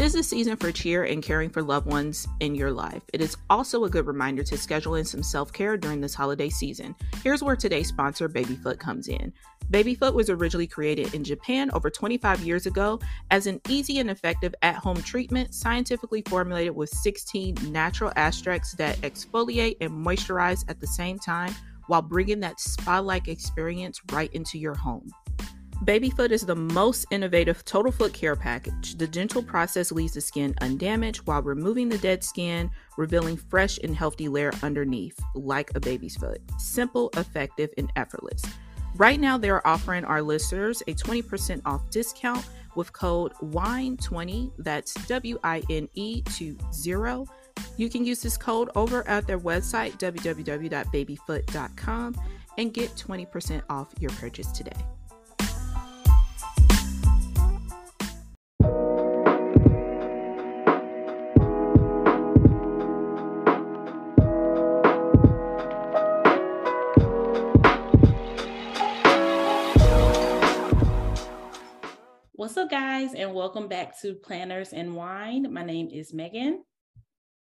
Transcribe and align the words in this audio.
Tis 0.00 0.14
the 0.14 0.22
season 0.22 0.56
for 0.56 0.72
cheer 0.72 1.04
and 1.04 1.22
caring 1.22 1.50
for 1.50 1.62
loved 1.62 1.86
ones 1.86 2.26
in 2.40 2.54
your 2.54 2.70
life. 2.70 3.02
It 3.12 3.20
is 3.20 3.36
also 3.50 3.84
a 3.84 3.90
good 3.90 4.06
reminder 4.06 4.42
to 4.44 4.56
schedule 4.56 4.94
in 4.94 5.04
some 5.04 5.22
self 5.22 5.52
care 5.52 5.76
during 5.76 6.00
this 6.00 6.14
holiday 6.14 6.48
season. 6.48 6.94
Here's 7.22 7.42
where 7.42 7.54
today's 7.54 7.88
sponsor, 7.88 8.26
Babyfoot, 8.26 8.78
comes 8.78 9.08
in. 9.08 9.30
Babyfoot 9.68 10.14
was 10.14 10.30
originally 10.30 10.66
created 10.66 11.12
in 11.12 11.22
Japan 11.22 11.70
over 11.74 11.90
25 11.90 12.40
years 12.40 12.64
ago 12.64 12.98
as 13.30 13.46
an 13.46 13.60
easy 13.68 13.98
and 13.98 14.08
effective 14.08 14.54
at 14.62 14.76
home 14.76 15.02
treatment, 15.02 15.52
scientifically 15.54 16.22
formulated 16.30 16.74
with 16.74 16.88
16 16.88 17.56
natural 17.70 18.10
extracts 18.16 18.72
that 18.76 18.96
exfoliate 19.02 19.76
and 19.82 19.90
moisturize 19.90 20.64
at 20.70 20.80
the 20.80 20.86
same 20.86 21.18
time 21.18 21.54
while 21.88 22.00
bringing 22.00 22.40
that 22.40 22.58
spa 22.58 23.00
like 23.00 23.28
experience 23.28 24.00
right 24.12 24.32
into 24.32 24.58
your 24.58 24.74
home. 24.74 25.10
Babyfoot 25.82 26.30
is 26.30 26.44
the 26.44 26.54
most 26.54 27.06
innovative 27.10 27.64
total 27.64 27.90
foot 27.90 28.12
care 28.12 28.36
package. 28.36 28.96
The 28.96 29.06
gentle 29.06 29.42
process 29.42 29.90
leaves 29.90 30.12
the 30.12 30.20
skin 30.20 30.54
undamaged 30.60 31.26
while 31.26 31.40
removing 31.40 31.88
the 31.88 31.96
dead 31.96 32.22
skin, 32.22 32.70
revealing 32.98 33.38
fresh 33.38 33.78
and 33.82 33.96
healthy 33.96 34.28
layer 34.28 34.52
underneath, 34.62 35.18
like 35.34 35.74
a 35.74 35.80
baby's 35.80 36.16
foot. 36.16 36.42
Simple, 36.58 37.08
effective, 37.16 37.70
and 37.78 37.90
effortless. 37.96 38.42
Right 38.96 39.18
now, 39.18 39.38
they're 39.38 39.66
offering 39.66 40.04
our 40.04 40.20
listeners 40.20 40.82
a 40.82 40.92
20% 40.92 41.62
off 41.64 41.88
discount 41.88 42.44
with 42.76 42.92
code 42.92 43.32
WINE20, 43.42 44.52
that's 44.58 44.92
W 45.06 45.38
I 45.42 45.62
N 45.70 45.88
E 45.94 46.20
20. 46.22 46.58
You 47.78 47.88
can 47.88 48.04
use 48.04 48.20
this 48.20 48.36
code 48.36 48.68
over 48.76 49.08
at 49.08 49.26
their 49.26 49.40
website, 49.40 49.98
www.babyfoot.com, 49.98 52.20
and 52.58 52.74
get 52.74 52.90
20% 52.96 53.62
off 53.70 53.94
your 53.98 54.10
purchase 54.10 54.52
today. 54.52 54.76
What's 72.40 72.56
up, 72.56 72.70
guys, 72.70 73.12
and 73.12 73.34
welcome 73.34 73.68
back 73.68 74.00
to 74.00 74.14
Planners 74.14 74.72
and 74.72 74.96
Wine. 74.96 75.52
My 75.52 75.62
name 75.62 75.90
is 75.92 76.14
Megan. 76.14 76.64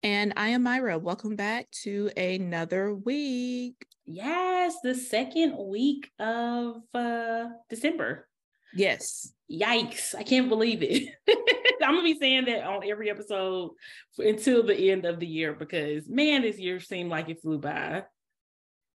And 0.01 0.31
I 0.37 0.47
am 0.47 0.63
Myra. 0.63 0.97
Welcome 0.97 1.35
back 1.35 1.69
to 1.83 2.09
another 2.15 2.95
week. 2.95 3.75
Yes, 4.05 4.77
the 4.83 4.95
second 4.95 5.57
week 5.57 6.09
of 6.17 6.77
uh 6.93 7.47
December. 7.69 8.29
Yes. 8.73 9.33
Yikes. 9.51 10.15
I 10.15 10.23
can't 10.23 10.47
believe 10.47 10.81
it. 10.81 11.09
I'm 11.83 11.95
going 11.95 12.07
to 12.07 12.13
be 12.13 12.17
saying 12.17 12.45
that 12.45 12.63
on 12.63 12.89
every 12.89 13.09
episode 13.09 13.71
until 14.17 14.65
the 14.65 14.91
end 14.91 15.03
of 15.03 15.19
the 15.19 15.27
year 15.27 15.51
because, 15.51 16.07
man, 16.07 16.43
this 16.43 16.57
year 16.57 16.79
seemed 16.79 17.09
like 17.09 17.27
it 17.27 17.41
flew 17.41 17.57
by. 17.59 18.03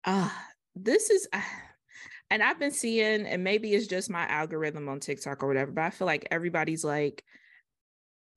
Ah, 0.05 0.27
uh, 0.27 0.53
this 0.75 1.09
is. 1.09 1.27
Uh 1.33 1.41
and 2.31 2.43
I've 2.43 2.59
been 2.59 2.73
seeing, 2.73 3.27
and 3.27 3.45
maybe 3.45 3.73
it's 3.73 3.87
just 3.87 4.11
my 4.11 4.27
algorithm 4.27 4.89
on 4.89 5.01
TikTok 5.01 5.43
or 5.43 5.49
whatever, 5.49 5.71
but 5.73 5.85
I 5.85 5.91
feel 5.91 6.07
like 6.07 6.27
everybody's 6.31 6.85
like, 6.85 7.25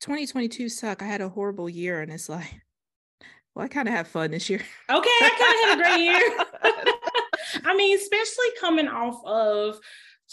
2022 0.02 0.70
suck. 0.70 1.02
I 1.02 1.06
had 1.06 1.22
a 1.22 1.30
horrible 1.30 1.70
year. 1.70 2.02
And 2.02 2.12
it's 2.12 2.30
like, 2.30 2.62
well, 3.56 3.66
I 3.66 3.67
kind 3.67 3.88
of 3.88 3.94
have 3.94 4.08
fun 4.08 4.32
this 4.32 4.50
year. 4.50 4.62
Okay, 4.90 5.10
I 5.10 5.73
kind 5.73 5.82
of 5.82 5.88
had 5.88 5.94
a 5.94 5.95
great 5.95 6.06
year. 6.06 6.94
I 7.66 7.76
mean, 7.76 7.98
especially 7.98 8.48
coming 8.60 8.88
off 8.88 9.23
of 9.26 9.80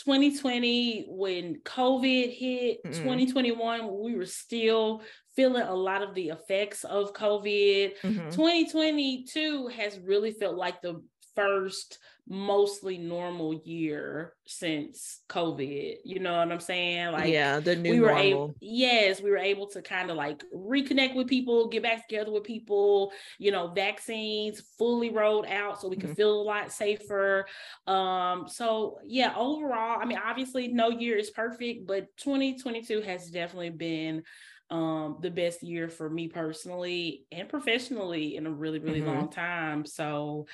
2020 0.05 1.07
when 1.09 1.61
COVID 1.65 2.37
hit, 2.37 2.84
mm 2.84 2.93
2021, 2.93 4.03
we 4.03 4.15
were 4.15 4.27
still 4.27 5.03
feeling 5.34 5.62
a 5.62 5.75
lot 5.75 6.03
of 6.03 6.15
the 6.15 6.29
effects 6.29 6.84
of 6.84 7.12
COVID. 7.15 7.93
Mm-hmm. 8.03 8.31
2022 8.31 9.69
has 9.69 9.99
really 10.00 10.33
felt 10.33 10.56
like 10.56 10.81
the 10.83 11.03
first 11.37 11.99
mostly 12.29 12.99
normal 12.99 13.55
year 13.65 14.33
since 14.47 15.21
COVID. 15.29 15.99
You 16.05 16.19
know 16.19 16.39
what 16.39 16.51
I'm 16.51 16.61
saying? 16.61 17.13
Like, 17.13 17.33
yeah, 17.33 17.61
the 17.61 17.77
new 17.77 17.93
we 17.93 18.01
were 18.01 18.09
normal. 18.09 18.25
able, 18.25 18.55
yes, 18.61 19.21
we 19.21 19.31
were 19.31 19.37
able 19.37 19.69
to 19.69 19.83
kind 19.83 20.11
of 20.11 20.17
like 20.17 20.43
reconnect 20.53 21.15
with 21.15 21.29
people, 21.29 21.69
get 21.69 21.85
back 21.85 22.09
together 22.09 22.33
with 22.33 22.43
people. 22.43 23.13
You 23.39 23.53
know, 23.53 23.69
vaccines 23.69 24.61
fully 24.77 25.11
rolled 25.11 25.47
out, 25.47 25.81
so 25.81 25.89
we 25.89 25.97
could 25.97 26.11
mm-hmm. 26.11 26.15
feel 26.15 26.41
a 26.41 26.43
lot 26.43 26.73
safer. 26.73 27.47
Um, 27.87 28.47
so 28.49 28.99
yeah, 29.07 29.33
overall, 29.37 30.01
I 30.01 30.05
mean, 30.05 30.19
obviously, 30.25 30.69
no 30.69 30.91
year 30.91 31.17
is 31.17 31.31
perfect, 31.31 31.87
but 31.87 32.17
2022 32.17 33.03
has 33.03 33.31
definitely 33.31 33.71
been 33.71 34.25
um 34.71 35.19
the 35.21 35.31
best 35.31 35.62
year 35.62 35.88
for 35.88 36.10
me 36.10 36.28
personally 36.28 37.25
and 37.31 37.49
professionally 37.49 38.37
in 38.37 38.47
a 38.47 38.50
really 38.50 38.78
really 38.78 39.00
mm-hmm. 39.00 39.15
long 39.15 39.31
time. 39.31 39.84
So 39.87 40.47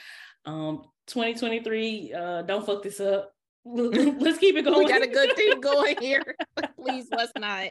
um 0.44 0.82
2023 1.06 2.12
uh 2.12 2.42
don't 2.42 2.66
fuck 2.66 2.82
this 2.82 3.00
up. 3.00 3.32
Let's 3.64 4.38
keep 4.38 4.56
it 4.56 4.62
going 4.62 4.78
we 4.78 4.88
got 4.88 5.02
a 5.02 5.06
good 5.06 5.34
thing 5.36 5.60
going 5.60 5.96
here. 6.00 6.36
Please 6.76 7.06
let's 7.10 7.32
not. 7.38 7.70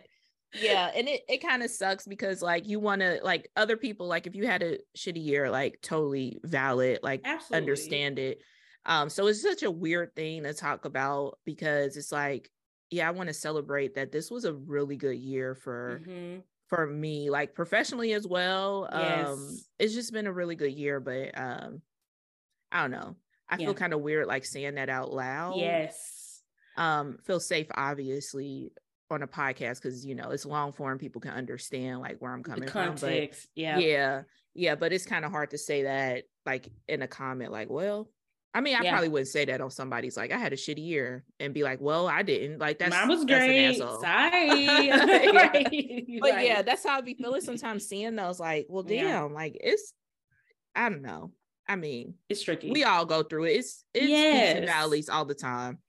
Yeah 0.54 0.90
and 0.96 1.08
it, 1.08 1.22
it 1.30 1.38
kind 1.38 1.64
of 1.64 1.70
sucks 1.70 2.08
because 2.08 2.42
like 2.42 2.68
you 2.68 2.80
want 2.80 3.02
to 3.02 3.20
like 3.24 3.50
other 3.56 3.78
people 3.78 4.08
like 4.08 4.26
if 4.26 4.36
you 4.36 4.48
had 4.48 4.64
a 4.64 4.80
shitty 4.98 5.24
year 5.24 5.50
like 5.50 5.80
totally 5.82 6.40
valid 6.44 7.00
like 7.04 7.22
Absolutely. 7.24 7.58
understand 7.58 8.20
it. 8.20 8.40
Um 8.86 9.10
so 9.10 9.28
it's 9.28 9.44
such 9.44 9.64
a 9.64 9.72
weird 9.72 10.16
thing 10.16 10.44
to 10.44 10.54
talk 10.54 10.86
about 10.86 11.38
because 11.46 11.98
it's 11.98 12.12
like 12.12 12.50
yeah 12.92 13.08
i 13.08 13.12
want 13.12 13.28
to 13.28 13.34
celebrate 13.34 13.96
that 13.96 14.12
this 14.12 14.30
was 14.30 14.46
a 14.46 14.54
really 14.54 14.96
good 14.96 15.18
year 15.18 15.56
for 15.56 16.02
mm-hmm. 16.06 16.40
for 16.68 16.86
me 16.86 17.30
like 17.30 17.56
professionally 17.56 18.14
as 18.14 18.28
well 18.28 18.88
yes. 18.92 19.28
um 19.28 19.58
it's 19.80 19.94
just 19.94 20.14
been 20.14 20.28
a 20.28 20.34
really 20.34 20.56
good 20.56 20.74
year 20.74 21.00
but 21.00 21.36
um 21.36 21.82
I 22.72 22.82
don't 22.82 22.92
know. 22.92 23.16
I 23.50 23.58
yeah. 23.58 23.66
feel 23.66 23.74
kind 23.74 23.94
of 23.94 24.02
weird 24.02 24.28
like 24.28 24.46
saying 24.46 24.76
that 24.76 24.90
out 24.90 25.14
loud. 25.14 25.58
Yes. 25.58 26.42
Um, 26.78 27.18
feel 27.26 27.40
safe 27.40 27.68
obviously 27.76 28.72
on 29.10 29.24
a 29.24 29.28
podcast 29.28 29.76
because 29.76 30.06
you 30.06 30.16
know 30.16 30.30
it's 30.30 30.46
long 30.46 30.72
form, 30.72 30.98
people 30.98 31.20
can 31.20 31.32
understand 31.32 32.00
like 32.00 32.18
where 32.20 32.32
I'm 32.32 32.44
coming 32.44 32.70
from. 32.70 32.96
But 32.96 33.36
yeah. 33.56 33.78
Yeah. 33.78 34.22
Yeah. 34.54 34.76
But 34.76 34.94
it's 34.94 35.06
kind 35.06 35.26
of 35.26 35.32
hard 35.32 35.52
to 35.52 35.58
say 35.58 35.84
that 35.84 36.24
like 36.46 36.70
in 36.88 37.02
a 37.02 37.08
comment, 37.08 37.52
like, 37.52 37.70
well, 37.70 38.10
I 38.54 38.62
mean, 38.62 38.76
I 38.76 38.84
yeah. 38.84 38.92
probably 38.92 39.10
wouldn't 39.10 39.30
say 39.30 39.46
that 39.46 39.62
on 39.62 39.72
somebody's 39.72 40.18
like, 40.18 40.32
I 40.32 40.38
had 40.38 40.52
a 40.52 40.58
shitty 40.58 40.86
year 40.86 41.24
and 41.40 41.54
be 41.54 41.64
like, 41.64 41.80
well, 41.80 42.08
I 42.08 42.22
didn't. 42.22 42.60
Like 42.60 42.80
that's 42.80 42.92
mine 42.92 43.08
was 43.08 43.24
great. 43.24 43.78
Sorry. 43.78 44.64
yeah. 44.88 45.06
But 46.20 46.32
like, 46.32 46.46
yeah, 46.46 46.62
that's 46.62 46.86
how 46.86 46.98
I 46.98 47.02
be 47.02 47.14
feeling 47.14 47.42
sometimes 47.42 47.88
seeing 47.88 48.16
those, 48.16 48.40
like, 48.40 48.68
well, 48.70 48.84
damn, 48.84 49.08
yeah. 49.08 49.22
like 49.24 49.58
it's 49.60 49.94
I 50.76 50.90
don't 50.90 51.02
know. 51.02 51.32
I 51.68 51.78
mean, 51.78 52.16
it's 52.28 52.44
tricky. 52.44 52.72
We 52.72 52.84
all 52.84 53.06
go 53.06 53.24
through 53.24 53.46
it. 53.46 53.52
It's 53.52 53.84
it's 53.94 54.08
yes. 54.08 54.66
valleys 54.66 55.08
all 55.08 55.26
the 55.26 55.36
time. 55.36 55.80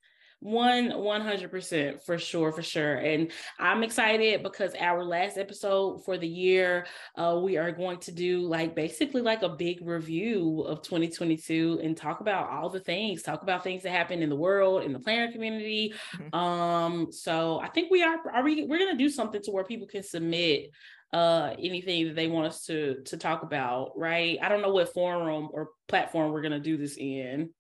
One 0.42 0.98
one 0.98 1.20
hundred 1.20 1.52
percent 1.52 2.02
for 2.02 2.18
sure, 2.18 2.50
for 2.50 2.62
sure. 2.62 2.96
And 2.96 3.30
I'm 3.60 3.84
excited 3.84 4.42
because 4.42 4.74
our 4.74 5.04
last 5.04 5.38
episode 5.38 6.04
for 6.04 6.18
the 6.18 6.26
year, 6.26 6.86
uh, 7.16 7.38
we 7.40 7.58
are 7.58 7.70
going 7.70 7.98
to 8.00 8.10
do 8.10 8.40
like 8.40 8.74
basically 8.74 9.22
like 9.22 9.42
a 9.42 9.50
big 9.50 9.86
review 9.86 10.62
of 10.62 10.82
2022 10.82 11.78
and 11.84 11.96
talk 11.96 12.18
about 12.18 12.50
all 12.50 12.68
the 12.70 12.80
things, 12.80 13.22
talk 13.22 13.42
about 13.42 13.62
things 13.62 13.84
that 13.84 13.90
happen 13.90 14.20
in 14.20 14.30
the 14.30 14.34
world, 14.34 14.82
in 14.82 14.92
the 14.92 14.98
planner 14.98 15.30
community. 15.30 15.94
Mm-hmm. 16.16 16.36
Um, 16.36 17.12
so 17.12 17.60
I 17.60 17.68
think 17.68 17.92
we 17.92 18.02
are 18.02 18.16
are 18.34 18.42
we 18.42 18.64
we're 18.64 18.80
gonna 18.80 18.98
do 18.98 19.10
something 19.10 19.42
to 19.42 19.52
where 19.52 19.62
people 19.62 19.86
can 19.86 20.02
submit 20.02 20.70
uh 21.12 21.54
anything 21.56 22.06
that 22.08 22.16
they 22.16 22.26
want 22.26 22.48
us 22.48 22.64
to 22.64 23.02
to 23.04 23.18
talk 23.18 23.42
about 23.42 23.92
right 23.96 24.38
i 24.40 24.48
don't 24.48 24.62
know 24.62 24.72
what 24.72 24.94
forum 24.94 25.50
or 25.52 25.68
platform 25.86 26.32
we're 26.32 26.40
going 26.40 26.52
to 26.52 26.58
do 26.58 26.78
this 26.78 26.96
in 26.96 27.50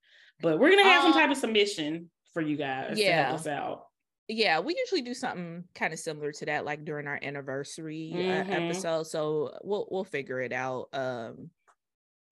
but 0.40 0.58
we're 0.58 0.70
going 0.70 0.82
to 0.82 0.88
have 0.88 1.04
um, 1.04 1.12
some 1.12 1.20
type 1.20 1.30
of 1.30 1.36
submission 1.36 2.10
for 2.32 2.42
you 2.42 2.56
guys 2.56 2.98
yeah. 2.98 3.16
to 3.16 3.24
help 3.24 3.40
us 3.40 3.46
out 3.46 3.86
yeah 4.28 4.60
we 4.60 4.76
usually 4.76 5.02
do 5.02 5.14
something 5.14 5.64
kind 5.74 5.92
of 5.92 5.98
similar 5.98 6.32
to 6.32 6.46
that 6.46 6.64
like 6.64 6.84
during 6.84 7.06
our 7.06 7.18
anniversary 7.22 8.12
mm-hmm. 8.14 8.50
uh, 8.50 8.54
episode 8.54 9.06
so 9.06 9.58
we'll 9.62 9.86
we'll 9.90 10.04
figure 10.04 10.40
it 10.40 10.52
out 10.52 10.88
um 10.92 11.50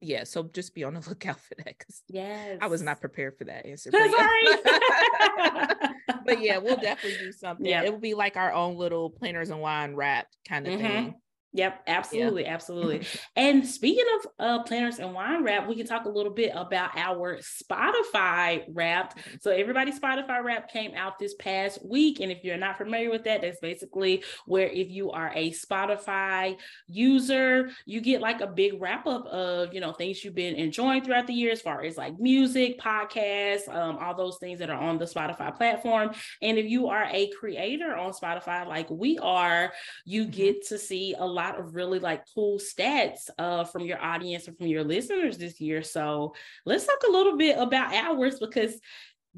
yeah, 0.03 0.25
so 0.25 0.45
just 0.45 0.75
be 0.75 0.85
on 0.85 0.95
the 0.95 1.01
lookout 1.09 1.41
for 1.41 1.55
that 1.57 1.79
because 1.79 2.03
yes. 2.09 2.59
I 2.61 2.67
was 2.67 2.83
not 2.83 3.01
prepared 3.01 3.37
for 3.37 3.45
that 3.45 3.67
answer. 3.67 3.91
But 4.01 4.11
yeah. 4.11 5.93
but 6.25 6.41
yeah, 6.43 6.59
we'll 6.59 6.77
definitely 6.77 7.19
do 7.19 7.33
something. 7.33 7.67
Yeah. 7.67 7.83
It 7.83 7.93
will 7.93 8.01
be 8.01 8.15
like 8.15 8.37
our 8.37 8.53
own 8.53 8.77
little 8.77 9.11
planners 9.11 9.51
and 9.51 9.61
wine 9.61 9.95
wrap 9.95 10.27
kind 10.49 10.67
of 10.67 10.75
mm-hmm. 10.75 10.83
thing. 10.83 11.15
Yep, 11.53 11.83
absolutely, 11.89 12.45
yeah. 12.45 12.55
absolutely. 12.55 13.07
and 13.37 13.67
speaking 13.67 14.05
of 14.19 14.27
uh, 14.39 14.63
planners 14.63 15.01
and 15.01 15.13
wine 15.13 15.43
wrap, 15.43 15.67
we 15.67 15.75
can 15.75 15.87
talk 15.87 16.05
a 16.05 16.09
little 16.09 16.33
bit 16.33 16.53
about 16.55 16.97
our 16.97 17.39
Spotify 17.39 18.65
wrap. 18.69 19.19
So 19.41 19.51
everybody 19.51 19.91
Spotify 19.91 20.45
wrap 20.45 20.71
came 20.71 20.95
out 20.95 21.19
this 21.19 21.35
past 21.35 21.85
week, 21.85 22.21
and 22.21 22.31
if 22.31 22.45
you're 22.45 22.57
not 22.57 22.79
familiar 22.79 23.11
with 23.11 23.25
that, 23.25 23.43
that's 23.43 23.59
basically 23.59 24.23
where 24.47 24.69
if 24.69 24.91
you 24.91 25.11
are 25.11 25.33
a 25.35 25.51
Spotify 25.51 26.57
user, 26.87 27.71
you 27.85 28.01
get 28.01 28.21
like 28.21 28.41
a 28.41 28.47
big 28.47 28.81
wrap 28.81 29.09
up 29.09 29.27
of 29.27 29.75
you 29.75 29.81
know 29.81 29.93
things 29.93 30.25
you've 30.25 30.37
been 30.37 30.55
enjoying 30.55 31.03
throughout 31.03 31.27
the 31.27 31.35
year, 31.35 31.51
as 31.51 31.61
far 31.61 31.83
as 31.83 31.97
like 31.97 32.19
music, 32.21 32.79
podcasts, 32.79 33.69
um, 33.69 33.99
all 34.01 34.15
those 34.15 34.39
things 34.39 34.61
that 34.61 34.71
are 34.71 34.81
on 34.81 34.99
the 34.99 35.05
Spotify 35.05 35.55
platform. 35.57 36.13
And 36.43 36.59
if 36.59 36.67
you 36.67 36.89
are 36.89 37.09
a 37.11 37.29
creator 37.31 37.97
on 37.97 38.13
Spotify, 38.13 38.67
like 38.69 38.89
we 38.89 39.19
are, 39.19 39.73
you 40.05 40.23
mm-hmm. 40.23 40.31
get 40.31 40.67
to 40.69 40.79
see 40.79 41.17
a 41.19 41.27
lot 41.27 41.40
lot 41.41 41.59
of 41.59 41.75
really 41.75 41.99
like 41.99 42.23
cool 42.35 42.59
stats 42.59 43.31
uh, 43.39 43.65
from 43.65 43.83
your 43.83 44.01
audience 44.01 44.47
and 44.47 44.57
from 44.57 44.67
your 44.67 44.85
listeners 44.85 45.39
this 45.39 45.61
year. 45.61 45.83
So 45.83 46.35
let's 46.67 46.87
talk 46.87 47.03
a 47.09 47.13
little 47.13 47.37
bit 47.37 47.59
about 47.59 47.95
hours 47.95 48.39
because 48.39 48.79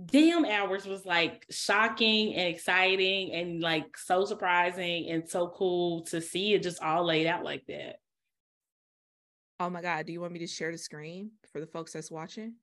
damn 0.07 0.45
hours 0.45 0.87
was 0.87 1.05
like 1.05 1.45
shocking 1.51 2.35
and 2.35 2.49
exciting 2.49 3.33
and 3.33 3.61
like 3.61 3.97
so 3.97 4.25
surprising 4.25 5.11
and 5.11 5.29
so 5.29 5.49
cool 5.49 6.03
to 6.03 6.21
see 6.21 6.55
it 6.55 6.63
just 6.63 6.83
all 6.83 7.05
laid 7.05 7.27
out 7.27 7.45
like 7.45 7.65
that. 7.69 7.97
Oh 9.61 9.71
my 9.71 9.83
God. 9.83 10.07
Do 10.07 10.13
you 10.13 10.21
want 10.21 10.33
me 10.33 10.41
to 10.41 10.47
share 10.47 10.73
the 10.73 10.79
screen 10.79 11.31
for 11.53 11.61
the 11.61 11.67
folks 11.67 11.93
that's 11.93 12.11
watching? 12.11 12.55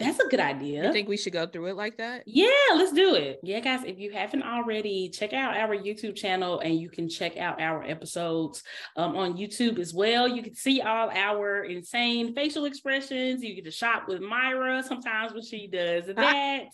That's 0.00 0.18
a 0.18 0.28
good 0.28 0.40
idea. 0.40 0.86
You 0.86 0.92
think 0.92 1.08
we 1.08 1.18
should 1.18 1.34
go 1.34 1.46
through 1.46 1.66
it 1.66 1.76
like 1.76 1.98
that? 1.98 2.22
Yeah, 2.26 2.48
let's 2.74 2.92
do 2.92 3.14
it. 3.14 3.38
Yeah, 3.42 3.60
guys, 3.60 3.84
if 3.84 3.98
you 3.98 4.12
haven't 4.12 4.42
already, 4.42 5.10
check 5.10 5.34
out 5.34 5.54
our 5.54 5.76
YouTube 5.76 6.16
channel 6.16 6.60
and 6.60 6.80
you 6.80 6.88
can 6.88 7.06
check 7.06 7.36
out 7.36 7.60
our 7.60 7.82
episodes 7.82 8.62
um, 8.96 9.14
on 9.14 9.36
YouTube 9.36 9.78
as 9.78 9.92
well. 9.92 10.26
You 10.26 10.42
can 10.42 10.54
see 10.54 10.80
all 10.80 11.10
our 11.10 11.64
insane 11.64 12.34
facial 12.34 12.64
expressions. 12.64 13.42
You 13.42 13.54
get 13.54 13.64
to 13.66 13.70
shop 13.70 14.04
with 14.08 14.22
Myra 14.22 14.82
sometimes 14.82 15.34
when 15.34 15.42
she 15.42 15.66
does 15.66 16.06
that. 16.16 16.64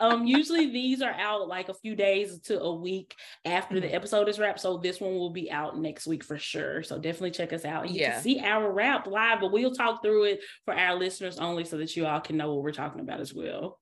um, 0.00 0.26
usually 0.26 0.70
these 0.70 1.02
are 1.02 1.12
out 1.12 1.48
like 1.48 1.68
a 1.68 1.74
few 1.74 1.94
days 1.94 2.38
to 2.44 2.60
a 2.60 2.74
week 2.74 3.14
after 3.44 3.78
the 3.78 3.88
mm-hmm. 3.88 3.96
episode 3.96 4.26
is 4.30 4.38
wrapped. 4.38 4.60
So 4.60 4.78
this 4.78 5.00
one 5.00 5.12
will 5.12 5.34
be 5.34 5.52
out 5.52 5.78
next 5.78 6.06
week 6.06 6.24
for 6.24 6.38
sure. 6.38 6.82
So 6.82 6.98
definitely 6.98 7.32
check 7.32 7.52
us 7.52 7.66
out. 7.66 7.90
You 7.90 8.00
yeah. 8.00 8.12
can 8.14 8.22
see 8.22 8.40
our 8.40 8.72
wrap 8.72 9.06
live, 9.06 9.40
but 9.40 9.52
we'll 9.52 9.74
talk 9.74 10.02
through 10.02 10.24
it 10.24 10.40
for 10.64 10.72
our 10.72 10.96
listeners 10.96 11.38
only 11.38 11.64
so 11.64 11.76
that 11.76 11.94
you 11.94 12.06
all 12.06 12.20
can 12.20 12.38
know 12.38 12.54
what 12.54 12.62
we're 12.62 12.69
we're 12.70 12.74
talking 12.74 13.00
about 13.00 13.20
as 13.20 13.34
well. 13.34 13.80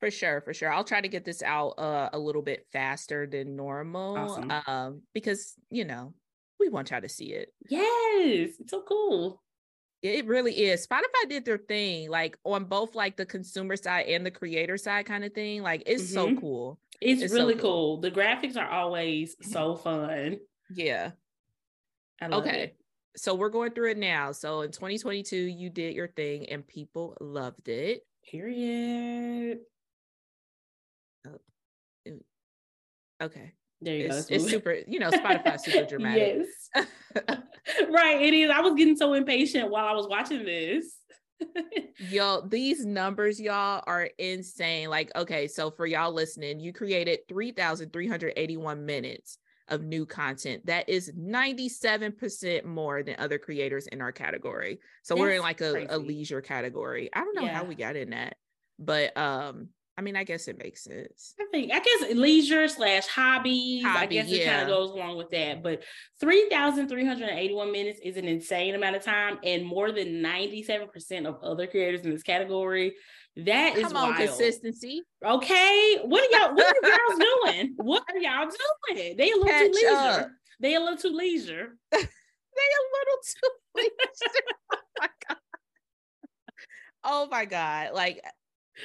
For 0.00 0.10
sure, 0.10 0.40
for 0.40 0.54
sure. 0.54 0.72
I'll 0.72 0.84
try 0.84 1.00
to 1.00 1.08
get 1.08 1.26
this 1.26 1.42
out 1.42 1.78
uh, 1.78 2.08
a 2.12 2.18
little 2.18 2.40
bit 2.40 2.66
faster 2.72 3.26
than 3.26 3.54
normal 3.54 4.16
awesome. 4.16 4.52
um, 4.66 5.02
because, 5.12 5.54
you 5.70 5.84
know, 5.84 6.14
we 6.58 6.70
want 6.70 6.90
y'all 6.90 7.02
to 7.02 7.08
see 7.08 7.32
it. 7.34 7.52
Yes, 7.68 8.54
it's 8.58 8.70
so 8.70 8.82
cool. 8.82 9.42
It 10.02 10.26
really 10.26 10.54
is. 10.54 10.86
Spotify 10.86 11.28
did 11.28 11.44
their 11.44 11.58
thing, 11.58 12.08
like 12.08 12.38
on 12.44 12.64
both 12.64 12.94
like 12.94 13.18
the 13.18 13.26
consumer 13.26 13.76
side 13.76 14.06
and 14.06 14.24
the 14.24 14.30
creator 14.30 14.78
side 14.78 15.04
kind 15.04 15.22
of 15.22 15.34
thing. 15.34 15.62
Like 15.62 15.82
it's 15.84 16.04
mm-hmm. 16.04 16.34
so 16.34 16.40
cool. 16.40 16.78
It's, 17.02 17.20
it's 17.20 17.34
really 17.34 17.54
so 17.54 17.60
cool. 17.60 17.70
cool. 17.70 18.00
The 18.00 18.10
graphics 18.10 18.56
are 18.56 18.68
always 18.68 19.36
so 19.42 19.76
fun. 19.76 20.38
Yeah. 20.74 21.10
okay. 22.22 22.62
It. 22.62 22.76
So 23.16 23.34
we're 23.34 23.50
going 23.50 23.72
through 23.72 23.90
it 23.90 23.98
now. 23.98 24.32
So 24.32 24.62
in 24.62 24.70
2022, 24.70 25.36
you 25.36 25.68
did 25.68 25.94
your 25.94 26.08
thing 26.08 26.48
and 26.48 26.66
people 26.66 27.18
loved 27.20 27.68
it. 27.68 28.02
Period. 28.28 29.58
Oh, 31.26 31.38
okay. 33.22 33.52
There 33.80 33.96
you 33.96 34.06
it's, 34.06 34.26
go. 34.26 34.34
It's 34.34 34.48
super, 34.48 34.76
you 34.86 34.98
know, 34.98 35.10
Spotify 35.10 35.58
super 35.58 35.86
dramatic. 35.86 36.46
yes. 36.74 36.86
right. 37.90 38.20
It 38.20 38.34
is. 38.34 38.50
I 38.50 38.60
was 38.60 38.74
getting 38.74 38.96
so 38.96 39.14
impatient 39.14 39.70
while 39.70 39.86
I 39.86 39.92
was 39.92 40.06
watching 40.06 40.44
this. 40.44 40.96
y'all, 42.10 42.46
these 42.46 42.84
numbers, 42.84 43.40
y'all, 43.40 43.82
are 43.86 44.08
insane. 44.18 44.90
Like, 44.90 45.10
okay, 45.16 45.48
so 45.48 45.70
for 45.70 45.86
y'all 45.86 46.12
listening, 46.12 46.60
you 46.60 46.72
created 46.72 47.20
3,381 47.28 48.84
minutes 48.84 49.38
of 49.70 49.82
new 49.82 50.04
content. 50.04 50.66
That 50.66 50.88
is 50.88 51.12
97% 51.12 52.64
more 52.64 53.02
than 53.02 53.16
other 53.18 53.38
creators 53.38 53.86
in 53.86 54.00
our 54.00 54.12
category. 54.12 54.80
So 55.02 55.14
That's 55.14 55.20
we're 55.20 55.30
in 55.32 55.42
like 55.42 55.60
a, 55.60 55.86
a, 55.90 55.98
leisure 55.98 56.40
category. 56.40 57.10
I 57.12 57.20
don't 57.20 57.34
know 57.34 57.44
yeah. 57.44 57.54
how 57.54 57.64
we 57.64 57.74
got 57.74 57.96
in 57.96 58.10
that, 58.10 58.36
but 58.78 59.16
um, 59.16 59.68
I 60.00 60.02
mean, 60.02 60.16
I 60.16 60.24
guess 60.24 60.48
it 60.48 60.56
makes 60.56 60.84
sense. 60.84 61.34
I 61.38 61.44
think, 61.52 61.72
I 61.72 61.80
guess 61.80 62.14
leisure 62.14 62.66
slash 62.68 63.06
hobbies. 63.06 63.84
Hobby, 63.84 63.98
I 63.98 64.06
guess 64.06 64.30
it 64.30 64.40
yeah. 64.40 64.58
kind 64.58 64.62
of 64.62 64.68
goes 64.68 64.90
along 64.92 65.18
with 65.18 65.28
that. 65.30 65.62
But 65.62 65.82
3,381 66.20 67.72
minutes 67.72 68.00
is 68.02 68.16
an 68.16 68.26
insane 68.26 68.74
amount 68.74 68.96
of 68.96 69.04
time. 69.04 69.38
And 69.44 69.66
more 69.66 69.92
than 69.92 70.22
97% 70.22 71.26
of 71.26 71.36
other 71.42 71.66
creators 71.66 72.00
in 72.00 72.10
this 72.10 72.22
category 72.22 72.94
that 73.36 73.74
Come 73.74 73.84
is 73.84 73.92
on, 73.92 74.10
wild. 74.10 74.16
consistency. 74.16 75.02
Okay. 75.24 75.98
What 76.04 76.22
are 76.22 76.38
y'all 76.38 76.54
what 76.54 76.76
are 76.76 76.88
y'all 76.88 77.18
doing? 77.46 77.74
What 77.76 78.02
are 78.10 78.18
y'all 78.18 78.48
doing? 78.94 79.16
They 79.16 79.30
a 79.30 79.34
little 79.36 79.46
Catch 79.48 79.66
too 79.66 79.72
leisure. 79.72 80.20
Up. 80.20 80.28
They 80.60 80.74
a 80.74 80.80
little 80.80 80.96
too 80.98 81.14
leisure. 81.16 81.76
they 81.92 81.98
a 81.98 82.82
little 82.98 83.20
too 83.24 83.50
leisure. 83.76 84.44
oh 84.72 84.78
my 85.00 85.08
god. 85.28 85.36
Oh 87.04 87.28
my 87.30 87.44
god. 87.44 87.94
Like 87.94 88.22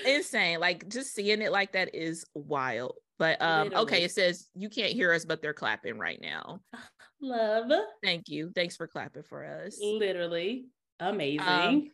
insane. 0.06 0.60
Like 0.60 0.88
just 0.90 1.14
seeing 1.14 1.42
it 1.42 1.52
like 1.52 1.74
that 1.74 1.94
is 1.96 2.26
wild. 2.34 2.96
But 3.18 3.42
um 3.42 3.66
Literally. 3.70 3.84
okay, 3.84 4.04
it 4.04 4.12
says 4.12 4.48
you 4.56 4.70
can't 4.70 4.94
hear 4.94 5.12
us, 5.12 5.26
but 5.26 5.42
they're 5.42 5.54
clapping 5.54 5.98
right 5.98 6.20
now. 6.22 6.60
Love. 7.22 7.72
Thank 8.04 8.30
you. 8.30 8.52
Thanks 8.54 8.76
for 8.76 8.88
clapping 8.88 9.24
for 9.24 9.44
us. 9.46 9.80
Literally 9.82 10.66
amazing. 11.00 11.42
Um, 11.48 11.92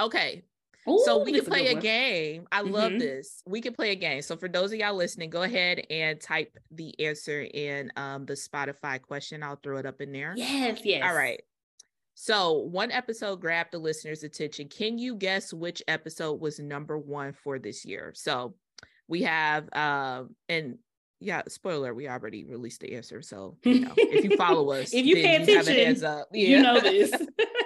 okay, 0.00 0.44
Ooh, 0.88 1.02
so 1.04 1.22
we 1.22 1.32
can 1.32 1.44
play 1.44 1.68
a, 1.68 1.76
a 1.76 1.80
game. 1.80 2.46
I 2.52 2.62
mm-hmm. 2.62 2.72
love 2.72 2.92
this. 2.92 3.42
We 3.46 3.60
can 3.60 3.74
play 3.74 3.90
a 3.90 3.96
game. 3.96 4.22
So 4.22 4.36
for 4.36 4.48
those 4.48 4.72
of 4.72 4.78
y'all 4.78 4.94
listening, 4.94 5.30
go 5.30 5.42
ahead 5.42 5.84
and 5.90 6.20
type 6.20 6.56
the 6.70 6.94
answer 7.04 7.42
in 7.42 7.90
um, 7.96 8.26
the 8.26 8.34
Spotify 8.34 9.00
question. 9.00 9.42
I'll 9.42 9.56
throw 9.56 9.78
it 9.78 9.86
up 9.86 10.00
in 10.00 10.12
there. 10.12 10.34
Yes, 10.36 10.80
yes. 10.84 11.02
All 11.04 11.14
right. 11.16 11.42
So 12.14 12.52
one 12.54 12.90
episode 12.90 13.40
grabbed 13.40 13.72
the 13.72 13.78
listener's 13.78 14.22
attention. 14.22 14.68
Can 14.68 14.98
you 14.98 15.16
guess 15.16 15.52
which 15.52 15.82
episode 15.86 16.40
was 16.40 16.58
number 16.58 16.96
one 16.96 17.32
for 17.32 17.58
this 17.58 17.84
year? 17.84 18.12
So 18.14 18.54
we 19.06 19.22
have 19.22 19.68
um 19.74 20.34
and 20.48 20.78
yeah, 21.20 21.42
spoiler, 21.48 21.94
we 21.94 22.08
already 22.08 22.44
released 22.44 22.80
the 22.80 22.94
answer. 22.94 23.22
So 23.22 23.56
you 23.64 23.80
know, 23.80 23.92
if 23.96 24.24
you 24.24 24.36
follow 24.36 24.70
us, 24.72 24.92
if 24.92 25.04
you 25.04 25.16
pay 25.16 25.42
attention, 25.42 26.02
yeah. 26.02 26.22
you 26.32 26.62
know 26.62 26.80
this. 26.80 27.12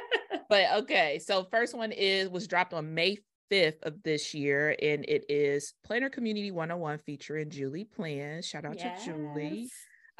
but 0.50 0.64
okay, 0.82 1.20
so 1.24 1.44
first 1.44 1.74
one 1.74 1.92
is 1.92 2.28
was 2.28 2.48
dropped 2.48 2.74
on 2.74 2.92
May 2.92 3.18
5th 3.50 3.82
of 3.84 4.02
this 4.02 4.34
year, 4.34 4.76
and 4.82 5.04
it 5.08 5.24
is 5.28 5.74
Planner 5.84 6.10
Community 6.10 6.50
101 6.50 6.98
featuring 6.98 7.50
Julie 7.50 7.84
Plans. 7.84 8.46
Shout 8.46 8.64
out 8.64 8.76
yes. 8.76 9.04
to 9.04 9.12
Julie. 9.12 9.70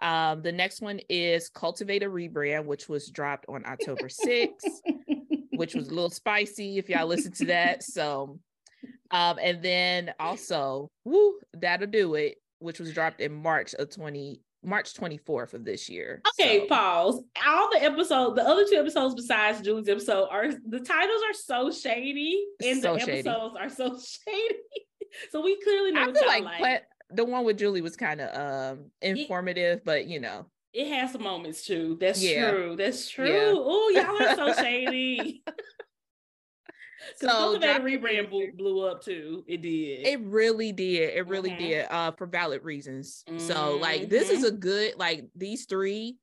Um, 0.00 0.40
the 0.40 0.52
next 0.52 0.80
one 0.80 1.00
is 1.08 1.48
Cultivate 1.50 2.04
a 2.04 2.06
Rebrand, 2.06 2.64
which 2.64 2.88
was 2.88 3.10
dropped 3.10 3.46
on 3.48 3.66
October 3.66 4.08
6th, 4.08 4.54
which 5.50 5.74
was 5.74 5.88
a 5.88 5.94
little 5.94 6.10
spicy 6.10 6.78
if 6.78 6.88
y'all 6.88 7.06
listen 7.06 7.32
to 7.32 7.46
that. 7.46 7.82
So, 7.82 8.38
um, 9.10 9.38
and 9.42 9.60
then 9.62 10.14
also, 10.18 10.88
woo, 11.04 11.34
that'll 11.54 11.88
do 11.88 12.14
it, 12.14 12.36
which 12.60 12.78
was 12.78 12.94
dropped 12.94 13.20
in 13.20 13.34
March 13.34 13.74
of 13.74 13.90
20 13.90 14.40
March 14.62 14.94
24th 14.94 15.54
of 15.54 15.64
this 15.64 15.88
year. 15.88 16.20
Okay, 16.38 16.60
so. 16.60 16.66
pause. 16.66 17.22
All 17.46 17.70
the 17.72 17.82
episodes, 17.82 18.36
the 18.36 18.46
other 18.46 18.64
two 18.68 18.76
episodes 18.76 19.14
besides 19.14 19.60
Julie's 19.60 19.88
episode 19.88 20.28
are 20.30 20.48
the 20.50 20.80
titles 20.80 21.22
are 21.28 21.34
so 21.34 21.70
shady 21.70 22.44
and 22.62 22.82
so 22.82 22.94
the 22.94 23.00
shady. 23.00 23.28
episodes 23.28 23.54
are 23.58 23.70
so 23.70 23.98
shady. 24.26 24.54
so 25.30 25.40
we 25.40 25.60
clearly 25.62 25.92
know 25.92 26.02
I 26.02 26.12
feel 26.12 26.26
like, 26.26 26.60
like. 26.60 26.82
the 27.10 27.24
one 27.24 27.44
with 27.44 27.58
Julie 27.58 27.80
was 27.80 27.96
kind 27.96 28.20
of 28.20 28.74
um 28.76 28.90
informative, 29.00 29.78
it, 29.78 29.84
but 29.84 30.06
you 30.06 30.20
know. 30.20 30.46
It 30.72 30.86
has 30.88 31.12
some 31.12 31.22
moments 31.22 31.66
too. 31.66 31.96
That's 32.00 32.22
yeah. 32.22 32.50
true. 32.50 32.76
That's 32.76 33.08
true. 33.08 33.28
Yeah. 33.28 33.52
Oh, 33.54 33.90
y'all 33.92 34.22
are 34.22 34.54
so 34.54 34.62
shady. 34.62 35.42
so 37.16 37.58
that 37.58 37.82
rebrand 37.82 38.30
blew, 38.30 38.52
blew, 38.52 38.86
up 38.86 39.02
too. 39.02 39.44
It 39.46 39.62
did. 39.62 40.06
It 40.06 40.20
really 40.20 40.72
did. 40.72 41.14
It 41.14 41.26
really 41.26 41.50
mm-hmm. 41.50 41.60
did. 41.60 41.86
Uh, 41.90 42.10
for 42.12 42.26
valid 42.26 42.64
reasons. 42.64 43.24
Mm-hmm. 43.28 43.38
So 43.38 43.76
like 43.76 44.08
this 44.08 44.30
is 44.30 44.44
mm-hmm. 44.44 44.54
a 44.54 44.58
good 44.58 44.94
like 44.98 45.28
these 45.34 45.66
three. 45.66 46.16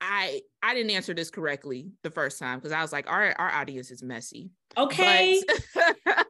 I 0.00 0.42
I 0.62 0.74
didn't 0.74 0.90
answer 0.90 1.14
this 1.14 1.30
correctly 1.30 1.90
the 2.02 2.10
first 2.10 2.38
time 2.38 2.58
because 2.58 2.72
I 2.72 2.82
was 2.82 2.92
like, 2.92 3.08
our 3.08 3.34
our 3.38 3.50
audience 3.50 3.90
is 3.90 4.02
messy. 4.02 4.50
Okay. 4.76 5.40
But, 5.74 5.96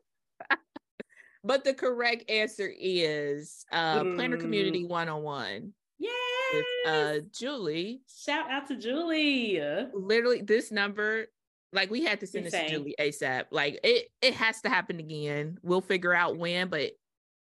but 1.44 1.64
the 1.64 1.74
correct 1.74 2.30
answer 2.30 2.72
is 2.78 3.64
uh 3.72 4.00
mm. 4.00 4.14
Planner 4.14 4.36
Community 4.36 4.84
101. 4.84 5.72
Yeah. 5.98 6.10
With 6.52 6.64
uh 6.86 7.26
Julie. 7.36 8.02
Shout 8.08 8.50
out 8.50 8.68
to 8.68 8.76
Julie. 8.76 9.60
Literally, 9.92 10.42
this 10.42 10.70
number 10.70 11.26
like 11.72 11.90
we 11.90 12.04
had 12.04 12.20
to 12.20 12.26
send 12.26 12.46
Insane. 12.46 12.62
this 12.62 12.70
to 12.70 12.78
Julie 12.78 12.94
ASAP. 12.98 13.44
Like 13.50 13.80
it 13.82 14.08
it 14.22 14.34
has 14.34 14.60
to 14.62 14.68
happen 14.68 14.98
again. 14.98 15.58
We'll 15.62 15.80
figure 15.80 16.14
out 16.14 16.36
when, 16.36 16.68
but 16.68 16.92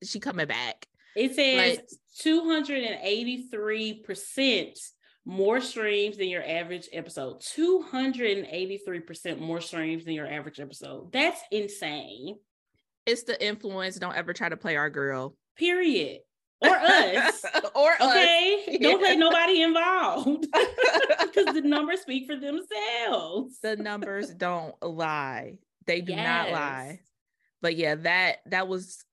she 0.03 0.21
coming 0.21 0.47
back. 0.47 0.87
It 1.17 1.35
says 1.35 1.81
283% 2.23 4.79
more 5.27 5.61
streams 5.61 6.17
than 6.17 6.29
your 6.29 6.45
average 6.45 6.89
episode. 6.93 7.41
283% 7.41 9.39
more 9.39 9.61
streams 9.61 10.05
than 10.05 10.15
your 10.15 10.27
average 10.27 10.59
episode. 10.61 11.13
That's 11.13 11.41
insane. 11.51 12.37
It's 13.07 13.25
the 13.25 13.45
influence. 13.45 13.97
Don't 13.97 14.17
ever 14.17 14.33
try 14.33 14.49
to 14.49 14.57
play 14.57 14.77
our 14.77 14.89
girl. 14.91 15.37
Period. 15.57 16.21
Or 16.65 16.77
us. 16.77 17.45
or 17.75 17.95
okay. 17.95 18.65
us. 18.69 18.79
Don't 18.81 19.03
let 19.03 19.19
nobody 19.19 19.63
involved. 19.63 20.47
Because 21.21 21.55
the 21.55 21.63
numbers 21.63 22.03
speak 22.03 22.27
for 22.27 22.37
themselves. 22.37 23.59
the 23.61 23.75
numbers 23.77 24.31
don't 24.31 24.75
lie. 24.83 25.59
They 25.87 26.01
do 26.01 26.15
not 26.15 26.51
lie. 26.51 27.01
But 27.61 27.75
yeah, 27.77 27.97
that 27.97 28.37
that 28.47 28.69
was 28.69 29.05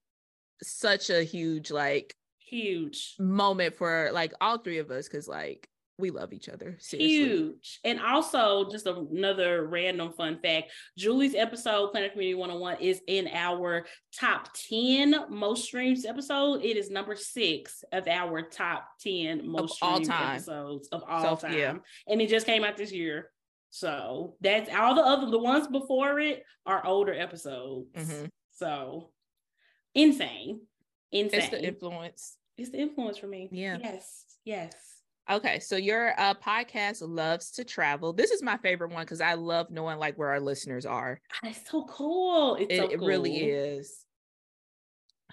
such 0.62 1.10
a 1.10 1.24
huge 1.24 1.72
like 1.72 2.16
Huge. 2.40 3.16
moment 3.18 3.76
for 3.76 4.12
like 4.14 4.34
all 4.40 4.60
three 4.60 4.78
of 4.78 4.92
us 4.92 5.08
because 5.08 5.28
like 5.28 5.68
we 5.98 6.10
love 6.10 6.34
each 6.34 6.50
other. 6.50 6.78
Seriously. 6.80 7.08
Huge. 7.26 7.80
And 7.84 8.00
also, 8.00 8.70
just 8.70 8.88
another 8.88 9.68
random 9.68 10.12
fun 10.14 10.40
fact 10.42 10.72
Julie's 10.98 11.36
episode, 11.36 11.92
Planner 11.92 12.10
Community 12.10 12.34
101, 12.36 12.78
is 12.82 13.02
in 13.08 13.28
our 13.32 13.86
top 14.20 14.50
10 14.70 15.26
most 15.30 15.66
streams 15.66 16.06
episode. 16.06 16.64
It 16.64 16.76
is 16.78 16.90
number 16.90 17.16
six 17.16 17.84
of 17.92 18.08
our 18.08 18.42
top 18.42 18.88
10 19.02 19.48
most 19.48 19.80
time. 19.80 20.02
episodes 20.36 20.88
of 20.90 21.04
all 21.08 21.38
So, 21.38 21.48
time. 21.48 21.58
yeah. 21.58 21.76
And 22.08 22.22
it 22.22 22.30
just 22.30 22.46
came 22.48 22.64
out 22.64 22.78
this 22.78 22.92
year. 22.92 23.30
So 23.70 24.36
that's 24.42 24.70
all 24.74 24.96
the 24.96 25.02
other, 25.02 25.30
the 25.30 25.40
ones 25.40 25.68
before 25.68 26.20
it 26.20 26.44
are 26.66 26.86
older 26.86 27.14
episodes. 27.14 27.88
Mhm. 27.96 28.30
So 28.52 29.12
insane. 29.94 30.62
Insane. 31.12 31.40
It's 31.42 31.50
the 31.50 31.64
influence. 31.64 32.38
It's 32.58 32.70
the 32.72 32.80
influence 32.80 33.18
for 33.18 33.28
me. 33.28 33.50
Yeah. 33.52 33.78
Yes. 33.82 34.26
Yes. 34.44 34.91
Okay, 35.32 35.60
so 35.60 35.78
your 35.78 36.14
uh, 36.20 36.34
podcast 36.34 37.02
loves 37.02 37.52
to 37.52 37.64
travel. 37.64 38.12
This 38.12 38.32
is 38.32 38.44
my 38.44 38.58
favorite 38.58 38.92
one 38.92 39.04
because 39.04 39.22
I 39.22 39.36
love 39.36 39.72
knowing 39.72 39.98
like 39.98 40.18
where 40.18 40.28
our 40.28 40.42
listeners 40.42 40.86
are. 40.86 41.22
It's 41.44 41.70
so 41.70 41.86
cool. 41.86 42.56
It's 42.56 42.74
It, 42.74 42.78
so 42.78 42.90
it 42.90 43.00
really 43.00 43.38
is. 43.38 44.06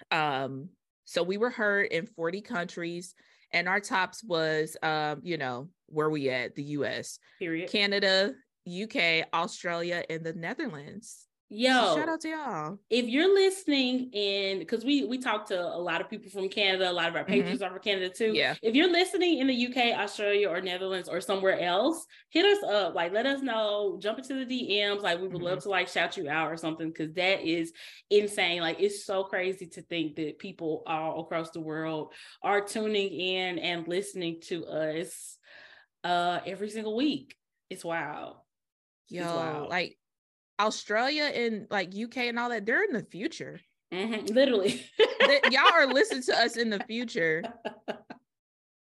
Um, 0.09 0.69
so 1.03 1.21
we 1.21 1.35
were 1.35 1.49
heard 1.49 1.87
in 1.87 2.05
40 2.05 2.39
countries, 2.39 3.13
and 3.51 3.67
our 3.67 3.81
tops 3.81 4.23
was 4.23 4.77
um, 4.81 5.19
you 5.21 5.37
know, 5.37 5.67
where 5.87 6.09
we 6.09 6.29
at, 6.29 6.55
the 6.55 6.63
US, 6.63 7.19
Period. 7.37 7.69
Canada, 7.69 8.35
UK, 8.65 9.27
Australia, 9.33 10.05
and 10.09 10.23
the 10.23 10.33
Netherlands. 10.33 11.27
So 11.51 11.55
Yo, 11.57 11.95
shout 11.95 12.09
out 12.09 12.21
to 12.21 12.29
y'all. 12.29 12.77
if 12.91 13.07
you're 13.07 13.33
listening 13.33 14.13
and 14.13 14.59
because 14.59 14.85
we 14.85 15.05
we 15.05 15.17
talk 15.17 15.47
to 15.47 15.59
a 15.59 15.81
lot 15.81 15.99
of 15.99 16.07
people 16.07 16.29
from 16.29 16.47
Canada, 16.47 16.89
a 16.89 16.93
lot 16.93 17.09
of 17.09 17.15
our 17.15 17.23
Mhm. 17.23 17.27
patrons 17.27 17.61
are 17.63 17.71
from 17.71 17.79
Canada 17.79 18.09
too. 18.09 18.33
Yeah. 18.33 18.53
If 18.61 18.75
you're 18.75 18.91
listening 18.91 19.39
in 19.39 19.47
the 19.47 19.55
UK, 19.55 19.93
Australia, 19.93 20.47
or 20.47 20.61
Netherlands, 20.61 21.09
or 21.09 21.19
somewhere 21.21 21.59
else, 21.59 22.05
hit 22.29 22.45
us 22.45 22.63
up. 22.63 22.93
Like, 22.93 23.13
let 23.13 23.25
us 23.25 23.41
know. 23.41 23.97
Jump 23.99 24.19
into 24.19 24.35
the 24.35 24.45
DMs. 24.45 25.01
Like, 25.01 25.17
we 25.19 25.23
would 25.27 25.37
Mm-hmm. 25.37 25.43
love 25.45 25.63
to 25.63 25.69
like 25.69 25.87
shout 25.87 26.17
you 26.17 26.29
out 26.29 26.51
or 26.51 26.57
something 26.57 26.87
because 26.89 27.13
that 27.13 27.41
is 27.41 27.73
insane. 28.11 28.61
Like, 28.61 28.79
it's 28.79 29.03
so 29.03 29.23
crazy 29.23 29.65
to 29.69 29.81
think 29.81 30.17
that 30.17 30.37
people 30.37 30.83
all 30.85 31.21
across 31.21 31.49
the 31.49 31.61
world 31.61 32.13
are 32.43 32.61
tuning 32.61 33.09
in 33.11 33.57
and 33.59 33.87
listening 33.87 34.41
to 34.41 34.65
us 34.67 35.37
uh 36.03 36.41
every 36.45 36.69
single 36.69 36.95
week. 36.95 37.35
It's 37.71 37.83
wild. 37.83 38.37
Yo, 39.09 39.25
wild. 39.25 39.69
like 39.69 39.98
Australia 40.59 41.23
and 41.23 41.67
like 41.69 41.93
UK 41.95 42.17
and 42.17 42.37
all 42.39 42.49
that, 42.49 42.65
they're 42.65 42.83
in 42.83 42.93
the 42.93 43.03
future. 43.03 43.59
Mhm, 43.93 44.29
Literally. 44.33 44.85
Y'all 45.49 45.73
are 45.73 45.87
listening 45.87 46.21
to 46.23 46.37
us 46.37 46.57
in 46.57 46.69
the 46.69 46.79
future. 46.87 47.43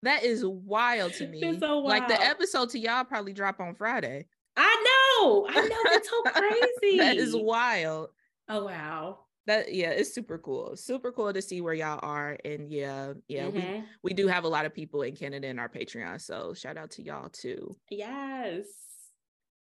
That 0.05 0.23
is 0.23 0.45
wild 0.47 1.13
to 1.15 1.27
me. 1.27 1.59
So 1.59 1.81
Like 1.81 2.07
the 2.07 2.21
episode 2.21 2.71
to 2.71 2.79
y'all 2.79 3.03
probably 3.05 3.33
drop 3.33 3.59
on 3.59 3.75
Friday. 3.75 4.27
I 4.57 5.19
know. 5.21 5.49
I 5.49 5.67
know. 5.67 5.77
That's 5.91 6.09
so 6.09 6.23
crazy. 6.27 6.99
that 6.99 7.17
is 7.17 7.35
wild. 7.35 8.11
Oh 8.49 8.65
wow. 8.67 9.25
That 9.49 9.75
yeah, 9.75 9.91
it's 9.91 10.15
super 10.15 10.39
cool. 10.39 10.77
Super 10.77 11.11
cool 11.11 11.33
to 11.33 11.43
see 11.43 11.61
where 11.61 11.75
y'all 11.75 11.99
are. 12.03 12.39
And 12.45 12.71
yeah, 12.71 13.15
yeah, 13.27 13.49
we 13.49 13.61
Mhm. 13.61 13.85
we 14.05 14.15
do 14.15 14.29
have 14.29 14.45
a 14.45 14.49
lot 14.49 14.67
of 14.67 14.73
people 14.73 15.03
in 15.03 15.17
Canada 15.17 15.49
in 15.49 15.59
our 15.59 15.69
Patreon. 15.69 16.21
So 16.21 16.55
shout 16.55 16.77
out 16.77 16.93
to 16.93 17.03
y'all 17.03 17.29
too. 17.31 17.77
Yes. 17.91 18.67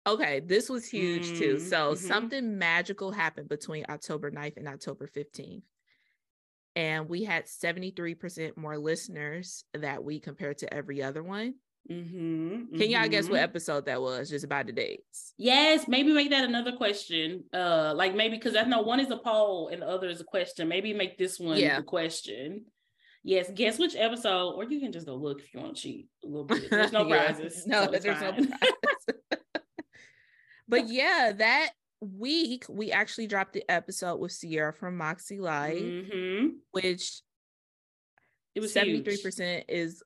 Okay, 0.05 0.41
this 0.41 0.69
was 0.69 0.85
huge 0.87 1.37
too. 1.39 1.55
Mm, 1.55 1.61
So 1.61 1.93
mhm. 1.93 1.97
something 1.97 2.57
magical 2.57 3.11
happened 3.11 3.47
between 3.49 3.85
October 3.89 4.29
9th 4.31 4.57
and 4.57 4.67
October 4.67 5.07
15th. 5.07 5.63
And 6.75 7.07
we 7.07 7.23
had 7.23 7.45
73% 7.45 8.57
more 8.57 8.77
listeners 8.77 9.63
that 9.73 10.03
week 10.03 10.23
compared 10.23 10.57
to 10.59 10.73
every 10.73 11.03
other 11.03 11.21
one. 11.23 11.53
Mm-hmm, 11.91 12.77
Can 12.77 12.89
y'all 12.89 13.07
guess 13.09 13.29
what 13.29 13.39
mhm. 13.41 13.43
episode 13.43 13.85
that 13.85 14.01
was? 14.01 14.29
Just 14.29 14.45
about 14.45 14.65
the 14.67 14.71
dates. 14.71 15.33
Yes, 15.37 15.85
maybe 15.87 16.13
make 16.13 16.29
that 16.31 16.45
another 16.45 16.71
question. 16.71 17.43
Uh, 17.53 17.93
like 17.95 18.15
maybe 18.15 18.37
because 18.37 18.55
I 18.55 18.63
know 18.63 18.81
one 18.81 18.99
is 19.01 19.11
a 19.11 19.17
poll 19.17 19.67
and 19.67 19.81
the 19.81 19.87
other 19.87 20.07
is 20.07 20.21
a 20.21 20.23
question. 20.23 20.67
Maybe 20.69 20.93
make 20.93 21.17
this 21.17 21.39
one 21.39 21.57
Yeah. 21.57 21.77
the 21.77 21.83
question. 21.83 22.65
Yes, 23.21 23.49
guess 23.53 23.77
which 23.79 23.95
episode, 23.95 24.53
or 24.53 24.63
you 24.65 24.79
can 24.79 24.91
just 24.91 25.05
go 25.05 25.15
look 25.15 25.41
if 25.41 25.53
you 25.53 25.59
want 25.61 25.75
to 25.75 25.81
cheat 25.81 26.07
a 26.23 26.27
little 26.27 26.45
bit. 26.45 26.69
There's 26.69 26.91
no 26.93 27.05
Yeah. 27.07 27.25
prizes. 27.33 27.67
No, 27.67 27.85
so 27.85 27.91
there's 27.91 28.05
no 28.05 28.15
fine. 28.15 28.53
but 30.67 30.87
yeah, 30.89 31.31
that 31.37 31.71
week 32.01 32.65
we 32.69 32.91
actually 32.91 33.27
dropped 33.27 33.53
the 33.53 33.63
episode 33.69 34.17
with 34.17 34.31
Sierra 34.31 34.73
from 34.73 34.97
Moxie 34.97 35.39
Life, 35.39 35.81
Mhm. 35.81 36.57
which 36.71 37.21
It 38.55 38.59
was 38.59 38.71
73% 38.73 39.65
is 39.67 40.03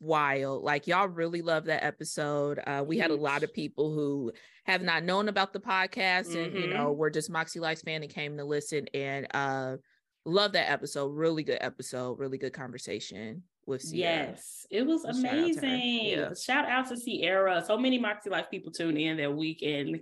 wild. 0.00 0.62
Like 0.62 0.86
y'all 0.86 1.08
really 1.08 1.42
love 1.42 1.64
that 1.64 1.82
episode. 1.82 2.60
Uh 2.64 2.84
we 2.86 2.98
had 2.98 3.10
a 3.10 3.16
lot 3.16 3.42
of 3.42 3.52
people 3.52 3.92
who 3.92 4.30
have 4.66 4.82
not 4.82 5.02
known 5.02 5.28
about 5.28 5.52
the 5.52 5.58
podcast 5.60 6.36
and 6.36 6.54
you 6.54 6.66
Mhm. 6.68 6.74
know, 6.74 6.92
were 6.92 7.10
just 7.10 7.30
Moxie 7.30 7.58
Life 7.58 7.82
fan 7.82 8.02
and 8.02 8.12
came 8.12 8.36
to 8.36 8.44
listen 8.44 8.86
and 8.94 9.26
uh 9.34 9.78
love 10.24 10.52
that 10.52 10.70
episode. 10.70 11.08
Really 11.08 11.42
good 11.42 11.58
episode, 11.60 12.18
really 12.20 12.38
good 12.38 12.52
conversation 12.52 13.42
with 13.68 13.82
Sierra. 13.82 14.28
Yes, 14.30 14.66
it 14.70 14.86
was 14.86 15.02
So 15.02 15.10
amazing. 15.10 16.34
Shout 16.34 16.64
out 16.64 16.88
to 16.88 16.96
Sierra. 16.96 17.62
So 17.64 17.76
many 17.76 17.98
Moxie 17.98 18.30
Life 18.30 18.46
people 18.50 18.72
tuned 18.72 18.98
in 18.98 19.18
that 19.18 19.36
week 19.36 19.62
and 19.62 20.00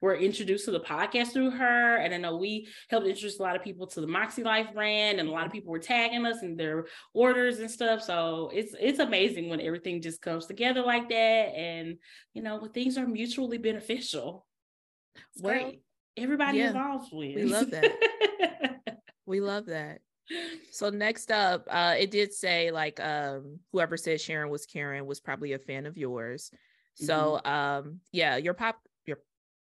were 0.00 0.16
introduced 0.16 0.64
to 0.64 0.70
the 0.70 0.80
podcast 0.80 1.32
through 1.32 1.50
her. 1.50 1.96
And 1.96 2.14
I 2.14 2.16
know 2.16 2.36
we 2.36 2.66
helped 2.88 3.06
introduce 3.06 3.38
a 3.38 3.42
lot 3.42 3.54
of 3.54 3.62
people 3.62 3.86
to 3.88 4.00
the 4.00 4.06
Moxie 4.06 4.42
Life 4.42 4.72
brand, 4.74 5.20
and 5.20 5.28
a 5.28 5.32
lot 5.32 5.42
of 5.42 5.48
mm-hmm. 5.48 5.58
people 5.58 5.72
were 5.72 5.78
tagging 5.78 6.26
us 6.26 6.42
in 6.42 6.56
their 6.56 6.86
orders 7.12 7.60
and 7.60 7.70
stuff. 7.70 8.02
So 8.02 8.50
it's 8.52 8.74
it's 8.80 8.98
amazing 8.98 9.50
when 9.50 9.60
everything 9.60 10.02
just 10.02 10.22
comes 10.22 10.46
together 10.46 10.82
like 10.82 11.08
that, 11.10 11.14
and 11.14 11.98
you 12.32 12.42
know 12.42 12.56
when 12.58 12.72
things 12.72 12.96
are 12.98 13.06
mutually 13.06 13.58
beneficial. 13.58 14.46
It's 15.34 15.42
Well, 15.42 15.54
great. 15.54 15.82
Everybody 16.16 16.58
yeah, 16.58 16.68
involved 16.68 17.10
wins. 17.12 17.36
we 17.36 17.44
love 17.44 17.70
that. 17.70 17.92
We 19.24 19.40
love 19.40 19.66
that. 19.66 20.00
So 20.70 20.90
next 20.90 21.30
up, 21.30 21.66
uh, 21.70 21.94
it 21.98 22.10
did 22.10 22.32
say 22.32 22.70
like 22.70 23.00
um 23.00 23.60
whoever 23.72 23.96
said 23.96 24.20
Sharon 24.20 24.50
was 24.50 24.66
Karen 24.66 25.06
was 25.06 25.20
probably 25.20 25.52
a 25.52 25.58
fan 25.58 25.86
of 25.86 25.96
yours. 25.96 26.50
So 26.94 27.40
um 27.44 28.00
yeah, 28.12 28.36
your 28.36 28.54
pop 28.54 28.76
your 29.06 29.18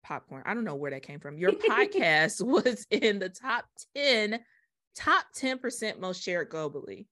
popcorn. 0.02 0.42
I 0.46 0.54
don't 0.54 0.64
know 0.64 0.76
where 0.76 0.90
that 0.90 1.02
came 1.02 1.20
from. 1.20 1.38
Your 1.38 1.52
podcast 1.70 2.44
was 2.44 2.86
in 2.90 3.18
the 3.18 3.28
top 3.28 3.64
10, 3.96 4.40
top 4.96 5.24
10% 5.36 6.00
most 6.00 6.22
shared 6.22 6.50
globally. 6.50 7.06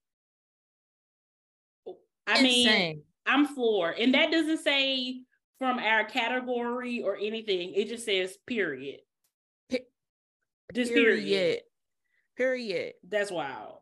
I 2.27 2.43
mean, 2.43 3.03
I'm 3.27 3.47
floored. 3.47 3.99
And 3.99 4.15
that 4.15 4.31
doesn't 4.31 4.59
say 4.59 5.23
from 5.59 5.79
our 5.79 6.05
category 6.05 7.03
or 7.03 7.17
anything. 7.17 7.75
It 7.75 7.89
just 7.89 8.05
says 8.05 8.37
period. 8.47 9.01
Pe- 9.69 9.81
Just 10.75 10.93
period. 10.93 11.25
period. 11.25 11.61
Period. 12.51 12.95
That's 13.07 13.31
wild. 13.31 13.81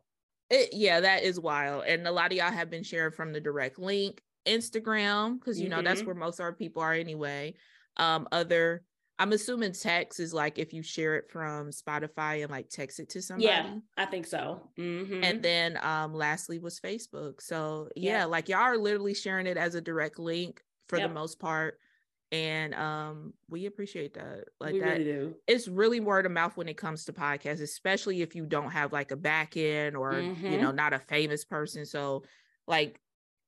It, 0.49 0.73
yeah, 0.73 0.99
that 0.99 1.23
is 1.23 1.39
wild. 1.39 1.85
And 1.87 2.05
a 2.05 2.11
lot 2.11 2.33
of 2.33 2.37
y'all 2.37 2.51
have 2.51 2.69
been 2.69 2.83
sharing 2.83 3.13
from 3.13 3.31
the 3.31 3.39
direct 3.39 3.79
link, 3.79 4.21
Instagram, 4.45 5.39
because 5.39 5.61
you 5.61 5.69
know 5.69 5.81
that's 5.81 6.01
Mhm. 6.01 6.07
where 6.07 6.15
most 6.15 6.39
of 6.41 6.43
our 6.43 6.51
people 6.51 6.81
are 6.81 6.91
anyway. 6.91 7.53
Um, 7.95 8.27
other 8.33 8.83
I'm 9.17 9.31
assuming 9.33 9.71
text 9.73 10.19
is 10.19 10.33
like 10.33 10.59
if 10.59 10.73
you 10.73 10.81
share 10.83 11.15
it 11.15 11.29
from 11.29 11.71
Spotify 11.71 12.41
and 12.41 12.51
like 12.51 12.69
text 12.69 12.99
it 12.99 13.09
to 13.09 13.21
somebody. 13.21 13.45
Yeah, 13.47 13.77
I 13.97 14.05
think 14.05 14.25
so. 14.27 14.69
Mhm. 14.77 15.23
And 15.23 15.41
then 15.41 15.77
um 15.81 16.13
lastly 16.13 16.59
was 16.59 16.81
Facebook. 16.81 17.41
So 17.41 17.89
yeah, 17.95 18.19
Yeah. 18.19 18.25
like 18.25 18.49
y'all 18.49 18.59
are 18.59 18.77
literally 18.77 19.13
sharing 19.13 19.47
it 19.47 19.55
as 19.57 19.73
a 19.75 19.81
direct 19.81 20.19
link 20.19 20.61
for 20.89 20.97
Yep. 20.97 21.07
the 21.09 21.13
most 21.13 21.39
part. 21.39 21.79
And 22.31 22.75
um 22.75 23.33
we 23.49 23.65
appreciate 23.65 24.13
that. 24.13 24.45
Like 24.59 24.73
we 24.73 24.79
that 24.79 24.99
really 24.99 25.03
do. 25.03 25.35
it's 25.47 25.67
really 25.67 25.99
word 25.99 26.25
of 26.27 26.31
mouth 26.31 26.55
when 26.57 26.67
it 26.67 26.77
comes 26.77 27.05
to 27.05 27.13
podcasts, 27.13 27.61
especially 27.61 28.21
if 28.21 28.35
you 28.35 28.45
don't 28.45 28.69
have 28.71 28.93
like 28.93 29.11
a 29.11 29.15
back 29.15 29.57
end 29.57 29.97
or 29.97 30.21
you 30.21 30.27
Mhm. 30.29 30.61
know 30.61 30.71
not 30.71 30.93
a 30.93 30.99
famous 30.99 31.43
person. 31.43 31.85
So 31.85 32.23
like 32.67 32.99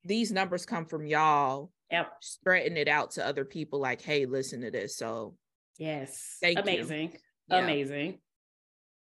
these 0.04 0.32
numbers 0.32 0.66
come 0.66 0.84
from 0.86 1.06
y'all 1.06 1.70
Yep. 1.92 2.12
spreading 2.20 2.76
it 2.76 2.88
out 2.88 3.12
to 3.12 3.24
other 3.26 3.44
people 3.44 3.78
like, 3.78 4.00
hey, 4.02 4.26
listen 4.26 4.62
to 4.62 4.70
this. 4.70 4.96
So 4.96 5.36
Yes. 5.78 6.38
Thank 6.40 6.58
you. 6.58 6.62
Amazing. 6.62 7.16
yeah, 7.48 7.58
Amazing. 7.60 8.18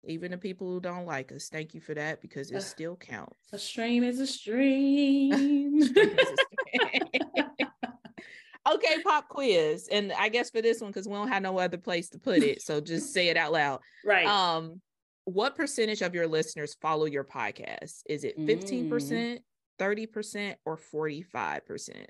even 0.08 0.32
the 0.32 0.38
people 0.38 0.68
who 0.72 0.80
don't 0.80 1.06
like 1.06 1.32
us, 1.32 1.50
thank 1.50 1.74
you 1.74 1.82
for 1.82 1.94
that 1.96 2.22
because 2.22 2.50
it 2.52 2.56
Ugh. 2.58 2.62
still 2.62 2.96
counts. 2.96 3.36
A 3.52 3.58
stream 3.60 4.04
is 4.04 4.20
a 4.20 4.28
stream. 4.28 5.82
okay, 8.74 9.02
pop 9.04 9.28
quiz. 9.30 9.88
And 9.92 10.12
I 10.14 10.30
guess 10.30 10.50
for 10.50 10.62
this 10.62 10.82
one, 10.82 10.92
because 10.92 11.08
we 11.08 11.14
don't 11.14 11.28
have 11.30 11.44
no 11.44 11.58
other 11.60 11.78
place 11.78 12.10
to 12.10 12.20
put 12.20 12.44
it. 12.44 12.62
So 12.62 12.82
just 12.82 13.14
say 13.14 13.30
it 13.30 13.38
out 13.38 13.52
loud. 13.52 13.80
Right. 14.06 14.26
Um, 14.28 14.82
what 15.26 15.56
percentage 15.56 16.02
of 16.02 16.14
your 16.14 16.28
listeners 16.28 16.76
follow 16.82 17.06
your 17.06 17.24
podcast? 17.24 18.02
Is 18.08 18.24
it 18.24 18.38
15%, 18.38 18.90
Mm. 18.90 19.40
30%, 19.80 20.56
or 20.66 20.78
45%? 20.78 22.06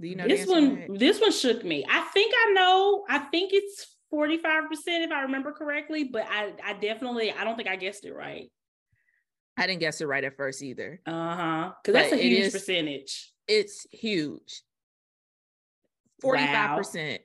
Do 0.00 0.08
you 0.08 0.16
know 0.16 0.26
this 0.26 0.46
one, 0.46 0.80
that? 0.88 0.98
this 0.98 1.20
one 1.20 1.32
shook 1.32 1.64
me. 1.64 1.84
I 1.88 2.00
think 2.12 2.32
I 2.46 2.52
know. 2.52 3.04
I 3.08 3.18
think 3.18 3.52
it's 3.52 3.96
45% 4.12 4.70
if 5.04 5.10
I 5.12 5.22
remember 5.22 5.52
correctly, 5.52 6.04
but 6.04 6.26
I, 6.28 6.52
I 6.64 6.72
definitely, 6.74 7.30
I 7.32 7.44
don't 7.44 7.56
think 7.56 7.68
I 7.68 7.76
guessed 7.76 8.04
it 8.04 8.12
right. 8.14 8.50
I 9.56 9.66
didn't 9.66 9.80
guess 9.80 10.00
it 10.00 10.06
right 10.06 10.24
at 10.24 10.36
first 10.36 10.62
either. 10.62 11.00
Uh-huh. 11.06 11.72
Because 11.82 11.94
that's 11.94 12.12
a 12.12 12.16
huge 12.16 12.46
is- 12.46 12.52
percentage. 12.52 13.32
It's 13.46 13.86
huge. 13.90 14.62
45%. 16.22 17.18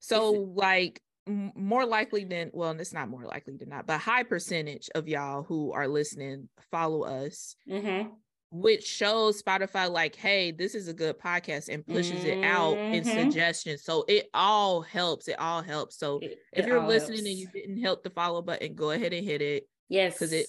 So 0.00 0.30
like 0.54 1.00
more 1.26 1.86
likely 1.86 2.24
than 2.24 2.50
well, 2.52 2.72
it's 2.72 2.92
not 2.92 3.08
more 3.08 3.24
likely 3.24 3.56
than 3.56 3.68
not, 3.68 3.86
but 3.86 3.98
high 4.00 4.24
percentage 4.24 4.88
of 4.94 5.06
y'all 5.08 5.42
who 5.44 5.72
are 5.72 5.86
listening 5.86 6.48
follow 6.72 7.02
us, 7.02 7.54
Mm-hmm. 7.68 8.08
which 8.50 8.84
shows 8.84 9.40
Spotify 9.40 9.88
like, 9.90 10.16
hey, 10.16 10.50
this 10.50 10.74
is 10.74 10.88
a 10.88 10.92
good 10.92 11.18
podcast 11.20 11.68
and 11.72 11.86
pushes 11.86 12.24
it 12.24 12.42
out 12.44 12.76
in 12.76 13.04
Mhm. 13.04 13.24
suggestions. 13.24 13.84
So 13.84 14.04
it 14.08 14.28
all 14.34 14.82
helps. 14.82 15.28
It 15.28 15.38
all 15.38 15.62
helps. 15.62 15.96
So 15.96 16.20
if 16.52 16.66
you're 16.66 16.84
listening 16.86 17.20
and 17.20 17.28
you 17.38 17.46
didn't 17.52 17.76
hit 17.78 18.02
the 18.02 18.10
follow 18.10 18.42
button, 18.42 18.74
go 18.74 18.90
ahead 18.90 19.12
and 19.12 19.24
hit 19.24 19.40
it. 19.42 19.68
Yes. 19.88 20.14
Because 20.14 20.32
it- 20.32 20.48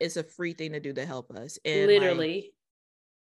It's 0.00 0.16
a 0.16 0.24
free 0.24 0.52
thing 0.52 0.72
to 0.72 0.80
do 0.80 0.92
to 0.94 1.06
help 1.06 1.30
us. 1.30 1.58
And 1.64 1.82
like, 1.82 2.00
literally, 2.00 2.54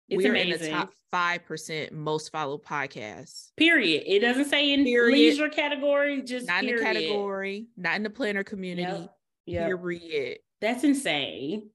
it's 0.09 0.23
we're 0.23 0.31
amazing. 0.31 0.53
in 0.53 0.59
the 0.61 0.69
top 0.71 0.93
five 1.11 1.45
percent 1.45 1.93
most 1.93 2.31
followed 2.33 2.63
podcasts. 2.65 3.51
period. 3.57 4.03
It 4.07 4.21
doesn't 4.21 4.47
say 4.47 4.73
in 4.73 4.85
Period. 4.85 5.17
leisure 5.17 5.49
category, 5.49 6.23
just 6.23 6.47
Not 6.47 6.63
in 6.65 6.71
period. 6.71 6.81
the 6.97 7.01
category, 7.09 7.67
not 7.77 7.97
in 7.97 8.03
the 8.03 8.11
planner 8.11 8.45
community. 8.45 8.91
Yep. 8.91 9.15
Yep. 9.47 9.67
Period. 9.67 10.39
That's 10.61 10.85
insane. 10.85 11.71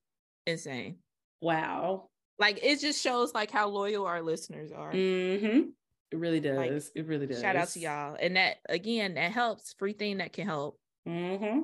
Insane. 0.46 0.98
Wow. 1.42 2.10
Like 2.40 2.60
it 2.64 2.80
just 2.80 3.02
shows 3.02 3.34
like 3.34 3.52
how 3.52 3.68
loyal 3.70 4.06
our 4.06 4.22
listeners 4.22 4.72
are. 4.72 4.92
Mm-hmm. 4.94 5.70
It 6.12 6.18
really 6.18 6.40
does. 6.40 6.56
Like, 6.58 6.72
it 6.96 7.06
really 7.08 7.28
does. 7.28 7.42
Shout 7.42 7.56
out 7.58 7.68
to 7.70 7.80
y'all. 7.80 8.16
And 8.20 8.36
that 8.38 8.58
again, 8.70 9.16
that 9.16 9.32
helps. 9.32 9.74
Free 9.74 9.94
thing 9.94 10.18
that 10.20 10.32
can 10.34 10.46
help. 10.48 10.80
Mm-hmm. 11.08 11.62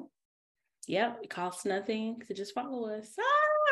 Yep. 0.87 1.19
It 1.23 1.29
costs 1.29 1.63
nothing 1.65 2.21
to 2.27 2.33
just 2.33 2.53
follow 2.53 2.89
us. 2.89 3.07
Ah, 3.17 3.23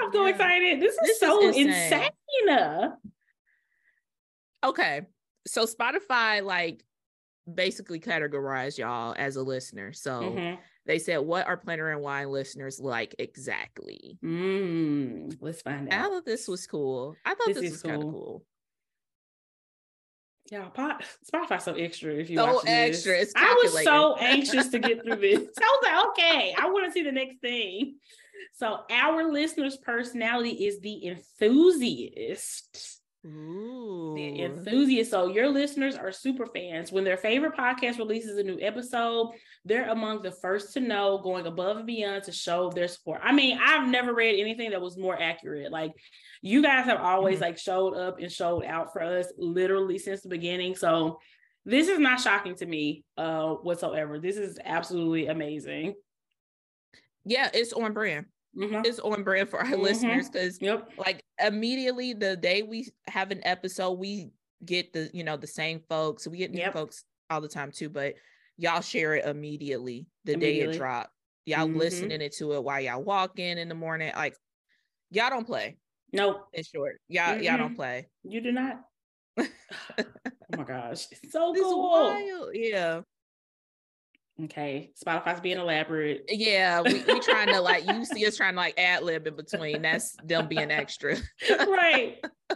I'm 0.01 0.11
so 0.11 0.23
Yeah. 0.25 0.29
excited. 0.31 0.81
This 0.81 0.93
is 0.93 0.99
This 1.01 1.09
is 1.11 1.19
so 1.19 1.47
insane. 1.47 2.09
insane. 2.47 2.93
Okay. 4.63 5.01
So 5.47 5.65
Spotify 5.65 6.43
like 6.43 6.83
basically 7.51 7.99
categorized 7.99 8.77
y'all 8.77 9.15
as 9.17 9.35
a 9.35 9.43
listener. 9.43 9.93
So 9.93 10.33
Mhm. 10.33 10.59
they 10.85 10.99
said, 10.99 11.17
what 11.17 11.47
are 11.47 11.57
planner 11.57 11.89
and 11.91 12.01
wine 12.01 12.29
listeners 12.31 12.79
like 12.79 13.15
exactly? 13.19 14.19
Mm, 14.23 15.37
let's 15.41 15.61
find 15.61 15.91
out. 15.91 15.99
I 16.05 16.09
thought 16.09 16.25
this 16.25 16.47
was 16.47 16.67
cool. 16.67 17.15
I 17.25 17.33
thought 17.33 17.47
This 17.47 17.55
this, 17.57 17.63
is 17.65 17.71
was 17.73 17.81
kind 17.83 17.95
of 17.95 18.01
cool. 18.03 18.11
cool. 18.11 18.45
Yeah, 20.51 20.67
pot, 20.69 21.05
Spotify's 21.31 21.63
so 21.63 21.73
extra 21.75 22.13
if 22.13 22.29
you 22.29 22.37
So 22.37 22.55
watch 22.55 22.65
extra, 22.67 23.25
I 23.35 23.59
was 23.63 23.83
so 23.83 24.15
anxious 24.17 24.67
to 24.69 24.79
get 24.79 25.01
through 25.01 25.15
this. 25.15 25.47
I 25.57 25.79
was 25.79 25.79
like, 25.83 26.07
okay, 26.09 26.53
I 26.57 26.69
want 26.69 26.85
to 26.87 26.91
see 26.91 27.03
the 27.03 27.11
next 27.11 27.37
thing. 27.39 27.99
So 28.53 28.79
our 28.89 29.31
listener's 29.31 29.77
personality 29.77 30.65
is 30.65 30.79
the 30.79 31.07
enthusiast. 31.07 32.97
Ooh. 33.23 34.13
The 34.15 34.41
enthusiast. 34.43 35.11
So 35.11 35.27
your 35.27 35.47
listeners 35.47 35.95
are 35.95 36.11
super 36.11 36.47
fans. 36.47 36.91
When 36.91 37.03
their 37.03 37.17
favorite 37.17 37.55
podcast 37.55 37.99
releases 37.99 38.37
a 38.37 38.43
new 38.43 38.57
episode, 38.59 39.33
they're 39.63 39.89
among 39.89 40.23
the 40.23 40.31
first 40.31 40.73
to 40.73 40.79
know, 40.79 41.19
going 41.19 41.45
above 41.45 41.77
and 41.77 41.85
beyond 41.85 42.23
to 42.23 42.31
show 42.31 42.71
their 42.71 42.87
support. 42.87 43.21
I 43.23 43.31
mean, 43.31 43.59
I've 43.63 43.87
never 43.87 44.13
read 44.13 44.39
anything 44.39 44.71
that 44.71 44.81
was 44.81 44.97
more 44.97 45.21
accurate. 45.21 45.71
Like 45.71 45.91
you 46.41 46.63
guys 46.63 46.85
have 46.85 46.99
always 46.99 47.37
Mhm. 47.37 47.41
like 47.41 47.57
showed 47.59 47.93
up 47.93 48.19
and 48.19 48.31
showed 48.31 48.65
out 48.65 48.91
for 48.91 49.03
us 49.03 49.31
literally 49.37 49.99
since 49.99 50.21
the 50.21 50.29
beginning. 50.29 50.75
So 50.75 51.19
this 51.63 51.89
is 51.89 51.99
not 51.99 52.19
shocking 52.19 52.55
to 52.55 52.65
me 52.65 53.03
uh 53.17 53.51
whatsoever. 53.53 54.17
This 54.19 54.37
is 54.37 54.57
absolutely 54.65 55.27
amazing. 55.27 55.93
yeah, 57.23 57.51
it's 57.53 57.71
on 57.71 57.93
brand. 57.93 58.25
Mhm. 58.55 58.85
It's 58.85 58.99
on 58.99 59.23
brand 59.23 59.49
for 59.49 59.59
our 59.59 59.65
Mhm. 59.65 59.81
listeners 59.81 60.29
because 60.29 60.61
Yep. 60.61 60.97
like 60.97 61.23
immediately 61.41 62.13
the 62.13 62.35
day 62.35 62.63
we 62.63 62.87
have 63.07 63.31
an 63.31 63.41
episode, 63.45 63.93
we 63.93 64.31
get 64.65 64.91
the 64.93 65.09
you 65.13 65.23
know 65.23 65.37
the 65.37 65.47
same 65.47 65.79
folks. 65.89 66.27
We 66.27 66.37
get 66.37 66.51
new 66.51 66.59
Yep. 66.59 66.73
folks 66.73 67.05
all 67.29 67.39
the 67.41 67.47
time 67.47 67.71
too, 67.71 67.89
but 67.89 68.15
y'all 68.57 68.81
share 68.81 69.15
it 69.15 69.25
immediately 69.25 70.05
the 70.25 70.35
day 70.35 70.59
it 70.59 70.73
dropped. 70.77 71.13
Y'all 71.45 71.67
Mhm. 71.67 71.77
listening 71.77 72.29
to 72.29 72.53
it 72.53 72.63
while 72.63 72.79
y'all 72.81 73.01
walking 73.03 73.57
in 73.57 73.69
the 73.69 73.75
morning. 73.75 74.11
Like 74.15 74.35
y'all 75.11 75.29
don't 75.29 75.45
play. 75.45 75.77
Nope. 76.11 76.47
In 76.53 76.63
short, 76.63 76.99
y'all 77.07 77.41
y'all 77.41 77.57
don't 77.57 77.75
play. 77.75 78.09
You 78.23 78.41
do 78.41 78.51
not. 78.51 78.83
oh 79.37 79.45
my 80.57 80.63
gosh. 80.65 81.07
It's 81.11 81.31
so 81.31 81.51
It's 81.53 81.61
cool. 81.61 81.89
wild. 81.89 82.49
Yeah, 82.53 83.01
Okay. 84.43 84.91
Spotify's 85.03 85.39
being 85.39 85.57
elaborate. 85.57 86.25
yeah. 86.29 86.81
We 86.81 87.03
we 87.03 87.19
trying 87.19 87.47
to 87.47 87.59
like 87.61 87.85
you 87.85 88.05
see 88.05 88.25
us 88.25 88.35
trying 88.37 88.53
to 88.53 88.59
like 88.59 88.79
ad 88.79 89.03
lib 89.03 89.27
in 89.27 89.35
between. 89.35 89.81
That's 89.81 90.15
them 90.23 90.47
being 90.47 90.71
extra. 90.71 91.17
right. 91.49 92.17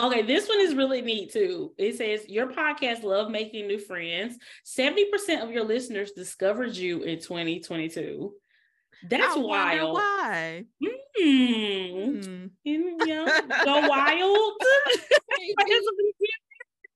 Okay, 0.00 0.22
this 0.22 0.48
one 0.48 0.60
is 0.60 0.74
really 0.74 1.02
neat 1.02 1.32
too. 1.32 1.72
It 1.76 1.96
says 1.96 2.28
your 2.28 2.48
podcast 2.48 3.02
love 3.02 3.30
making 3.30 3.66
new 3.66 3.78
friends. 3.78 4.36
70% 4.66 5.42
of 5.42 5.50
your 5.50 5.62
listeners 5.62 6.12
discovered 6.12 6.74
you 6.74 7.02
in 7.02 7.20
2022. 7.20 8.32
That's 9.08 9.36
I 9.36 9.38
wild. 9.38 9.94
Why? 9.94 10.64
Hmm. 10.82 10.90
Hmm. 11.18 12.46
You 12.64 12.96
know, 12.96 13.26
go 13.64 13.88
wild. 13.88 14.52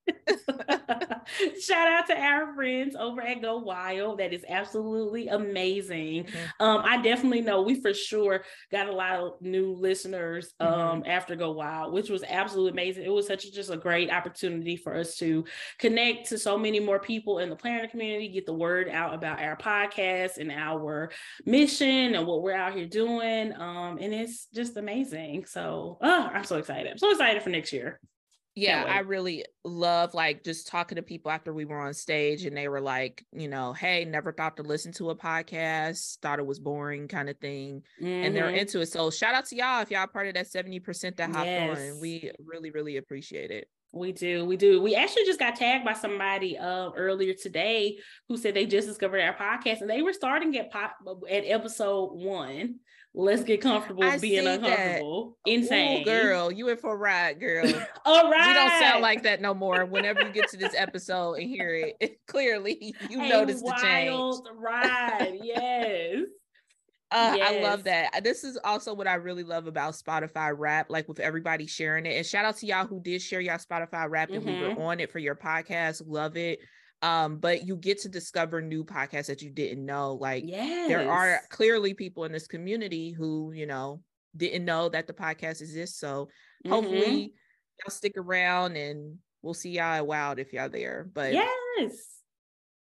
Shout 1.60 1.88
out 1.88 2.06
to 2.06 2.16
our 2.16 2.54
friends 2.54 2.94
over 2.94 3.20
at 3.20 3.42
Go 3.42 3.58
Wild. 3.58 4.18
That 4.20 4.32
is 4.32 4.44
absolutely 4.48 5.28
amazing. 5.28 6.24
Mhm. 6.24 6.50
Um, 6.60 6.82
I 6.84 7.02
definitely 7.02 7.40
know 7.40 7.62
we 7.62 7.80
for 7.80 7.92
sure 7.92 8.44
got 8.70 8.88
a 8.88 8.92
lot 8.92 9.16
of 9.18 9.32
new 9.40 9.72
listeners 9.74 10.54
um 10.60 10.68
Mm-hmm. 10.76 11.10
after 11.10 11.34
Go 11.36 11.52
Wild, 11.52 11.92
which 11.92 12.10
was 12.10 12.22
absolutely 12.26 12.70
amazing. 12.72 13.04
It 13.04 13.10
was 13.12 13.26
such 13.26 13.44
a, 13.44 13.50
just 13.50 13.70
a 13.70 13.76
great 13.76 14.10
opportunity 14.10 14.76
for 14.76 14.94
us 14.94 15.16
to 15.16 15.44
connect 15.78 16.28
to 16.28 16.38
so 16.38 16.56
many 16.56 16.78
more 16.80 16.98
people 17.00 17.38
in 17.40 17.50
the 17.50 17.56
planner 17.56 17.88
community, 17.88 18.28
get 18.28 18.46
the 18.46 18.52
word 18.54 18.88
out 18.88 19.14
about 19.14 19.40
our 19.40 19.56
podcast 19.56 20.38
and 20.38 20.52
our 20.52 21.10
mission 21.44 22.14
and 22.14 22.26
what 22.26 22.42
we're 22.42 22.54
out 22.54 22.74
here 22.74 22.86
doing. 22.86 23.52
Um, 23.54 23.98
and 24.00 24.14
it's 24.14 24.46
just 24.54 24.76
amazing. 24.76 25.46
So 25.46 25.98
oh, 26.00 26.30
I'm 26.32 26.44
so 26.44 26.56
excited. 26.56 26.90
I'm 26.90 26.98
so 26.98 27.10
excited 27.10 27.42
for 27.42 27.50
next 27.50 27.72
year. 27.72 28.00
Yeah 28.56 28.84
i 28.88 29.00
really 29.00 29.44
love 29.64 30.14
like 30.14 30.42
just 30.42 30.66
talking 30.66 30.96
to 30.96 31.02
people 31.02 31.30
after 31.30 31.52
we 31.52 31.64
were 31.66 31.78
on 31.78 31.92
stage 31.92 32.44
and 32.46 32.56
they 32.56 32.68
were 32.68 32.80
like 32.80 33.24
you 33.32 33.48
know 33.48 33.72
hey 33.74 34.04
never 34.04 34.32
thought 34.32 34.56
to 34.56 34.62
listen 34.62 34.92
to 34.92 35.10
a 35.10 35.14
podcast 35.14 36.18
thought 36.20 36.38
it 36.38 36.46
was 36.46 36.58
boring 36.58 37.06
kind 37.06 37.28
of 37.28 37.36
thing 37.38 37.82
and 38.02 38.34
they're 38.34 38.50
Mhm. 38.50 38.58
into 38.60 38.80
it 38.80 38.86
so 38.86 39.10
shout 39.10 39.34
out 39.34 39.44
to 39.46 39.56
y'all 39.56 39.82
if 39.82 39.90
y'all 39.90 40.06
part 40.06 40.26
of 40.26 40.34
that 40.34 40.46
70% 40.46 41.16
that 41.18 41.30
hopped 41.30 41.46
Yes. 41.46 41.78
on 41.78 42.00
we 42.00 42.30
really 42.44 42.70
really 42.70 42.96
appreciate 42.96 43.50
it 43.50 43.68
We 43.92 44.12
do, 44.12 44.44
we 44.44 44.56
do. 44.58 44.82
We 44.82 44.94
actually 44.94 45.24
just 45.24 45.38
got 45.38 45.56
tagged 45.56 45.84
by 45.84 45.94
somebody 45.94 46.58
uh, 46.58 46.90
earlier 46.96 47.32
today 47.34 47.98
who 48.28 48.36
said 48.36 48.52
they 48.52 48.66
just 48.66 48.88
discovered 48.88 49.20
our 49.22 49.34
podcast 49.34 49.80
and 49.80 49.88
they 49.88 50.02
were 50.02 50.12
starting 50.12 50.54
at 50.58 50.70
pop 50.70 50.96
at 51.30 51.44
episode 51.46 52.10
one. 52.12 52.80
Let's 53.18 53.44
get 53.44 53.62
comfortable 53.62 54.04
I 54.04 54.18
being 54.18 54.40
see 54.42 54.44
that. 54.44 54.60
uncomfortable. 54.60 55.38
Insane, 55.46 56.02
Ooh, 56.02 56.04
girl 56.04 56.52
you 56.52 56.68
in 56.68 56.76
for 56.76 56.92
a 56.92 56.96
ride 56.96 57.40
girl 57.40 57.64
All 58.04 58.30
right, 58.30 58.48
we 58.48 58.52
don't 58.52 58.78
sound 58.78 59.00
like 59.00 59.22
that 59.22 59.40
no 59.40 59.54
more 59.54 59.86
whenever 59.86 60.20
you 60.20 60.30
get 60.32 60.50
to 60.50 60.58
this 60.58 60.74
episode 60.76 61.34
and 61.38 61.48
hear 61.48 61.94
it 61.98 62.18
clearly 62.28 62.94
you 63.08 63.22
A 63.22 63.28
notice 63.30 63.62
the 63.62 63.74
change 63.80 64.36
ride. 64.54 65.38
yes. 65.42 66.26
Uh, 67.10 67.38
I 67.40 67.60
love 67.62 67.84
that. 67.84 68.22
This 68.22 68.44
is 68.44 68.58
also 68.64 68.92
what 68.92 69.06
I 69.06 69.14
really 69.14 69.44
love 69.44 69.66
about 69.66 69.94
Spotify 69.94 70.52
Wrap, 70.54 70.90
like 70.90 71.08
with 71.08 71.20
everybody 71.20 71.66
sharing 71.66 72.04
it. 72.04 72.16
And 72.16 72.26
shout 72.26 72.44
out 72.44 72.56
to 72.58 72.66
y'all 72.66 72.86
who 72.86 73.00
did 73.00 73.22
share 73.22 73.40
y'all 73.40 73.58
Spotify 73.58 74.10
Wrap 74.10 74.30
and 74.30 74.44
we 74.44 74.60
were 74.60 74.82
on 74.82 75.00
it 75.00 75.10
for 75.10 75.20
your 75.20 75.36
podcast. 75.36 76.02
Love 76.04 76.36
it. 76.36 76.58
Um, 77.06 77.36
but 77.38 77.64
you 77.64 77.76
get 77.76 78.00
to 78.00 78.08
discover 78.08 78.60
new 78.60 78.82
podcasts 78.84 79.26
that 79.26 79.40
you 79.40 79.50
didn't 79.50 79.86
know. 79.86 80.14
Like 80.14 80.42
Yes. 80.44 80.88
there 80.88 81.08
are 81.08 81.40
clearly 81.50 81.94
people 81.94 82.24
in 82.24 82.32
this 82.32 82.48
community 82.48 83.12
who, 83.12 83.52
you 83.52 83.64
know, 83.66 84.02
didn't 84.36 84.64
know 84.64 84.88
that 84.88 85.06
the 85.06 85.12
podcast 85.12 85.60
exists. 85.60 86.00
So 86.00 86.28
Mhm. 86.66 86.70
hopefully 86.70 87.34
y'all 87.78 87.90
stick 87.92 88.14
around 88.16 88.76
and 88.76 89.18
we'll 89.42 89.54
see 89.54 89.70
y'all 89.70 89.84
at 89.84 90.06
Wild 90.06 90.40
if 90.40 90.52
y'all 90.52 90.68
there. 90.68 91.08
But 91.12 91.32
Yes. 91.32 92.22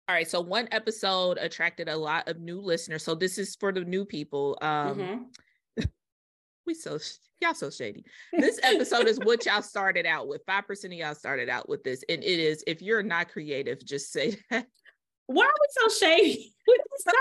all 0.07 0.15
right, 0.15 0.29
so 0.29 0.39
one 0.39 0.69
episode 0.71 1.37
attracted 1.37 1.89
a 1.89 1.97
lot 1.97 2.29
of 2.29 2.39
new 2.39 2.61
listeners. 2.61 3.03
So 3.03 3.15
this 3.15 3.37
is 3.37 3.57
for 3.57 3.73
the 3.73 3.83
new 3.83 4.05
people. 4.05 4.57
Um 4.61 4.97
Mhm. 4.97 5.35
we 6.65 6.73
so 6.73 6.99
y'all 7.41 7.53
so 7.53 7.69
shady. 7.69 8.03
This 8.33 8.59
episode 8.63 9.07
is 9.07 9.19
what 9.19 9.45
y'all 9.45 9.61
started 9.61 10.05
out 10.05 10.27
with. 10.27 10.41
Five 10.45 10.67
percent 10.67 10.93
of 10.93 10.99
y'all 10.99 11.15
started 11.15 11.49
out 11.49 11.67
with 11.69 11.83
this, 11.83 12.03
and 12.09 12.23
it 12.23 12.39
is. 12.39 12.63
If 12.67 12.81
you're 12.81 13.03
not 13.03 13.29
creative, 13.29 13.83
just 13.85 14.11
say 14.11 14.35
that. 14.51 14.67
Why 15.27 15.45
are 15.45 15.47
we 15.47 15.89
so 15.89 16.05
shady 16.05 16.53
with 16.67 16.81
this 16.91 17.13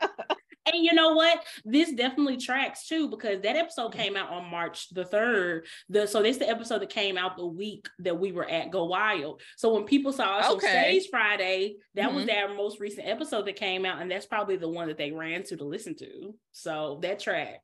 title? 0.00 0.10
and 0.72 0.82
you 0.84 0.92
know 0.92 1.14
what? 1.14 1.44
This 1.64 1.92
definitely 1.92 2.36
tracks 2.36 2.88
too 2.88 3.08
because 3.08 3.40
that 3.42 3.54
episode 3.56 3.92
Mm-hmm. 3.92 4.00
came 4.00 4.16
out 4.16 4.30
on 4.30 4.50
March 4.50 4.88
the 4.90 5.04
third. 5.04 5.66
The 5.88 6.06
so 6.08 6.20
this 6.22 6.38
the 6.38 6.48
episode 6.48 6.80
that 6.80 6.90
came 6.90 7.16
out 7.16 7.36
the 7.36 7.46
week 7.46 7.86
that 8.00 8.18
we 8.18 8.32
were 8.32 8.48
at 8.48 8.70
Go 8.72 8.86
Wild. 8.86 9.40
So 9.56 9.72
when 9.72 9.84
people 9.84 10.12
saw 10.12 10.38
us 10.38 10.50
Okay. 10.52 10.66
on 10.66 10.72
Stage 10.84 11.08
Friday, 11.10 11.76
that 11.94 12.12
was 12.12 12.24
Mhm. 12.24 12.28
their 12.28 12.54
most 12.54 12.80
recent 12.80 13.06
episode 13.06 13.46
that 13.46 13.56
came 13.56 13.84
out, 13.86 14.02
and 14.02 14.10
that's 14.10 14.26
probably 14.26 14.56
the 14.56 14.68
one 14.68 14.88
that 14.88 14.98
they 14.98 15.12
ran 15.12 15.44
to 15.44 15.56
to 15.56 15.64
listen 15.64 15.94
to. 15.96 16.34
So 16.52 16.98
that 17.02 17.20
tracks. 17.20 17.63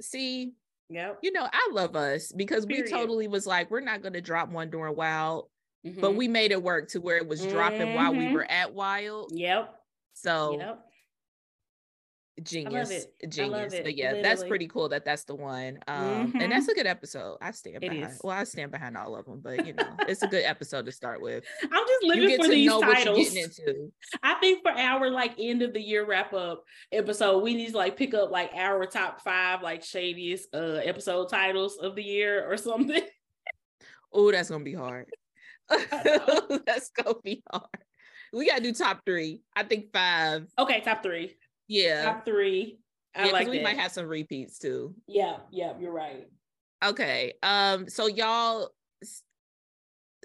See, 0.00 0.52
Yep. 0.90 1.18
you 1.22 1.32
know, 1.32 1.46
I 1.52 1.68
love 1.72 1.96
us 1.96 2.32
because 2.32 2.66
we 2.66 2.82
totally 2.82 3.28
was 3.28 3.46
like, 3.46 3.70
we're 3.70 3.80
not 3.80 4.00
going 4.02 4.14
to 4.14 4.20
drop 4.20 4.48
one 4.48 4.70
during 4.70 4.96
Wild, 4.96 5.48
but 5.84 5.92
Mhm. 6.12 6.16
we 6.16 6.28
made 6.28 6.50
it 6.50 6.62
work 6.62 6.88
to 6.90 7.00
where 7.00 7.16
it 7.16 7.26
was 7.28 7.44
dropping 7.46 7.94
while 7.94 8.12
we 8.12 8.26
Mhm. 8.26 8.32
were 8.32 8.50
at 8.50 8.72
Wild. 8.74 9.32
Yep. 9.32 9.74
So 10.14 10.58
Yep. 10.58 10.87
Genius, 12.42 13.06
genius. 13.28 13.74
But 13.82 13.96
yeah, 13.96 14.20
that's 14.22 14.44
pretty 14.44 14.66
cool 14.68 14.88
that 14.90 15.04
that's 15.04 15.24
the 15.24 15.34
one. 15.34 15.78
Um, 15.86 16.32
and 16.38 16.52
that's 16.52 16.68
a 16.68 16.74
good 16.74 16.86
episode. 16.86 17.38
I 17.40 17.50
stand 17.52 17.76
It 17.76 17.90
behind. 17.90 18.04
is. 18.12 18.20
Well, 18.22 18.36
I 18.36 18.44
stand 18.44 18.70
behind 18.70 18.96
all 18.96 19.16
of 19.16 19.26
them, 19.26 19.40
but 19.40 19.66
you 19.66 19.72
know, 19.74 19.88
it's 20.08 20.22
a 20.22 20.26
good 20.28 20.44
episode 20.44 20.86
to 20.86 20.92
start 20.92 21.20
with. 21.20 21.44
I'm 21.62 21.86
just 21.86 22.02
living 22.04 22.36
for 22.42 22.48
these 22.48 22.68
know 22.68 22.78
what 22.80 23.04
you're 23.04 23.14
titles. 23.16 23.34
into. 23.34 23.92
I 24.22 24.34
think 24.34 24.62
for 24.62 24.72
our 24.72 25.10
like 25.10 25.34
end 25.38 25.62
of 25.62 25.72
the 25.72 25.80
year 25.80 26.04
wrap 26.06 26.32
up 26.34 26.64
episode, 26.92 27.42
we 27.42 27.54
need 27.54 27.70
to 27.70 27.76
like 27.76 27.96
pick 27.96 28.14
up 28.14 28.30
like 28.30 28.50
our 28.54 28.86
top 28.86 29.20
five 29.22 29.62
like 29.62 29.82
shadiest 29.82 30.54
uh 30.54 30.80
episode 30.84 31.28
titles 31.28 31.78
of 31.78 31.94
the 31.96 32.02
year 32.04 32.50
or 32.50 32.56
something. 32.56 33.02
Oh, 34.10 34.32
that's 34.32 34.48
gonna 34.48 34.64
be 34.64 34.72
hard. 34.72 35.06
that's 35.68 36.90
gonna 36.90 37.20
be 37.22 37.42
hard. 37.50 37.66
We 38.32 38.46
gotta 38.46 38.62
do 38.62 38.72
top 38.72 39.02
three. 39.04 39.42
I 39.54 39.64
think 39.64 39.92
five. 39.92 40.46
Okay, 40.58 40.80
top 40.80 41.02
three. 41.02 41.36
Yeah. 41.68 42.04
Top 42.04 42.24
three. 42.24 42.80
I 43.14 43.26
yeah, 43.26 43.32
like 43.32 43.48
we 43.48 43.58
that. 43.58 43.64
might 43.64 43.78
have 43.78 43.92
some 43.92 44.06
repeats 44.06 44.58
too. 44.58 44.94
yeah, 45.06 45.36
yeah, 45.50 45.72
you're 45.78 45.92
right. 45.92 46.28
Okay. 46.84 47.34
Um, 47.42 47.88
so 47.88 48.06
y'all 48.06 48.70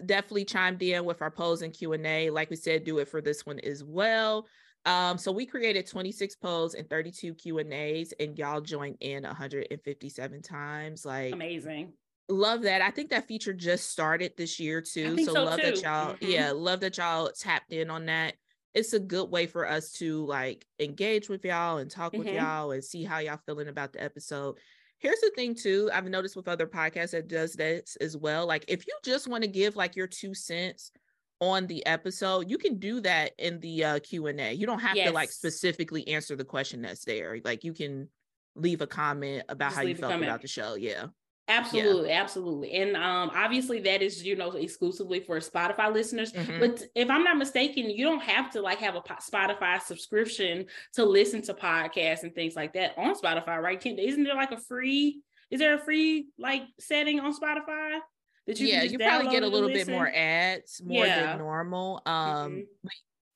definitely 0.05 0.45
chimed 0.45 0.81
in 0.81 1.05
with 1.05 1.21
our 1.21 1.31
polls 1.31 1.61
and 1.61 1.73
Q&A. 1.73 2.29
Like 2.29 2.49
we 2.49 2.55
said, 2.55 2.83
do 2.83 2.97
it 2.99 3.07
for 3.07 3.21
this 3.21 3.45
one 3.45 3.59
as 3.59 3.83
well. 3.83 4.47
Um, 4.85 5.17
so 5.17 5.31
we 5.31 5.45
created 5.45 5.87
26 5.87 6.35
polls 6.35 6.73
and 6.75 6.89
32 6.89 7.33
Q&As 7.35 8.13
and 8.19 8.37
y'all 8.37 8.59
joined 8.61 8.97
in 8.99 9.23
157 9.23 10.41
times. 10.41 11.05
Like 11.05 11.33
Amazing. 11.33 11.93
love 12.27 12.63
that. 12.63 12.81
I 12.81 12.91
think 12.91 13.09
that 13.11 13.27
feature 13.27 13.53
just 13.53 13.89
started 13.89 14.33
this 14.37 14.59
year 14.59 14.81
too. 14.81 15.17
So, 15.25 15.33
so, 15.33 15.43
love 15.45 15.61
that 15.61 15.81
y'all, 15.81 16.15
Mhm. 16.15 16.17
yeah, 16.21 16.51
love 16.51 16.81
that 16.81 16.97
y'all 16.97 17.29
tapped 17.31 17.71
in 17.71 17.89
on 17.89 18.07
that. 18.07 18.35
It's 18.73 18.93
a 18.93 18.99
good 18.99 19.29
way 19.29 19.45
for 19.45 19.67
us 19.67 19.91
to 19.93 20.25
like 20.25 20.65
engage 20.79 21.29
with 21.29 21.45
y'all 21.45 21.77
and 21.77 21.89
talk 21.89 22.13
with 22.13 22.27
Mhm. 22.27 22.35
y'all 22.35 22.71
and 22.71 22.83
see 22.83 23.03
how 23.03 23.19
y'all 23.19 23.39
feeling 23.45 23.67
about 23.67 23.93
the 23.93 24.01
episode. 24.03 24.57
Here's 24.99 25.19
the 25.19 25.31
thing 25.35 25.53
too, 25.53 25.89
I've 25.93 26.07
noticed 26.07 26.35
with 26.35 26.47
other 26.47 26.65
podcasts 26.65 27.11
that 27.11 27.27
does 27.27 27.53
this 27.53 27.95
as 27.97 28.15
well. 28.17 28.47
Like 28.47 28.65
if 28.67 28.87
you 28.87 28.93
just 29.03 29.27
want 29.27 29.43
to 29.43 29.49
give 29.49 29.75
like 29.75 29.95
your 29.95 30.07
two 30.07 30.33
cents 30.33 30.91
on 31.39 31.67
the 31.67 31.85
episode, 31.85 32.49
you 32.49 32.57
can 32.57 32.79
do 32.79 33.01
that 33.01 33.33
in 33.37 33.59
the 33.59 33.83
uh 33.83 33.99
Q&A. 33.99 34.53
You 34.53 34.65
don't 34.65 34.79
have 34.79 34.95
to 34.95 35.11
like 35.11 35.29
specifically 35.29 36.07
answer 36.07 36.35
the 36.35 36.45
question 36.45 36.81
that's 36.81 37.05
there. 37.05 37.39
Like 37.43 37.63
you 37.63 37.73
can 37.73 38.09
leave 38.55 38.81
a 38.81 38.87
comment 38.87 39.43
about 39.49 39.69
Just 39.69 39.75
how 39.77 39.81
you 39.83 39.95
felt 39.95 40.13
about 40.23 40.41
the 40.41 40.47
show. 40.47 40.75
Yeah. 40.75 41.07
Absolutely, 41.49 42.11
absolutely. 42.11 42.71
And 42.73 42.95
um 42.95 43.29
obviously 43.35 43.79
that 43.81 44.01
is, 44.01 44.23
you 44.23 44.35
know, 44.35 44.51
exclusively 44.51 45.19
for 45.19 45.37
Spotify 45.39 45.91
listeners. 45.93 46.31
Mhm. 46.31 46.59
But 46.59 46.83
if 46.95 47.09
I'm 47.09 47.23
not 47.23 47.37
mistaken, 47.37 47.89
you 47.89 48.05
don't 48.05 48.21
have 48.23 48.49
to 48.51 48.61
like 48.61 48.77
have 48.79 48.95
a 48.95 49.01
po- 49.01 49.15
Spotify 49.15 49.81
subscription 49.81 50.65
to 50.93 51.03
listen 51.05 51.41
to 51.43 51.53
podcasts 51.53 52.23
and 52.23 52.33
things 52.33 52.55
like 52.55 52.73
that 52.73 52.97
on 52.97 53.13
Spotify, 53.15 53.61
right? 53.61 53.79
Can 53.79 53.99
isn't 53.99 54.23
there 54.23 54.35
like 54.35 54.51
a 54.51 54.57
free? 54.57 55.21
Is 55.51 55.59
there 55.59 55.73
a 55.75 55.79
free 55.79 56.27
like 56.39 56.63
setting 56.79 57.19
on 57.19 57.33
Spotify 57.37 57.99
that 58.47 58.59
you? 58.59 58.67
yeah, 58.67 58.83
you 58.83 58.97
probably 58.97 59.29
get 59.29 59.43
a 59.43 59.47
little 59.47 59.69
bit 59.69 59.87
more 59.89 60.07
ads 60.07 60.81
more 60.81 61.05
Yeah. 61.05 61.25
than 61.27 61.39
normal. 61.39 62.01
Um, 62.05 62.63
Mhm. 62.85 62.89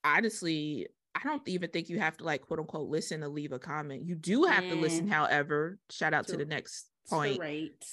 honestly, 0.05 0.87
I 1.13 1.19
don't 1.23 1.45
even 1.47 1.69
think 1.71 1.89
you 1.89 1.99
have 1.99 2.15
to 2.17 2.23
like 2.23 2.41
quote 2.41 2.59
unquote 2.59 2.89
listen 2.89 3.19
to 3.21 3.27
leave 3.27 3.51
a 3.51 3.59
comment. 3.59 4.05
You 4.05 4.15
do 4.15 4.43
have 4.45 4.63
to 4.69 4.75
listen, 4.75 5.07
however. 5.07 5.77
Shout 5.89 6.13
out 6.13 6.25
to, 6.27 6.33
To- 6.33 6.37
the 6.37 6.45
next 6.45 6.89
point 7.09 7.41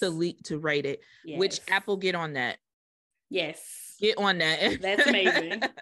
to 0.00 0.10
le- 0.10 0.32
to 0.44 0.58
rate 0.58 0.86
it. 0.86 1.00
Which 1.26 1.60
Apple 1.68 1.96
get 1.96 2.14
on 2.14 2.34
that? 2.34 2.58
Yes. 3.30 3.96
Get 4.00 4.18
on 4.18 4.38
that. 4.38 4.80
That's 4.80 5.06
amazing. 5.06 5.62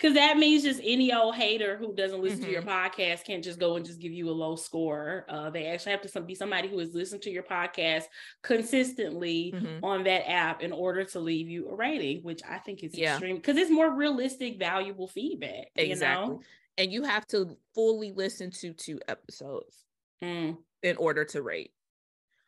Because 0.00 0.14
that 0.14 0.38
means 0.38 0.62
just 0.62 0.80
any 0.82 1.12
old 1.12 1.34
hater 1.34 1.76
who 1.76 1.94
doesn't 1.94 2.22
listen 2.22 2.38
Mm-hmm. 2.38 2.46
to 2.46 2.52
your 2.52 2.62
podcast 2.62 3.22
can't 3.26 3.44
just 3.44 3.60
go 3.60 3.76
and 3.76 3.84
just 3.84 4.00
give 4.00 4.12
you 4.12 4.30
a 4.30 4.32
low 4.32 4.56
score. 4.56 5.26
Uh, 5.28 5.50
they 5.50 5.66
actually 5.66 5.92
have 5.92 6.00
to 6.00 6.08
some, 6.08 6.24
be 6.24 6.34
somebody 6.34 6.68
who 6.68 6.78
has 6.78 6.94
listened 6.94 7.20
to 7.20 7.30
your 7.30 7.42
podcast 7.42 8.04
consistently 8.42 9.52
Mhm. 9.54 9.80
on 9.82 10.04
that 10.04 10.26
app 10.26 10.62
in 10.62 10.72
order 10.72 11.04
to 11.04 11.20
leave 11.20 11.50
you 11.50 11.68
a 11.68 11.74
rating, 11.74 12.22
which 12.22 12.40
I 12.48 12.58
think 12.60 12.82
is 12.82 12.96
Yeah. 12.96 13.12
extreme 13.12 13.36
because 13.36 13.58
it's 13.58 13.70
more 13.70 13.90
realistic, 13.94 14.58
valuable 14.58 15.06
feedback. 15.06 15.66
Exactly. 15.76 16.28
You 16.28 16.32
know? 16.36 16.42
And 16.78 16.90
you 16.90 17.02
have 17.02 17.26
to 17.26 17.58
fully 17.74 18.12
listen 18.12 18.50
to 18.52 18.72
two 18.72 19.00
episodes 19.06 19.84
Mm, 20.22 20.56
in 20.82 20.96
order 20.96 21.26
to 21.26 21.42
rate. 21.42 21.72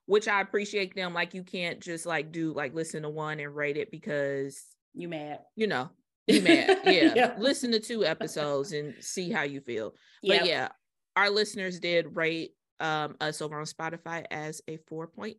Which 0.06 0.28
I 0.28 0.40
appreciate 0.40 0.94
them. 0.94 1.14
Like 1.14 1.34
you 1.34 1.42
can't 1.44 1.80
just 1.80 2.06
like 2.06 2.32
do 2.32 2.52
like 2.52 2.74
listen 2.74 3.02
to 3.02 3.08
one 3.10 3.38
and 3.40 3.54
rate 3.54 3.76
it 3.76 3.90
because 3.90 4.62
you 4.94 5.08
mad? 5.08 5.40
you 5.56 5.66
know, 5.66 5.90
you 6.26 6.42
mad. 6.42 6.80
Yeah. 6.84 7.12
Yeah. 7.14 7.34
Listen 7.38 7.70
to 7.72 7.80
two 7.80 8.04
episodes 8.04 8.72
and 8.72 8.94
see 9.00 9.30
how 9.30 9.42
you 9.42 9.60
feel. 9.60 9.94
But 10.26 10.46
yeah, 10.46 10.68
our 11.16 11.30
listeners 11.30 11.78
did 11.80 12.16
rate 12.16 12.52
um 12.80 13.16
us 13.20 13.40
over 13.40 13.58
on 13.58 13.64
Spotify 13.64 14.24
as 14.30 14.60
a 14.68 14.76
4.8. 14.90 15.36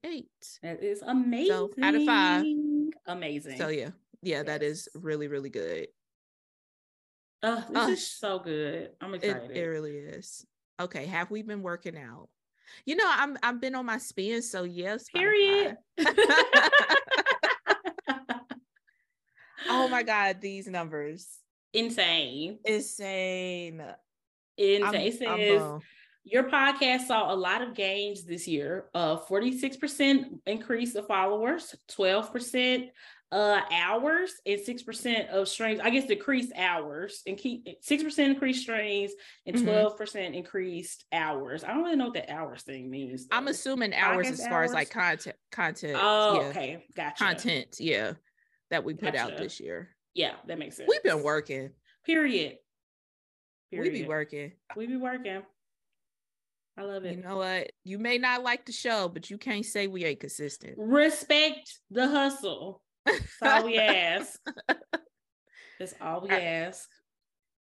That 0.62 0.82
is 0.82 1.02
amazing. 1.02 1.70
out 1.82 1.96
of 1.96 2.06
five. 2.06 2.46
Amazing. 3.06 3.58
So 3.58 3.68
yeah, 3.68 3.90
yeah, 4.22 4.44
that 4.44 4.64
is 4.64 4.88
really, 4.96 5.28
really 5.28 5.50
good. 5.50 5.88
Oh, 7.46 7.64
this 7.70 7.78
Uh, 7.78 7.88
is 7.90 8.08
so 8.08 8.40
good. 8.40 8.92
I'm 9.02 9.14
It, 9.16 9.24
excited. 9.26 9.58
it 9.58 9.62
really 9.66 9.98
is. 9.98 10.46
Okay, 10.80 11.06
have 11.06 11.30
we 11.30 11.42
been 11.42 11.62
working 11.62 11.98
out? 11.98 12.30
You 12.86 12.96
know, 12.96 13.06
I'm 13.08 13.38
I've 13.44 13.60
been 13.62 13.76
on 13.76 13.86
my 13.86 13.98
spin, 13.98 14.42
so 14.42 14.64
yes. 14.64 15.06
Period. 15.10 15.78
oh 19.70 19.88
my 19.88 20.04
god, 20.04 20.42
these 20.42 20.68
numbers. 20.68 21.28
Insane. 21.74 22.60
Insane. 22.66 23.82
I'm- 23.82 23.96
Insane. 24.58 25.28
I'm 25.28 25.38
blown. 25.58 25.82
Your 26.24 26.44
podcast 26.50 27.08
saw 27.08 27.34
a 27.34 27.36
lot 27.36 27.62
of 27.62 27.74
gains 27.76 28.24
this 28.24 28.48
year. 28.48 28.86
Uh 28.94 29.18
46% 29.18 30.40
increase 30.46 30.96
of 30.96 31.08
followers, 31.08 31.76
12% 31.92 32.90
uh 33.32 33.62
hours, 33.72 34.32
and 34.46 34.60
6% 34.60 35.28
of 35.30 35.48
streams. 35.48 35.80
I 35.82 35.90
guess 35.90 36.06
decreased 36.06 36.54
hours 36.56 37.24
and 37.26 37.36
keep 37.38 37.68
6% 37.82 38.20
increased 38.20 38.62
streams 38.62 39.12
and 39.48 39.56
Mhm. 39.56 39.64
12% 39.98 40.36
increased 40.36 41.06
hours. 41.12 41.64
I 41.64 41.70
don't 41.74 41.84
really 41.84 41.96
know 41.96 42.06
what 42.06 42.14
that 42.14 42.30
hours 42.32 42.62
thing 42.64 42.90
means. 42.92 43.28
I'm 43.32 43.48
assuming 43.48 43.94
hours 43.94 44.30
as 44.30 44.46
far 44.48 44.64
as 44.64 44.72
like 44.74 44.92
content 44.92 45.36
content. 45.52 45.98
Oh, 46.00 46.42
yeah. 46.42 46.48
okay. 46.50 46.86
Gotcha. 46.96 47.24
Content, 47.24 47.76
yeah. 47.80 48.14
That 48.70 48.84
we 48.84 48.94
put 48.94 49.16
out 49.16 49.38
this 49.38 49.60
year. 49.60 49.96
Yeah, 50.14 50.36
that 50.48 50.58
makes 50.60 50.78
sense. 50.78 50.88
We've 50.90 51.04
been 51.04 51.24
working. 51.24 51.72
Period. 52.06 52.58
We 53.72 53.90
be 53.90 54.06
working. 54.06 54.52
We 54.76 54.86
be 54.86 54.98
working. 54.98 55.42
I 56.78 56.82
love 56.84 57.06
it. 57.06 57.16
You 57.18 57.22
know 57.24 57.38
what? 57.38 57.72
You 57.84 58.00
may 58.00 58.18
not 58.18 58.44
like 58.44 58.66
the 58.66 58.72
show, 58.72 59.08
but 59.08 59.30
you 59.30 59.38
can't 59.38 59.66
say 59.66 59.88
we 59.88 60.06
ain't 60.06 60.20
consistent. 60.20 60.76
Respect 60.78 61.80
the 61.92 62.08
hustle. 62.08 62.82
That's 63.06 63.22
all 63.42 63.66
we 63.66 63.78
ask. 63.78 64.40
That's 65.80 65.94
all 66.02 66.22
we 66.22 66.30
Uh, 66.30 66.40
ask. 66.40 66.90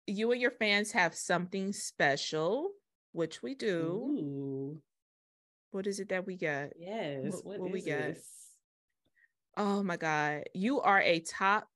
you 0.07 0.31
and 0.33 0.41
your 0.41 0.53
fans 0.53 0.93
have 0.93 1.15
something 1.15 1.73
special, 1.73 2.71
which 3.13 3.43
we 3.43 3.55
do. 3.55 3.81
Ooh, 3.83 4.81
What 5.73 5.87
is 5.87 6.01
it 6.01 6.09
that 6.11 6.27
we 6.27 6.37
got? 6.37 6.71
yes. 6.79 7.25
What- 7.33 7.45
what 7.45 7.61
what 7.61 7.71
we 7.73 7.83
got? 7.83 8.15
Oh 9.57 9.83
my 9.83 9.97
God. 9.97 10.45
You 10.55 10.81
are 10.81 11.01
a 11.01 11.21
top 11.21 11.69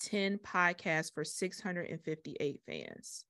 10 0.00 0.38
podcast 0.38 1.14
for 1.14 1.24
658 1.24 2.60
fans. 2.66 3.24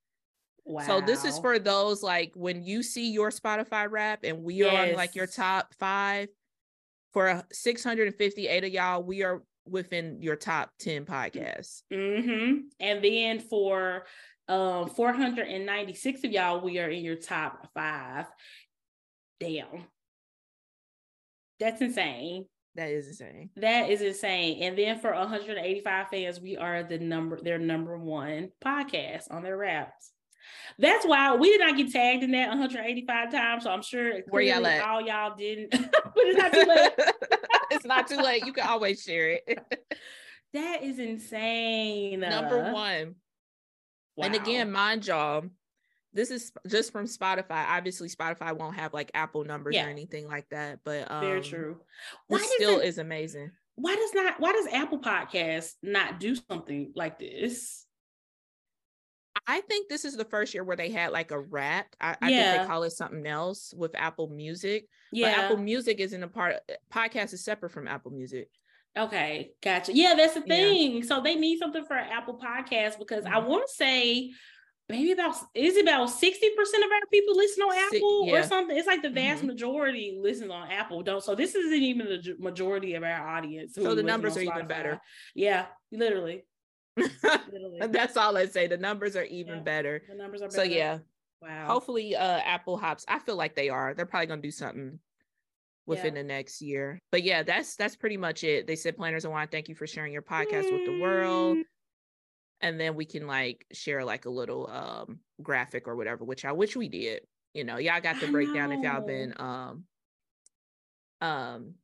Wow. 0.66 0.82
So 0.84 1.00
this 1.00 1.24
is 1.24 1.38
for 1.38 1.60
those 1.60 2.02
like 2.02 2.32
when 2.34 2.64
you 2.64 2.82
see 2.82 3.12
your 3.12 3.30
Spotify 3.30 3.88
wrap 3.88 4.24
and 4.24 4.42
we 4.42 4.64
are 4.64 4.88
on 4.88 4.94
like 4.94 5.14
your 5.14 5.28
top 5.28 5.72
five 5.78 6.28
for 7.12 7.44
658 7.52 8.64
of 8.64 8.70
y'all, 8.70 9.02
we 9.02 9.22
are 9.22 9.42
within 9.64 10.20
your 10.20 10.34
top 10.34 10.70
10 10.80 11.04
podcasts. 11.04 11.82
hmm 11.92 12.66
And 12.80 13.02
then 13.02 13.38
for 13.38 14.06
um 14.48 14.88
496 14.90 16.24
of 16.24 16.32
y'all, 16.32 16.60
we 16.60 16.80
are 16.80 16.90
in 16.90 17.04
your 17.04 17.16
top 17.16 17.68
five. 17.72 18.26
Damn. 19.38 19.84
That's 21.60 21.80
insane. 21.80 22.46
That 22.74 22.90
is 22.90 23.06
insane. 23.06 23.50
That 23.56 23.88
is 23.88 24.02
insane. 24.02 24.62
And 24.62 24.76
then 24.76 24.98
for 24.98 25.14
185 25.14 26.08
fans, 26.08 26.40
we 26.40 26.56
are 26.56 26.82
the 26.82 26.98
number 26.98 27.40
their 27.40 27.58
number 27.58 27.96
one 27.96 28.50
podcast 28.62 29.30
on 29.30 29.44
their 29.44 29.56
wraps. 29.56 30.12
That's 30.78 31.06
why 31.06 31.34
we 31.36 31.50
did 31.50 31.60
not 31.60 31.76
get 31.76 31.90
tagged 31.92 32.22
in 32.22 32.32
that 32.32 32.48
185 32.50 33.30
times. 33.32 33.64
So 33.64 33.70
I'm 33.70 33.82
sure 33.82 34.20
Where 34.28 34.42
y'all 34.42 34.66
at? 34.66 34.86
all 34.86 35.00
y'all 35.00 35.34
didn't. 35.36 35.70
but 35.70 36.12
it's 36.16 36.38
not 36.38 36.52
too 36.52 36.64
late. 36.68 36.92
it's 37.70 37.84
not 37.86 38.06
too 38.08 38.16
late. 38.18 38.44
You 38.44 38.52
can 38.52 38.66
always 38.68 39.02
share 39.02 39.30
it. 39.46 39.58
that 40.52 40.82
is 40.82 40.98
insane. 40.98 42.20
Number 42.20 42.72
one. 42.72 43.14
And 44.18 44.34
again, 44.34 44.70
mind 44.72 45.06
y'all, 45.06 45.44
this 46.12 46.30
is 46.30 46.50
just 46.66 46.92
from 46.92 47.06
Spotify. 47.06 47.66
Obviously, 47.68 48.08
Spotify 48.08 48.56
won't 48.56 48.76
have 48.76 48.94
like 48.94 49.10
Apple 49.14 49.44
numbers 49.44 49.74
Yeah. 49.74 49.86
or 49.86 49.90
anything 49.90 50.26
like 50.26 50.48
that, 50.50 50.80
but 50.84 51.10
um, 51.10 51.20
very 51.20 51.42
true. 51.42 51.78
Why 52.26 52.38
This 52.38 52.52
still 52.54 52.80
it- 52.80 52.86
is 52.86 52.98
amazing. 52.98 53.50
why 53.74 53.94
does 53.94 54.14
not 54.14 54.40
why 54.40 54.52
does 54.52 54.66
Apple 54.72 54.98
Podcast 55.00 55.72
not 55.82 56.18
do 56.20 56.34
something 56.34 56.92
like 56.94 57.18
this? 57.18 57.85
I 59.46 59.60
think 59.62 59.88
this 59.88 60.04
is 60.04 60.16
the 60.16 60.24
first 60.24 60.54
year 60.54 60.64
where 60.64 60.76
they 60.76 60.90
had 60.90 61.12
like 61.12 61.30
a 61.30 61.38
rat. 61.38 61.86
I, 62.00 62.16
I 62.20 62.28
think 62.28 62.60
they 62.60 62.66
call 62.66 62.82
it 62.82 62.90
something 62.90 63.26
else 63.26 63.72
with 63.76 63.94
Apple 63.94 64.28
Music. 64.28 64.86
Yeah. 65.12 65.34
But 65.34 65.44
Apple 65.44 65.56
Music 65.58 66.00
isn't 66.00 66.22
a 66.22 66.28
part. 66.28 66.56
Podcast 66.92 67.32
is 67.32 67.44
separate 67.44 67.70
from 67.70 67.86
Apple 67.86 68.10
Music. 68.10 68.48
Okay, 68.98 69.50
gotcha. 69.62 69.94
Yeah, 69.94 70.14
that's 70.16 70.34
the 70.34 70.40
Yeah. 70.46 70.54
thing. 70.56 71.02
So 71.04 71.20
they 71.20 71.34
need 71.34 71.58
something 71.58 71.84
for 71.84 71.94
Apple 71.94 72.38
Podcast 72.38 72.98
because 72.98 73.24
I 73.26 73.32
Mhm. 73.32 73.46
want 73.46 73.66
to 73.68 73.72
say 73.74 74.32
maybe 74.88 75.12
about 75.12 75.36
is 75.54 75.76
it 75.76 75.82
about 75.84 76.08
60% 76.10 76.84
of 76.84 76.90
our 76.90 77.06
people 77.12 77.36
listen 77.36 77.62
on 77.64 77.76
Apple 77.76 78.22
or 78.30 78.38
yeah. 78.38 78.42
something? 78.42 78.76
It's 78.76 78.86
like 78.86 79.02
the 79.02 79.10
vast 79.10 79.42
Mhm. 79.42 79.48
majority 79.48 80.16
listen 80.18 80.50
on 80.50 80.70
Apple. 80.70 81.02
Don't 81.02 81.22
so 81.22 81.34
this 81.34 81.54
isn't 81.54 81.82
even 81.82 82.06
the 82.06 82.36
majority 82.38 82.94
of 82.94 83.02
our 83.02 83.28
audience. 83.36 83.74
So 83.74 83.94
the 83.94 84.02
numbers 84.02 84.36
are 84.36 84.42
even 84.42 84.66
better. 84.66 85.00
Yeah, 85.34 85.66
literally. 85.92 86.44
That's 87.90 88.16
all 88.16 88.36
I 88.36 88.46
say. 88.46 88.66
The 88.66 88.76
numbers 88.76 89.16
are 89.16 89.24
even 89.24 89.56
Yeah. 89.58 89.62
better. 89.62 90.02
the 90.08 90.14
numbers 90.14 90.42
are 90.42 90.48
better. 90.48 90.56
So 90.56 90.62
yeah, 90.62 90.98
Wow. 91.42 91.66
hopefully 91.66 92.16
uh 92.16 92.38
Apple 92.40 92.76
hops. 92.78 93.04
I 93.08 93.18
feel 93.18 93.36
like 93.36 93.54
they 93.54 93.68
are. 93.68 93.94
They're 93.94 94.06
probably 94.06 94.26
gonna 94.26 94.42
do 94.42 94.50
something 94.50 94.98
within 95.86 96.14
the 96.14 96.22
next 96.24 96.60
year. 96.62 96.98
But 97.12 97.22
yeah, 97.22 97.42
that's 97.42 97.76
that's 97.76 97.96
pretty 97.96 98.16
much 98.16 98.42
it. 98.44 98.66
They 98.66 98.76
said 98.76 98.96
planners 98.96 99.24
and 99.24 99.32
wine, 99.32 99.48
thank 99.48 99.68
you 99.68 99.74
for 99.74 99.86
sharing 99.86 100.12
your 100.12 100.22
podcast 100.22 100.72
with 100.72 100.84
the 100.86 100.98
world. 101.00 101.58
And 102.62 102.80
then 102.80 102.94
we 102.94 103.04
can 103.04 103.26
like 103.26 103.66
share 103.72 104.04
like 104.04 104.24
a 104.24 104.30
little 104.30 104.68
um 104.70 105.20
graphic 105.42 105.86
or 105.86 105.94
whatever, 105.96 106.24
which 106.24 106.44
I 106.44 106.52
wish 106.52 106.74
we 106.74 106.88
did. 106.88 107.20
You 107.52 107.64
know, 107.64 107.76
y'all 107.76 108.00
got 108.00 108.18
the 108.20 108.26
I 108.28 108.30
breakdown 108.30 108.72
if 108.72 108.82
y'all 108.82 109.00
been 109.06 109.34
um 109.38 109.84
um 111.20 111.74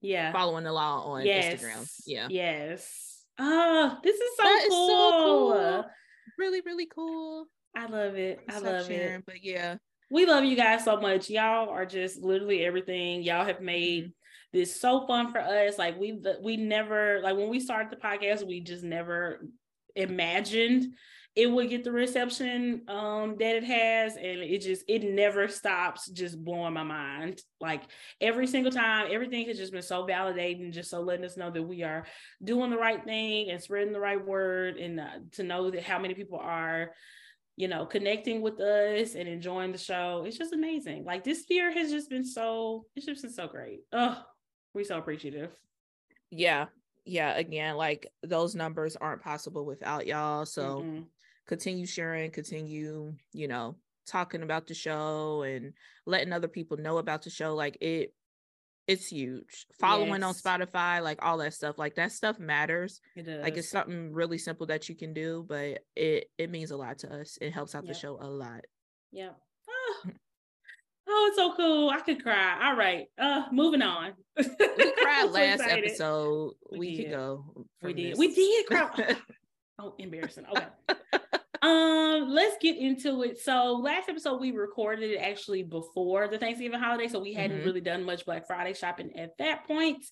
Yeah. 0.00 0.32
following 0.32 0.66
along 0.66 1.04
on 1.04 1.26
yes. 1.26 1.62
Instagram. 1.62 1.88
Yeah. 2.06 2.26
Yes. 2.30 3.09
Oh, 3.40 3.98
this 4.04 4.16
is 4.16 4.36
so 4.36 4.42
That 4.44 4.62
is 4.64 4.68
cool. 4.68 4.88
so 4.88 5.24
cool. 5.24 5.84
Really, 6.38 6.60
really 6.60 6.86
cool. 6.86 7.46
I 7.76 7.86
love 7.86 8.16
it. 8.16 8.40
I 8.48 8.58
love 8.58 8.86
sharing, 8.86 9.20
it. 9.20 9.26
But 9.26 9.42
yeah. 9.42 9.76
We 10.10 10.26
love 10.26 10.44
you 10.44 10.56
guys 10.56 10.84
so 10.84 11.00
much. 11.00 11.30
Y'all 11.30 11.68
are 11.70 11.86
just 11.86 12.20
literally 12.20 12.64
everything. 12.64 13.22
Y'all 13.22 13.44
have 13.44 13.60
made 13.60 14.12
Mm-hmm. 14.52 14.58
this 14.58 14.80
so 14.80 15.06
fun 15.06 15.30
for 15.32 15.38
us. 15.38 15.78
Like 15.78 15.98
we 15.98 16.20
we 16.42 16.56
never 16.56 17.20
like 17.22 17.36
when 17.36 17.48
we 17.48 17.60
started 17.60 17.90
the 17.92 17.96
podcast, 17.96 18.44
we 18.46 18.60
just 18.60 18.82
never 18.82 19.46
imagined 19.94 20.94
it 21.36 21.46
would 21.46 21.70
get 21.70 21.84
the 21.84 21.92
reception 21.92 22.82
um 22.88 23.36
that 23.38 23.56
it 23.56 23.64
has 23.64 24.16
and 24.16 24.40
it 24.40 24.60
just 24.60 24.84
it 24.88 25.02
never 25.02 25.46
stops 25.46 26.10
just 26.10 26.42
blowing 26.42 26.74
my 26.74 26.82
mind 26.82 27.40
like 27.60 27.82
every 28.20 28.46
single 28.46 28.72
time 28.72 29.06
everything 29.10 29.46
has 29.46 29.56
just 29.56 29.72
been 29.72 29.80
so 29.80 30.06
validating 30.06 30.72
just 30.72 30.90
so 30.90 31.00
letting 31.00 31.24
us 31.24 31.36
know 31.36 31.50
that 31.50 31.62
we 31.62 31.82
are 31.82 32.04
doing 32.42 32.70
the 32.70 32.76
right 32.76 33.04
thing 33.04 33.50
and 33.50 33.62
spreading 33.62 33.92
the 33.92 34.00
right 34.00 34.24
word 34.26 34.76
and 34.76 34.98
uh, 34.98 35.06
to 35.30 35.42
know 35.42 35.70
that 35.70 35.84
how 35.84 35.98
many 35.98 36.14
people 36.14 36.38
are 36.38 36.90
you 37.56 37.68
know 37.68 37.86
connecting 37.86 38.40
with 38.40 38.58
us 38.60 39.14
and 39.14 39.28
enjoying 39.28 39.70
the 39.70 39.78
show 39.78 40.24
it's 40.26 40.36
just 40.38 40.52
amazing 40.52 41.04
like 41.04 41.22
this 41.22 41.44
year 41.48 41.72
has 41.72 41.90
just 41.90 42.10
been 42.10 42.24
so 42.24 42.84
it's 42.96 43.06
just 43.06 43.22
been 43.22 43.32
so 43.32 43.46
great 43.46 43.80
oh 43.92 44.20
we're 44.74 44.84
so 44.84 44.98
appreciative 44.98 45.50
Yeah. 46.30 46.66
Yeah. 47.04 47.36
Again, 47.36 47.76
like 47.76 48.06
those 48.22 48.54
numbers 48.54 48.94
aren't 48.94 49.22
possible 49.22 49.64
without 49.64 50.06
y'all. 50.06 50.46
So 50.46 50.82
Mm-mm. 50.82 51.04
Continue 51.50 51.84
sharing, 51.84 52.30
continue, 52.30 53.12
you 53.32 53.48
know, 53.48 53.74
talking 54.06 54.42
about 54.42 54.68
the 54.68 54.74
show 54.74 55.42
and 55.42 55.72
letting 56.06 56.32
other 56.32 56.46
people 56.46 56.76
know 56.76 56.98
about 56.98 57.22
the 57.22 57.30
show. 57.30 57.56
Like 57.56 57.76
it 57.80 58.14
it's 58.86 59.08
huge. 59.08 59.66
Following 59.80 60.22
on 60.22 60.32
Spotify, 60.34 61.02
like 61.02 61.18
all 61.22 61.38
that 61.38 61.52
stuff. 61.52 61.76
Like 61.76 61.96
that 61.96 62.12
stuff 62.12 62.38
matters. 62.38 63.00
it 63.16 63.26
does 63.26 63.42
Like 63.42 63.56
it's 63.56 63.68
something 63.68 64.12
really 64.12 64.38
simple 64.38 64.66
that 64.68 64.88
you 64.88 64.94
can 64.94 65.12
do, 65.12 65.44
but 65.48 65.80
it 65.96 66.30
it 66.38 66.50
means 66.50 66.70
a 66.70 66.76
lot 66.76 66.98
to 67.00 67.12
us. 67.20 67.36
It 67.40 67.50
helps 67.50 67.74
out 67.74 67.84
the 67.84 67.94
show 67.94 68.16
a 68.20 68.30
lot. 68.30 68.62
Yeah. 69.12 69.30
Oh. 69.92 70.10
oh, 71.08 71.26
it's 71.28 71.36
so 71.36 71.54
cool. 71.56 71.90
I 71.90 71.98
could 72.00 72.22
cry. 72.22 72.58
All 72.68 72.76
right. 72.76 73.06
Uh 73.18 73.46
moving 73.50 73.82
on. 73.82 74.12
We 74.36 74.44
cried 74.44 75.24
last 75.30 75.60
excited. 75.60 75.84
episode. 75.84 76.52
We 76.70 76.78
We, 76.78 76.96
could 77.02 77.10
go. 77.10 77.66
We 77.82 77.92
did. 77.92 78.12
this. 78.12 78.18
We 78.18 78.34
did 78.34 78.66
cry. 78.66 79.16
Oh, 79.82 79.94
embarrassing. 79.98 80.44
Okay. 80.44 80.66
Um, 81.62 82.28
let's 82.30 82.56
get 82.60 82.76
into 82.76 83.22
it. 83.22 83.38
So 83.38 83.74
last 83.74 84.08
episode 84.08 84.40
we 84.40 84.52
recorded 84.52 85.10
it 85.10 85.18
actually 85.18 85.62
before 85.62 86.28
the 86.28 86.38
Thanksgiving 86.38 86.78
holiday, 86.80 87.08
so 87.08 87.20
we 87.20 87.34
hadn't 87.34 87.60
Mhm. 87.60 87.64
really 87.64 87.80
done 87.80 88.04
much 88.04 88.24
Black 88.24 88.46
Friday 88.46 88.72
shopping 88.74 89.16
at 89.16 89.36
that 89.38 89.66
point. 89.66 90.04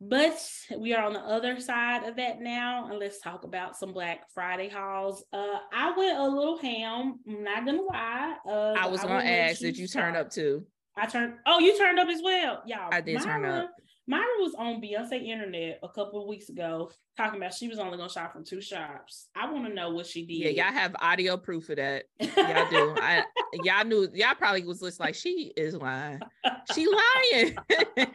But 0.00 0.40
we 0.78 0.94
are 0.94 1.04
on 1.04 1.12
the 1.12 1.18
other 1.20 1.58
side 1.58 2.04
of 2.04 2.16
that 2.16 2.40
now, 2.40 2.86
and 2.88 3.00
let's 3.00 3.20
talk 3.20 3.42
about 3.42 3.76
some 3.76 3.92
Black 3.92 4.30
Friday 4.32 4.68
hauls. 4.68 5.24
Uh, 5.32 5.58
I 5.72 5.92
went 5.96 6.16
a 6.18 6.28
little 6.28 6.56
ham. 6.56 7.18
I'm 7.28 7.42
not 7.42 7.66
gonna 7.66 7.82
lie. 7.82 8.36
Uh, 8.46 8.74
I 8.78 8.86
was 8.86 9.02
will 9.02 9.08
gonna 9.08 9.24
ask, 9.24 9.60
did 9.60 9.76
you 9.76 9.88
turn 9.88 10.14
up 10.14 10.30
too? 10.30 10.64
I 10.96 11.06
turned. 11.06 11.34
Oh, 11.46 11.58
you 11.58 11.76
turned 11.76 11.98
up 11.98 12.08
as 12.08 12.22
well, 12.22 12.62
y'all. 12.64 12.88
I 12.92 13.00
did 13.00 13.20
turn 13.22 13.44
up. 13.44 13.70
Myra 14.08 14.24
was 14.40 14.54
on 14.54 14.80
Beyonce 14.80 15.22
Internet 15.22 15.80
a 15.82 15.88
couple 15.88 16.22
of 16.22 16.28
weeks 16.28 16.48
ago 16.48 16.90
talking 17.14 17.38
about 17.38 17.52
she 17.52 17.68
was 17.68 17.78
only 17.78 17.98
gonna 17.98 18.08
shop 18.08 18.32
from 18.32 18.42
two 18.42 18.62
shops. 18.62 19.28
I 19.36 19.52
want 19.52 19.66
to 19.66 19.74
know 19.74 19.90
what 19.90 20.06
she 20.06 20.24
did. 20.24 20.56
Yeah, 20.56 20.64
y'all 20.64 20.72
have 20.72 20.96
audio 20.98 21.36
proof 21.36 21.68
of 21.68 21.76
that. 21.76 22.04
Y'all 22.20 22.70
do. 22.70 22.94
I 22.98 23.22
y'all 23.62 23.84
knew 23.84 24.08
y'all 24.14 24.34
probably 24.34 24.64
was 24.64 24.80
just 24.80 24.98
like, 24.98 25.14
she 25.14 25.52
is 25.58 25.74
lying. 25.74 26.20
She 26.74 26.86
lying. 26.86 27.56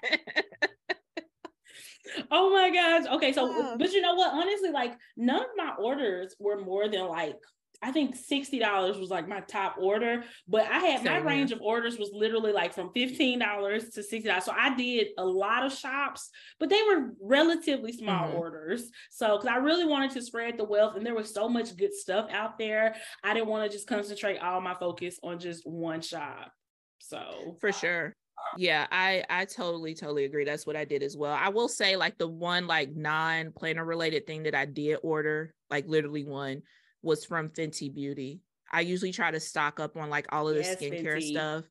oh 2.32 2.49
my 2.51 2.71
gosh. 2.71 3.06
Okay, 3.15 3.32
so 3.32 3.56
Yeah. 3.56 3.75
but 3.77 3.91
you 3.91 4.01
know 4.01 4.15
what? 4.15 4.34
Honestly, 4.34 4.71
like 4.71 4.93
none 5.15 5.41
of 5.41 5.47
my 5.56 5.73
orders 5.77 6.36
were 6.39 6.60
more 6.60 6.89
than 6.89 7.08
like 7.08 7.38
I 7.84 7.91
think 7.91 8.15
sixty 8.15 8.60
dollars 8.60 8.98
was 8.98 9.10
like 9.10 9.28
my 9.28 9.41
top 9.41 9.76
order, 9.78 10.24
but 10.48 10.62
I 10.63 10.80
had 10.80 11.04
my 11.04 11.12
Same 11.12 11.13
here. 11.15 11.26
range 11.26 11.52
of 11.52 11.62
orders 11.62 11.98
was 11.98 12.12
literally 12.13 12.54
like 12.54 12.74
from 12.74 12.91
fifteen 12.93 13.39
dollars 13.39 13.89
to 13.91 14.04
sixty 14.04 14.30
dollars. 14.30 14.46
So 14.46 14.54
I 14.58 14.74
did 14.76 15.08
a 15.17 15.26
lot 15.26 15.65
of 15.65 15.74
shops, 15.74 16.30
but 16.60 16.69
they 16.69 16.82
were 16.84 17.10
relatively 17.22 17.91
small 17.91 18.30
Mhm. 18.30 18.36
orders. 18.36 18.89
So 19.12 19.38
because 19.38 19.48
I 19.50 19.58
really 19.58 19.86
wanted 19.86 20.12
to 20.12 20.22
spread 20.22 20.58
the 20.58 20.63
wealth, 20.63 20.96
and 20.96 21.06
there 21.06 21.13
was 21.13 21.34
so 21.34 21.50
much 21.50 21.76
good 21.76 21.93
stuff 21.93 22.30
out 22.32 22.58
there, 22.58 22.96
I 23.24 23.34
didn't 23.34 23.50
want 23.50 23.69
to 23.69 23.76
just 23.76 23.88
concentrate 23.88 24.38
all 24.38 24.62
my 24.62 24.76
focus 24.76 25.19
on 25.22 25.39
just 25.39 25.67
one 25.67 26.02
shop. 26.02 26.52
So 27.00 27.58
For 27.60 27.74
sure. 27.74 28.13
Yeah, 28.58 28.88
I 28.91 29.24
I 29.30 29.46
totally 29.46 29.93
totally 29.93 30.26
agree. 30.26 30.46
That's 30.46 30.65
what 30.65 30.76
I 30.76 30.86
did 30.86 31.04
as 31.04 31.17
well. 31.17 31.34
I 31.34 31.50
will 31.50 31.67
say 31.67 31.98
like 31.98 32.17
the 32.17 32.28
one 32.28 32.65
like 32.65 32.96
non 32.96 33.52
planner 33.52 33.84
related 33.84 34.26
thing 34.26 34.43
that 34.43 34.56
I 34.56 34.65
did 34.65 35.00
order, 35.04 35.54
like 35.69 35.86
literally 35.88 36.24
one 36.24 36.62
was 37.03 37.25
from 37.25 37.49
Fenty 37.49 37.93
Beauty. 37.93 38.41
I 38.71 38.81
usually 38.81 39.11
try 39.11 39.29
to 39.29 39.39
stock 39.39 39.79
up 39.79 39.95
on 39.97 40.09
like 40.09 40.25
all 40.31 40.49
of 40.49 40.55
the 40.55 40.61
Yes, 40.61 40.81
skincare 40.81 41.17
Fenty. 41.17 41.31
stuff. 41.31 41.65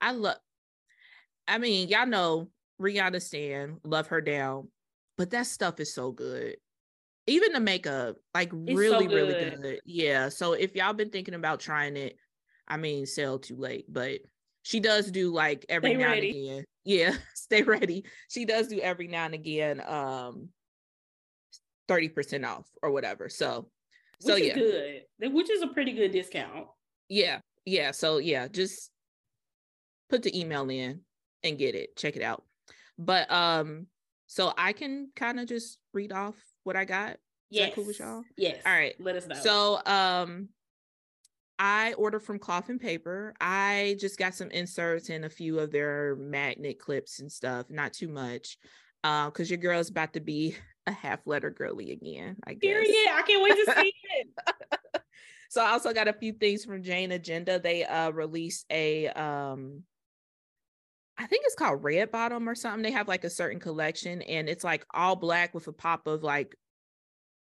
I 0.00 0.12
love 0.12 0.36
I 1.46 1.58
mean, 1.58 1.88
y'all 1.88 2.06
know 2.06 2.50
Rihanna 2.80 3.22
Stan, 3.22 3.78
love 3.84 4.08
her 4.08 4.20
down, 4.20 4.68
but 5.16 5.30
that 5.30 5.46
stuff 5.46 5.80
is 5.80 5.94
so 5.94 6.12
good. 6.12 6.56
Even 7.26 7.52
the 7.52 7.60
makeup, 7.60 8.16
like 8.34 8.50
so 8.50 8.58
really, 8.60 9.06
really 9.08 9.34
good. 9.34 9.62
good. 9.62 9.80
Yeah. 9.84 10.28
So 10.30 10.52
if 10.54 10.74
y'all 10.74 10.92
been 10.94 11.10
thinking 11.10 11.34
about 11.34 11.60
trying 11.60 11.96
it, 11.96 12.16
I 12.66 12.76
mean, 12.76 13.06
sell 13.06 13.38
too 13.38 13.56
late, 13.56 13.86
but 13.88 14.20
she 14.62 14.80
does 14.80 15.10
do 15.10 15.32
like 15.32 15.64
every 15.68 15.90
Stay 15.90 15.96
now 15.96 16.08
ready. 16.10 16.28
and 16.30 16.36
again. 16.36 16.64
Yeah, 16.84 17.14
stay 17.34 17.62
ready. 17.62 18.04
She 18.28 18.44
does 18.44 18.68
do 18.68 18.78
every 18.80 19.08
now 19.08 19.24
and 19.24 19.34
again 19.34 19.82
um 19.86 20.48
30% 21.88 22.46
off 22.46 22.66
or 22.82 22.90
whatever. 22.90 23.28
So 23.28 23.70
so 24.20 24.34
which 24.34 24.44
yeah. 24.44 24.58
is 24.58 25.02
good, 25.20 25.32
which 25.32 25.50
is 25.50 25.62
a 25.62 25.68
pretty 25.68 25.92
good 25.92 26.12
discount. 26.12 26.66
Yeah. 27.08 27.40
Yeah. 27.64 27.92
So 27.92 28.18
yeah, 28.18 28.48
just 28.48 28.90
put 30.10 30.22
the 30.22 30.38
email 30.38 30.68
in 30.70 31.00
and 31.42 31.58
get 31.58 31.74
it. 31.74 31.96
Check 31.96 32.16
it 32.16 32.22
out. 32.22 32.42
But 32.98 33.30
um, 33.30 33.86
so 34.26 34.52
I 34.56 34.72
can 34.72 35.10
kind 35.14 35.38
of 35.38 35.46
just 35.46 35.78
read 35.92 36.12
off 36.12 36.34
what 36.64 36.76
I 36.76 36.84
got. 36.84 37.12
Is 37.12 37.16
Yes. 37.50 37.72
cool 37.74 37.86
with 37.86 37.98
y'all? 37.98 38.24
Yes. 38.36 38.60
All 38.66 38.72
right. 38.72 38.94
Let 38.98 39.16
us 39.16 39.26
know. 39.26 39.36
So 39.36 39.80
um 39.86 40.48
I 41.58 41.94
order 41.94 42.20
from 42.20 42.38
Cloth 42.38 42.68
and 42.68 42.80
Paper. 42.80 43.34
I 43.40 43.96
just 43.98 44.18
got 44.18 44.34
some 44.34 44.50
inserts 44.50 45.08
and 45.08 45.24
a 45.24 45.30
few 45.30 45.58
of 45.58 45.72
their 45.72 46.14
magnet 46.16 46.78
clips 46.78 47.20
and 47.20 47.32
stuff. 47.32 47.66
Not 47.68 47.92
too 47.92 48.08
much, 48.08 48.56
because 49.02 49.32
uh, 49.40 49.54
your 49.54 49.58
girl 49.58 49.80
is 49.80 49.90
about 49.90 50.12
to 50.12 50.20
be 50.20 50.54
a 50.88 50.92
half 50.92 51.26
letter 51.26 51.50
girly 51.50 51.92
again. 51.92 52.36
I 52.44 52.54
guess. 52.54 52.60
Period. 52.60 53.08
I 53.12 53.22
can't 53.22 53.42
wait 53.42 53.64
to 53.64 53.74
see 53.76 53.92
it. 54.18 55.02
so 55.48 55.62
I 55.62 55.70
also 55.70 55.92
got 55.92 56.08
a 56.08 56.12
few 56.12 56.32
things 56.32 56.64
from 56.64 56.82
Jane 56.82 57.12
Agenda. 57.12 57.58
They 57.58 57.84
uh 57.84 58.10
released 58.10 58.66
a 58.70 59.08
um 59.08 59.82
I 61.18 61.26
think 61.26 61.44
it's 61.46 61.56
called 61.56 61.82
Red 61.82 62.12
Bottom 62.12 62.48
or 62.48 62.54
something. 62.54 62.82
They 62.82 62.92
have 62.92 63.08
like 63.08 63.24
a 63.24 63.30
certain 63.30 63.58
collection 63.58 64.22
and 64.22 64.48
it's 64.48 64.62
like 64.62 64.86
all 64.94 65.16
black 65.16 65.52
with 65.52 65.66
a 65.66 65.72
pop 65.72 66.06
of 66.06 66.22
like 66.22 66.54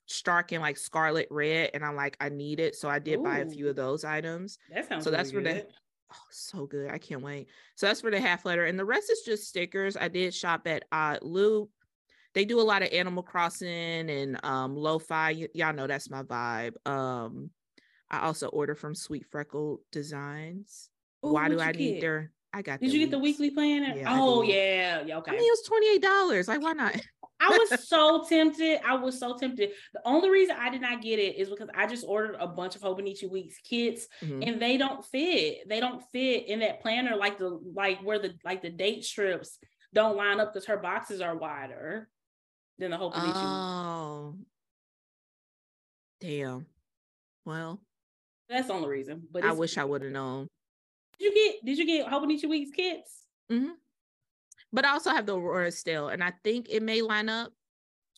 stark 0.08 0.52
and 0.52 0.62
like 0.62 0.78
scarlet 0.78 1.28
red. 1.32 1.72
And 1.74 1.84
I'm 1.84 1.96
like, 1.96 2.18
I 2.20 2.30
need 2.30 2.60
it. 2.60 2.76
So 2.76 2.90
I 2.90 3.00
did 3.00 3.20
Ooh. 3.20 3.24
buy 3.24 3.40
a 3.40 3.50
few 3.50 3.70
of 3.70 3.78
those 3.78 4.04
items. 4.04 4.58
That 4.74 4.90
sounds 4.90 5.06
so 5.06 5.12
that's 5.12 5.34
really 5.34 5.46
where 5.46 5.54
the 5.62 5.68
oh 6.14 6.28
so 6.30 6.66
good. 6.66 6.92
I 6.92 6.98
can't 6.98 7.22
wait. 7.22 7.48
So 7.76 7.88
that's 7.88 8.02
for 8.02 8.12
the 8.12 8.20
half 8.20 8.46
letter. 8.46 8.66
And 8.66 8.78
the 8.78 8.86
rest 8.86 9.10
is 9.10 9.22
just 9.22 9.48
stickers. 9.48 9.96
I 9.96 10.10
did 10.10 10.34
shop 10.34 10.68
at 10.68 10.84
uh 10.92 11.18
Loop. 11.22 11.70
They 12.34 12.46
do 12.46 12.60
a 12.60 12.64
lot 12.64 12.82
of 12.82 12.90
Animal 12.92 13.24
Crossing 13.24 14.10
and 14.10 14.44
um 14.44 14.76
lo-fi. 14.76 15.34
Y- 15.34 15.48
y'all 15.54 15.74
know 15.74 15.88
that's 15.88 16.10
my 16.10 16.24
vibe. 16.24 16.74
Um 16.88 17.52
I 18.10 18.26
also 18.26 18.48
order 18.48 18.76
from 18.76 18.94
Sweet 18.94 19.26
Freckle 19.32 19.82
Designs. 19.92 20.90
Ooh, 21.26 21.34
Why 21.34 21.50
do 21.50 21.60
I 21.60 21.72
need 21.72 21.94
get? 21.94 22.02
their 22.02 22.32
I 22.54 22.62
got. 22.62 22.82
Did 22.82 22.92
you 22.92 23.00
get 23.00 23.12
the 23.12 23.20
weekly 23.20 23.50
plan? 23.52 23.98
Yeah, 23.98 24.06
oh 24.10 24.42
yeah, 24.42 25.04
yeah. 25.06 25.18
Okay. 25.20 25.32
I 25.32 25.36
mean, 25.36 25.44
it 25.44 25.52
was 25.52 25.64
twenty 25.66 25.96
eight 25.96 26.02
dollars. 26.02 26.48
Like, 26.48 26.62
why 26.62 26.74
not? 26.74 26.96
I 27.40 27.50
was 27.50 27.88
so 27.88 28.24
tempted. 28.28 28.82
I 28.86 28.96
was 28.96 29.20
so 29.20 29.38
tempted. 29.38 29.72
The 29.94 30.02
only 30.06 30.30
reason 30.30 30.58
I 30.60 30.70
did 30.70 30.82
not 30.82 31.02
get 31.02 31.18
it 31.18 31.38
is 31.38 31.50
because 31.50 31.70
I 31.76 31.88
just 31.88 32.06
ordered 32.08 32.36
a 32.40 32.48
bunch 32.48 32.76
of 32.76 32.82
Hobonichi 32.82 33.32
Weeks 33.32 33.56
kits, 33.64 34.08
mm-hmm. 34.22 34.44
and 34.44 34.62
they 34.62 34.78
don't 34.78 35.04
fit. 35.06 35.68
They 35.68 35.80
don't 35.80 36.04
fit 36.12 36.48
in 36.48 36.60
that 36.60 36.82
planner 36.82 37.16
like 37.16 37.38
the 37.38 37.60
like 37.74 38.02
where 38.04 38.20
the 38.20 38.34
like 38.44 38.62
the 38.62 38.70
date 38.70 39.06
strips 39.06 39.58
don't 39.94 40.18
line 40.18 40.40
up 40.40 40.54
because 40.54 40.68
her 40.68 40.78
boxes 40.78 41.22
are 41.22 41.38
wider 41.38 42.10
than 42.82 42.92
the 42.92 42.98
Hobonichi. 42.98 43.32
Oh, 43.36 44.36
damn. 46.20 46.66
Well, 47.46 47.80
that's 48.50 48.68
the 48.68 48.74
only 48.74 48.90
reason. 48.90 49.24
But 49.32 49.46
I 49.46 49.54
wish 49.54 49.78
I 49.78 49.86
would 49.86 50.02
have 50.02 50.12
known. 50.12 50.48
Did 51.20 51.26
you 51.26 51.36
get 51.36 51.66
did 51.66 51.78
you 51.78 51.86
get 51.86 52.08
Hobonichi 52.08 52.50
Weeks 52.50 52.72
kits? 52.72 53.28
Mm-hmm. 53.52 53.72
But 54.74 54.86
I 54.86 54.92
also 54.92 55.12
have 55.12 55.26
the 55.26 55.38
Aurora 55.38 55.72
still, 55.72 56.10
and 56.10 56.24
I 56.24 56.34
think 56.44 56.68
it 56.70 56.82
may 56.82 57.02
line 57.02 57.30
up. 57.30 57.54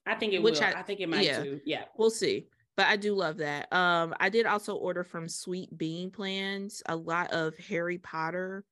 I 0.05 0.15
think 0.15 0.33
it 0.33 0.41
which 0.41 0.59
will. 0.59 0.67
I, 0.67 0.79
I 0.79 0.81
think 0.81 1.01
it 1.01 1.09
might 1.09 1.25
yeah, 1.25 1.43
too. 1.43 1.59
Yeah. 1.65 1.83
We'll 1.97 2.09
see. 2.09 2.47
But 2.75 2.87
I 2.87 2.95
do 2.95 3.13
love 3.13 3.37
that. 3.37 3.71
Um, 3.71 4.15
I 4.19 4.29
did 4.29 4.45
also 4.45 4.75
order 4.75 5.03
from 5.03 5.27
Sweet 5.29 5.77
Bean 5.77 6.09
Plans 6.09 6.81
a 6.87 6.95
lot 6.95 7.31
of 7.31 7.55
Harry 7.57 7.97
Potter. 7.99 8.63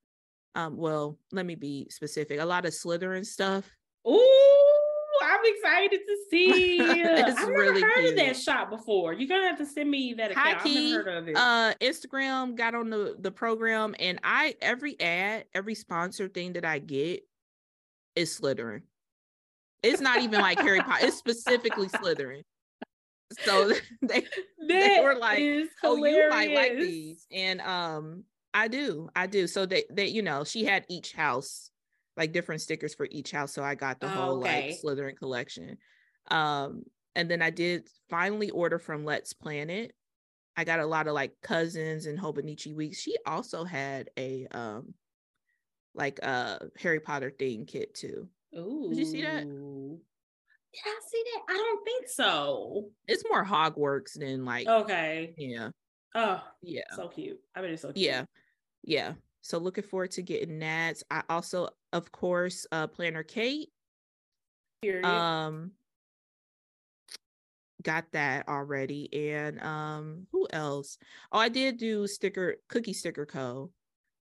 Um, 0.55 0.75
well, 0.77 1.17
let 1.31 1.45
me 1.45 1.55
be 1.55 1.87
specific. 1.89 2.39
A 2.39 2.45
lot 2.45 2.65
of 2.65 2.73
Slytherin 2.73 3.25
stuff. 3.25 3.69
Ooh, 4.07 4.60
I'm 5.21 5.39
excited 5.43 5.99
to 6.05 6.17
see. 6.29 6.79
I've 7.03 7.47
really 7.47 7.81
never 7.81 7.93
heard 7.93 7.99
cute. 7.99 8.09
of 8.11 8.15
that 8.17 8.37
shop 8.37 8.69
before. 8.69 9.13
You're 9.13 9.29
gonna 9.29 9.47
have 9.47 9.57
to 9.59 9.65
send 9.65 9.89
me 9.89 10.13
that 10.15 10.31
account. 10.31 10.63
Key, 10.63 10.95
I've 10.95 11.05
never 11.05 11.11
heard 11.11 11.17
of 11.17 11.27
it. 11.29 11.35
Uh, 11.35 11.73
Instagram 11.81 12.55
got 12.55 12.75
on 12.75 12.89
the 12.89 13.15
the 13.19 13.31
program, 13.31 13.95
and 13.99 14.19
I 14.23 14.55
every 14.61 14.99
ad, 14.99 15.45
every 15.53 15.75
sponsor 15.75 16.27
thing 16.27 16.53
that 16.53 16.65
I 16.65 16.79
get 16.79 17.23
is 18.15 18.39
Slytherin. 18.39 18.81
It's 19.83 20.01
not 20.01 20.21
even 20.21 20.41
like 20.41 20.59
Harry 20.59 20.81
Potter. 20.81 21.07
It's 21.07 21.17
specifically 21.17 21.87
Slytherin. 21.87 22.43
So 23.39 23.71
they 24.01 24.25
they 24.67 25.01
were 25.03 25.15
like, 25.15 25.41
"Oh, 25.83 25.95
you 26.03 26.29
might 26.29 26.53
like 26.53 26.73
these," 26.77 27.25
and 27.31 27.61
um, 27.61 28.23
I 28.53 28.67
do, 28.67 29.09
I 29.15 29.27
do. 29.27 29.47
So 29.47 29.65
they 29.65 29.85
they 29.89 30.07
you 30.07 30.21
know 30.21 30.43
she 30.43 30.65
had 30.65 30.85
each 30.89 31.13
house 31.13 31.70
like 32.17 32.33
different 32.33 32.61
stickers 32.61 32.93
for 32.93 33.07
each 33.09 33.31
house. 33.31 33.53
So 33.53 33.63
I 33.63 33.75
got 33.75 33.99
the 33.99 34.09
whole 34.09 34.39
okay. 34.39 34.67
like 34.67 34.77
Slytherin 34.81 35.17
collection. 35.17 35.77
Um, 36.29 36.83
and 37.15 37.29
then 37.29 37.41
I 37.41 37.49
did 37.49 37.87
finally 38.09 38.49
order 38.49 38.79
from 38.79 39.05
Let's 39.05 39.33
Planet. 39.33 39.93
I 40.55 40.63
got 40.63 40.79
a 40.79 40.85
lot 40.85 41.07
of 41.07 41.13
like 41.13 41.33
cousins 41.41 42.05
and 42.05 42.19
Hobonichi 42.19 42.75
weeks. 42.75 42.99
She 42.99 43.15
also 43.25 43.63
had 43.63 44.09
a 44.17 44.47
um 44.51 44.93
like 45.93 46.19
a 46.19 46.69
Harry 46.79 46.99
Potter 46.99 47.31
thing 47.37 47.65
kit 47.65 47.93
too. 47.95 48.27
Ooh. 48.57 48.87
Did 48.89 48.97
you 48.97 49.05
see 49.05 49.21
that? 49.21 49.43
Did 49.43 50.81
I 50.85 50.99
see 51.09 51.23
that? 51.33 51.53
I 51.53 51.57
don't 51.57 51.83
think 51.85 52.07
so. 52.07 52.89
It's 53.07 53.23
more 53.29 53.45
Hogwarts 53.45 54.19
than 54.19 54.45
like 54.45 54.67
okay. 54.67 55.33
Yeah. 55.37 55.69
Oh 56.15 56.41
yeah. 56.61 56.83
So 56.95 57.07
cute. 57.07 57.39
I 57.55 57.61
mean 57.61 57.71
it's 57.71 57.81
so 57.81 57.91
cute. 57.91 58.05
Yeah. 58.05 58.25
Yeah. 58.83 59.13
So 59.41 59.57
looking 59.57 59.83
forward 59.83 60.11
to 60.11 60.21
getting 60.21 60.59
that. 60.59 61.01
I 61.09 61.23
also, 61.29 61.69
of 61.93 62.11
course, 62.11 62.65
uh 62.71 62.87
Planner 62.87 63.23
Kate. 63.23 63.69
Period. 64.81 65.05
Um 65.05 65.71
got 67.83 68.05
that 68.11 68.47
already. 68.47 69.31
And 69.31 69.61
um 69.61 70.27
who 70.31 70.47
else? 70.51 70.97
Oh, 71.31 71.39
I 71.39 71.49
did 71.49 71.77
do 71.77 72.07
sticker 72.07 72.57
cookie 72.67 72.93
sticker 72.93 73.25
co. 73.25 73.71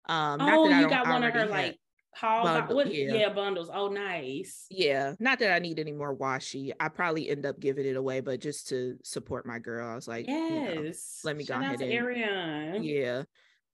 Um 0.08 0.40
oh, 0.40 0.68
you 0.68 0.88
got 0.88 1.06
one 1.06 1.22
of 1.22 1.32
her 1.32 1.46
like 1.46 1.78
Bundle, 2.20 2.76
what, 2.76 2.94
yeah. 2.94 3.12
yeah. 3.12 3.28
bundles. 3.28 3.70
Oh, 3.72 3.88
nice. 3.88 4.66
Yeah, 4.70 5.14
not 5.18 5.38
that 5.40 5.52
I 5.52 5.58
need 5.58 5.78
any 5.78 5.92
more 5.92 6.16
washi. 6.16 6.72
I 6.80 6.88
probably 6.88 7.28
end 7.28 7.44
up 7.44 7.60
giving 7.60 7.84
it 7.84 7.96
away, 7.96 8.20
but 8.20 8.40
just 8.40 8.68
to 8.68 8.96
support 9.02 9.44
my 9.44 9.58
girl, 9.58 9.86
I 9.86 9.94
was 9.94 10.08
like, 10.08 10.26
yes, 10.26 10.50
you 10.50 10.82
know, 10.82 10.92
let 11.24 11.36
me 11.36 11.44
Shout 11.44 11.60
go 11.60 11.66
ahead 11.66 11.82
and 11.82 12.84
yeah, 12.84 13.22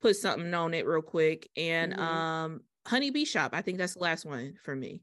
put 0.02 0.16
something 0.16 0.52
on 0.52 0.74
it 0.74 0.86
real 0.86 1.02
quick. 1.02 1.48
And 1.56 1.92
mm-hmm. 1.94 2.02
um 2.02 2.60
Honeybee 2.86 3.24
Shop, 3.24 3.52
I 3.54 3.62
think 3.62 3.78
that's 3.78 3.94
the 3.94 4.00
last 4.00 4.26
one 4.26 4.54
for 4.64 4.74
me. 4.74 5.02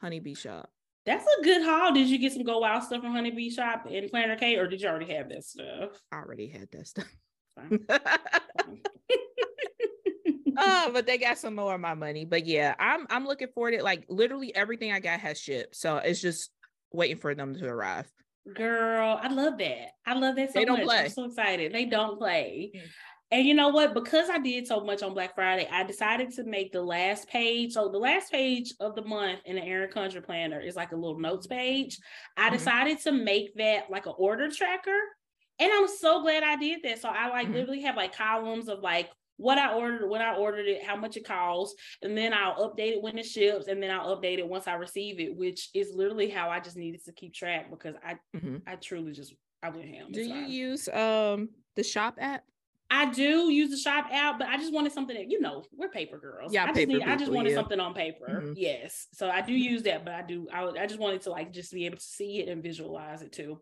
Honeybee 0.00 0.34
Shop. 0.34 0.68
That's 1.06 1.24
a 1.24 1.42
good 1.42 1.62
haul. 1.62 1.92
Did 1.92 2.08
you 2.08 2.18
get 2.18 2.32
some 2.32 2.44
go 2.44 2.58
wild 2.58 2.84
stuff 2.84 3.02
from 3.02 3.12
Honeybee 3.12 3.50
Shop 3.50 3.86
and 3.90 4.10
Planner 4.10 4.36
K, 4.36 4.56
or 4.56 4.68
did 4.68 4.80
you 4.80 4.88
already 4.88 5.12
have 5.12 5.28
that 5.30 5.44
stuff? 5.44 6.00
I 6.12 6.16
already 6.16 6.48
had 6.48 6.68
that 6.72 6.86
stuff. 6.86 7.08
oh, 10.58 10.90
but 10.92 11.06
they 11.06 11.18
got 11.18 11.38
some 11.38 11.56
more 11.56 11.74
of 11.74 11.80
my 11.80 11.94
money. 11.94 12.24
But 12.24 12.46
yeah, 12.46 12.74
I'm 12.78 13.06
I'm 13.10 13.26
looking 13.26 13.48
forward 13.48 13.72
to 13.72 13.82
like 13.82 14.04
literally 14.08 14.54
everything 14.54 14.92
I 14.92 15.00
got 15.00 15.20
has 15.20 15.40
shipped. 15.40 15.76
So 15.76 15.96
it's 15.96 16.20
just 16.20 16.50
waiting 16.92 17.16
for 17.18 17.34
them 17.34 17.54
to 17.54 17.66
arrive. 17.66 18.10
Girl, 18.54 19.20
I 19.22 19.28
love 19.28 19.58
that. 19.58 19.90
I 20.04 20.14
love 20.14 20.36
that 20.36 20.52
so 20.52 20.58
they 20.58 20.64
don't 20.64 20.78
much. 20.78 20.86
Play. 20.86 21.04
I'm 21.04 21.10
so 21.10 21.24
excited. 21.24 21.72
They 21.72 21.84
don't 21.84 22.18
play. 22.18 22.72
And 23.32 23.46
you 23.46 23.54
know 23.54 23.70
what? 23.70 23.94
Because 23.94 24.28
I 24.28 24.38
did 24.38 24.66
so 24.66 24.84
much 24.84 25.02
on 25.02 25.14
Black 25.14 25.34
Friday, 25.34 25.66
I 25.72 25.84
decided 25.84 26.32
to 26.34 26.44
make 26.44 26.70
the 26.70 26.82
last 26.82 27.28
page. 27.28 27.72
So 27.72 27.88
the 27.88 27.98
last 27.98 28.30
page 28.30 28.74
of 28.78 28.94
the 28.94 29.02
month 29.02 29.40
in 29.46 29.56
the 29.56 29.62
Erin 29.62 29.90
Condren 29.90 30.22
Planner 30.22 30.60
is 30.60 30.76
like 30.76 30.92
a 30.92 30.96
little 30.96 31.18
notes 31.18 31.46
page. 31.46 31.98
I 32.36 32.42
mm-hmm. 32.42 32.56
decided 32.56 33.00
to 33.00 33.12
make 33.12 33.54
that 33.56 33.90
like 33.90 34.04
an 34.04 34.12
order 34.18 34.50
tracker. 34.50 34.98
And 35.58 35.72
I'm 35.72 35.88
so 35.88 36.20
glad 36.20 36.42
I 36.42 36.56
did 36.56 36.80
that. 36.84 37.00
So 37.00 37.08
I 37.08 37.30
like 37.30 37.46
mm-hmm. 37.46 37.54
literally 37.54 37.80
have 37.80 37.96
like 37.96 38.14
columns 38.14 38.68
of 38.68 38.80
like 38.80 39.08
what 39.38 39.56
I 39.56 39.72
ordered, 39.72 40.10
when 40.10 40.20
I 40.20 40.34
ordered 40.34 40.66
it, 40.66 40.84
how 40.84 40.96
much 40.96 41.16
it 41.16 41.26
costs, 41.26 41.74
and 42.02 42.16
then 42.16 42.34
I'll 42.34 42.70
update 42.70 42.92
it 42.92 43.02
when 43.02 43.16
it 43.16 43.24
ships, 43.24 43.66
and 43.66 43.82
then 43.82 43.90
I'll 43.90 44.14
update 44.16 44.38
it 44.38 44.46
once 44.46 44.68
I 44.68 44.74
receive 44.74 45.18
it, 45.20 45.34
which 45.34 45.70
is 45.74 45.92
literally 45.94 46.28
how 46.28 46.50
I 46.50 46.60
just 46.60 46.76
needed 46.76 47.02
to 47.06 47.12
keep 47.12 47.32
track 47.32 47.70
because 47.70 47.96
I 48.06 48.16
mm-hmm. 48.36 48.58
I 48.66 48.76
truly 48.76 49.12
just 49.12 49.34
I 49.62 49.70
went 49.70 49.88
ham. 49.88 50.12
Do 50.12 50.20
you 50.20 50.42
use 50.42 50.86
um 50.88 51.48
the 51.76 51.82
shop 51.82 52.18
app? 52.20 52.44
I 52.94 53.06
do 53.06 53.50
use 53.50 53.70
the 53.70 53.78
shop 53.78 54.08
app, 54.12 54.38
but 54.38 54.48
I 54.48 54.58
just 54.58 54.70
wanted 54.70 54.92
something 54.92 55.16
that 55.16 55.30
you 55.30 55.40
know 55.40 55.64
we're 55.74 55.88
paper 55.88 56.18
girls. 56.18 56.52
Yeah, 56.52 56.64
I 56.64 56.66
just 56.66 56.76
paper 56.76 56.88
need, 56.92 56.98
people, 56.98 57.12
I 57.12 57.16
just 57.16 57.32
wanted 57.32 57.50
yeah. 57.50 57.56
something 57.56 57.80
on 57.80 57.94
paper. 57.94 58.42
Mm-hmm. 58.44 58.52
Yes, 58.54 59.08
so 59.12 59.30
I 59.30 59.40
do 59.40 59.54
use 59.54 59.82
that, 59.84 60.04
but 60.04 60.12
I 60.12 60.20
do 60.20 60.46
I, 60.52 60.66
I 60.66 60.86
just 60.86 61.00
wanted 61.00 61.22
to 61.22 61.30
like 61.30 61.54
just 61.54 61.72
be 61.72 61.86
able 61.86 61.96
to 61.96 62.02
see 62.02 62.40
it 62.40 62.50
and 62.50 62.62
visualize 62.62 63.22
it 63.22 63.32
too. 63.32 63.60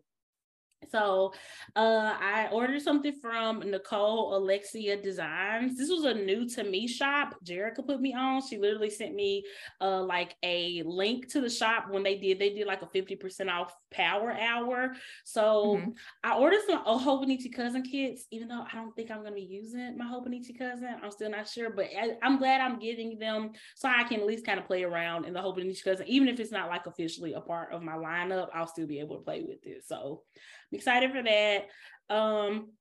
So 0.89 1.33
uh, 1.75 2.15
I 2.19 2.49
ordered 2.51 2.81
something 2.81 3.13
from 3.13 3.59
Nicole 3.59 4.35
Alexia 4.35 5.01
Designs. 5.01 5.77
This 5.77 5.89
was 5.89 6.03
a 6.03 6.13
new 6.13 6.47
to 6.49 6.63
me 6.63 6.87
shop. 6.87 7.35
Jerica 7.45 7.85
put 7.85 8.01
me 8.01 8.13
on. 8.13 8.41
She 8.45 8.57
literally 8.57 8.89
sent 8.89 9.15
me 9.15 9.45
uh, 9.79 10.03
like 10.03 10.35
a 10.43 10.83
link 10.85 11.29
to 11.31 11.41
the 11.41 11.49
shop 11.49 11.89
when 11.89 12.03
they 12.03 12.17
did, 12.17 12.39
they 12.39 12.49
did 12.49 12.67
like 12.67 12.81
a 12.81 12.87
50% 12.87 13.49
off 13.49 13.73
power 13.91 14.31
hour. 14.31 14.93
So 15.23 15.77
mm-hmm. 15.77 15.89
I 16.23 16.37
ordered 16.37 16.61
some 16.67 16.81
oh, 16.85 16.99
Hobonichi 16.99 17.53
cousin 17.53 17.83
kits, 17.83 18.25
even 18.31 18.47
though 18.47 18.65
I 18.71 18.75
don't 18.75 18.95
think 18.95 19.11
I'm 19.11 19.21
going 19.21 19.33
to 19.33 19.35
be 19.35 19.41
using 19.41 19.97
my 19.97 20.05
Hobonichi 20.05 20.57
cousin. 20.57 20.95
I'm 21.01 21.11
still 21.11 21.29
not 21.29 21.47
sure, 21.47 21.69
but 21.69 21.85
I, 21.85 22.17
am 22.25 22.37
glad 22.37 22.61
I'm 22.61 22.79
getting 22.79 23.19
them 23.19 23.51
so 23.75 23.87
I 23.87 24.03
can 24.03 24.21
at 24.21 24.25
least 24.25 24.45
kind 24.45 24.59
of 24.59 24.65
play 24.65 24.83
around 24.83 25.25
in 25.25 25.33
the 25.33 25.39
Hobonichi 25.39 25.83
cousin. 25.83 26.07
Even 26.07 26.27
if 26.27 26.39
it's 26.39 26.51
not 26.51 26.69
like 26.69 26.87
officially 26.87 27.33
a 27.33 27.41
part 27.41 27.71
of 27.71 27.83
my 27.83 27.93
lineup, 27.93 28.49
I'll 28.53 28.67
still 28.67 28.87
be 28.87 28.99
able 28.99 29.17
to 29.17 29.23
play 29.23 29.41
with 29.41 29.65
it. 29.65 29.83
So 29.85 30.23
I'm 30.71 30.77
excited 30.77 31.11
for 31.11 31.23
that. 31.23 31.67
Um, 32.09 32.71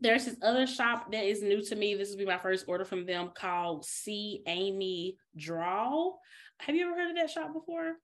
there's 0.00 0.26
this 0.26 0.36
other 0.42 0.66
shop 0.66 1.10
that 1.12 1.24
is 1.24 1.42
new 1.42 1.62
to 1.64 1.76
me. 1.76 1.94
This 1.94 2.10
will 2.10 2.18
be 2.18 2.26
my 2.26 2.38
first 2.38 2.66
order 2.68 2.84
from 2.84 3.06
them 3.06 3.30
called 3.34 3.84
C 3.84 4.42
Amy 4.46 5.16
Draw. 5.36 6.12
Have 6.60 6.74
you 6.74 6.86
ever 6.86 6.96
heard 6.96 7.10
of 7.10 7.16
that 7.16 7.30
shop 7.30 7.52
before? 7.52 7.94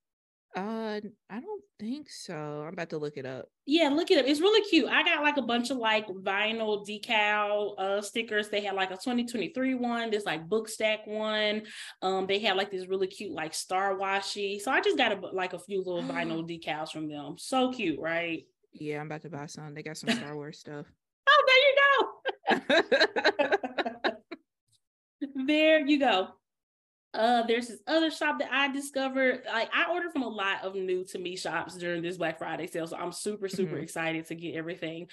Uh, 0.56 1.00
I 1.28 1.40
don't 1.40 1.62
think 1.80 2.08
so. 2.08 2.62
I'm 2.64 2.72
about 2.72 2.90
to 2.90 2.98
look 2.98 3.16
it 3.16 3.26
up. 3.26 3.46
Yeah, 3.66 3.88
look 3.88 4.12
it 4.12 4.18
up. 4.18 4.26
It's 4.26 4.40
really 4.40 4.64
cute. 4.68 4.88
I 4.88 5.02
got 5.02 5.22
like 5.22 5.36
a 5.36 5.42
bunch 5.42 5.70
of 5.70 5.78
like 5.78 6.06
vinyl 6.06 6.86
decal 6.86 7.74
uh 7.76 8.00
stickers. 8.00 8.50
They 8.50 8.60
had 8.60 8.76
like 8.76 8.90
a 8.90 8.94
2023 8.94 9.74
one, 9.74 10.10
this 10.10 10.24
like 10.24 10.48
book 10.48 10.68
stack 10.68 11.06
one. 11.06 11.62
Um, 12.02 12.28
they 12.28 12.38
had 12.38 12.56
like 12.56 12.70
this 12.70 12.86
really 12.86 13.08
cute 13.08 13.32
like 13.32 13.52
star 13.52 13.96
washi. 13.96 14.60
So 14.60 14.70
I 14.70 14.80
just 14.80 14.96
got 14.96 15.12
a, 15.12 15.26
like 15.28 15.54
a 15.54 15.58
few 15.58 15.78
little 15.78 16.02
vinyl 16.14 16.48
decals 16.48 16.90
from 16.90 17.08
them. 17.08 17.34
So 17.36 17.72
cute, 17.72 17.98
right? 17.98 18.44
Yeah, 18.74 19.00
I'm 19.00 19.06
about 19.06 19.22
to 19.22 19.30
buy 19.30 19.46
some. 19.46 19.74
They 19.74 19.82
got 19.82 19.96
some 19.96 20.10
Star 20.10 20.34
Wars 20.34 20.58
stuff. 20.58 20.86
Oh, 21.26 21.44
there 22.50 22.50
you 22.50 22.66
go. 24.02 24.12
there 25.46 25.86
you 25.86 25.98
go. 25.98 26.28
Uh, 27.14 27.46
there's 27.46 27.68
this 27.68 27.80
other 27.86 28.10
shop 28.10 28.40
that 28.40 28.52
I 28.52 28.72
discovered. 28.72 29.42
Like 29.46 29.70
I 29.72 29.90
ordered 29.90 30.12
from 30.12 30.22
a 30.22 30.28
lot 30.28 30.64
of 30.64 30.74
new 30.74 31.04
to 31.06 31.18
me 31.18 31.36
shops 31.36 31.76
during 31.76 32.02
this 32.02 32.16
Black 32.16 32.38
Friday 32.38 32.66
sale, 32.66 32.86
so 32.86 32.96
I'm 32.96 33.12
super 33.12 33.48
super 33.48 33.74
mm-hmm. 33.74 33.84
excited 33.84 34.26
to 34.26 34.34
get 34.34 34.56
everything. 34.56 35.06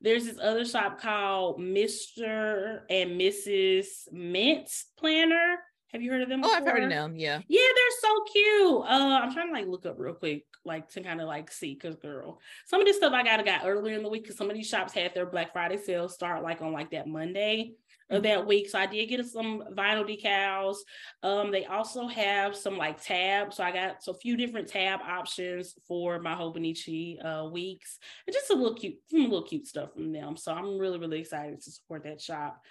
There's 0.00 0.24
this 0.24 0.38
other 0.40 0.64
shop 0.64 1.00
called 1.00 1.60
Mr. 1.60 2.80
and 2.88 3.20
Mrs. 3.20 4.10
Mint 4.12 4.70
Planner. 4.96 5.56
Have 5.92 6.02
you 6.02 6.10
heard 6.10 6.20
of 6.20 6.28
them? 6.28 6.42
Before? 6.42 6.54
Oh, 6.54 6.58
I've 6.58 6.66
heard 6.66 6.82
of 6.82 6.90
them. 6.90 7.16
Yeah. 7.16 7.40
Yeah, 7.48 7.60
they're 7.74 7.98
so 8.00 8.24
cute. 8.30 8.82
Uh, 8.82 9.20
I'm 9.22 9.32
trying 9.32 9.46
to 9.46 9.52
like 9.54 9.66
look 9.66 9.86
up 9.86 9.96
real 9.98 10.12
quick, 10.12 10.44
like 10.64 10.88
to 10.90 11.00
kind 11.00 11.20
of 11.20 11.28
like 11.28 11.50
see, 11.50 11.74
cause 11.76 11.96
girl, 11.96 12.40
some 12.66 12.80
of 12.80 12.86
this 12.86 12.98
stuff 12.98 13.14
I 13.14 13.22
got 13.22 13.44
got 13.44 13.62
earlier 13.64 13.96
in 13.96 14.02
the 14.02 14.08
week 14.10 14.24
because 14.24 14.36
some 14.36 14.50
of 14.50 14.56
these 14.56 14.68
shops 14.68 14.92
had 14.92 15.14
their 15.14 15.24
Black 15.24 15.52
Friday 15.52 15.78
sales 15.78 16.12
start 16.12 16.42
like 16.42 16.60
on 16.60 16.72
like 16.72 16.90
that 16.90 17.06
Monday 17.06 17.72
of 18.10 18.22
that 18.22 18.46
week. 18.46 18.68
So 18.68 18.78
I 18.78 18.84
did 18.84 19.08
get 19.08 19.24
some 19.26 19.64
vinyl 19.74 20.06
decals. 20.06 20.76
Um, 21.22 21.50
they 21.50 21.64
also 21.64 22.06
have 22.06 22.54
some 22.54 22.76
like 22.76 23.02
tabs. 23.02 23.56
So 23.56 23.64
I 23.64 23.72
got 23.72 24.02
so 24.02 24.12
a 24.12 24.18
few 24.18 24.36
different 24.36 24.68
tab 24.68 25.00
options 25.00 25.74
for 25.86 26.20
my 26.20 26.34
Hobonichi 26.34 27.24
uh, 27.24 27.48
weeks. 27.48 27.98
And 28.26 28.34
just 28.34 28.50
a 28.50 28.54
little 28.54 28.74
cute, 28.74 28.96
some 29.10 29.24
little 29.24 29.42
cute 29.42 29.66
stuff 29.66 29.94
from 29.94 30.12
them. 30.12 30.36
So 30.36 30.52
I'm 30.52 30.78
really, 30.78 30.98
really 30.98 31.20
excited 31.20 31.62
to 31.62 31.70
support 31.70 32.04
that 32.04 32.20
shop. 32.20 32.62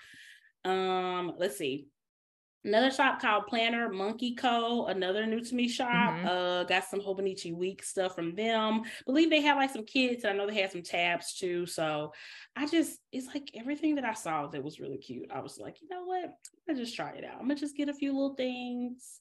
Um, 0.65 1.33
let's 1.37 1.57
see 1.57 1.87
another 2.63 2.91
shop 2.91 3.21
called 3.21 3.47
Planner 3.47 3.89
Monkey 3.89 4.35
Co. 4.35 4.85
Another 4.87 5.25
new 5.25 5.41
to 5.41 5.55
me 5.55 5.67
shop. 5.67 5.89
Mm-hmm. 5.89 6.27
Uh, 6.27 6.63
got 6.63 6.85
some 6.85 6.99
Hobonichi 6.99 7.55
Week 7.55 7.83
stuff 7.83 8.15
from 8.15 8.35
them. 8.35 8.81
Believe 9.05 9.29
they 9.29 9.41
have 9.41 9.57
like 9.57 9.71
some 9.71 9.85
kids. 9.85 10.25
I 10.25 10.33
know 10.33 10.47
they 10.47 10.59
had 10.59 10.71
some 10.71 10.83
tabs 10.83 11.35
too. 11.37 11.65
So 11.65 12.13
I 12.55 12.65
just 12.65 12.99
it's 13.11 13.27
like 13.27 13.49
everything 13.55 13.95
that 13.95 14.05
I 14.05 14.13
saw 14.13 14.47
that 14.47 14.63
was 14.63 14.79
really 14.79 14.97
cute. 14.97 15.29
I 15.33 15.39
was 15.39 15.57
like, 15.57 15.81
you 15.81 15.89
know 15.89 16.03
what? 16.05 16.33
I 16.69 16.73
just 16.73 16.95
try 16.95 17.11
it 17.11 17.23
out. 17.23 17.35
I'm 17.39 17.47
gonna 17.47 17.55
just 17.55 17.77
get 17.77 17.89
a 17.89 17.93
few 17.93 18.11
little 18.13 18.35
things 18.35 19.19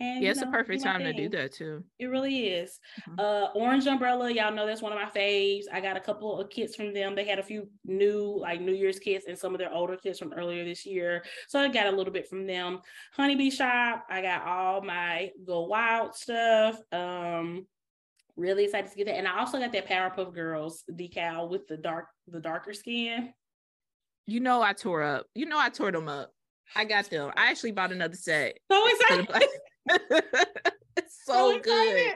and 0.00 0.22
yeah, 0.22 0.30
it's 0.30 0.40
know, 0.40 0.48
a 0.48 0.52
perfect 0.52 0.82
time 0.82 1.00
to 1.00 1.12
do 1.12 1.28
that 1.30 1.52
too. 1.52 1.82
It 1.98 2.06
really 2.06 2.46
is. 2.48 2.78
Mm-hmm. 3.08 3.18
Uh 3.18 3.46
Orange 3.54 3.86
Umbrella, 3.86 4.30
y'all 4.30 4.52
know 4.52 4.66
that's 4.66 4.82
one 4.82 4.92
of 4.92 4.98
my 4.98 5.08
faves. 5.08 5.64
I 5.72 5.80
got 5.80 5.96
a 5.96 6.00
couple 6.00 6.40
of 6.40 6.50
kits 6.50 6.76
from 6.76 6.94
them. 6.94 7.16
They 7.16 7.24
had 7.24 7.40
a 7.40 7.42
few 7.42 7.68
new 7.84 8.38
like 8.40 8.60
New 8.60 8.72
Year's 8.72 9.00
kits 9.00 9.26
and 9.26 9.36
some 9.36 9.54
of 9.54 9.58
their 9.58 9.72
older 9.72 9.96
kits 9.96 10.20
from 10.20 10.32
earlier 10.32 10.64
this 10.64 10.86
year. 10.86 11.24
So 11.48 11.58
I 11.58 11.68
got 11.68 11.92
a 11.92 11.96
little 11.96 12.12
bit 12.12 12.28
from 12.28 12.46
them. 12.46 12.80
Honeybee 13.12 13.50
Shop, 13.50 14.04
I 14.08 14.22
got 14.22 14.46
all 14.46 14.82
my 14.82 15.30
Go 15.44 15.62
Wild 15.62 16.14
stuff. 16.14 16.80
Um 16.92 17.66
really 18.36 18.64
excited 18.64 18.90
to 18.90 18.96
get 18.96 19.06
that. 19.06 19.16
And 19.16 19.26
I 19.26 19.40
also 19.40 19.58
got 19.58 19.72
that 19.72 19.88
Powerpuff 19.88 20.32
Girls 20.32 20.84
decal 20.92 21.50
with 21.50 21.66
the 21.66 21.76
dark 21.76 22.06
the 22.28 22.40
darker 22.40 22.72
skin. 22.72 23.32
You 24.26 24.38
know 24.38 24.62
I 24.62 24.74
tore 24.74 25.02
up. 25.02 25.26
You 25.34 25.46
know 25.46 25.58
I 25.58 25.70
tore 25.70 25.90
them 25.90 26.08
up. 26.08 26.30
I 26.76 26.84
got 26.84 27.10
them. 27.10 27.32
I 27.36 27.50
actually 27.50 27.72
bought 27.72 27.92
another 27.92 28.14
set. 28.14 28.58
So 28.70 28.88
excited. 29.10 29.48
it's 30.98 31.24
so, 31.24 31.52
so 31.52 31.58
good. 31.60 32.14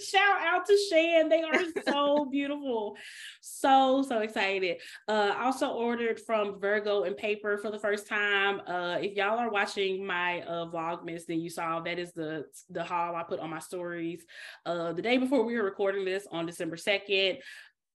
Shout 0.00 0.40
out 0.40 0.66
to 0.66 0.78
Shan. 0.90 1.28
They 1.28 1.42
are 1.42 1.62
so 1.88 2.24
beautiful. 2.30 2.96
So, 3.40 4.02
so 4.02 4.20
excited. 4.20 4.78
Uh 5.08 5.34
also 5.38 5.70
ordered 5.70 6.20
from 6.20 6.60
Virgo 6.60 7.04
and 7.04 7.16
Paper 7.16 7.58
for 7.58 7.70
the 7.70 7.78
first 7.78 8.08
time. 8.08 8.60
Uh 8.66 8.98
if 9.00 9.16
y'all 9.16 9.38
are 9.38 9.50
watching 9.50 10.04
my 10.04 10.42
uh 10.42 10.66
vlogmas, 10.66 11.26
then 11.26 11.40
you 11.40 11.50
saw 11.50 11.80
that 11.80 11.98
is 11.98 12.12
the 12.12 12.44
the 12.70 12.84
haul 12.84 13.16
I 13.16 13.22
put 13.22 13.40
on 13.40 13.50
my 13.50 13.60
stories 13.60 14.24
uh 14.66 14.92
the 14.92 15.02
day 15.02 15.18
before 15.18 15.44
we 15.44 15.56
were 15.56 15.64
recording 15.64 16.04
this 16.04 16.26
on 16.30 16.46
December 16.46 16.76
2nd 16.76 17.38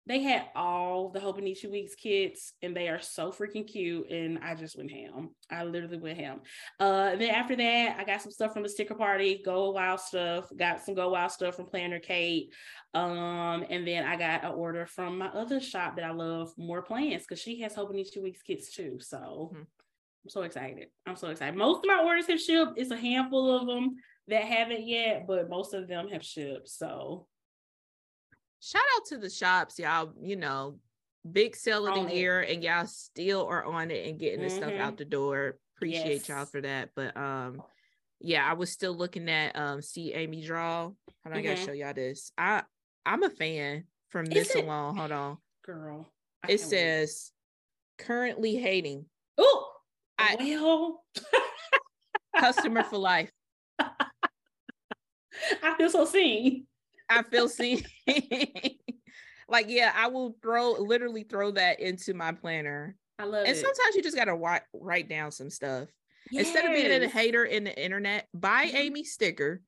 they 0.07 0.21
had 0.21 0.47
all 0.55 1.09
the 1.09 1.21
Hope 1.21 1.39
and 1.39 1.47
Hobonichi 1.47 1.71
Weeks 1.71 1.95
kits 1.95 2.53
and 2.61 2.77
they 2.77 2.89
are 2.89 3.01
so 3.01 3.33
freaking 3.33 3.67
cute. 3.67 4.11
And 4.11 4.39
I 4.43 4.55
just 4.55 4.77
went 4.77 4.91
ham. 4.91 5.31
I 5.51 5.65
literally 5.65 5.99
went 5.99 6.19
ham. 6.19 6.41
Uh, 6.79 7.17
then 7.17 7.31
after 7.31 7.57
that, 7.57 7.97
I 7.99 8.05
got 8.05 8.21
some 8.21 8.33
stuff 8.33 8.53
from 8.53 8.65
the 8.65 8.69
sticker 8.69 8.95
party, 8.95 9.41
Go 9.45 9.71
Wild 9.71 10.01
stuff, 10.01 10.47
got 10.57 10.83
some 10.83 10.95
Go 10.95 11.11
Wild 11.11 11.31
stuff 11.31 11.57
from 11.57 11.67
Planner 11.67 12.01
Kate. 12.01 12.53
Um, 12.93 13.65
and 13.71 13.87
then 13.87 14.05
I 14.05 14.17
got 14.17 14.45
an 14.45 14.53
order 14.53 14.87
from 14.87 15.19
my 15.19 15.29
other 15.29 15.59
shop 15.59 15.97
that 15.97 16.05
I 16.05 16.13
love, 16.13 16.53
More 16.59 16.83
Plans, 16.83 17.23
because 17.23 17.41
she 17.41 17.61
has 17.63 17.75
Hope 17.75 17.91
and 17.91 17.99
Hobonichi 17.99 18.23
Weeks 18.23 18.43
kits 18.43 18.75
too. 18.75 18.99
So 19.01 19.51
mm-hmm. 19.55 19.63
I'm 19.63 20.31
so 20.31 20.43
excited. 20.43 20.89
I'm 21.07 21.17
so 21.17 21.29
excited. 21.29 21.57
Most 21.57 21.79
of 21.79 21.87
my 21.87 22.03
orders 22.05 22.27
have 22.27 22.41
shipped. 22.41 22.73
It's 22.77 22.91
a 22.91 22.97
handful 22.97 23.57
of 23.57 23.67
them 23.67 23.95
that 24.29 24.45
haven't 24.45 24.87
yet, 24.87 25.27
but 25.27 25.49
most 25.49 25.73
of 25.73 25.89
them 25.89 26.09
have 26.09 26.25
shipped. 26.25 26.69
So 26.69 27.27
shout 28.65 28.83
out 28.97 29.07
to 29.07 29.19
the 29.19 29.31
shops, 29.31 29.79
y'all. 29.79 30.13
You 30.21 30.37
know, 30.37 30.79
big 31.31 31.57
sale 31.57 31.87
of 31.87 32.09
the 32.09 32.15
year, 32.15 32.41
and 32.41 32.63
y'all 32.63 32.87
still 32.87 33.47
are 33.47 33.65
on 33.65 33.91
it 33.91 34.09
and 34.09 34.19
getting 34.19 34.41
mm-hmm. 34.41 34.49
the 34.49 34.55
stuff 34.55 34.73
out 34.73 34.93
mm-hmm. 34.93 34.97
the 34.97 35.05
door. 35.05 35.59
Appreciate 35.77 36.29
yes. 36.29 36.29
y'all 36.29 36.47
for 36.47 36.61
that. 36.61 36.91
But 36.95 37.17
um, 37.17 37.63
yeah, 38.21 38.49
I 38.49 38.55
was 38.55 38.71
still 38.71 38.95
looking 38.95 39.29
at 39.29 39.57
um 39.57 39.83
see 39.83 40.15
Amy 40.15 40.45
draw. 40.45 40.91
I 41.25 41.29
gotta 41.29 41.43
mm-hmm. 41.43 41.65
show 41.65 41.73
y'all 41.73 41.95
this. 41.95 42.33
I 42.39 42.63
I'm 43.05 43.23
a 43.23 43.31
fan 43.31 43.85
from 44.11 44.27
Is 44.27 44.49
this 44.49 44.57
it? 44.57 44.65
alone. 44.65 44.97
Hold 44.97 45.13
on, 45.13 45.39
girl. 45.65 46.07
I 46.43 46.53
it 46.53 46.61
says 46.61 47.33
wait. 47.99 48.07
currently 48.07 48.57
hating. 48.57 49.07
Oh, 49.39 49.71
I 50.19 50.37
well. 50.39 51.05
customer 52.39 52.83
for 52.83 52.99
life. 52.99 53.31
I 53.79 55.75
feel 55.77 55.91
so 55.91 56.05
seen. 56.05 56.67
I 57.09 57.23
feel 57.23 57.49
seen. 57.49 57.85
like, 59.49 59.67
yeah, 59.69 59.93
I 59.95 60.09
will 60.09 60.37
throw 60.43 60.73
literally 60.73 61.25
throw 61.25 61.51
that 61.53 61.81
into 61.81 62.15
my 62.15 62.33
planner. 62.33 62.97
I 63.19 63.25
love 63.25 63.41
and 63.41 63.49
it. 63.49 63.51
And 63.51 63.59
sometimes 63.59 63.95
you 63.95 64.03
just 64.03 64.17
gotta 64.17 64.35
write 64.35 64.63
write 64.73 65.09
down 65.09 65.31
some 65.31 65.51
stuff. 65.51 65.89
Yes. 66.31 66.47
Instead 66.47 66.65
of 66.65 66.73
being 66.73 67.03
a 67.03 67.09
hater 67.09 67.45
in 67.45 67.65
the 67.65 67.83
internet, 67.83 68.29
buy 68.33 68.67
mm-hmm. 68.67 68.77
Amy 68.77 69.05
sticker 69.05 69.61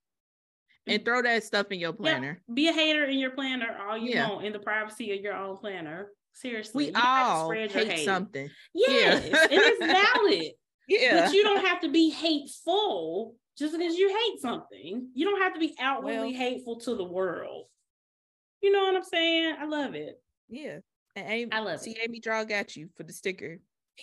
and 0.86 1.04
throw 1.04 1.22
that 1.22 1.44
stuff 1.44 1.70
in 1.70 1.80
your 1.80 1.92
planner. 1.92 2.40
Yeah. 2.48 2.54
Be 2.54 2.68
a 2.68 2.72
hater 2.72 3.04
in 3.04 3.18
your 3.18 3.30
planner 3.30 3.76
all 3.86 3.96
you 3.96 4.10
yeah. 4.10 4.28
want 4.28 4.44
in 4.44 4.52
the 4.52 4.58
privacy 4.58 5.16
of 5.16 5.20
your 5.20 5.34
own 5.34 5.56
planner. 5.56 6.10
Seriously. 6.32 6.86
We 6.86 6.92
all 6.94 7.50
hate, 7.50 7.72
hate, 7.72 8.04
something. 8.04 8.50
Yes, 8.74 9.26
yeah. 9.26 9.42
and 9.42 9.52
it's 9.52 9.86
valid. 9.86 10.52
yeah. 10.88 11.26
But 11.26 11.34
you 11.34 11.42
don't 11.42 11.64
have 11.64 11.80
to 11.80 11.90
be 11.90 12.10
hateful 12.10 13.34
just 13.58 13.76
because 13.76 13.96
you 13.96 14.08
hate 14.08 14.40
something. 14.40 15.08
You 15.14 15.24
don't 15.24 15.40
have 15.40 15.54
to 15.54 15.60
be 15.60 15.74
outwardly 15.80 16.32
well, 16.32 16.40
hateful 16.40 16.80
to 16.80 16.94
the 16.94 17.04
world. 17.04 17.66
You 18.62 18.72
know 18.72 18.84
what 18.84 18.96
I'm 18.96 19.04
saying? 19.04 19.54
I 19.58 19.64
love 19.66 19.94
it. 19.94 20.20
Yeah. 20.48 20.78
And 21.14 21.26
Amy, 21.28 21.52
I 21.52 21.60
love 21.60 21.76
it. 21.76 21.80
see 21.80 21.92
it. 21.92 21.98
Amy 22.02 22.20
Draw 22.20 22.44
got 22.44 22.76
you 22.76 22.88
for 22.96 23.02
the 23.02 23.12
sticker. 23.12 23.58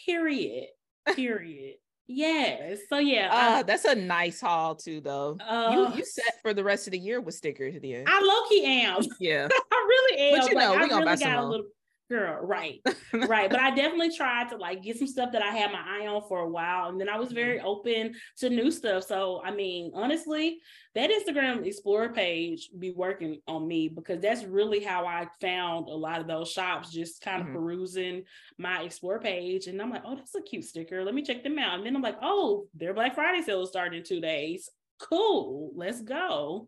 Period. 0.06 0.68
Period. 1.16 1.76
yes. 2.08 2.80
So 2.90 2.98
yeah. 2.98 3.30
Uh, 3.32 3.60
uh, 3.60 3.64
that's 3.64 3.86
a 3.86 3.96
nice 3.96 4.42
haul 4.42 4.76
too 4.76 5.02
though. 5.02 5.38
Uh, 5.40 5.72
you 5.74 5.98
you 5.98 6.06
set 6.06 6.42
for 6.42 6.54
the 6.54 6.64
rest 6.64 6.88
of 6.88 6.92
the 6.92 7.00
year 7.00 7.22
with 7.22 7.36
stickers 7.36 7.76
then. 7.82 8.06
I 8.08 8.22
low 8.22 8.50
key 8.50 8.66
am. 8.66 9.04
Yeah. 9.20 9.48
I 9.72 9.86
really 9.88 10.18
am. 10.20 10.40
But 10.40 10.50
you 10.50 10.56
know, 10.56 10.72
like, 10.72 10.80
we 10.80 10.86
I 10.86 10.88
gonna 10.88 11.02
really 11.02 11.06
buy 11.06 11.16
some 11.16 11.32
got 11.32 11.44
a 11.44 11.48
little 11.48 11.66
girl 12.10 12.40
right 12.46 12.82
right 13.14 13.50
but 13.50 13.60
i 13.62 13.70
definitely 13.70 14.16
tried 14.16 14.50
to 14.50 14.58
like 14.58 14.84
get 14.84 14.98
some 14.98 15.08
stuff 15.08 15.32
that 15.32 15.42
i 15.42 15.50
had 15.50 15.72
my 15.72 15.80
eye 15.80 16.08
on 16.08 16.22
for 16.28 16.40
a 16.40 16.50
while 16.50 16.90
and 16.90 17.00
then 17.00 17.10
i 17.10 17.18
was 17.18 17.32
very 17.32 17.58
mm-hmm. 17.58 17.68
open 17.68 18.14
to 18.38 18.50
new 18.50 18.70
stuff 18.70 19.04
so 19.04 19.42
i 19.44 19.52
mean 19.52 19.92
honestly 19.96 20.60
that 20.96 21.10
instagram 21.10 21.66
explorer 21.66 22.10
page 22.10 22.70
be 22.78 22.92
working 22.92 23.40
on 23.48 23.68
me 23.68 23.88
because 23.88 24.20
that's 24.22 24.44
really 24.44 24.84
how 24.84 25.06
i 25.06 25.26
found 25.42 25.88
a 25.88 25.96
lot 25.96 26.20
of 26.20 26.28
those 26.28 26.52
shops 26.52 26.92
just 26.92 27.22
kind 27.22 27.42
of 27.42 27.48
mm-hmm. 27.48 27.58
perusing 27.58 28.24
my 28.58 28.82
explore 28.82 29.20
page 29.20 29.68
and 29.68 29.82
i'm 29.82 29.90
like 29.90 30.04
oh 30.06 30.16
that's 30.16 30.36
a 30.36 30.42
cute 30.42 30.66
sticker 30.66 31.04
let 31.04 31.16
me 31.16 31.22
check 31.22 31.44
them 31.44 31.58
out 31.58 31.78
and 31.78 31.86
then 31.86 31.96
i'm 31.96 32.02
like 32.02 32.18
oh 32.22 32.68
their 32.74 32.94
black 32.94 33.16
friday 33.16 33.42
sale 33.42 33.64
is 33.64 33.70
starting 33.70 34.00
in 34.00 34.06
two 34.06 34.22
days 34.22 34.70
cool 35.00 35.72
let's 35.76 36.02
go 36.02 36.68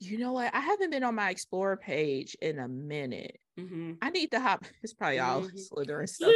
you 0.00 0.18
know 0.18 0.32
what? 0.32 0.54
I 0.54 0.60
haven't 0.60 0.90
been 0.90 1.02
on 1.02 1.16
my 1.16 1.30
Explorer 1.30 1.76
page 1.76 2.36
in 2.40 2.58
a 2.58 2.68
minute. 2.68 3.40
Mm-hmm. 3.58 3.92
I 4.00 4.10
need 4.10 4.30
to 4.30 4.40
hop. 4.40 4.64
It's 4.82 4.92
probably 4.94 5.18
all 5.18 5.42
mm-hmm. 5.42 5.56
Slytherin 5.56 6.08
stuff. 6.08 6.32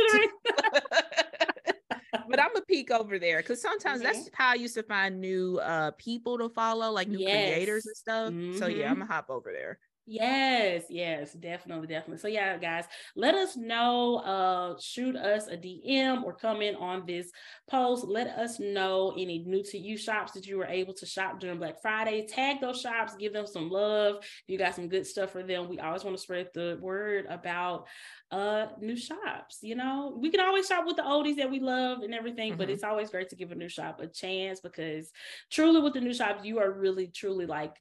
but 2.29 2.41
I'm 2.41 2.57
a 2.57 2.63
peek 2.63 2.91
over 2.91 3.19
there 3.19 3.39
because 3.39 3.63
sometimes 3.63 4.03
mm-hmm. 4.03 4.13
that's 4.13 4.31
how 4.35 4.51
I 4.51 4.55
used 4.55 4.75
to 4.75 4.83
find 4.83 5.21
new 5.21 5.59
uh 5.59 5.93
people 5.93 6.39
to 6.39 6.49
follow, 6.49 6.91
like 6.91 7.09
new 7.09 7.21
yes. 7.21 7.53
creators 7.53 7.87
and 7.87 7.97
stuff. 7.97 8.29
So 8.59 8.67
yeah, 8.67 8.87
I'm 8.87 8.93
mm-hmm. 8.93 9.03
gonna 9.03 9.13
hop 9.13 9.31
over 9.31 9.53
there. 9.53 9.79
Yes, 10.05 10.85
yes, 10.91 11.33
definitely, 11.33 11.87
definitely. 11.87 12.19
So 12.19 12.27
yeah, 12.27 12.59
guys, 12.59 12.87
let 13.15 13.37
us 13.37 13.57
know. 13.57 14.17
Uh, 14.17 14.75
shoot 14.81 15.15
us 15.15 15.47
a 15.47 15.57
DM 15.57 16.25
or 16.25 16.33
comment 16.33 16.77
on 16.81 17.07
this 17.07 17.31
post. 17.71 18.05
Let 18.09 18.27
us 18.27 18.59
know 18.59 19.15
any 19.17 19.45
new 19.47 19.63
to 19.63 19.79
you 19.79 19.97
shops 19.97 20.33
that 20.33 20.45
you 20.45 20.59
were 20.59 20.67
able 20.67 20.93
to 20.95 21.07
shop 21.07 21.39
during 21.39 21.59
Black 21.59 21.81
Friday. 21.81 22.27
Tag 22.27 22.61
those 22.61 22.81
shops, 22.81 23.15
give 23.15 23.33
them 23.33 23.47
some 23.47 23.71
love. 23.71 24.17
You 24.49 24.59
got 24.59 24.75
some 24.75 24.89
good 24.89 25.07
stuff 25.07 25.31
for 25.31 25.45
them, 25.45 25.69
we 25.69 25.79
always 25.79 26.03
want 26.03 26.17
to 26.17 26.23
spread 26.23 26.49
the 26.53 26.79
word 26.81 27.27
about 27.29 27.87
uh 28.33 28.67
new 28.81 28.97
shops. 28.97 29.59
You 29.63 29.77
know, 29.77 30.19
we 30.21 30.31
can 30.31 30.41
always 30.41 30.67
shop 30.67 30.85
with 30.85 30.97
the 30.97 31.03
oldies 31.03 31.37
that 31.37 31.51
we 31.51 31.61
love 31.61 32.01
and 32.01 32.13
everything, 32.13 32.53
mm-hmm. 32.53 32.59
but 32.59 32.71
it's 32.71 32.83
always 32.83 33.11
great 33.11 33.29
to 33.29 33.37
give 33.37 33.53
a 33.53 33.55
new 33.55 33.69
shop 33.69 34.01
a 34.01 34.09
chance 34.09 34.61
because 34.61 35.13
truly 35.51 35.81
with 35.81 35.93
the 35.93 36.01
new 36.01 36.15
shops, 36.15 36.45
you 36.45 36.59
are 36.59 36.73
really 36.73 37.07
truly 37.07 37.47
like 37.47 37.77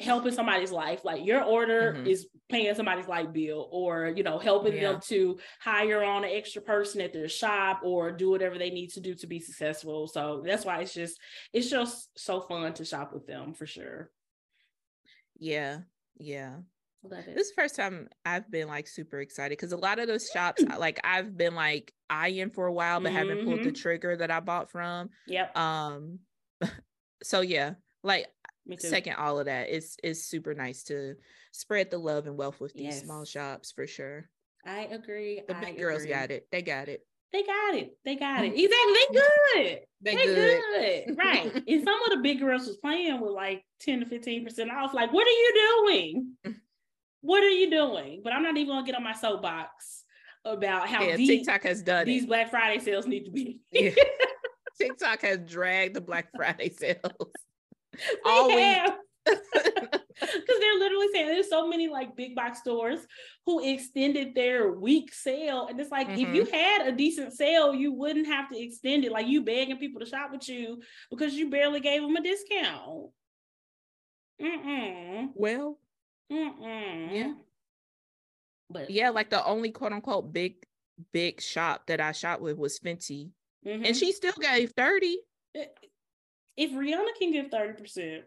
helping 0.00 0.32
somebody's 0.32 0.72
life 0.72 1.04
like 1.04 1.24
your 1.24 1.42
order 1.42 1.92
mm-hmm. 1.92 2.06
is 2.06 2.26
paying 2.48 2.74
somebody's 2.74 3.06
light 3.06 3.32
bill 3.32 3.68
or 3.70 4.12
you 4.16 4.24
know 4.24 4.38
helping 4.38 4.74
yeah. 4.74 4.92
them 4.92 5.00
to 5.00 5.38
hire 5.60 6.02
on 6.02 6.24
an 6.24 6.30
extra 6.32 6.60
person 6.60 7.00
at 7.00 7.12
their 7.12 7.28
shop 7.28 7.80
or 7.84 8.10
do 8.10 8.28
whatever 8.30 8.58
they 8.58 8.70
need 8.70 8.88
to 8.88 9.00
do 9.00 9.14
to 9.14 9.28
be 9.28 9.38
successful 9.38 10.08
so 10.08 10.42
that's 10.44 10.64
why 10.64 10.80
it's 10.80 10.92
just 10.92 11.18
it's 11.52 11.70
just 11.70 12.10
so 12.18 12.40
fun 12.40 12.72
to 12.72 12.84
shop 12.84 13.12
with 13.12 13.26
them 13.26 13.54
for 13.54 13.66
sure 13.66 14.10
yeah 15.38 15.78
yeah 16.18 16.56
this 17.10 17.48
is 17.48 17.54
the 17.54 17.62
first 17.62 17.76
time 17.76 18.08
I've 18.24 18.50
been 18.50 18.66
like 18.66 18.88
super 18.88 19.20
excited 19.20 19.58
because 19.58 19.72
a 19.72 19.76
lot 19.76 19.98
of 19.98 20.06
those 20.06 20.30
shops, 20.32 20.64
like 20.78 21.00
I've 21.04 21.36
been 21.36 21.54
like 21.54 21.92
eyeing 22.08 22.48
for 22.48 22.66
a 22.66 22.72
while, 22.72 22.98
but 22.98 23.08
mm-hmm. 23.08 23.18
haven't 23.18 23.44
pulled 23.44 23.58
the 23.58 23.64
mm-hmm. 23.64 23.74
trigger 23.74 24.16
that 24.16 24.30
I 24.30 24.40
bought 24.40 24.70
from. 24.70 25.10
Yep. 25.26 25.56
Um. 25.56 26.20
So 27.22 27.40
yeah, 27.40 27.74
like 28.02 28.26
second 28.78 29.14
all 29.14 29.38
of 29.38 29.46
that 29.46 29.68
it's 29.68 29.96
it's 30.02 30.24
super 30.24 30.54
nice 30.54 30.84
to 30.84 31.14
spread 31.52 31.90
the 31.90 31.98
love 31.98 32.26
and 32.26 32.36
wealth 32.36 32.60
with 32.60 32.72
these 32.74 32.94
yes. 32.94 33.02
small 33.02 33.24
shops 33.24 33.72
for 33.72 33.86
sure. 33.86 34.28
I 34.66 34.88
agree. 34.90 35.42
The 35.46 35.54
big 35.54 35.76
I 35.76 35.78
girls 35.78 36.02
agree. 36.02 36.14
got 36.14 36.30
it. 36.30 36.48
They 36.50 36.62
got 36.62 36.88
it. 36.88 37.00
They 37.32 37.42
got 37.42 37.74
it. 37.74 37.96
They 38.04 38.16
got 38.16 38.44
it. 38.44 38.54
Exactly. 38.56 38.70
They 38.70 39.14
good. 39.14 39.78
They, 40.00 40.14
they 40.16 40.24
good. 40.26 41.06
good. 41.06 41.18
right. 41.18 41.62
And 41.68 41.84
some 41.84 42.02
of 42.02 42.10
the 42.10 42.20
big 42.22 42.40
girls 42.40 42.66
was 42.66 42.76
playing 42.78 43.20
with 43.20 43.32
like 43.32 43.64
10 43.80 44.00
to 44.00 44.06
15 44.06 44.44
percent 44.44 44.70
off. 44.70 44.94
Like 44.94 45.12
what 45.12 45.26
are 45.26 45.30
you 45.30 45.84
doing? 45.84 46.32
What 47.20 47.42
are 47.42 47.48
you 47.48 47.70
doing? 47.70 48.20
But 48.22 48.32
i'm 48.32 48.42
not 48.42 48.56
even 48.56 48.74
gonna 48.74 48.86
get 48.86 48.94
on 48.94 49.04
my 49.04 49.14
soapbox 49.14 50.04
about 50.44 50.88
how 50.88 51.02
yeah, 51.02 51.16
tiktok 51.16 51.62
has 51.62 51.82
done 51.82 52.04
these 52.04 52.24
it. 52.24 52.28
black 52.28 52.50
friday 52.50 52.78
sales 52.78 53.06
need 53.06 53.24
to 53.24 53.30
be. 53.30 53.60
Yeah. 53.70 53.90
tiktok 54.80 55.22
has 55.22 55.38
dragged 55.38 55.94
the 55.94 56.00
black 56.00 56.28
friday 56.36 56.68
sales 56.68 57.32
all 58.24 58.48
week. 58.48 58.78
Because 60.20 60.60
they're 60.60 60.78
literally 60.78 61.08
saying 61.12 61.26
there's 61.26 61.50
so 61.50 61.66
many 61.66 61.88
like 61.88 62.16
big 62.16 62.36
box 62.36 62.60
stores 62.60 63.00
who 63.46 63.64
extended 63.64 64.34
their 64.34 64.72
week 64.72 65.12
sale. 65.12 65.66
And 65.68 65.78
it's 65.80 65.90
like, 65.90 66.08
mm-hmm. 66.08 66.20
if 66.20 66.34
you 66.34 66.44
mm-hmm. 66.44 66.54
had 66.54 66.86
a 66.86 66.92
decent 66.92 67.32
sale, 67.32 67.74
you 67.74 67.92
wouldn't 67.92 68.26
have 68.26 68.48
to 68.50 68.58
extend 68.58 69.04
it. 69.04 69.12
Like 69.12 69.26
you 69.26 69.42
begging 69.42 69.78
people 69.78 70.00
to 70.00 70.06
shop 70.06 70.30
with 70.30 70.48
you 70.48 70.80
because 71.10 71.34
you 71.34 71.50
barely 71.50 71.80
gave 71.80 72.00
them 72.00 72.14
a 72.14 72.22
discount. 72.22 73.10
Mm-mm. 74.40 75.30
Well, 75.34 75.78
Mm-mm. 76.32 77.12
yeah. 77.12 77.32
But 78.70 78.90
yeah, 78.90 79.10
like 79.10 79.30
the 79.30 79.44
only 79.44 79.70
quote 79.70 79.92
unquote 79.92 80.32
big, 80.32 80.54
big 81.12 81.40
shop 81.40 81.86
that 81.88 82.00
I 82.00 82.12
shot 82.12 82.40
with 82.40 82.56
was 82.56 82.78
Fenty. 82.78 83.30
Mm-hmm. 83.66 83.84
And 83.84 83.96
she 83.96 84.12
still 84.12 84.34
gave 84.40 84.72
30 84.76 85.18
if 86.56 86.72
Rihanna 86.72 87.14
can 87.18 87.32
give 87.32 87.46
30%, 87.46 88.22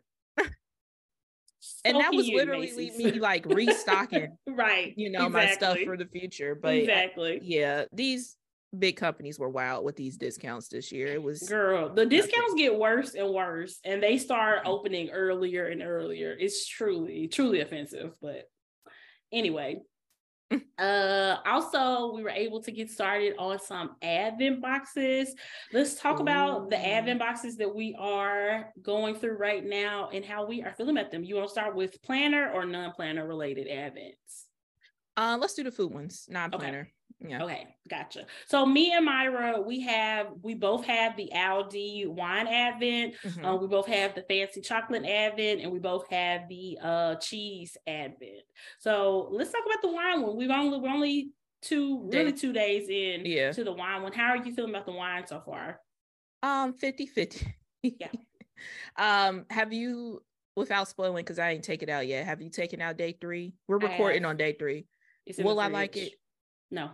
so 1.60 1.82
and 1.86 1.98
that 2.00 2.14
was 2.14 2.28
literally 2.28 2.92
me 2.98 3.12
like 3.14 3.46
restocking 3.46 4.38
right 4.48 4.94
you 4.96 5.10
know 5.10 5.26
exactly. 5.26 5.48
my 5.48 5.54
stuff 5.54 5.78
for 5.86 5.98
the 5.98 6.06
future. 6.06 6.56
But 6.56 6.76
exactly. 6.76 7.40
yeah 7.44 7.86
these 7.92 8.38
big 8.78 8.98
companies 8.98 9.40
were 9.40 9.50
wild 9.50 9.84
with 9.86 9.96
these 9.96 10.18
discounts 10.18 10.68
this 10.68 10.92
year. 10.92 11.08
It 11.08 11.22
was 11.22 11.44
girl 11.44 11.94
the 11.94 12.06
discounts 12.06 12.54
get 12.56 12.78
worse 12.78 13.16
and 13.16 13.34
worse 13.34 13.80
and 13.84 14.02
they 14.02 14.18
start 14.18 14.60
mm-hmm. 14.60 14.70
opening 14.70 15.10
earlier 15.10 15.68
and 15.68 15.82
earlier. 15.82 16.36
It's 16.38 16.68
truly 16.68 17.28
truly 17.28 17.62
offensive 17.62 18.14
but 18.22 18.44
anyway 19.32 19.82
uh 20.80 21.38
also 21.46 22.14
we 22.16 22.24
were 22.24 22.30
able 22.30 22.62
to 22.62 22.72
get 22.72 22.90
started 22.90 23.34
on 23.38 23.60
some 23.60 23.96
advent 24.02 24.62
boxes 24.62 25.36
let's 25.74 25.96
talk 25.96 26.20
Ooh. 26.20 26.24
about 26.24 26.70
the 26.70 26.88
advent 26.88 27.20
boxes 27.20 27.58
that 27.58 27.74
we 27.74 27.96
are 28.00 28.72
going 28.82 29.16
through 29.16 29.36
right 29.38 29.66
now 29.66 30.10
and 30.14 30.24
how 30.24 30.46
we 30.46 30.64
are 30.64 30.74
feeling 30.78 30.98
at 30.98 31.12
them 31.12 31.24
you 31.24 31.36
want 31.36 31.48
to 31.48 31.52
start 31.52 31.76
with 31.76 32.02
planner 32.02 32.52
or 32.52 32.66
non-planner 32.66 33.28
related 33.28 33.68
advents 33.68 34.46
uh 35.18 35.38
let's 35.40 35.54
do 35.54 35.64
the 35.64 35.72
food 35.72 35.92
ones 35.92 36.28
non-planner 36.30 36.82
okay. 36.82 36.92
Yeah. 37.20 37.44
Okay, 37.44 37.68
gotcha. 37.90 38.26
So 38.48 38.66
me 38.66 38.94
and 38.94 39.04
Myra, 39.04 39.60
we 39.60 39.82
have 39.82 40.28
we 40.44 40.54
both 40.54 40.86
have 40.86 41.18
the 41.18 41.32
Aldi 41.34 42.08
wine 42.08 42.48
advent. 42.48 43.16
Mm-hmm. 43.24 43.44
Uh, 43.44 43.56
we 43.56 43.68
both 43.68 43.88
have 43.88 44.14
the 44.14 44.22
fancy 44.22 44.62
chocolate 44.62 45.06
advent, 45.06 45.62
and 45.62 45.72
we 45.72 45.80
both 45.80 46.08
have 46.10 46.48
the 46.48 46.78
uh, 46.82 47.16
cheese 47.16 47.76
advent. 47.88 48.44
So 48.80 49.30
let's 49.32 49.52
talk 49.52 49.64
about 49.66 49.82
the 49.82 49.92
wine 49.92 50.22
one. 50.22 50.38
We've 50.38 50.52
only 50.52 50.80
we're 50.80 50.90
only 50.90 51.32
two 51.64 52.08
really 52.12 52.34
two 52.34 52.54
days 52.54 52.88
in 52.88 53.26
yeah. 53.26 53.52
to 53.52 53.64
the 53.64 53.74
wine 53.74 54.04
one. 54.04 54.14
How 54.14 54.30
are 54.30 54.38
you 54.38 54.54
feeling 54.54 54.72
about 54.72 54.86
the 54.86 54.92
wine 54.92 55.26
so 55.26 55.42
far? 55.44 55.80
Um, 56.44 56.74
50 56.74 57.08
50. 57.08 57.56
yeah. 57.84 58.08
Um, 58.98 59.46
have 59.52 59.72
you 59.72 60.24
without 60.58 60.88
spoiling 60.88 61.24
because 61.24 61.38
I 61.38 61.52
ain't 61.52 61.64
take 61.64 61.84
it 61.84 61.90
out 61.90 62.08
yet. 62.08 62.26
Have 62.26 62.42
you 62.42 62.50
taken 62.50 62.82
out 62.82 62.98
day 62.98 63.16
three? 63.22 63.54
We're 63.68 63.78
recording 63.78 64.26
on 64.26 64.36
day 64.36 64.56
three. 64.58 64.88
Will 65.38 65.60
I 65.60 65.68
like 65.68 65.96
it? 65.96 66.14
No. 66.72 66.90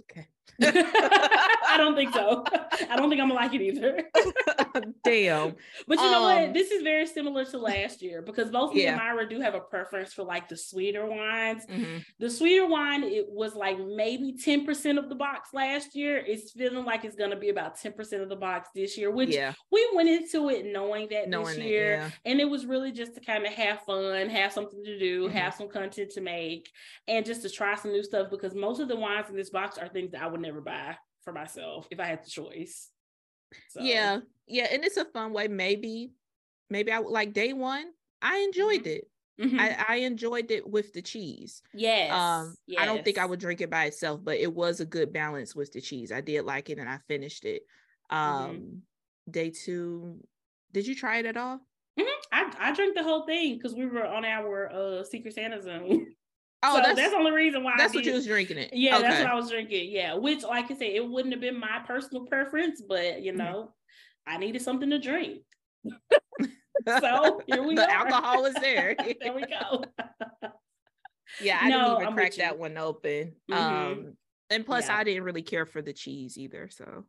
Okay. 0.00 0.28
I 1.72 1.78
don't 1.78 1.94
think 1.94 2.12
so. 2.12 2.44
I 2.90 2.96
don't 2.96 3.08
think 3.08 3.20
I'm 3.20 3.28
gonna 3.28 3.34
like 3.34 3.54
it 3.54 3.62
either. 3.62 4.04
Damn. 5.04 5.56
But 5.88 5.98
you 5.98 6.10
know 6.10 6.22
what? 6.22 6.44
Um, 6.44 6.52
this 6.52 6.70
is 6.70 6.82
very 6.82 7.06
similar 7.06 7.44
to 7.46 7.58
last 7.58 8.02
year 8.02 8.22
because 8.22 8.50
both 8.50 8.72
me 8.72 8.86
and 8.86 8.96
Myra 8.96 9.28
do 9.28 9.40
have 9.40 9.54
a 9.54 9.60
preference 9.60 10.12
for 10.12 10.22
like 10.22 10.48
the 10.48 10.56
sweeter 10.56 11.04
wines. 11.06 11.66
Mm-hmm. 11.66 11.98
The 12.18 12.30
sweeter 12.30 12.66
wine, 12.66 13.02
it 13.02 13.26
was 13.28 13.54
like 13.54 13.78
maybe 13.78 14.32
10% 14.32 14.98
of 14.98 15.08
the 15.08 15.14
box 15.14 15.50
last 15.52 15.94
year. 15.94 16.18
It's 16.18 16.52
feeling 16.52 16.84
like 16.84 17.04
it's 17.04 17.16
gonna 17.16 17.36
be 17.36 17.48
about 17.48 17.78
10% 17.78 18.22
of 18.22 18.28
the 18.28 18.36
box 18.36 18.68
this 18.74 18.96
year, 18.96 19.10
which 19.10 19.30
yeah. 19.30 19.52
we 19.70 19.86
went 19.94 20.08
into 20.08 20.50
it 20.50 20.66
knowing 20.66 21.08
that 21.10 21.28
knowing 21.28 21.56
this 21.56 21.58
year. 21.58 21.94
It, 21.94 21.96
yeah. 21.96 22.10
And 22.24 22.40
it 22.40 22.48
was 22.48 22.64
really 22.64 22.92
just 22.92 23.14
to 23.14 23.20
kind 23.20 23.44
of 23.44 23.52
have 23.52 23.80
fun, 23.82 24.28
have 24.28 24.52
something 24.52 24.82
to 24.84 24.98
do, 24.98 25.24
mm-hmm. 25.26 25.36
have 25.36 25.54
some 25.54 25.68
content 25.68 26.10
to 26.12 26.20
make, 26.20 26.70
and 27.08 27.26
just 27.26 27.42
to 27.42 27.50
try 27.50 27.74
some 27.74 27.92
new 27.92 28.04
stuff 28.04 28.30
because 28.30 28.54
most 28.54 28.80
of 28.80 28.88
the 28.88 28.96
wines 28.96 29.28
in 29.28 29.36
this 29.36 29.50
box 29.50 29.78
are 29.78 29.88
things 29.88 30.12
that 30.12 30.22
I 30.22 30.26
would 30.26 30.40
never 30.40 30.60
buy 30.60 30.96
for 31.24 31.32
myself 31.32 31.86
if 31.90 32.00
I 32.00 32.06
had 32.06 32.24
the 32.24 32.30
choice. 32.30 32.90
So. 33.70 33.82
Yeah, 33.82 34.20
yeah, 34.46 34.68
and 34.72 34.84
it's 34.84 34.96
a 34.96 35.04
fun 35.04 35.32
way. 35.32 35.48
Maybe, 35.48 36.12
maybe 36.70 36.92
I 36.92 37.00
would 37.00 37.10
like 37.10 37.32
day 37.32 37.52
one. 37.52 37.86
I 38.20 38.38
enjoyed 38.38 38.84
mm-hmm. 38.84 38.88
it. 38.88 39.08
Mm-hmm. 39.40 39.58
I, 39.58 39.84
I 39.88 39.96
enjoyed 39.96 40.50
it 40.50 40.68
with 40.68 40.92
the 40.92 41.02
cheese. 41.02 41.62
Yes. 41.74 42.12
Um, 42.12 42.54
yes. 42.66 42.82
I 42.82 42.86
don't 42.86 43.04
think 43.04 43.18
I 43.18 43.26
would 43.26 43.40
drink 43.40 43.60
it 43.60 43.70
by 43.70 43.86
itself, 43.86 44.20
but 44.22 44.36
it 44.36 44.52
was 44.52 44.80
a 44.80 44.86
good 44.86 45.12
balance 45.12 45.54
with 45.54 45.72
the 45.72 45.80
cheese. 45.80 46.12
I 46.12 46.20
did 46.20 46.44
like 46.44 46.70
it 46.70 46.78
and 46.78 46.88
I 46.88 46.98
finished 47.08 47.44
it. 47.44 47.62
Mm-hmm. 48.10 48.16
Um, 48.16 48.50
mm-hmm. 48.50 49.30
day 49.30 49.50
two, 49.50 50.20
did 50.72 50.86
you 50.86 50.94
try 50.94 51.18
it 51.18 51.26
at 51.26 51.36
all? 51.36 51.60
Mm-hmm. 51.98 52.08
I, 52.30 52.68
I 52.68 52.72
drank 52.72 52.94
the 52.94 53.02
whole 53.02 53.26
thing 53.26 53.56
because 53.56 53.74
we 53.74 53.86
were 53.86 54.06
on 54.06 54.24
our 54.24 54.70
uh 54.72 55.04
Secret 55.04 55.34
Santa 55.34 55.60
zone. 55.60 56.06
Oh, 56.64 56.76
so 56.76 56.82
that's, 56.82 56.96
that's 56.96 57.10
the 57.10 57.16
only 57.16 57.32
reason 57.32 57.64
why. 57.64 57.74
That's 57.76 57.94
what 57.94 58.04
you 58.04 58.12
was 58.12 58.26
drinking 58.26 58.58
it. 58.58 58.70
Yeah, 58.72 58.98
okay. 58.98 59.08
that's 59.08 59.22
what 59.22 59.32
I 59.32 59.34
was 59.34 59.50
drinking. 59.50 59.90
Yeah, 59.90 60.14
which, 60.14 60.42
like 60.44 60.66
I 60.70 60.74
said, 60.74 60.90
it 60.90 61.06
wouldn't 61.06 61.34
have 61.34 61.40
been 61.40 61.58
my 61.58 61.80
personal 61.86 62.24
preference, 62.26 62.80
but 62.80 63.22
you 63.22 63.32
know, 63.32 63.72
mm-hmm. 64.26 64.34
I 64.34 64.38
needed 64.38 64.62
something 64.62 64.88
to 64.90 64.98
drink. 64.98 65.42
so 67.00 67.42
here 67.46 67.62
we 67.62 67.74
go. 67.74 67.82
the 67.82 67.90
are. 67.90 68.06
alcohol 68.06 68.42
was 68.42 68.54
there. 68.54 68.94
there 69.20 69.34
we 69.34 69.42
go. 69.42 69.84
yeah, 71.40 71.58
I 71.60 71.68
no, 71.68 71.78
didn't 71.78 71.94
even 71.94 72.06
I'm 72.06 72.14
crack 72.14 72.34
that 72.36 72.58
one 72.58 72.78
open. 72.78 73.34
Mm-hmm. 73.50 73.54
Um, 73.54 74.16
and 74.50 74.64
plus, 74.64 74.86
yeah. 74.86 74.98
I 74.98 75.04
didn't 75.04 75.24
really 75.24 75.42
care 75.42 75.66
for 75.66 75.82
the 75.82 75.92
cheese 75.92 76.38
either. 76.38 76.68
So 76.70 77.04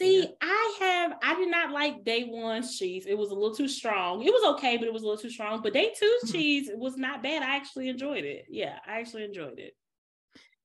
See, 0.00 0.20
yeah. 0.20 0.28
I 0.40 0.76
have 0.80 1.12
I 1.22 1.34
did 1.34 1.50
not 1.50 1.72
like 1.72 2.04
day 2.04 2.24
one's 2.26 2.78
cheese. 2.78 3.04
It 3.06 3.18
was 3.18 3.30
a 3.30 3.34
little 3.34 3.54
too 3.54 3.68
strong. 3.68 4.22
It 4.22 4.32
was 4.32 4.54
okay, 4.54 4.78
but 4.78 4.86
it 4.86 4.92
was 4.92 5.02
a 5.02 5.06
little 5.06 5.20
too 5.20 5.28
strong. 5.28 5.60
But 5.62 5.74
day 5.74 5.90
2's 5.90 6.00
mm-hmm. 6.00 6.32
cheese 6.32 6.70
was 6.74 6.96
not 6.96 7.22
bad. 7.22 7.42
I 7.42 7.54
actually 7.54 7.90
enjoyed 7.90 8.24
it. 8.24 8.46
Yeah, 8.48 8.78
I 8.86 9.00
actually 9.00 9.24
enjoyed 9.24 9.58
it. 9.58 9.74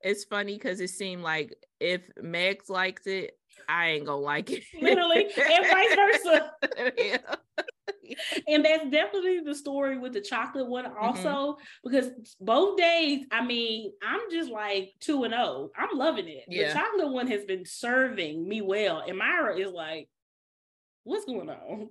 It's 0.01 0.23
funny 0.23 0.53
because 0.53 0.79
it 0.79 0.89
seemed 0.89 1.21
like 1.21 1.53
if 1.81 2.01
Megs 2.23 2.69
likes 2.69 3.07
it, 3.07 3.37
I 3.67 3.89
ain't 3.89 4.05
gonna 4.05 4.21
like 4.21 4.51
it. 4.51 4.63
Literally, 4.81 5.25
and 5.25 5.65
vice 5.67 5.95
versa. 5.95 6.51
yeah. 6.97 7.17
and 8.47 8.65
that's 8.65 8.89
definitely 8.89 9.39
the 9.39 9.55
story 9.55 9.97
with 9.97 10.13
the 10.13 10.21
chocolate 10.21 10.67
one 10.67 10.85
mm-hmm. 10.85 11.03
also 11.03 11.53
mm-hmm. 11.53 11.89
because 11.89 12.11
both 12.39 12.77
days 12.77 13.25
i 13.31 13.43
mean 13.43 13.91
i'm 14.03 14.21
just 14.31 14.49
like 14.49 14.93
two 14.99 15.23
and 15.23 15.33
oh 15.33 15.71
i'm 15.77 15.97
loving 15.97 16.27
it 16.27 16.43
yeah. 16.47 16.67
the 16.67 16.73
chocolate 16.73 17.11
one 17.11 17.27
has 17.27 17.45
been 17.45 17.65
serving 17.65 18.47
me 18.47 18.61
well 18.61 19.03
and 19.07 19.17
myra 19.17 19.57
is 19.57 19.71
like 19.71 20.07
what's 21.03 21.25
going 21.25 21.49
on 21.49 21.89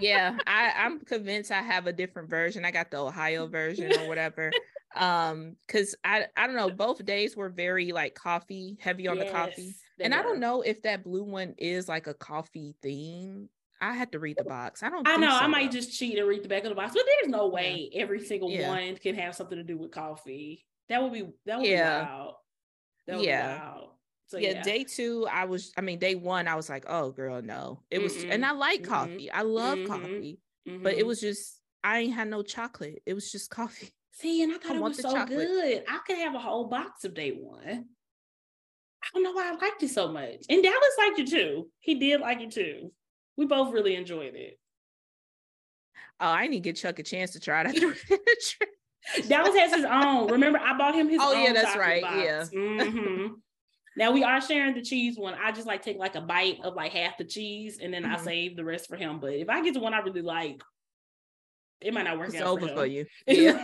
yeah, 0.00 0.36
I, 0.46 0.72
I'm 0.76 1.00
convinced 1.00 1.50
I 1.50 1.62
have 1.62 1.86
a 1.86 1.92
different 1.92 2.30
version. 2.30 2.64
I 2.64 2.70
got 2.70 2.90
the 2.90 2.98
Ohio 2.98 3.46
version 3.46 3.92
or 3.98 4.08
whatever. 4.08 4.50
Um, 4.96 5.54
because 5.64 5.94
I 6.02 6.26
I 6.36 6.48
don't 6.48 6.56
know, 6.56 6.68
both 6.68 7.04
days 7.04 7.36
were 7.36 7.48
very 7.48 7.92
like 7.92 8.16
coffee, 8.16 8.76
heavy 8.80 9.06
on 9.06 9.18
yes, 9.18 9.26
the 9.26 9.32
coffee. 9.32 9.74
And 10.00 10.12
were. 10.12 10.18
I 10.18 10.22
don't 10.24 10.40
know 10.40 10.62
if 10.62 10.82
that 10.82 11.04
blue 11.04 11.22
one 11.22 11.54
is 11.58 11.88
like 11.88 12.08
a 12.08 12.14
coffee 12.14 12.74
theme. 12.82 13.48
I 13.80 13.94
had 13.94 14.12
to 14.12 14.18
read 14.18 14.36
the 14.38 14.44
box. 14.44 14.82
I 14.82 14.90
don't. 14.90 15.06
I 15.06 15.16
know. 15.16 15.30
So. 15.30 15.36
I 15.36 15.46
might 15.46 15.70
just 15.70 15.96
cheat 15.96 16.18
and 16.18 16.28
read 16.28 16.42
the 16.42 16.48
back 16.48 16.64
of 16.64 16.68
the 16.68 16.74
box, 16.74 16.92
but 16.94 17.02
there's 17.06 17.30
no 17.30 17.48
way 17.48 17.90
yeah. 17.92 18.02
every 18.02 18.24
single 18.24 18.50
yeah. 18.50 18.68
one 18.68 18.96
can 18.96 19.14
have 19.14 19.34
something 19.34 19.56
to 19.56 19.64
do 19.64 19.78
with 19.78 19.90
coffee. 19.90 20.66
That 20.88 21.02
would 21.02 21.12
be 21.12 21.28
that 21.46 21.58
would 21.58 21.66
yeah. 21.66 22.00
be 22.00 22.06
wild. 22.06 22.34
That 23.06 23.16
would 23.16 23.26
yeah. 23.26 23.54
Be 23.54 23.60
wild. 23.60 23.90
So, 24.30 24.38
yeah, 24.38 24.50
yeah, 24.50 24.62
day 24.62 24.84
two, 24.84 25.26
I 25.28 25.44
was, 25.46 25.72
I 25.76 25.80
mean, 25.80 25.98
day 25.98 26.14
one, 26.14 26.46
I 26.46 26.54
was 26.54 26.68
like, 26.68 26.84
oh, 26.86 27.10
girl, 27.10 27.42
no. 27.42 27.82
It 27.90 28.00
was, 28.00 28.14
mm-hmm. 28.14 28.30
and 28.30 28.46
I 28.46 28.52
like 28.52 28.82
mm-hmm. 28.82 28.92
coffee. 28.92 29.28
I 29.28 29.42
love 29.42 29.76
mm-hmm. 29.76 29.92
coffee, 29.92 30.38
but 30.64 30.92
it 30.92 30.98
mm-hmm. 30.98 31.08
was 31.08 31.20
just, 31.20 31.60
I 31.82 31.98
ain't 31.98 32.14
had 32.14 32.28
no 32.28 32.44
chocolate. 32.44 33.02
It 33.06 33.14
was 33.14 33.32
just 33.32 33.50
coffee. 33.50 33.90
See, 34.12 34.44
and 34.44 34.52
I 34.52 34.58
thought 34.58 34.76
I 34.76 34.76
it 34.76 34.82
was 34.82 35.00
so 35.00 35.10
chocolate. 35.10 35.48
good. 35.48 35.84
I 35.88 35.98
could 36.06 36.18
have 36.18 36.36
a 36.36 36.38
whole 36.38 36.68
box 36.68 37.04
of 37.04 37.14
day 37.14 37.30
one. 37.30 37.86
I 39.02 39.06
don't 39.12 39.24
know 39.24 39.32
why 39.32 39.50
I 39.50 39.56
liked 39.56 39.82
it 39.82 39.90
so 39.90 40.12
much. 40.12 40.44
And 40.48 40.62
Dallas 40.62 40.96
liked 40.98 41.18
it 41.18 41.28
too. 41.28 41.68
He 41.80 41.96
did 41.96 42.20
like 42.20 42.40
it 42.40 42.52
too. 42.52 42.92
We 43.36 43.46
both 43.46 43.72
really 43.72 43.96
enjoyed 43.96 44.34
it. 44.34 44.58
Oh, 46.20 46.28
I 46.28 46.46
need 46.46 46.58
to 46.58 46.60
get 46.60 46.76
Chuck 46.76 46.98
a 46.98 47.02
chance 47.02 47.32
to 47.32 47.40
try 47.40 47.62
that. 47.62 47.74
Dallas 49.28 49.56
has 49.56 49.74
his 49.74 49.84
own. 49.84 50.30
Remember, 50.30 50.58
I 50.58 50.76
bought 50.76 50.94
him 50.94 51.08
his 51.08 51.20
oh, 51.22 51.34
own. 51.34 51.42
yeah, 51.42 51.52
that's 51.52 51.76
right. 51.76 52.02
Box. 52.02 52.16
Yeah. 52.16 52.44
Mm-hmm. 52.52 53.26
Now 53.96 54.12
we 54.12 54.22
are 54.22 54.40
sharing 54.40 54.74
the 54.74 54.82
cheese 54.82 55.18
one. 55.18 55.34
I 55.34 55.50
just 55.50 55.66
like 55.66 55.82
take 55.82 55.98
like 55.98 56.14
a 56.14 56.20
bite 56.20 56.60
of 56.62 56.74
like 56.74 56.92
half 56.92 57.18
the 57.18 57.24
cheese 57.24 57.80
and 57.82 57.92
then 57.92 58.04
mm-hmm. 58.04 58.14
I 58.14 58.18
save 58.18 58.56
the 58.56 58.64
rest 58.64 58.88
for 58.88 58.96
him. 58.96 59.18
But 59.18 59.32
if 59.34 59.48
I 59.48 59.62
get 59.62 59.74
to 59.74 59.80
one 59.80 59.92
I 59.92 59.98
really 59.98 60.22
like, 60.22 60.62
it 61.80 61.92
might 61.92 62.04
not 62.04 62.16
work 62.16 62.28
it's 62.28 62.36
out. 62.36 62.46
over 62.46 62.68
for, 62.68 62.74
for 62.76 62.86
you. 62.86 63.04
Yeah. 63.26 63.60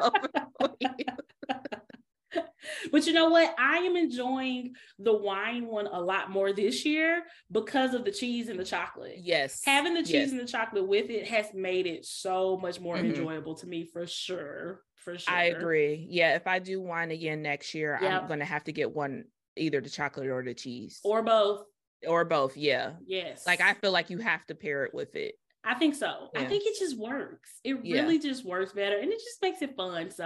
over 0.00 0.28
for 0.58 0.70
you. 0.80 0.88
but 2.92 3.06
you 3.06 3.12
know 3.12 3.30
what? 3.30 3.54
I 3.58 3.78
am 3.78 3.96
enjoying 3.96 4.74
the 4.98 5.16
wine 5.16 5.66
one 5.66 5.86
a 5.86 6.00
lot 6.00 6.30
more 6.30 6.52
this 6.52 6.84
year 6.84 7.22
because 7.50 7.94
of 7.94 8.04
the 8.04 8.12
cheese 8.12 8.48
and 8.48 8.58
the 8.58 8.64
chocolate. 8.64 9.16
Yes. 9.18 9.62
Having 9.64 9.94
the 9.94 10.02
cheese 10.02 10.12
yes. 10.12 10.30
and 10.30 10.40
the 10.40 10.46
chocolate 10.46 10.86
with 10.86 11.10
it 11.10 11.26
has 11.26 11.46
made 11.54 11.86
it 11.86 12.04
so 12.04 12.56
much 12.56 12.80
more 12.80 12.96
mm-hmm. 12.96 13.06
enjoyable 13.06 13.54
to 13.56 13.66
me 13.66 13.84
for 13.84 14.06
sure 14.06 14.80
for 15.06 15.16
sure. 15.16 15.34
I 15.34 15.44
agree. 15.44 16.04
Yeah, 16.10 16.34
if 16.34 16.48
I 16.48 16.58
do 16.58 16.80
wine 16.80 17.12
again 17.12 17.40
next 17.40 17.72
year, 17.74 17.96
yep. 18.02 18.22
I'm 18.22 18.28
gonna 18.28 18.44
have 18.44 18.64
to 18.64 18.72
get 18.72 18.94
one 18.94 19.24
either 19.56 19.80
the 19.80 19.88
chocolate 19.88 20.26
or 20.26 20.42
the 20.42 20.52
cheese. 20.52 21.00
Or 21.04 21.22
both. 21.22 21.62
Or 22.06 22.24
both, 22.24 22.56
yeah. 22.56 22.94
Yes. 23.06 23.46
Like 23.46 23.60
I 23.60 23.74
feel 23.74 23.92
like 23.92 24.10
you 24.10 24.18
have 24.18 24.44
to 24.46 24.54
pair 24.54 24.84
it 24.84 24.92
with 24.92 25.14
it. 25.14 25.36
I 25.66 25.74
think 25.74 25.96
so. 25.96 26.28
Yeah. 26.32 26.40
I 26.40 26.46
think 26.46 26.62
it 26.64 26.78
just 26.78 26.96
works. 26.96 27.60
It 27.64 27.78
yeah. 27.82 28.02
really 28.02 28.20
just 28.20 28.44
works 28.44 28.72
better 28.72 28.98
and 28.98 29.10
it 29.10 29.18
just 29.18 29.42
makes 29.42 29.62
it 29.62 29.74
fun. 29.76 30.12
So, 30.12 30.24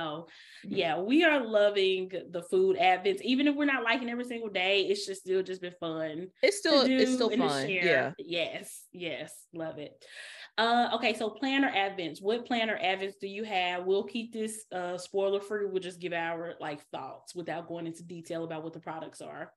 mm-hmm. 0.67 0.77
yeah, 0.77 1.01
we 1.01 1.25
are 1.25 1.43
loving 1.43 2.13
the 2.31 2.43
food 2.43 2.77
advents. 2.77 3.23
Even 3.23 3.49
if 3.49 3.57
we're 3.57 3.65
not 3.65 3.83
liking 3.83 4.11
every 4.11 4.25
single 4.25 4.51
day, 4.51 4.83
it's 4.83 5.07
just 5.07 5.23
still 5.23 5.43
just 5.43 5.63
been 5.63 5.75
fun. 5.81 6.29
It's 6.43 6.59
still 6.59 6.83
it's 6.83 7.15
still 7.15 7.31
fun. 7.31 7.71
Yeah. 7.71 8.13
Yes. 8.19 8.83
Yes. 8.93 9.33
Love 9.55 9.79
it. 9.79 10.05
Uh, 10.59 10.91
okay, 10.93 11.15
so 11.15 11.31
planner 11.31 11.73
advents. 11.75 12.21
What 12.21 12.45
planner 12.45 12.79
advents 12.79 13.19
do 13.19 13.27
you 13.27 13.45
have? 13.45 13.87
We'll 13.87 14.05
keep 14.05 14.35
this 14.35 14.65
uh, 14.71 14.99
spoiler 14.99 15.41
free. 15.41 15.65
We'll 15.65 15.83
just 15.83 16.01
give 16.01 16.13
our 16.13 16.55
like 16.61 16.83
thoughts 16.91 17.35
without 17.35 17.67
going 17.67 17.87
into 17.87 18.03
detail 18.03 18.45
about 18.45 18.63
what 18.63 18.75
the 18.75 18.81
products 18.81 19.23
are. 19.23 19.53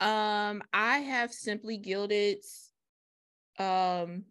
Um, 0.00 0.62
I 0.72 0.98
have 0.98 1.32
simply 1.32 1.76
gilded 1.76 2.38
um 3.60 4.24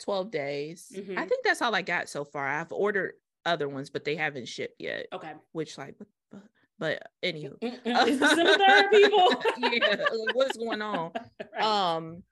12 0.00 0.30
days. 0.30 0.92
Mm-hmm. 0.94 1.18
I 1.18 1.26
think 1.26 1.44
that's 1.44 1.62
all 1.62 1.74
I 1.74 1.82
got 1.82 2.08
so 2.08 2.24
far. 2.24 2.46
I've 2.46 2.72
ordered 2.72 3.14
other 3.46 3.68
ones, 3.68 3.90
but 3.90 4.04
they 4.04 4.16
haven't 4.16 4.48
shipped 4.48 4.80
yet. 4.80 5.06
Okay. 5.12 5.32
Which 5.52 5.78
like 5.78 5.96
but, 5.98 6.42
but 6.78 7.02
anywho. 7.24 7.56
The 7.62 8.88
people? 8.90 9.70
yeah, 9.70 10.04
what's 10.34 10.56
going 10.56 10.82
on? 10.82 11.12
right. 11.54 11.96
Um 11.96 12.22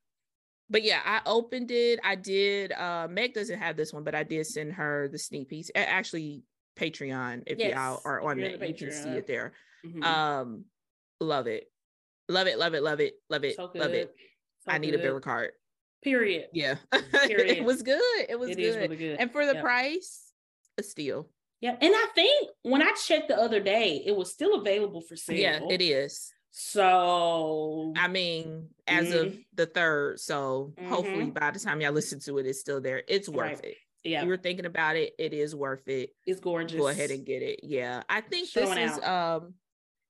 but 0.71 0.83
yeah, 0.83 1.01
I 1.05 1.21
opened 1.27 1.71
it. 1.71 2.01
I 2.03 2.15
did. 2.15 2.73
Uh, 2.73 3.07
Meg 3.09 3.35
doesn't 3.35 3.59
have 3.59 3.77
this 3.77 3.93
one, 3.93 4.05
but 4.05 4.15
I 4.15 4.23
did 4.23 4.47
send 4.47 4.73
her 4.73 5.07
the 5.07 5.19
sneak 5.19 5.51
piece. 5.51 5.71
Actually, 5.75 6.45
Patreon. 6.79 7.43
If 7.47 7.59
yes, 7.59 7.75
y'all 7.75 8.01
are 8.07 8.23
on 8.23 8.41
it, 8.41 8.67
you 8.67 8.75
can 8.75 8.91
see 8.91 9.11
it 9.11 9.27
there. 9.27 9.53
Mm-hmm. 9.87 10.03
Um, 10.03 10.65
love 11.21 11.47
it, 11.47 11.71
love 12.29 12.47
it, 12.47 12.59
love 12.59 12.73
it, 12.73 12.83
love 12.83 13.01
it, 13.01 13.15
love 13.29 13.45
it, 13.45 13.57
so 13.57 13.71
love 13.75 13.93
it. 13.93 14.15
So 14.65 14.73
I 14.73 14.79
need 14.79 14.93
good. 14.93 15.01
a 15.01 15.03
bigger 15.03 15.21
cart. 15.21 15.53
Period. 16.03 16.47
Yeah, 16.53 16.77
Period. 17.27 17.57
it 17.57 17.65
was 17.65 17.83
good. 17.83 18.01
It 18.29 18.39
was 18.39 18.51
it 18.51 18.57
good. 18.57 18.77
Really 18.77 18.97
good. 18.97 19.17
And 19.21 19.31
for 19.31 19.47
the 19.47 19.55
yep. 19.55 19.63
price, 19.63 20.33
a 20.79 20.83
steal. 20.83 21.29
Yeah, 21.61 21.77
and 21.81 21.95
I 21.95 22.07
think 22.15 22.51
when 22.63 22.83
I 22.83 22.91
checked 22.93 23.29
the 23.29 23.37
other 23.37 23.61
day, 23.61 24.03
it 24.05 24.17
was 24.17 24.33
still 24.33 24.55
available 24.55 25.01
for 25.01 25.15
sale. 25.15 25.37
Yeah, 25.37 25.61
it 25.71 25.81
is. 25.81 26.33
So 26.51 27.95
I 27.97 28.09
mean, 28.09 28.69
as 28.87 29.07
mm-hmm. 29.07 29.27
of 29.27 29.37
the 29.55 29.67
third, 29.67 30.21
so 30.21 30.75
mm-hmm. 30.77 30.89
hopefully 30.89 31.31
by 31.31 31.51
the 31.51 31.59
time 31.59 31.81
y'all 31.81 31.93
listen 31.93 32.21
to 32.21 32.39
it, 32.39 32.47
it's 32.47 32.61
still 32.61 32.81
there. 32.81 33.03
It's 33.09 33.29
worth 33.29 33.61
right. 33.61 33.65
it. 33.65 33.77
Yeah, 34.05 34.19
if 34.19 34.25
you 34.25 34.31
were 34.31 34.37
thinking 34.37 34.67
about 34.67 34.97
it, 34.97 35.15
it 35.19 35.33
is 35.33 35.55
worth 35.55 35.89
it. 35.89 36.11
It's 36.27 36.41
gorgeous. 36.41 36.79
Go 36.79 36.89
ahead 36.89 37.11
and 37.11 37.25
get 37.25 37.43
it. 37.43 37.61
Yeah, 37.63 38.03
I 38.09 38.21
think 38.21 38.49
Showing 38.49 38.75
this 38.75 38.93
is 38.93 38.99
out. 38.99 39.43
um, 39.43 39.55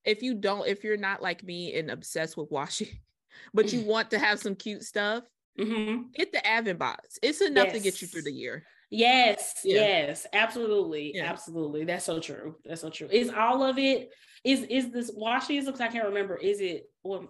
if 0.04 0.22
you 0.22 0.34
don't, 0.34 0.66
if 0.66 0.82
you're 0.82 0.96
not 0.96 1.22
like 1.22 1.44
me 1.44 1.74
and 1.74 1.90
obsessed 1.90 2.36
with 2.36 2.50
washing, 2.50 2.88
but 3.54 3.72
you 3.72 3.82
want 3.86 4.10
to 4.10 4.18
have 4.18 4.40
some 4.40 4.56
cute 4.56 4.82
stuff, 4.82 5.24
mm-hmm. 5.58 6.02
get 6.14 6.32
the 6.32 6.46
Advent 6.46 6.78
box. 6.78 7.18
It's 7.22 7.40
enough 7.40 7.66
yes. 7.66 7.74
to 7.74 7.80
get 7.80 8.02
you 8.02 8.08
through 8.08 8.22
the 8.22 8.32
year. 8.32 8.64
Yes, 8.90 9.60
yeah. 9.64 9.80
yes, 9.80 10.26
absolutely, 10.34 11.12
yeah. 11.14 11.24
absolutely. 11.24 11.84
That's 11.84 12.04
so 12.04 12.20
true. 12.20 12.56
That's 12.64 12.82
so 12.82 12.90
true. 12.90 13.08
Is 13.10 13.30
all 13.30 13.62
of 13.62 13.78
it 13.78 14.10
is 14.44 14.62
is 14.64 14.90
this 14.90 15.10
washes? 15.14 15.64
Because 15.64 15.80
I 15.80 15.88
can't 15.88 16.06
remember. 16.06 16.36
Is 16.36 16.60
it? 16.60 16.90
Well, 17.02 17.26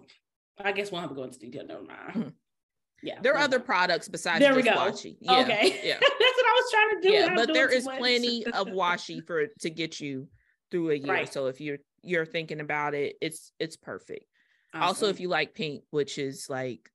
I 0.61 0.71
guess 0.71 0.91
we'll 0.91 1.01
have 1.01 1.09
to 1.09 1.15
go 1.15 1.23
into 1.23 1.39
detail. 1.39 1.65
Never 1.65 1.83
mind. 1.83 1.99
Mm-hmm. 2.09 2.29
Yeah, 3.01 3.19
there 3.21 3.33
are 3.33 3.39
other 3.39 3.59
products 3.59 4.07
besides 4.07 4.39
there 4.39 4.55
we 4.55 4.61
go. 4.61 4.71
washi. 4.71 5.17
Yeah, 5.19 5.39
okay, 5.39 5.79
yeah, 5.83 5.97
that's 5.99 6.11
what 6.11 6.45
I 6.45 6.53
was 6.53 6.71
trying 6.71 7.01
to 7.01 7.07
do. 7.07 7.13
Yeah, 7.13 7.35
but 7.35 7.53
there 7.53 7.69
is 7.69 7.83
plenty 7.83 8.45
of 8.45 8.67
washi 8.67 9.25
for 9.25 9.47
to 9.59 9.69
get 9.69 9.99
you 9.99 10.27
through 10.71 10.91
a 10.91 10.95
year. 10.95 11.13
Right. 11.13 11.31
So 11.31 11.47
if 11.47 11.59
you're 11.59 11.79
you're 12.01 12.25
thinking 12.25 12.61
about 12.61 12.93
it, 12.93 13.15
it's 13.21 13.51
it's 13.59 13.75
perfect. 13.75 14.25
Awesome. 14.73 14.87
Also, 14.87 15.07
if 15.07 15.19
you 15.19 15.27
like 15.27 15.53
pink, 15.53 15.83
which 15.91 16.17
is 16.17 16.47
like 16.49 16.89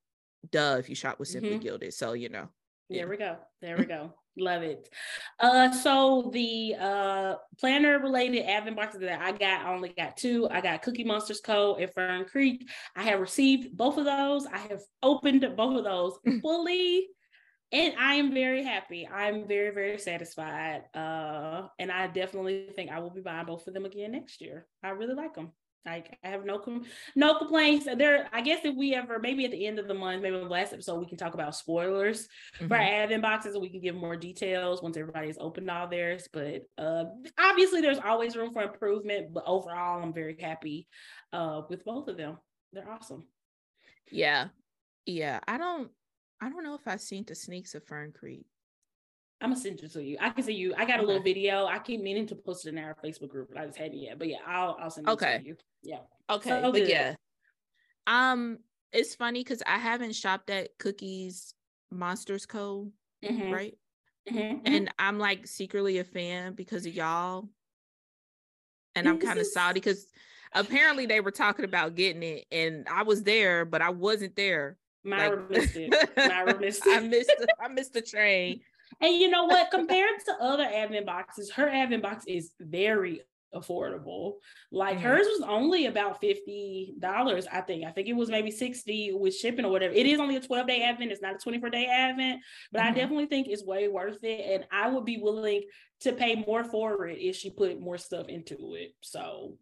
duh, 0.51 0.77
if 0.79 0.89
you 0.89 0.95
shop 0.95 1.19
with 1.19 1.27
Simply 1.27 1.51
mm-hmm. 1.51 1.59
Gilded, 1.59 1.93
so 1.93 2.13
you 2.13 2.29
know. 2.29 2.49
There 2.89 3.07
we 3.07 3.17
go. 3.17 3.37
There 3.61 3.77
we 3.77 3.85
go. 3.97 4.13
Love 4.37 4.63
it. 4.63 4.89
Uh, 5.39 5.71
so 5.71 6.29
the 6.33 6.75
uh 6.79 7.35
planner 7.59 7.99
related 7.99 8.45
advent 8.45 8.77
boxes 8.77 9.01
that 9.01 9.21
I 9.21 9.31
got, 9.31 9.65
I 9.65 9.73
only 9.73 9.89
got 9.89 10.17
two. 10.17 10.47
I 10.49 10.61
got 10.61 10.81
Cookie 10.81 11.03
Monsters 11.03 11.41
Co. 11.41 11.75
and 11.75 11.91
Fern 11.93 12.25
Creek. 12.25 12.67
I 12.95 13.03
have 13.03 13.19
received 13.19 13.75
both 13.75 13.97
of 13.97 14.05
those. 14.05 14.45
I 14.45 14.57
have 14.57 14.81
opened 15.03 15.45
both 15.57 15.77
of 15.77 15.83
those 15.83 16.17
fully. 16.41 17.07
and 17.71 17.93
I 17.99 18.15
am 18.15 18.33
very 18.33 18.63
happy. 18.63 19.07
I'm 19.07 19.47
very, 19.47 19.73
very 19.73 19.99
satisfied. 19.99 20.83
Uh, 20.95 21.67
and 21.77 21.91
I 21.91 22.07
definitely 22.07 22.69
think 22.75 22.91
I 22.91 22.99
will 22.99 23.11
be 23.11 23.21
buying 23.21 23.45
both 23.45 23.67
of 23.67 23.73
them 23.73 23.85
again 23.85 24.13
next 24.13 24.41
year. 24.41 24.67
I 24.83 24.89
really 24.89 25.15
like 25.15 25.35
them. 25.35 25.51
Like 25.85 26.17
I 26.23 26.29
have 26.29 26.45
no 26.45 26.59
com- 26.59 26.83
no 27.15 27.37
complaints. 27.37 27.85
There, 27.85 28.27
I 28.33 28.41
guess 28.41 28.59
if 28.65 28.75
we 28.75 28.93
ever 28.93 29.17
maybe 29.17 29.45
at 29.45 29.51
the 29.51 29.65
end 29.65 29.79
of 29.79 29.87
the 29.87 29.93
month, 29.93 30.21
maybe 30.21 30.37
the 30.37 30.43
last 30.43 30.73
episode, 30.73 30.99
we 30.99 31.05
can 31.05 31.17
talk 31.17 31.33
about 31.33 31.55
spoilers 31.55 32.27
mm-hmm. 32.55 32.67
for 32.67 32.75
our 32.75 32.81
advent 32.81 33.21
boxes, 33.21 33.53
and 33.53 33.61
we 33.61 33.69
can 33.69 33.79
give 33.79 33.95
more 33.95 34.17
details 34.17 34.83
once 34.83 34.97
everybody's 34.97 35.37
opened 35.39 35.69
all 35.71 35.87
theirs. 35.87 36.27
But 36.31 36.63
uh, 36.77 37.05
obviously, 37.39 37.81
there's 37.81 37.99
always 37.99 38.35
room 38.35 38.51
for 38.51 38.61
improvement. 38.61 39.33
But 39.33 39.45
overall, 39.47 40.03
I'm 40.03 40.13
very 40.13 40.37
happy 40.39 40.87
uh, 41.31 41.61
with 41.69 41.85
both 41.85 42.09
of 42.09 42.17
them. 42.17 42.37
They're 42.73 42.89
awesome. 42.89 43.25
Yeah, 44.11 44.47
yeah. 45.05 45.39
I 45.47 45.57
don't, 45.57 45.89
I 46.41 46.49
don't 46.49 46.63
know 46.63 46.75
if 46.75 46.87
I've 46.87 47.01
seen 47.01 47.23
the 47.25 47.35
sneaks 47.35 47.73
of 47.73 47.85
Fern 47.85 48.11
Creek. 48.11 48.45
I'm 49.41 49.51
gonna 49.51 49.61
send 49.61 49.79
it 49.79 49.91
to 49.93 50.03
you. 50.03 50.17
I 50.19 50.31
can 50.31 50.43
see 50.43 50.53
you. 50.53 50.73
I 50.77 50.85
got 50.85 50.95
a 50.95 50.97
okay. 50.97 51.05
little 51.05 51.23
video. 51.23 51.65
I 51.65 51.79
keep 51.79 52.01
meaning 52.01 52.27
to 52.27 52.35
post 52.35 52.65
it 52.65 52.69
in 52.69 52.77
our 52.77 52.95
Facebook 53.03 53.29
group, 53.29 53.49
but 53.53 53.61
I 53.61 53.65
just 53.65 53.77
hadn't 53.77 53.97
yet. 53.97 54.19
But 54.19 54.27
yeah, 54.27 54.37
I'll 54.45 54.77
I'll 54.79 54.89
send 54.89 55.07
it 55.07 55.11
okay. 55.11 55.39
to 55.39 55.45
you. 55.45 55.57
Yeah. 55.81 55.99
Okay. 56.29 56.49
So 56.49 56.71
but 56.71 56.87
yeah. 56.87 57.15
Um, 58.05 58.57
it's 58.91 59.15
funny 59.15 59.41
because 59.41 59.63
I 59.65 59.77
haven't 59.77 60.15
shopped 60.15 60.49
at 60.49 60.77
Cookies 60.77 61.53
Monsters 61.91 62.45
Co. 62.45 62.91
Mm-hmm. 63.23 63.51
Right. 63.51 63.77
Mm-hmm. 64.29 64.37
mm-hmm. 64.37 64.61
And 64.65 64.93
I'm 64.99 65.19
like 65.19 65.47
secretly 65.47 65.99
a 65.99 66.03
fan 66.03 66.53
because 66.53 66.85
of 66.85 66.93
y'all. 66.93 67.47
And 68.95 69.07
I'm 69.07 69.19
kind 69.19 69.39
of 69.39 69.45
salty 69.45 69.75
because 69.75 70.07
apparently 70.51 71.05
they 71.05 71.21
were 71.21 71.31
talking 71.31 71.63
about 71.63 71.95
getting 71.95 72.23
it, 72.23 72.45
and 72.51 72.85
I 72.91 73.03
was 73.03 73.23
there, 73.23 73.63
but 73.63 73.81
I 73.81 73.91
wasn't 73.91 74.35
there. 74.35 74.77
Myra 75.03 75.37
like, 75.37 75.49
missed 75.49 75.75
it. 75.77 76.09
Myra 76.17 76.59
missed 76.59 76.85
it. 76.85 76.97
I 76.97 77.07
missed. 77.07 77.31
I 77.63 77.67
missed 77.69 77.93
the 77.93 78.01
train. 78.15 78.61
And 79.01 79.15
you 79.15 79.29
know 79.29 79.45
what? 79.45 79.71
Compared 79.71 80.19
to 80.25 80.33
other 80.41 80.63
advent 80.63 81.05
boxes, 81.05 81.51
her 81.51 81.69
advent 81.69 82.03
box 82.03 82.25
is 82.27 82.51
very 82.59 83.21
affordable. 83.53 84.35
Like 84.71 84.97
mm-hmm. 84.97 85.05
hers 85.05 85.27
was 85.27 85.41
only 85.47 85.85
about 85.87 86.21
$50, 86.21 87.47
I 87.51 87.61
think. 87.61 87.85
I 87.85 87.91
think 87.91 88.07
it 88.07 88.15
was 88.15 88.29
maybe 88.29 88.51
60 88.51 89.13
with 89.13 89.35
shipping 89.35 89.65
or 89.65 89.71
whatever. 89.71 89.93
It 89.93 90.05
is 90.05 90.19
only 90.19 90.35
a 90.35 90.41
12 90.41 90.67
day 90.67 90.83
advent, 90.83 91.11
it's 91.11 91.21
not 91.21 91.35
a 91.35 91.39
24 91.39 91.69
day 91.69 91.85
advent, 91.85 92.41
but 92.71 92.79
mm-hmm. 92.79 92.89
I 92.89 92.93
definitely 92.93 93.25
think 93.27 93.47
it's 93.47 93.63
way 93.63 93.87
worth 93.87 94.23
it. 94.23 94.45
And 94.53 94.65
I 94.71 94.89
would 94.89 95.05
be 95.05 95.17
willing 95.17 95.63
to 96.01 96.13
pay 96.13 96.35
more 96.35 96.63
for 96.63 97.07
it 97.07 97.19
if 97.19 97.35
she 97.35 97.49
put 97.49 97.79
more 97.79 97.97
stuff 97.97 98.27
into 98.27 98.75
it. 98.75 98.93
So 99.01 99.57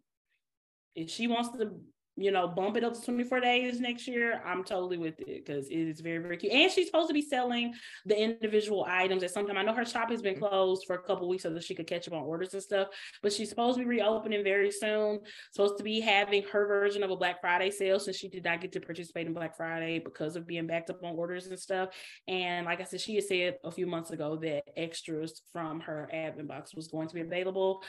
if 0.94 1.10
she 1.10 1.26
wants 1.26 1.56
to 1.56 1.70
you 2.18 2.32
know, 2.32 2.48
bump 2.48 2.76
it 2.76 2.82
up 2.82 2.94
to 2.94 3.00
24 3.00 3.40
days 3.40 3.80
next 3.80 4.08
year, 4.08 4.42
I'm 4.44 4.64
totally 4.64 4.98
with 4.98 5.20
it 5.20 5.46
because 5.46 5.68
it 5.68 5.76
is 5.76 6.00
very, 6.00 6.18
very 6.18 6.36
cute. 6.36 6.52
And 6.52 6.70
she's 6.70 6.86
supposed 6.86 7.08
to 7.08 7.14
be 7.14 7.22
selling 7.22 7.74
the 8.06 8.20
individual 8.20 8.84
items 8.88 9.22
at 9.22 9.30
some 9.30 9.46
time. 9.46 9.56
I 9.56 9.62
know 9.62 9.72
her 9.72 9.84
shop 9.84 10.10
has 10.10 10.20
been 10.20 10.34
mm-hmm. 10.34 10.44
closed 10.44 10.84
for 10.86 10.96
a 10.96 11.02
couple 11.02 11.28
weeks 11.28 11.44
so 11.44 11.50
that 11.50 11.62
she 11.62 11.76
could 11.76 11.86
catch 11.86 12.08
up 12.08 12.14
on 12.14 12.22
orders 12.22 12.54
and 12.54 12.62
stuff, 12.62 12.88
but 13.22 13.32
she's 13.32 13.48
supposed 13.48 13.78
to 13.78 13.84
be 13.84 13.88
reopening 13.88 14.42
very 14.42 14.72
soon. 14.72 15.20
Supposed 15.52 15.78
to 15.78 15.84
be 15.84 16.00
having 16.00 16.42
her 16.52 16.66
version 16.66 17.04
of 17.04 17.10
a 17.10 17.16
Black 17.16 17.40
Friday 17.40 17.70
sale 17.70 18.00
since 18.00 18.16
she 18.16 18.28
did 18.28 18.44
not 18.44 18.60
get 18.60 18.72
to 18.72 18.80
participate 18.80 19.28
in 19.28 19.32
Black 19.32 19.56
Friday 19.56 20.00
because 20.00 20.34
of 20.34 20.46
being 20.46 20.66
backed 20.66 20.90
up 20.90 21.02
on 21.04 21.14
orders 21.14 21.46
and 21.46 21.58
stuff. 21.58 21.90
And 22.26 22.66
like 22.66 22.80
I 22.80 22.84
said, 22.84 23.00
she 23.00 23.14
had 23.14 23.24
said 23.24 23.58
a 23.62 23.70
few 23.70 23.86
months 23.86 24.10
ago 24.10 24.36
that 24.42 24.64
extras 24.76 25.40
from 25.52 25.80
her 25.80 26.08
advent 26.12 26.48
box 26.48 26.74
was 26.74 26.88
going 26.88 27.06
to 27.06 27.14
be 27.14 27.20
available. 27.20 27.82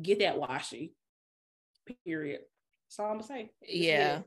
Get 0.00 0.20
that 0.20 0.36
washi. 0.36 0.92
Period. 2.06 2.40
That's 2.88 3.00
all 3.00 3.06
I'm 3.06 3.18
gonna 3.18 3.24
say. 3.24 3.50
Just 3.62 3.74
yeah. 3.74 4.20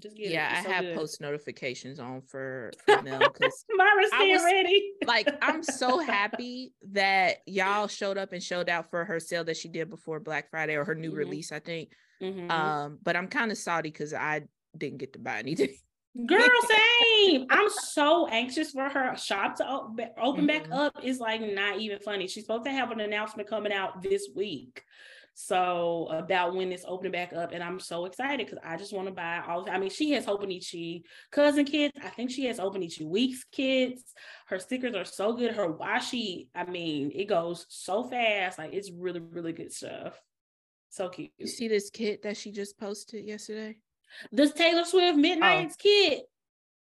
Just 0.00 0.16
get 0.16 0.30
yeah, 0.30 0.54
I 0.58 0.62
so 0.62 0.70
have 0.70 0.84
good. 0.84 0.96
post 0.96 1.20
notifications 1.20 1.98
on 1.98 2.20
for, 2.20 2.70
for 2.86 3.02
them 3.02 3.18
because 3.18 3.64
Myra's 3.76 4.10
staying 4.14 4.44
ready. 4.44 4.92
like, 5.06 5.28
I'm 5.42 5.62
so 5.62 5.98
happy 6.06 6.72
that 6.92 7.38
y'all 7.46 7.88
showed 7.88 8.16
up 8.16 8.32
and 8.32 8.40
showed 8.40 8.68
out 8.68 8.90
for 8.90 9.04
her 9.04 9.18
sale 9.18 9.42
that 9.44 9.56
she 9.56 9.68
did 9.68 9.90
before 9.90 10.20
Black 10.20 10.50
Friday 10.50 10.76
or 10.76 10.84
her 10.84 10.94
new 10.94 11.08
mm-hmm. 11.08 11.18
release, 11.18 11.50
I 11.50 11.58
think. 11.58 11.90
Mm-hmm. 12.22 12.48
Um, 12.48 12.98
but 13.02 13.16
I'm 13.16 13.26
kind 13.26 13.50
of 13.50 13.58
salty 13.58 13.90
because 13.90 14.14
I 14.14 14.42
didn't 14.76 14.98
get 14.98 15.14
to 15.14 15.18
buy 15.18 15.38
anything. 15.40 15.74
Girl, 16.26 16.46
same. 17.20 17.46
I'm 17.50 17.68
so 17.68 18.26
anxious 18.28 18.72
for 18.72 18.88
her 18.88 19.16
shop 19.16 19.56
to 19.56 19.68
open 19.68 20.06
mm-hmm. 20.16 20.46
back 20.46 20.68
up. 20.70 20.96
It's 21.02 21.20
like 21.20 21.40
not 21.40 21.80
even 21.80 21.98
funny. 22.00 22.28
She's 22.28 22.44
supposed 22.44 22.64
to 22.64 22.72
have 22.72 22.90
an 22.92 23.00
announcement 23.00 23.48
coming 23.48 23.72
out 23.72 24.02
this 24.02 24.28
week. 24.34 24.84
So 25.40 26.08
about 26.10 26.56
when 26.56 26.72
it's 26.72 26.84
opening 26.84 27.12
back 27.12 27.32
up, 27.32 27.52
and 27.52 27.62
I'm 27.62 27.78
so 27.78 28.06
excited 28.06 28.44
because 28.44 28.58
I 28.64 28.76
just 28.76 28.92
want 28.92 29.06
to 29.06 29.14
buy 29.14 29.40
all. 29.46 29.70
I 29.70 29.78
mean, 29.78 29.88
she 29.88 30.10
has 30.10 30.26
Hobonichi 30.26 31.02
cousin 31.30 31.64
kits. 31.64 31.96
I 32.02 32.08
think 32.08 32.32
she 32.32 32.46
has 32.46 32.58
Hobonichi 32.58 33.06
weeks 33.06 33.44
kits. 33.52 34.02
Her 34.48 34.58
stickers 34.58 34.96
are 34.96 35.04
so 35.04 35.34
good. 35.34 35.54
Her 35.54 35.72
washi, 35.72 36.48
I 36.56 36.64
mean, 36.64 37.12
it 37.14 37.26
goes 37.26 37.66
so 37.68 38.02
fast. 38.02 38.58
Like 38.58 38.74
it's 38.74 38.90
really, 38.90 39.20
really 39.20 39.52
good 39.52 39.72
stuff. 39.72 40.20
So 40.90 41.08
cute. 41.08 41.30
You 41.38 41.46
see 41.46 41.68
this 41.68 41.88
kit 41.88 42.24
that 42.24 42.36
she 42.36 42.50
just 42.50 42.76
posted 42.76 43.24
yesterday? 43.24 43.76
This 44.32 44.52
Taylor 44.52 44.84
Swift 44.84 45.14
oh. 45.14 45.20
Midnights 45.20 45.76
oh. 45.78 45.82
kit. 45.82 46.22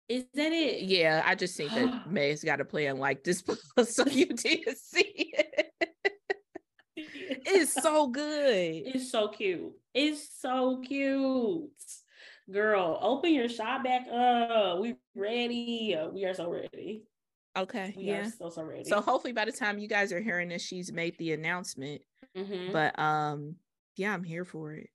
Is 0.09 0.25
that 0.33 0.53
it? 0.53 0.85
Yeah, 0.85 1.23
I 1.27 1.35
just 1.35 1.59
think 1.59 1.73
that 1.73 2.11
May's 2.11 2.43
got 2.43 2.63
a 2.63 2.65
plan 2.65 2.97
like 2.97 3.23
this, 3.23 3.45
so 3.85 4.07
you 4.07 4.25
did 4.25 4.79
see 4.79 5.35
it 5.35 5.46
it's 7.29 7.73
so 7.75 8.09
good. 8.09 8.83
It's 8.87 9.11
so 9.11 9.29
cute. 9.29 9.73
It's 9.95 10.41
so 10.41 10.83
cute. 10.85 11.71
Girl, 12.51 12.99
open 13.03 13.35
your 13.35 13.49
shop 13.49 13.85
back 13.85 14.07
up. 14.09 14.81
We 14.81 14.97
ready. 15.15 15.97
We 16.13 16.25
are 16.25 16.35
so 16.35 16.49
ready. 16.49 17.03
Okay. 17.57 17.95
We 17.97 18.05
yeah. 18.05 18.29
so 18.31 18.51
so 18.51 18.63
ready. 18.63 18.85
So 18.85 19.01
hopefully 19.01 19.33
by 19.33 19.47
the 19.47 19.53
time 19.53 19.79
you 19.79 19.89
guys 19.89 20.13
are 20.13 20.21
hearing 20.21 20.49
this, 20.49 20.63
she's 20.63 20.93
made 20.93 21.17
the 21.19 21.33
announcement. 21.33 22.03
Mm-hmm. 22.37 22.73
But 22.73 22.99
um, 22.99 23.57
yeah, 23.97 24.13
I'm 24.13 24.23
here 24.23 24.45
for 24.45 24.75
it. 24.75 24.91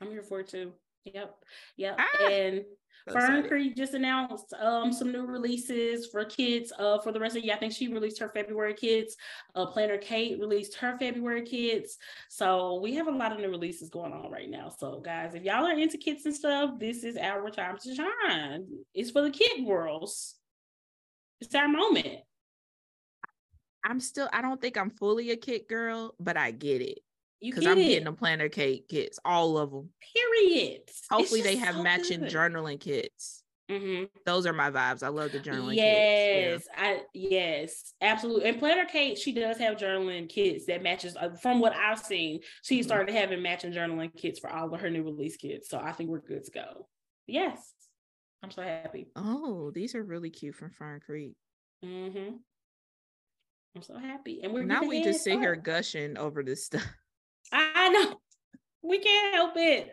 I'm 0.00 0.10
here 0.10 0.22
for 0.22 0.40
it 0.40 0.48
too. 0.48 0.72
Yep. 1.04 1.34
Yep. 1.76 1.96
Ah! 1.98 2.26
And 2.26 2.64
Fern 3.12 3.46
Creek 3.46 3.76
just 3.76 3.92
announced 3.92 4.54
um, 4.58 4.92
some 4.92 5.12
new 5.12 5.26
releases 5.26 6.06
for 6.06 6.24
kids 6.24 6.72
uh, 6.78 6.98
for 6.98 7.12
the 7.12 7.20
rest 7.20 7.36
of 7.36 7.42
the 7.42 7.46
year. 7.46 7.54
I 7.54 7.58
think 7.58 7.74
she 7.74 7.88
released 7.88 8.18
her 8.20 8.30
February 8.34 8.74
kids. 8.74 9.16
Uh, 9.54 9.66
Planner 9.66 9.98
Kate 9.98 10.40
released 10.40 10.74
her 10.76 10.96
February 10.98 11.42
kids. 11.42 11.98
So 12.30 12.80
we 12.80 12.94
have 12.94 13.06
a 13.06 13.10
lot 13.10 13.32
of 13.32 13.38
new 13.38 13.50
releases 13.50 13.90
going 13.90 14.12
on 14.12 14.30
right 14.30 14.48
now. 14.48 14.70
So 14.70 15.00
guys, 15.00 15.34
if 15.34 15.42
y'all 15.42 15.66
are 15.66 15.78
into 15.78 15.98
kids 15.98 16.24
and 16.24 16.34
stuff, 16.34 16.78
this 16.78 17.04
is 17.04 17.16
our 17.16 17.50
time 17.50 17.76
to 17.82 17.94
shine. 17.94 18.66
It's 18.94 19.10
for 19.10 19.22
the 19.22 19.30
kid 19.30 19.66
girls. 19.66 20.36
It's 21.40 21.54
our 21.54 21.68
moment. 21.68 22.20
I'm 23.84 24.00
still, 24.00 24.30
I 24.32 24.40
don't 24.40 24.60
think 24.62 24.78
I'm 24.78 24.90
fully 24.90 25.30
a 25.30 25.36
kid 25.36 25.62
girl, 25.68 26.14
but 26.18 26.38
I 26.38 26.52
get 26.52 26.80
it. 26.80 27.00
Because 27.40 27.66
I'm 27.66 27.78
it. 27.78 27.88
getting 27.88 28.04
the 28.04 28.12
Planner 28.12 28.48
Kate 28.48 28.86
kits, 28.88 29.18
all 29.24 29.58
of 29.58 29.70
them. 29.70 29.90
Period. 30.14 30.82
Hopefully 31.10 31.42
they 31.42 31.56
have 31.56 31.74
so 31.74 31.82
matching 31.82 32.20
good. 32.20 32.30
journaling 32.32 32.80
kits. 32.80 33.44
Mm-hmm. 33.70 34.04
Those 34.26 34.46
are 34.46 34.52
my 34.52 34.70
vibes. 34.70 35.02
I 35.02 35.08
love 35.08 35.32
the 35.32 35.40
journaling 35.40 35.76
yes, 35.76 36.64
kits. 36.64 36.68
Yeah. 36.76 36.84
I 36.84 37.00
yes, 37.14 37.94
absolutely. 38.00 38.48
And 38.48 38.58
Planner 38.58 38.84
Kate, 38.84 39.16
she 39.16 39.32
does 39.32 39.56
have 39.58 39.76
journaling 39.76 40.28
kits 40.28 40.66
that 40.66 40.82
matches. 40.82 41.16
Uh, 41.16 41.30
from 41.40 41.60
what 41.60 41.74
I've 41.74 41.98
seen, 41.98 42.40
she 42.62 42.80
mm-hmm. 42.80 42.86
started 42.86 43.14
having 43.14 43.42
matching 43.42 43.72
journaling 43.72 44.14
kits 44.14 44.38
for 44.38 44.50
all 44.50 44.72
of 44.72 44.80
her 44.80 44.90
new 44.90 45.02
release 45.02 45.36
kits. 45.36 45.70
So 45.70 45.78
I 45.78 45.92
think 45.92 46.10
we're 46.10 46.20
good 46.20 46.44
to 46.44 46.50
go. 46.50 46.86
Yes, 47.26 47.72
I'm 48.42 48.50
so 48.50 48.60
happy. 48.60 49.08
Oh, 49.16 49.70
these 49.74 49.94
are 49.94 50.02
really 50.02 50.30
cute 50.30 50.56
from 50.56 50.70
Fern 50.70 51.00
Creek. 51.00 51.34
Mm-hmm. 51.82 52.36
I'm 53.76 53.82
so 53.82 53.98
happy, 53.98 54.40
and 54.42 54.52
we're 54.52 54.64
now 54.64 54.84
we 54.84 55.02
just 55.02 55.24
sit 55.24 55.38
here 55.38 55.56
gushing 55.56 56.18
over 56.18 56.42
this 56.42 56.66
stuff. 56.66 56.84
I 57.84 57.88
know. 57.90 58.14
We 58.86 58.98
can't 58.98 59.34
help 59.34 59.52
it. 59.56 59.90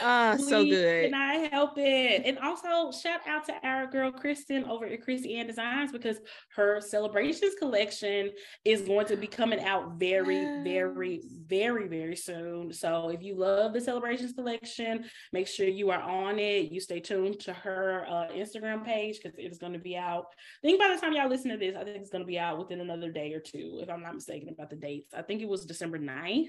Ah, 0.00 0.30
uh, 0.30 0.38
so 0.38 0.64
good. 0.64 1.10
We 1.10 1.14
I 1.14 1.48
help 1.52 1.72
it. 1.76 2.22
And 2.24 2.38
also 2.38 2.90
shout 2.90 3.20
out 3.28 3.44
to 3.44 3.54
our 3.62 3.86
girl 3.86 4.10
Kristen 4.10 4.64
over 4.64 4.86
at 4.86 5.02
Chrissy 5.02 5.36
Ann 5.36 5.46
Designs 5.46 5.92
because 5.92 6.16
her 6.56 6.80
celebrations 6.80 7.54
collection 7.58 8.30
is 8.64 8.80
going 8.80 9.04
to 9.08 9.16
be 9.18 9.26
coming 9.26 9.60
out 9.60 9.98
very, 9.98 10.62
very, 10.64 11.20
very, 11.46 11.86
very 11.86 12.16
soon. 12.16 12.72
So 12.72 13.10
if 13.10 13.22
you 13.22 13.36
love 13.36 13.74
the 13.74 13.80
celebrations 13.82 14.32
collection, 14.32 15.04
make 15.34 15.46
sure 15.46 15.68
you 15.68 15.90
are 15.90 16.00
on 16.00 16.38
it. 16.38 16.72
You 16.72 16.80
stay 16.80 17.00
tuned 17.00 17.40
to 17.40 17.52
her 17.52 18.06
uh, 18.08 18.28
Instagram 18.32 18.86
page 18.86 19.18
because 19.22 19.38
it 19.38 19.52
is 19.52 19.58
going 19.58 19.74
to 19.74 19.78
be 19.78 19.98
out. 19.98 20.24
I 20.64 20.66
think 20.66 20.80
by 20.80 20.94
the 20.94 20.98
time 20.98 21.12
y'all 21.12 21.28
listen 21.28 21.50
to 21.50 21.58
this, 21.58 21.76
I 21.76 21.84
think 21.84 21.98
it's 21.98 22.10
going 22.10 22.24
to 22.24 22.26
be 22.26 22.38
out 22.38 22.58
within 22.58 22.80
another 22.80 23.12
day 23.12 23.34
or 23.34 23.40
two, 23.40 23.80
if 23.82 23.90
I'm 23.90 24.02
not 24.02 24.14
mistaken 24.14 24.48
about 24.48 24.70
the 24.70 24.76
dates. 24.76 25.12
I 25.12 25.20
think 25.20 25.42
it 25.42 25.48
was 25.48 25.66
December 25.66 25.98
9th 25.98 26.46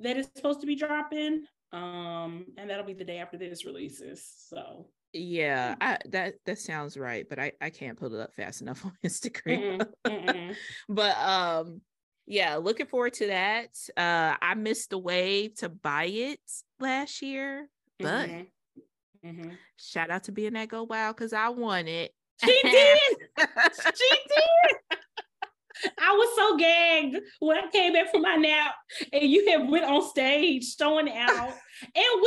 that 0.00 0.16
is 0.16 0.28
supposed 0.34 0.60
to 0.60 0.66
be 0.66 0.76
dropping. 0.76 1.44
Um, 1.72 2.46
and 2.56 2.70
that'll 2.70 2.84
be 2.84 2.94
the 2.94 3.04
day 3.04 3.18
after 3.18 3.36
this 3.36 3.64
releases. 3.64 4.24
So 4.48 4.86
yeah, 5.12 5.76
I, 5.80 5.98
that 6.10 6.34
that 6.46 6.58
sounds 6.58 6.96
right, 6.96 7.26
but 7.28 7.38
I 7.38 7.52
I 7.60 7.70
can't 7.70 7.98
put 7.98 8.12
it 8.12 8.20
up 8.20 8.34
fast 8.34 8.62
enough 8.62 8.84
on 8.84 8.92
Instagram. 9.04 9.86
Mm-mm, 10.04 10.26
mm-mm. 10.26 10.56
but 10.88 11.16
um, 11.18 11.80
yeah, 12.26 12.56
looking 12.56 12.86
forward 12.86 13.14
to 13.14 13.28
that. 13.28 13.70
Uh, 13.96 14.36
I 14.40 14.54
missed 14.54 14.90
the 14.90 14.98
wave 14.98 15.54
to 15.56 15.68
buy 15.68 16.04
it 16.06 16.40
last 16.80 17.22
year, 17.22 17.68
but 17.98 18.28
mm-hmm. 18.28 19.28
Mm-hmm. 19.28 19.50
shout 19.78 20.10
out 20.10 20.24
to 20.24 20.32
being 20.32 20.54
that 20.54 20.68
go 20.68 20.82
wild 20.82 21.16
because 21.16 21.32
I 21.32 21.48
won 21.48 21.86
it. 21.88 22.12
She 22.44 22.60
did. 22.62 22.98
she 23.38 24.10
did. 24.28 24.76
I 25.98 26.12
was 26.12 26.28
so 26.36 26.56
gagged 26.56 27.16
when 27.40 27.58
I 27.58 27.70
came 27.70 27.92
back 27.92 28.10
from 28.10 28.22
my 28.22 28.36
nap 28.36 28.74
and 29.12 29.22
you 29.22 29.48
had 29.50 29.68
went 29.68 29.84
on 29.84 30.08
stage 30.08 30.74
showing 30.76 31.08
out 31.10 31.54
and 31.94 32.22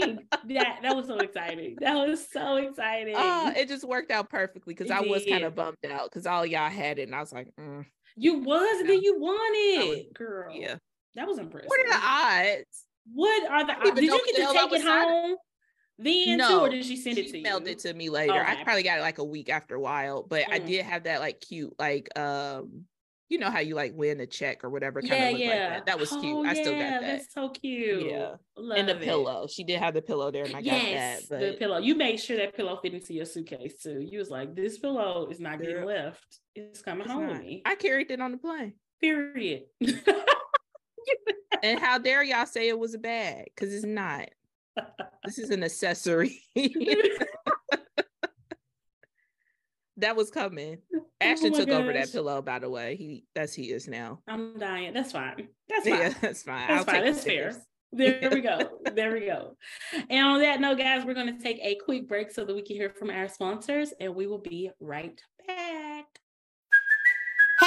winning. 0.00 0.18
that 0.56 0.78
that 0.82 0.96
was 0.96 1.06
so 1.06 1.18
exciting. 1.18 1.76
That 1.80 1.94
was 1.94 2.26
so 2.30 2.56
exciting. 2.56 3.14
Oh, 3.16 3.52
it 3.56 3.68
just 3.68 3.84
worked 3.84 4.10
out 4.10 4.28
perfectly 4.28 4.74
because 4.74 4.90
I 4.90 5.00
was 5.00 5.24
kind 5.24 5.44
of 5.44 5.54
bummed 5.54 5.76
out 5.90 6.10
because 6.10 6.26
all 6.26 6.44
y'all 6.44 6.70
had 6.70 6.98
it 6.98 7.02
and 7.02 7.14
I 7.14 7.20
was 7.20 7.32
like, 7.32 7.48
mm. 7.58 7.84
you 8.16 8.40
was 8.40 8.80
and 8.80 8.88
then 8.88 9.00
you 9.02 9.18
won 9.18 9.36
it, 9.40 10.14
girl. 10.14 10.52
Yeah, 10.52 10.76
that 11.14 11.26
was 11.26 11.38
impressive. 11.38 11.68
What 11.68 11.80
are 11.80 11.88
the 11.88 12.06
odds? 12.06 12.84
What 13.12 13.50
are 13.50 13.66
the 13.66 13.76
odds? 13.76 14.00
Did 14.00 14.04
you 14.04 14.20
get 14.26 14.36
to 14.36 14.52
take 14.52 14.72
it 14.72 14.82
home? 14.82 15.36
then 16.02 16.38
no, 16.38 16.48
too, 16.48 16.60
or 16.60 16.68
did 16.70 16.84
she 16.84 16.96
send 16.96 17.18
it 17.18 17.28
to 17.30 17.36
you? 17.36 17.42
Mailed 17.42 17.66
it 17.66 17.80
to 17.80 17.92
me 17.92 18.08
later. 18.08 18.32
Okay. 18.32 18.60
I 18.60 18.64
probably 18.64 18.82
got 18.82 18.98
it 18.98 19.02
like 19.02 19.18
a 19.18 19.24
week 19.24 19.50
after 19.50 19.74
a 19.74 19.80
while, 19.80 20.22
but 20.22 20.44
mm. 20.44 20.52
I 20.52 20.58
did 20.58 20.84
have 20.84 21.04
that 21.04 21.20
like 21.20 21.40
cute, 21.40 21.74
like 21.78 22.08
um, 22.18 22.86
you 23.30 23.38
know 23.38 23.50
how 23.50 23.60
you 23.60 23.74
like 23.74 23.92
win 23.94 24.20
a 24.20 24.26
check 24.26 24.62
or 24.62 24.68
whatever 24.68 25.00
kind 25.00 25.12
yeah, 25.12 25.28
of 25.28 25.38
yeah. 25.38 25.48
like 25.48 25.58
that. 25.58 25.86
That 25.86 25.98
was 25.98 26.10
cute. 26.10 26.24
Oh, 26.24 26.44
I 26.44 26.52
still 26.52 26.72
got 26.72 26.78
that. 26.78 27.00
That's 27.00 27.32
so 27.32 27.48
cute. 27.48 28.10
Yeah. 28.10 28.34
Love 28.56 28.76
and 28.78 28.88
the 28.88 28.96
it. 28.96 29.02
pillow. 29.02 29.46
She 29.46 29.64
did 29.64 29.78
have 29.78 29.94
the 29.94 30.02
pillow 30.02 30.30
there, 30.30 30.44
and 30.44 30.54
I 30.54 30.58
yes, 30.58 30.82
got 30.82 30.90
that. 30.90 31.22
But... 31.30 31.40
The 31.52 31.56
pillow. 31.58 31.78
You 31.78 31.94
made 31.94 32.18
sure 32.18 32.36
that 32.36 32.54
pillow 32.54 32.78
fit 32.82 32.92
into 32.92 33.14
your 33.14 33.24
suitcase 33.24 33.82
too. 33.82 34.00
You 34.00 34.18
was 34.18 34.28
like, 34.28 34.54
this 34.54 34.78
pillow 34.78 35.28
is 35.30 35.40
not 35.40 35.62
getting 35.62 35.84
left. 35.84 36.40
It's 36.54 36.82
coming 36.82 37.04
it's 37.04 37.10
home 37.10 37.28
not. 37.28 37.32
with 37.34 37.42
me. 37.42 37.62
I 37.64 37.76
carried 37.76 38.10
it 38.10 38.20
on 38.20 38.32
the 38.32 38.38
plane. 38.38 38.74
Period. 39.00 39.62
and 41.62 41.80
how 41.80 41.96
dare 41.98 42.22
y'all 42.22 42.44
say 42.44 42.68
it 42.68 42.78
was 42.78 42.92
a 42.92 42.98
bag? 42.98 43.46
Because 43.54 43.72
it's 43.72 43.86
not 43.86 44.28
this 45.24 45.38
is 45.38 45.50
an 45.50 45.62
accessory. 45.62 46.42
that 50.00 50.16
was 50.16 50.30
coming. 50.30 50.78
Oh 51.22 51.26
Ashton 51.26 51.52
oh 51.52 51.58
took 51.58 51.68
God. 51.68 51.82
over 51.82 51.92
that 51.92 52.10
pillow, 52.10 52.40
by 52.40 52.58
the 52.58 52.70
way. 52.70 52.96
He 52.96 53.26
that's 53.34 53.52
he 53.52 53.72
is 53.72 53.86
now. 53.86 54.20
I'm 54.26 54.58
dying. 54.58 54.94
That's 54.94 55.12
fine. 55.12 55.48
That's 55.68 55.86
fine. 55.86 55.98
Yeah, 55.98 56.14
that's 56.18 56.42
fine. 56.42 56.66
That's 56.66 56.78
I'll 56.78 56.94
fine. 56.94 57.04
That's 57.04 57.22
fair. 57.22 57.54
There 57.92 58.30
we 58.32 58.40
go. 58.40 58.58
There 58.94 59.12
we 59.12 59.26
go. 59.26 59.56
And 60.08 60.26
on 60.26 60.40
that 60.40 60.62
note, 60.62 60.78
guys, 60.78 61.04
we're 61.04 61.12
going 61.12 61.36
to 61.36 61.42
take 61.42 61.58
a 61.60 61.74
quick 61.84 62.08
break 62.08 62.30
so 62.30 62.46
that 62.46 62.54
we 62.54 62.62
can 62.62 62.76
hear 62.76 62.88
from 62.88 63.10
our 63.10 63.28
sponsors, 63.28 63.92
and 64.00 64.14
we 64.14 64.26
will 64.26 64.38
be 64.38 64.70
right 64.80 65.20
back. 65.46 65.69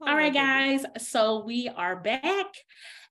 All 0.00 0.16
right, 0.16 0.32
guys. 0.32 0.84
So 0.98 1.44
we 1.44 1.68
are 1.68 1.96
back. 1.96 2.46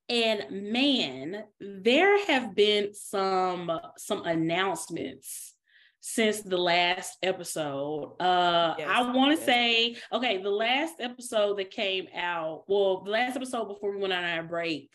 And 0.10 0.72
man, 0.72 1.44
there 1.60 2.26
have 2.28 2.56
been 2.56 2.94
some 2.94 3.70
some 3.98 4.24
announcements 4.26 5.54
since 6.00 6.42
the 6.42 6.58
last 6.58 7.18
episode. 7.22 8.16
Uh 8.22 8.76
Yes, 8.78 8.88
I 8.90 9.12
want 9.12 9.38
to 9.38 9.44
say, 9.46 9.98
okay, 10.14 10.42
the 10.42 10.50
last 10.50 10.94
episode 11.02 11.58
that 11.58 11.72
came 11.72 12.08
out, 12.16 12.64
well, 12.70 13.04
the 13.04 13.12
last 13.12 13.36
episode 13.36 13.66
before 13.68 13.92
we 13.92 13.98
went 14.02 14.14
on 14.14 14.24
our 14.24 14.44
break, 14.44 14.90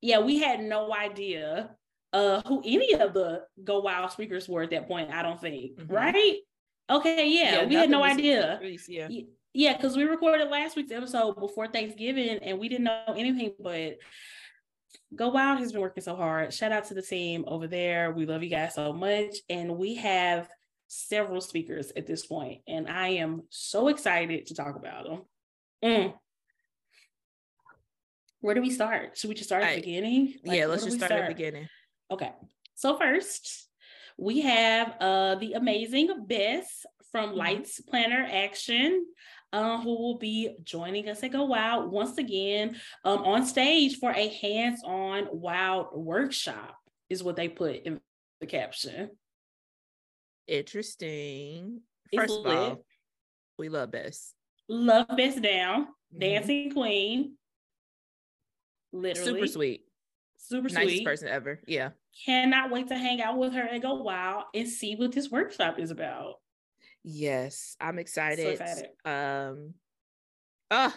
yeah, 0.00 0.20
we 0.20 0.38
had 0.38 0.60
no 0.60 0.94
idea 0.94 1.74
uh 2.12 2.42
who 2.46 2.62
any 2.64 2.92
of 2.94 3.12
the 3.12 3.42
Go 3.64 3.80
Wild 3.80 4.12
speakers 4.12 4.48
were 4.48 4.62
at 4.62 4.70
that 4.70 4.86
point, 4.86 5.10
I 5.10 5.22
don't 5.22 5.40
think. 5.40 5.80
Mhm. 5.80 5.90
Right? 5.90 6.36
Okay, 6.88 7.28
yeah, 7.28 7.64
we 7.66 7.74
had 7.74 7.90
no 7.90 8.04
idea. 8.04 8.60
Yeah. 8.88 9.08
Y- 9.08 9.24
Yeah, 9.54 9.76
because 9.76 9.96
we 9.96 10.02
recorded 10.02 10.50
last 10.50 10.74
week's 10.76 10.90
episode 10.90 11.38
before 11.38 11.68
Thanksgiving 11.68 12.38
and 12.42 12.58
we 12.58 12.68
didn't 12.68 12.84
know 12.84 13.14
anything, 13.16 13.52
but 13.60 13.98
Go 15.14 15.28
Wild 15.28 15.60
has 15.60 15.70
been 15.70 15.80
working 15.80 16.02
so 16.02 16.16
hard. 16.16 16.52
Shout 16.52 16.72
out 16.72 16.86
to 16.86 16.94
the 16.94 17.02
team 17.02 17.44
over 17.46 17.68
there. 17.68 18.10
We 18.10 18.26
love 18.26 18.42
you 18.42 18.50
guys 18.50 18.74
so 18.74 18.92
much. 18.92 19.36
And 19.48 19.76
we 19.78 19.94
have 19.94 20.48
several 20.88 21.40
speakers 21.40 21.92
at 21.96 22.06
this 22.06 22.26
point, 22.26 22.62
and 22.66 22.88
I 22.88 23.08
am 23.08 23.42
so 23.48 23.88
excited 23.88 24.46
to 24.46 24.54
talk 24.54 24.76
about 24.76 25.04
them. 25.04 25.22
Mm. 25.84 26.14
Where 28.40 28.54
do 28.54 28.60
we 28.60 28.70
start? 28.70 29.16
Should 29.16 29.28
we 29.28 29.34
just 29.34 29.48
start 29.48 29.62
at 29.62 29.76
the 29.76 29.80
beginning? 29.80 30.34
Like, 30.44 30.58
yeah, 30.58 30.66
let's 30.66 30.84
just 30.84 30.94
we 30.94 30.98
start, 30.98 31.12
at 31.12 31.28
the 31.28 31.34
beginning. 31.34 31.68
Okay. 32.10 32.30
So 32.74 32.98
first, 32.98 33.68
we 34.18 34.42
have 34.42 34.96
uh 35.00 35.36
the 35.36 35.54
amazing 35.54 36.26
Bess 36.26 36.84
from 37.10 37.30
Mhm. 37.30 37.36
Lights 37.36 37.80
Planner 37.80 38.28
Action, 38.30 39.06
uh, 39.54 39.80
who 39.80 39.96
will 39.96 40.18
be 40.18 40.56
joining 40.64 41.08
us 41.08 41.22
at 41.22 41.30
Go 41.32 41.44
Wild 41.44 41.90
once 41.92 42.18
again 42.18 42.76
um, 43.04 43.20
on 43.20 43.46
stage 43.46 43.98
for 43.98 44.10
a 44.10 44.28
hands-on 44.28 45.28
wild 45.30 45.88
workshop, 45.94 46.76
is 47.08 47.22
what 47.22 47.36
they 47.36 47.48
put 47.48 47.76
in 47.84 48.00
the 48.40 48.46
caption. 48.46 49.10
Interesting. 50.48 51.80
It's 52.10 52.20
First 52.22 52.38
of 52.40 52.44
lit. 52.44 52.56
all, 52.56 52.84
we 53.56 53.68
love 53.68 53.92
Bess. 53.92 54.34
Love 54.68 55.06
Bess 55.16 55.36
down, 55.36 55.86
Mhm. 56.14 56.20
dancing 56.20 56.72
queen. 56.72 57.38
Literally. 58.92 59.32
Super 59.32 59.46
sweet. 59.46 59.84
Super 60.36 60.68
Nicest 60.68 60.82
sweet. 60.96 61.04
person 61.04 61.28
ever. 61.28 61.60
Yeah. 61.66 61.90
Cannot 62.26 62.70
wait 62.70 62.88
to 62.88 62.96
hang 62.96 63.22
out 63.22 63.38
with 63.38 63.52
her 63.52 63.62
and 63.62 63.80
go 63.80 63.94
wild 64.02 64.44
and 64.52 64.68
see 64.68 64.96
what 64.96 65.12
this 65.12 65.30
workshop 65.30 65.78
is 65.78 65.90
about. 65.90 66.34
Yes, 67.04 67.76
I'm 67.80 67.98
excited. 67.98 68.58
So 68.58 68.64
excited. 68.64 68.88
Um, 69.04 69.74
ah, 70.70 70.96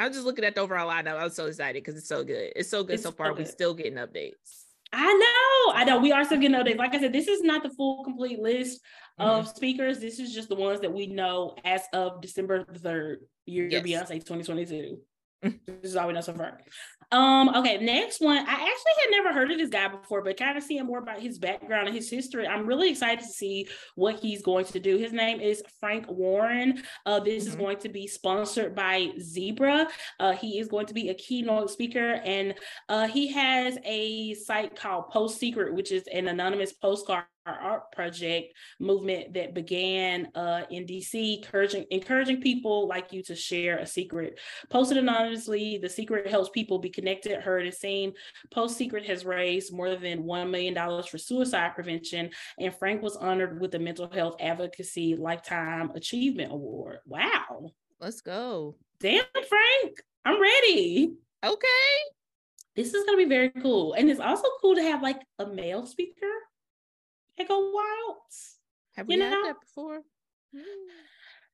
I'm 0.00 0.12
just 0.12 0.24
looking 0.24 0.44
at 0.44 0.54
the 0.54 0.62
overall 0.62 0.88
lineup. 0.90 1.20
I'm 1.20 1.30
so 1.30 1.46
excited 1.46 1.84
because 1.84 1.98
it's 1.98 2.08
so 2.08 2.24
good. 2.24 2.52
It's 2.56 2.70
so 2.70 2.82
good 2.82 2.94
It's 2.94 3.02
so 3.02 3.10
so 3.10 3.16
far. 3.16 3.34
We're 3.34 3.44
still 3.44 3.74
getting 3.74 3.94
updates. 3.98 4.64
I 4.90 5.04
know, 5.12 5.74
I 5.74 5.84
know. 5.84 5.98
We 5.98 6.12
are 6.12 6.24
still 6.24 6.38
getting 6.38 6.56
updates. 6.56 6.78
Like 6.78 6.94
I 6.94 7.00
said, 7.00 7.12
this 7.12 7.28
is 7.28 7.42
not 7.42 7.62
the 7.62 7.70
full 7.70 8.02
complete 8.04 8.38
list 8.40 8.80
Mm-hmm. 9.20 9.30
of 9.30 9.48
speakers. 9.48 9.98
This 9.98 10.20
is 10.20 10.32
just 10.32 10.48
the 10.48 10.54
ones 10.54 10.78
that 10.80 10.92
we 10.92 11.08
know 11.08 11.56
as 11.64 11.82
of 11.92 12.20
December 12.20 12.64
the 12.72 12.78
third, 12.78 13.18
year 13.46 13.66
Yes. 13.68 13.82
Beyonce 13.82 14.24
2022. 14.24 14.96
This 15.42 15.54
is 15.82 15.96
all 15.96 16.08
we 16.08 16.14
know 16.14 16.20
so 16.20 16.32
far. 16.34 16.58
Um, 17.10 17.48
okay, 17.54 17.78
next 17.78 18.20
one. 18.20 18.36
I 18.38 18.42
actually 18.42 19.02
had 19.02 19.10
never 19.10 19.32
heard 19.32 19.50
of 19.50 19.56
this 19.58 19.70
guy 19.70 19.88
before, 19.88 20.22
but 20.22 20.36
kind 20.36 20.58
of 20.58 20.64
seeing 20.64 20.84
more 20.84 20.98
about 20.98 21.20
his 21.20 21.38
background 21.38 21.86
and 21.86 21.96
his 21.96 22.10
history. 22.10 22.46
I'm 22.46 22.66
really 22.66 22.90
excited 22.90 23.20
to 23.20 23.30
see 23.30 23.68
what 23.94 24.18
he's 24.20 24.42
going 24.42 24.66
to 24.66 24.80
do. 24.80 24.98
His 24.98 25.12
name 25.12 25.40
is 25.40 25.62
Frank 25.80 26.06
Warren. 26.08 26.82
Uh, 27.06 27.20
this 27.20 27.46
is 27.46 27.54
Mhm. 27.56 27.58
going 27.60 27.78
to 27.78 27.88
be 27.88 28.06
sponsored 28.06 28.74
by 28.74 29.12
Zebra. 29.20 29.88
Uh, 30.20 30.32
he 30.32 30.58
is 30.58 30.68
going 30.68 30.86
to 30.86 30.94
be 30.94 31.08
a 31.08 31.14
keynote 31.14 31.70
speaker, 31.70 32.20
and 32.24 32.54
uh, 32.88 33.06
he 33.06 33.28
has 33.28 33.78
a 33.84 34.34
site 34.34 34.76
called 34.76 35.10
PostSecret, 35.10 35.72
which 35.72 35.92
is 35.92 36.02
an 36.12 36.28
anonymous 36.28 36.72
postcard 36.74 37.24
art 37.54 37.92
project 37.92 38.52
movement 38.80 39.34
that 39.34 39.54
began 39.54 40.28
uh, 40.34 40.62
in 40.70 40.84
DC, 40.84 41.38
encouraging 41.38 41.84
encouraging 41.90 42.40
people 42.40 42.88
like 42.88 43.12
you 43.12 43.22
to 43.24 43.34
share 43.34 43.78
a 43.78 43.86
secret. 43.86 44.38
Posted 44.70 44.98
anonymously, 44.98 45.78
the 45.78 45.88
secret 45.88 46.26
helps 46.26 46.50
people 46.50 46.78
be 46.78 46.90
connected, 46.90 47.40
heard, 47.40 47.66
and 47.66 47.74
seen. 47.74 48.12
PostSecret 48.54 49.06
has 49.06 49.24
raised 49.24 49.72
more 49.72 49.96
than 49.96 50.24
$1 50.24 50.50
million 50.50 51.02
for 51.02 51.18
suicide 51.18 51.74
prevention, 51.74 52.30
and 52.58 52.74
Frank 52.74 53.02
was 53.02 53.16
honored 53.16 53.60
with 53.60 53.70
the 53.70 53.78
Mental 53.78 54.10
Health 54.10 54.36
Advocacy 54.40 55.16
Lifetime 55.16 55.90
Achievement 55.94 56.52
Award. 56.52 56.98
Wow. 57.06 57.72
Let's 58.00 58.20
go. 58.20 58.76
Damn, 59.00 59.24
Frank, 59.32 60.02
I'm 60.24 60.40
ready. 60.40 61.12
Okay. 61.44 61.66
This 62.74 62.94
is 62.94 63.04
going 63.04 63.18
to 63.18 63.24
be 63.24 63.28
very 63.28 63.50
cool. 63.50 63.94
And 63.94 64.08
it's 64.08 64.20
also 64.20 64.46
cool 64.60 64.76
to 64.76 64.82
have 64.82 65.02
like 65.02 65.20
a 65.38 65.46
male 65.46 65.84
speaker 65.84 66.30
at 67.40 67.48
Go 67.48 67.58
Wild. 67.72 68.16
Have 68.96 69.10
You 69.10 69.16
we 69.18 69.22
had 69.22 69.30
know? 69.30 69.42
that 69.44 69.60
before? 69.60 69.98
Mm. 70.54 70.62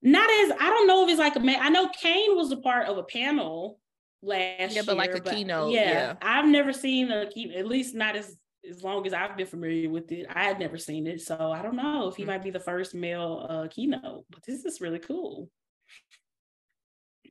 Not 0.03 0.29
as, 0.31 0.53
I 0.61 0.69
don't 0.71 0.87
know 0.87 1.05
if 1.05 1.11
it's 1.11 1.19
like 1.19 1.37
a 1.37 1.41
man. 1.41 1.59
I 1.61 1.69
know 1.71 1.89
Kane 1.89 2.37
was 2.37 2.53
a 2.53 2.57
part 2.59 2.89
of 2.89 2.99
a 2.99 3.03
panel 3.05 3.81
last 4.23 4.75
Yeah, 4.75 4.83
but 4.85 4.97
like 4.97 5.15
a 5.15 5.21
keynote, 5.21 5.73
Yeah, 5.73 5.91
yeah. 5.91 6.15
I've 6.23 6.47
never 6.47 6.73
seen 6.73 7.11
a 7.11 7.27
key, 7.27 7.55
at 7.57 7.67
least 7.67 7.95
not 7.95 8.17
as 8.17 8.37
as 8.69 8.83
long 8.83 9.07
as 9.07 9.13
I've 9.13 9.37
been 9.37 9.47
familiar 9.47 9.91
with 9.91 10.11
it. 10.11 10.25
I 10.35 10.45
had 10.45 10.59
never 10.59 10.79
seen 10.79 11.07
it, 11.07 11.21
so 11.21 11.53
I 11.53 11.61
don't 11.61 11.77
know 11.77 12.09
if 12.09 12.17
he 12.17 12.23
Mm. 12.23 12.29
might 12.29 12.43
be 12.43 12.51
the 12.51 12.61
first 12.61 12.95
male 12.95 13.47
uh, 13.49 13.69
keynote. 13.69 14.25
But 14.31 14.43
this 14.47 14.65
is 14.65 14.81
really 14.81 14.99
cool. 15.01 15.51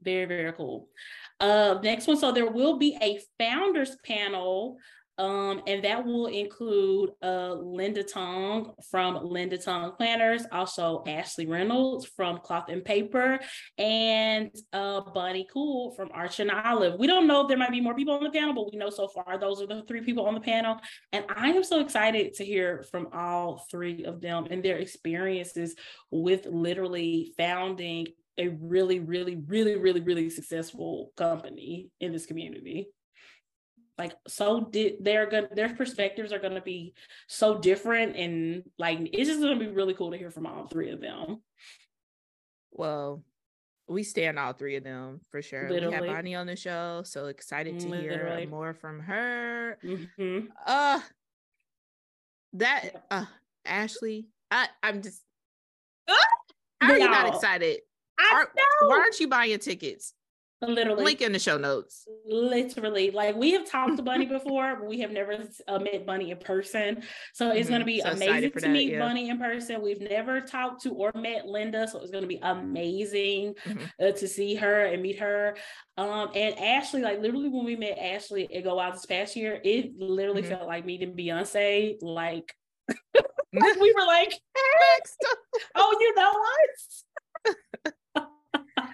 Very 0.04 0.26
very 0.26 0.51
cool. 0.54 0.89
Uh, 1.39 1.80
next 1.82 2.08
one. 2.08 2.18
So 2.18 2.32
there 2.32 2.51
will 2.51 2.78
be 2.78 2.97
a 3.01 3.20
founders 3.39 3.95
panel. 4.06 4.78
Um, 5.18 5.61
and 5.68 5.84
that 5.84 6.05
will 6.05 6.26
include 6.28 7.11
uh 7.22 7.53
Linda 7.53 8.03
Tong 8.03 8.74
from 8.89 9.24
Linda 9.24 9.57
Tong 9.57 9.91
Planners, 9.91 10.43
also 10.51 11.03
Ashley 11.07 11.45
Reynolds 11.45 12.05
from 12.05 12.39
Cloth 12.39 12.70
and 12.70 12.84
Paper, 12.84 13.39
and 13.78 14.49
uh 14.72 15.01
Bonnie 15.14 15.47
Kohl 15.51 15.93
from 15.95 16.09
Archer 16.14 16.43
and 16.43 16.51
Olive. 16.51 16.99
We 16.99 17.05
don't 17.05 17.28
know 17.28 17.41
if 17.41 17.47
there 17.47 17.57
might 17.57 17.72
be 17.72 17.82
more 17.82 17.95
people 17.95 18.16
on 18.16 18.24
the 18.24 18.32
panel, 18.32 18.55
but 18.55 18.72
we 18.72 18.78
know 18.78 18.89
so 18.89 19.07
far 19.07 19.38
those 19.38 19.61
are 19.61 19.68
the 19.68 19.84
three 19.88 20.01
people 20.01 20.26
on 20.26 20.34
the 20.34 20.41
panel. 20.41 20.78
And 21.11 21.26
I 21.36 21.49
am 21.49 21.64
so 21.64 21.80
excited 21.80 22.34
to 22.36 22.45
hear 22.45 22.84
from 22.89 23.09
all 23.14 23.66
three 23.70 24.05
of 24.05 24.20
them 24.20 24.47
and 24.49 24.64
their 24.64 24.78
experiences 24.78 25.76
with 26.09 26.47
literally 26.47 27.34
founding 27.38 28.07
a 28.39 28.47
really, 28.47 28.99
really, 28.99 29.36
really, 29.36 29.76
really, 29.76 30.01
really 30.01 30.30
successful 30.32 31.11
company 31.16 31.89
in 31.99 32.11
this 32.11 32.26
community 32.26 32.88
like 33.97 34.13
so 34.27 34.61
di- 34.71 34.97
they're 35.01 35.27
gonna 35.29 35.47
their 35.55 35.73
perspectives 35.75 36.31
are 36.33 36.39
gonna 36.39 36.61
be 36.61 36.93
so 37.27 37.57
different 37.59 38.15
and 38.15 38.63
like 38.79 38.99
it's 39.13 39.29
just 39.29 39.39
gonna 39.41 39.55
be 39.59 39.67
really 39.67 39.93
cool 39.93 40.11
to 40.11 40.17
hear 40.17 40.31
from 40.31 40.45
all 40.47 40.67
three 40.67 40.89
of 40.91 40.99
them 41.01 41.41
Well, 42.71 43.23
we 43.87 44.01
stand 44.03 44.39
all 44.39 44.53
three 44.53 44.77
of 44.77 44.83
them 44.83 45.19
for 45.29 45.41
sure. 45.41 45.65
We 45.67 45.73
Literally. 45.75 46.07
have 46.07 46.15
Bonnie 46.15 46.35
on 46.35 46.47
the 46.47 46.55
show, 46.55 47.03
so 47.05 47.27
excited 47.27 47.79
to 47.81 47.87
Literally. 47.89 48.41
hear 48.41 48.49
more 48.49 48.73
from 48.73 48.99
her. 49.01 49.77
Mhm. 49.83 50.47
Uh 50.65 50.99
that 52.53 53.05
uh 53.11 53.25
Ashley, 53.65 54.27
I 54.49 54.67
I'm 54.81 55.01
just 55.01 55.21
how 56.81 56.91
are 56.91 56.97
you 56.97 57.09
not 57.09 57.27
excited? 57.33 57.79
I 58.19 58.29
Are-. 58.33 58.51
Why 58.87 58.97
aren't 58.99 59.19
you 59.19 59.27
buying 59.27 59.57
tickets? 59.59 60.13
Literally. 60.68 61.03
Link 61.03 61.22
in 61.22 61.32
the 61.32 61.39
show 61.39 61.57
notes. 61.57 62.07
Literally, 62.26 63.11
like 63.11 63.36
we 63.36 63.51
have 63.51 63.70
talked 63.70 63.97
to 63.97 64.03
Bonnie 64.03 64.26
before, 64.39 64.78
but 64.80 64.88
we 64.88 64.99
have 65.01 65.11
never 65.11 65.38
uh, 65.68 65.80
met 65.80 66.05
Bonnie 66.05 66.32
in 66.32 66.38
person. 66.38 67.03
So 67.34 67.51
it's 67.51 67.70
going 67.70 67.82
to 67.82 67.86
be 67.86 68.01
So 68.01 68.11
amazing 68.11 68.51
to 68.51 68.59
that, 68.61 68.70
meet 68.70 68.91
yeah. 68.93 68.99
Bonnie 68.99 69.30
in 69.30 69.38
person. 69.39 69.82
We've 69.82 70.01
never 70.01 70.41
talked 70.41 70.84
to 70.84 70.91
or 70.91 71.11
met 71.16 71.45
Linda, 71.45 71.88
so 71.88 71.99
it's 72.01 72.11
going 72.11 72.24
to 72.24 72.28
be 72.28 72.39
amazing 72.41 73.55
Mhm. 73.66 73.89
uh, 74.01 74.11
to 74.14 74.28
see 74.28 74.55
her 74.55 74.86
and 74.86 75.01
meet 75.01 75.20
her. 75.20 75.55
Um, 75.97 76.30
and 76.36 76.57
Ashley, 76.59 77.01
like 77.01 77.20
literally, 77.20 77.49
when 77.49 77.66
we 77.66 77.76
met 77.76 77.97
Ashley 77.97 78.53
at 78.53 78.64
Go 78.64 78.80
Out 78.80 78.93
this 78.93 79.05
past 79.05 79.36
year, 79.36 79.59
it 79.64 79.97
literally 79.97 80.43
Mhm. 80.43 80.49
felt 80.49 80.68
like 80.68 80.86
meeting 80.86 81.16
Beyonce. 81.16 81.97
Like, 82.01 82.53
we 83.53 83.93
were 83.93 84.05
like, 84.05 84.34
oh, 85.76 85.97
you 85.99 86.16
know 86.16 86.34
us. 86.74 87.03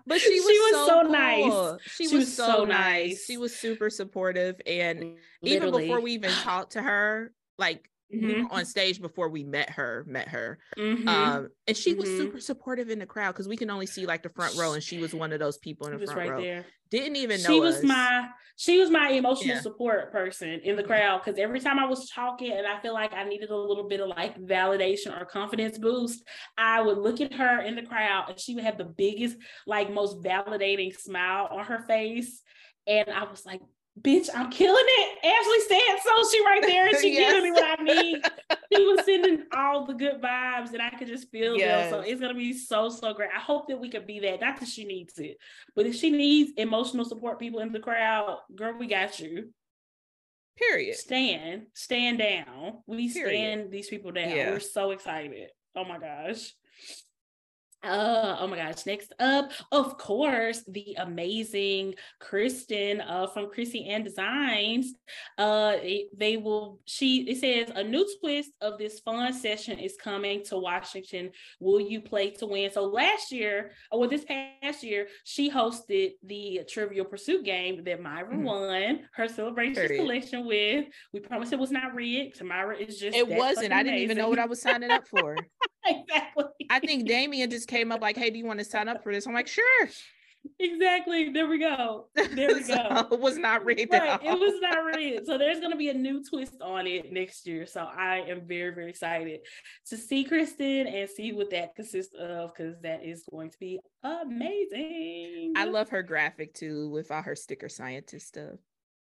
But 0.10 0.20
she 0.20 0.39
was, 0.39 0.49
She 0.49 0.60
was 0.60 0.72
so, 0.72 0.88
so 0.88 1.01
nice. 1.03 1.82
She, 1.86 2.07
She 2.07 2.16
was, 2.16 2.26
was 2.26 2.36
so, 2.36 2.45
so 2.47 2.66
nice. 2.66 3.26
She 3.26 3.38
was 3.38 3.55
super 3.55 3.91
supportive. 3.91 4.60
And 4.66 5.18
even 5.43 5.72
before 5.72 6.01
we 6.01 6.14
even 6.14 6.32
talked 6.32 6.72
to 6.74 6.82
her, 6.82 7.32
like 7.60 7.88
we 8.18 8.34
Mhm, 8.34 8.36
were 8.36 8.51
on 8.51 8.66
stage 8.66 9.01
before 9.01 9.30
we 9.30 9.43
met 9.43 9.70
her, 9.72 10.03
met 10.07 10.28
her. 10.30 10.60
mhm. 10.78 11.05
Um, 11.07 11.49
and 11.68 11.76
she 11.78 11.93
was 11.93 12.10
Mhm. 12.10 12.16
super 12.16 12.39
supportive 12.39 12.89
in 12.89 12.99
the 12.99 13.05
crowd 13.05 13.32
because 13.34 13.47
we 13.47 13.57
can 13.57 13.70
only 13.70 13.86
see 13.88 14.05
like 14.05 14.24
the 14.24 14.30
front 14.30 14.55
row, 14.55 14.74
and 14.74 14.84
she 14.84 14.99
was 14.99 15.16
one 15.16 15.32
of 15.34 15.39
those 15.39 15.57
people 15.57 15.88
in 15.88 15.93
the 15.93 15.99
was 15.99 16.01
front 16.01 16.20
right 16.20 16.26
row. 16.26 16.38
there. 16.38 16.66
Didn't 16.89 17.16
even 17.18 17.41
know 17.41 17.51
she 17.51 17.60
was 17.62 17.84
us. 17.84 17.84
my 17.84 18.30
she 18.57 18.78
was 18.78 18.89
my 18.89 19.10
emotional 19.12 19.55
Yeah. 19.55 19.62
support 19.62 20.12
person 20.12 20.49
in 20.49 20.76
the 20.76 20.84
Mhm. 20.84 20.88
crowd 20.88 21.22
because 21.24 21.39
every 21.39 21.60
time 21.62 21.80
I 21.80 21.86
was 21.86 22.10
talking 22.10 22.51
and 22.51 22.68
I 22.68 22.82
feel 22.82 22.93
like 22.93 23.14
I 23.14 23.24
needed 23.24 23.49
a 23.51 23.55
little 23.55 23.88
bit 23.88 24.01
of 24.01 24.10
like 24.10 24.38
validation 24.38 25.20
or 25.20 25.26
confidence 25.26 25.78
boost, 25.78 26.24
I 26.57 26.82
would 26.82 26.97
look 26.97 27.22
at 27.22 27.34
her 27.34 27.62
in 27.62 27.76
the 27.76 27.84
crowd 27.84 28.30
and 28.30 28.39
she 28.39 28.55
would 28.55 28.66
have 28.66 28.78
the 28.78 28.84
biggest, 28.86 29.38
like 29.66 29.91
most 29.93 30.18
validating 30.22 30.93
smile 30.93 31.47
on 31.51 31.64
her 31.66 31.86
face. 31.88 32.41
And 32.86 33.10
I 33.10 33.24
was 33.30 33.45
like, 33.45 33.62
bitch, 34.01 34.29
I'm 34.33 34.49
killing 34.51 34.83
it. 34.85 35.17
Ashley 35.25 35.59
said 35.67 35.97
so. 36.03 36.29
She 36.31 36.45
right 36.45 36.61
there 36.61 36.87
and 36.87 36.97
she 36.97 37.11
giving 37.15 37.43
me 37.43 37.51
what 37.51 37.79
I 37.79 37.83
need. 37.83 38.21
She 38.73 38.83
was 38.83 39.05
sending 39.05 39.43
all 39.55 39.85
the 39.85 39.93
good 39.93 40.21
vibes 40.21 40.73
and 40.73 40.81
I 40.81 40.89
could 40.91 41.07
just 41.07 41.29
feel 41.31 41.57
them. 41.57 41.89
So 41.89 41.99
it's 42.01 42.21
gonna 42.21 42.33
be 42.33 42.53
so, 42.53 42.89
so 42.89 43.13
great. 43.13 43.29
I 43.35 43.39
hope 43.39 43.67
that 43.67 43.79
we 43.79 43.89
could 43.89 44.07
be 44.07 44.19
that. 44.19 44.41
Not 44.41 44.59
that 44.59 44.69
she 44.69 44.85
needs 44.85 45.17
it, 45.19 45.37
but 45.75 45.85
if 45.85 45.95
she 45.95 46.09
needs 46.09 46.51
emotional 46.57 47.05
support 47.05 47.39
people 47.39 47.59
in 47.59 47.71
the 47.71 47.79
crowd, 47.79 48.39
girl, 48.55 48.77
we 48.77 48.87
got 48.87 49.19
you. 49.19 49.49
Period. 50.57 50.97
Stand, 50.97 51.67
stand 51.73 52.19
down. 52.19 52.79
We 52.85 53.11
Period. 53.11 53.29
stand 53.29 53.71
these 53.71 53.87
people 53.87 54.11
down. 54.11 54.29
Yeah. 54.29 54.51
We're 54.51 54.59
so 54.59 54.91
excited. 54.91 55.49
Oh 55.75 55.85
my 55.85 55.97
gosh. 55.97 56.53
Uh, 57.82 58.36
oh 58.39 58.47
my 58.47 58.57
gosh. 58.57 58.86
Next 58.86 59.13
up, 59.19 59.51
of 59.71 59.97
course, 59.97 60.63
the 60.67 60.95
amazing 60.99 61.95
Kristen 62.19 62.99
uh, 62.99 63.27
from 63.27 63.49
Chrissy 63.49 63.88
and 63.89 64.03
Designs. 64.03 64.93
Uh, 65.38 65.77
they 66.17 66.36
will, 66.38 66.80
she, 66.86 67.21
it 67.30 67.38
says 67.38 67.71
a 67.73 67.84
new 67.84 68.05
twist 68.19 68.51
of 68.59 68.77
this 68.77 68.99
fun 68.99 69.32
session 69.34 69.80
is 69.80 69.95
coming 70.01 70.43
to 70.45 70.57
Washington. 70.57 71.32
Will 71.61 71.80
you 71.80 72.01
play 72.01 72.32
to 72.32 72.45
win? 72.47 72.69
So 72.71 72.84
last 72.86 73.32
year, 73.32 73.71
or 73.91 74.01
well, 74.01 74.09
this 74.09 74.25
past 74.25 74.84
year, 74.84 75.07
she 75.23 75.49
hosted 75.49 76.11
the 76.23 76.61
Trivial 76.69 77.05
Pursuit 77.05 77.45
game 77.45 77.84
that 77.86 78.01
Myra 78.01 78.34
Mhm. 78.36 78.43
won 78.43 79.07
her 79.13 79.27
celebration 79.30 79.75
Period. 79.75 80.01
collection 80.01 80.45
with. 80.45 80.86
We 81.13 81.21
promised 81.21 81.53
it 81.53 81.59
was 81.59 81.71
not 81.71 81.95
rigged. 81.95 82.43
Myra 82.43 82.77
is 82.77 82.99
just 82.99 83.15
It 83.15 83.27
wasn't. 83.27 83.71
I 83.71 83.84
didn't 83.84 83.99
even 83.99 84.17
know 84.17 84.27
what 84.30 84.39
I 84.39 84.45
was 84.47 84.61
signing 84.61 84.91
up 84.91 85.07
for. 85.07 85.38
exactly. 85.89 86.45
I 86.69 86.79
think 86.79 87.07
Damien 87.07 87.49
just 87.49 87.67
came 87.67 87.91
up 87.91 88.01
like, 88.01 88.17
"Hey, 88.17 88.29
do 88.29 88.37
you 88.37 88.45
want 88.45 88.59
to 88.59 88.65
sign 88.65 88.87
up 88.87 89.03
for 89.03 89.13
this?" 89.13 89.25
I'm 89.27 89.33
like, 89.33 89.47
"Sure." 89.47 89.89
exactly. 90.59 91.29
There 91.29 91.47
we 91.47 91.59
go. 91.59 92.07
There 92.15 92.53
we 92.53 92.63
So, 92.63 92.75
go. 92.75 93.07
it 93.11 93.19
was 93.19 93.37
not 93.37 93.65
rigged 93.65 93.91
Right, 93.91 94.19
it 94.23 94.39
was 94.39 94.59
not 94.61 94.83
rigged. 94.85 95.25
So 95.25 95.37
there's 95.37 95.59
going 95.59 95.71
to 95.71 95.77
be 95.77 95.89
a 95.89 95.93
new 95.93 96.23
twist 96.23 96.61
on 96.61 96.87
it 96.87 97.11
next 97.11 97.47
year. 97.47 97.65
So 97.65 97.81
I 97.81 98.19
am 98.27 98.47
very, 98.47 98.73
very 98.73 98.89
excited 98.89 99.41
to 99.87 99.97
see 99.97 100.23
Kristen 100.23 100.87
and 100.87 101.09
see 101.09 101.31
what 101.33 101.49
that 101.51 101.75
consists 101.75 102.15
of 102.17 102.53
because 102.53 102.79
that 102.81 103.03
is 103.03 103.23
going 103.29 103.51
to 103.51 103.57
be 103.59 103.79
amazing. 104.03 105.53
I 105.55 105.65
love 105.65 105.89
her 105.89 106.03
graphic 106.03 106.53
too, 106.53 106.89
with 106.89 107.11
all 107.11 107.21
her 107.21 107.35
sticker 107.35 107.69
scientist 107.69 108.27
stuff. 108.27 108.59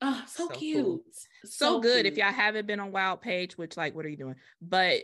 Oh, 0.02 0.22
so, 0.26 0.44
so 0.44 0.48
cool. 0.48 0.58
cute. 0.58 1.02
So, 1.44 1.80
good. 1.80 2.06
If 2.06 2.16
y'all 2.16 2.32
haven't 2.32 2.66
been 2.66 2.80
on 2.80 2.90
Wild 2.90 3.20
Page, 3.20 3.58
which 3.58 3.76
like, 3.76 3.94
what 3.94 4.06
are 4.06 4.08
you 4.08 4.16
doing? 4.16 4.36
But 4.62 5.02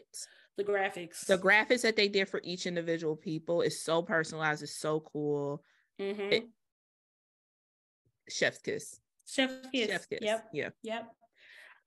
the 0.56 0.64
graphics, 0.64 1.26
the 1.26 1.38
graphics 1.38 1.82
that 1.82 1.96
they 1.96 2.08
did 2.08 2.28
for 2.28 2.40
each 2.42 2.66
individual 2.66 3.16
people 3.16 3.60
is 3.62 3.82
so 3.82 4.02
personalized. 4.02 4.62
It's 4.62 4.76
so 4.78 5.00
cool. 5.00 5.62
Mhm. 6.00 6.32
it- 6.32 6.48
Chef's 8.28 8.58
kiss. 8.58 9.00
Chef 9.28 9.50
Kiss. 9.72 9.88
Chef's 9.90 10.06
kiss. 10.06 10.18
Yep. 10.22 10.48
Yeah. 10.52 10.68
Yep. 10.82 11.06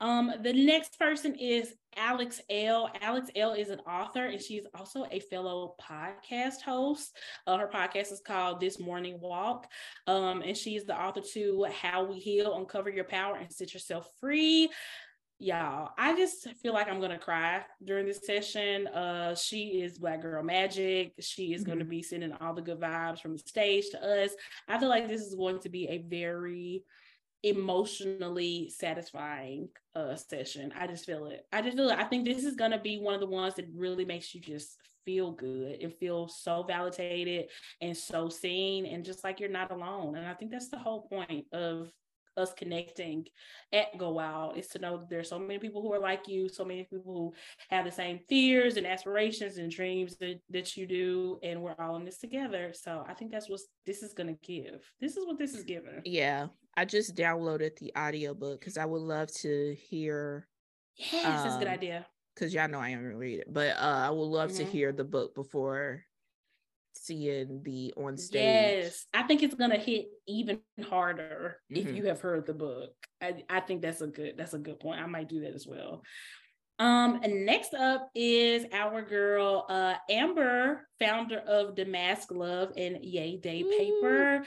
Um, 0.02 0.34
the 0.42 0.54
next 0.54 0.98
person 0.98 1.36
is 1.36 1.74
Alex 1.98 2.40
Elle. 2.50 2.90
Alex 3.02 3.30
Elle 3.36 3.54
is 3.54 3.70
an 3.70 3.80
author 3.82 4.26
and 4.28 4.42
she's 4.42 4.64
also 4.74 5.06
a 5.12 5.20
fellow 5.20 5.76
podcast 5.82 6.62
host. 6.62 7.14
Uh, 7.46 7.58
her 7.58 7.68
podcast 7.68 8.12
is 8.14 8.22
called 8.26 8.62
This 8.62 8.80
Morning 8.80 9.20
Walk. 9.20 9.68
Um, 10.08 10.42
and 10.42 10.56
she's 10.56 10.86
the 10.86 10.98
author 10.98 11.20
to 11.34 11.66
How 11.66 12.06
We 12.06 12.20
Heal, 12.20 12.56
Uncover 12.56 12.90
Your 12.90 13.04
Power, 13.04 13.36
and 13.36 13.52
Set 13.52 13.74
Yourself 13.74 14.10
Free. 14.22 14.70
Y'all, 15.42 15.92
I 15.98 16.18
just 16.18 16.50
feel 16.62 16.74
like 16.74 16.90
I'm 16.90 17.00
gonna 17.00 17.18
cry 17.18 17.64
during 17.82 18.06
this 18.06 18.26
session. 18.26 18.88
Uh, 18.88 19.34
she 19.36 19.82
is 19.82 19.98
Black 19.98 20.22
Girl 20.22 20.44
Magic. 20.44 21.14
She 21.22 21.54
is 21.54 21.64
going 21.64 21.80
to 21.80 21.86
be 21.86 22.04
sending 22.04 22.34
all 22.34 22.54
the 22.54 22.62
good 22.62 22.82
vibes 22.82 23.22
from 23.22 23.34
the 23.34 23.40
stage 23.40 23.90
to 23.92 24.04
us. 24.04 24.32
I 24.68 24.78
feel 24.78 24.90
like 24.90 25.08
this 25.08 25.22
is 25.22 25.36
going 25.36 25.60
to 25.62 25.70
be 25.70 25.88
a 25.88 26.00
very 26.00 26.84
emotionally 27.44 28.70
satisfying 28.70 29.70
uh 29.96 30.14
session. 30.18 30.74
I 30.78 30.88
just 30.88 31.06
feel 31.06 31.28
it. 31.28 31.46
I 31.54 31.62
just 31.62 31.78
feel 31.78 31.90
it. 31.90 31.98
I 31.98 32.04
think 32.04 32.26
this 32.26 32.44
is 32.44 32.56
gonna 32.56 32.80
be 32.80 33.00
one 33.00 33.14
of 33.14 33.22
the 33.22 33.28
ones 33.28 33.56
that 33.56 33.68
really 33.74 34.04
makes 34.04 34.36
you 34.36 34.42
just 34.42 34.76
feel 35.06 35.32
good 35.32 35.80
and 35.82 35.94
feel 35.94 36.28
so 36.28 36.64
validated 36.64 37.46
and 37.80 37.96
so 37.96 38.28
seen 38.28 38.86
and 38.86 39.06
just 39.06 39.24
like 39.24 39.40
you're 39.40 39.50
not 39.50 39.72
alone. 39.72 40.18
And 40.18 40.28
I 40.28 40.34
think 40.34 40.52
that's 40.52 40.70
the 40.70 40.78
whole 40.78 41.04
point 41.08 41.46
of 41.54 41.94
us 42.40 42.54
connecting 42.54 43.28
at 43.72 43.98
Go 43.98 44.12
Wild 44.14 44.58
is 44.58 44.68
to 44.70 44.80
know 44.80 44.98
that 44.98 45.10
there's 45.10 45.30
so 45.30 45.38
many 45.38 45.60
people 45.60 45.82
who 45.82 45.94
are 45.94 46.00
like 46.00 46.28
you, 46.28 46.50
so 46.50 46.66
many 46.66 46.86
people 46.86 47.14
who 47.14 47.34
have 47.70 47.86
the 47.86 47.92
same 47.92 48.20
fears 48.28 48.78
and 48.78 48.88
aspirations 48.88 49.58
and 49.58 49.70
dreams 49.70 50.18
that, 50.18 50.40
that 50.50 50.76
you 50.76 50.88
do, 50.88 51.40
and 51.44 51.62
we're 51.62 51.76
all 51.80 51.98
in 51.98 52.06
this 52.06 52.18
together. 52.18 52.74
So 52.74 53.06
I 53.08 53.14
think 53.14 53.32
that's 53.32 53.50
what 53.50 53.60
this 53.86 54.02
is 54.02 54.14
gonna 54.14 54.38
give. 54.42 54.90
This 55.00 55.18
is 55.18 55.26
what 55.28 55.38
this 55.38 55.54
is 55.54 55.64
giving. 55.64 56.02
Yeah. 56.06 56.48
I 56.78 56.86
just 56.86 57.16
downloaded 57.16 57.78
the 57.78 57.92
audiobook 57.98 58.60
because 58.62 58.78
I 58.78 58.86
would 58.86 59.02
love 59.02 59.32
to 59.34 59.76
hear 59.76 60.48
Yes, 60.98 61.44
that's 61.44 61.56
a 61.56 61.60
good 61.60 61.68
Um, 61.68 61.74
idea. 61.74 62.08
because 62.34 62.54
y'all 62.54 62.68
know 62.70 62.80
I 62.80 62.90
am 62.90 63.04
gonna 63.04 63.18
read 63.18 63.40
it, 63.40 63.54
but 63.54 63.76
uh 63.78 64.04
I 64.08 64.10
would 64.10 64.24
love 64.24 64.54
to 64.54 64.64
Mhm. 64.64 64.70
hear 64.70 64.92
the 64.92 65.04
book 65.04 65.36
before 65.36 66.06
seeing 67.06 67.62
the 67.64 67.94
on 67.98 68.18
stage. 68.18 68.84
Yes, 68.86 69.06
I 69.14 69.24
think 69.24 69.44
it's 69.44 69.56
gonna 69.56 69.78
hit 69.78 70.08
even 70.28 70.60
harder 70.90 71.58
if 71.70 71.88
Mhm. 71.88 71.96
you 71.96 72.06
have 72.06 72.22
heard 72.22 72.46
the 72.46 72.54
book. 72.54 72.92
I, 73.22 73.44
I 73.50 73.60
think 73.62 73.82
that's 73.82 74.02
a 74.02 74.08
good 74.08 74.36
that's 74.38 74.54
a 74.54 74.60
good 74.60 74.80
point. 74.80 75.02
I 75.02 75.06
might 75.06 75.30
do 75.30 75.42
that 75.42 75.54
as 75.54 75.66
well. 75.68 76.04
Um, 76.78 77.20
and 77.24 77.46
next 77.46 77.74
up 77.74 78.10
is 78.16 78.66
our 78.72 79.02
girl 79.02 79.66
uh 79.70 79.96
Amber, 80.10 80.88
founder 81.00 81.40
of 81.40 81.76
Damask 81.76 82.32
Love 82.32 82.72
and 82.78 83.04
Yay 83.04 83.38
Day 83.38 83.62
Ooh. 83.64 83.78
Paper. 83.78 84.46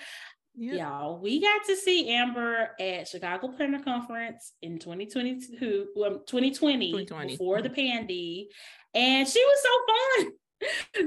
Yeah. 0.55 0.75
Y'all, 0.75 1.19
we 1.19 1.41
got 1.41 1.65
to 1.67 1.77
see 1.77 2.11
Amber 2.11 2.71
at 2.79 3.09
Chicago 3.09 3.49
Planner 3.49 3.83
Conference 3.83 4.53
in 4.61 4.79
2022, 4.79 5.89
um, 6.05 6.21
2020, 6.27 6.91
2020. 6.91 7.27
before 7.33 7.63
the 7.63 7.71
pandy, 7.71 8.51
and 8.93 9.27
she 9.27 9.43
was 9.43 9.59
so 9.63 10.23
fun. 10.25 10.33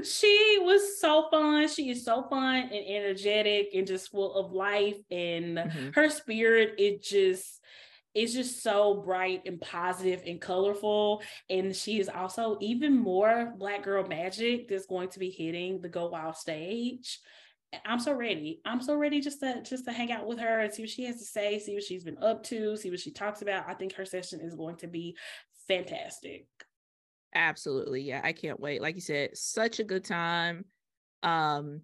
She 0.02 0.58
was 0.60 1.00
so 1.00 1.28
fun. 1.30 1.68
She 1.68 1.90
is 1.90 2.04
so 2.04 2.24
fun 2.28 2.56
and 2.56 2.86
energetic 2.86 3.68
and 3.74 3.86
just 3.86 4.10
full 4.10 4.34
of 4.34 4.52
life. 4.52 4.98
And 5.10 5.58
Mhm. 5.58 5.94
her 5.94 6.10
spirit, 6.10 6.74
it 6.78 7.02
just 7.02 7.60
it's 8.14 8.32
just 8.32 8.62
so 8.62 9.02
bright 9.02 9.42
and 9.44 9.60
positive 9.60 10.22
and 10.26 10.40
colorful. 10.40 11.22
And 11.50 11.76
she 11.76 12.00
is 12.00 12.08
also 12.08 12.56
even 12.62 12.96
more 12.96 13.52
black 13.58 13.82
girl 13.82 14.06
magic 14.06 14.68
that's 14.68 14.86
going 14.86 15.10
to 15.10 15.18
be 15.18 15.28
hitting 15.28 15.82
the 15.82 15.90
Go 15.90 16.08
Wild 16.08 16.34
stage. 16.34 17.20
I'm 17.84 17.98
so 17.98 18.14
ready. 18.14 18.62
I'm 18.64 18.80
so 18.80 18.94
ready 18.94 19.20
just 19.20 19.40
to 19.40 19.60
just 19.62 19.84
to 19.84 19.92
hang 19.92 20.12
out 20.12 20.26
with 20.26 20.38
her 20.38 20.60
and 20.60 20.72
see 20.72 20.82
what 20.82 20.90
she 20.90 21.04
has 21.04 21.18
to 21.18 21.24
say, 21.24 21.58
see 21.58 21.74
what 21.74 21.82
she's 21.82 22.04
been 22.04 22.16
up 22.22 22.42
to, 22.44 22.76
see 22.78 22.90
what 22.90 23.00
she 23.00 23.10
talks 23.10 23.42
about. 23.42 23.68
I 23.68 23.74
think 23.74 23.92
her 23.94 24.06
session 24.06 24.40
is 24.40 24.54
going 24.54 24.76
to 24.76 24.86
be 24.86 25.14
fantastic. 25.68 26.46
Absolutely. 27.36 28.00
Yeah, 28.00 28.20
I 28.24 28.32
can't 28.32 28.58
wait. 28.58 28.80
Like 28.80 28.94
you 28.94 29.00
said, 29.00 29.36
such 29.36 29.78
a 29.78 29.84
good 29.84 30.04
time. 30.04 30.64
Um 31.22 31.82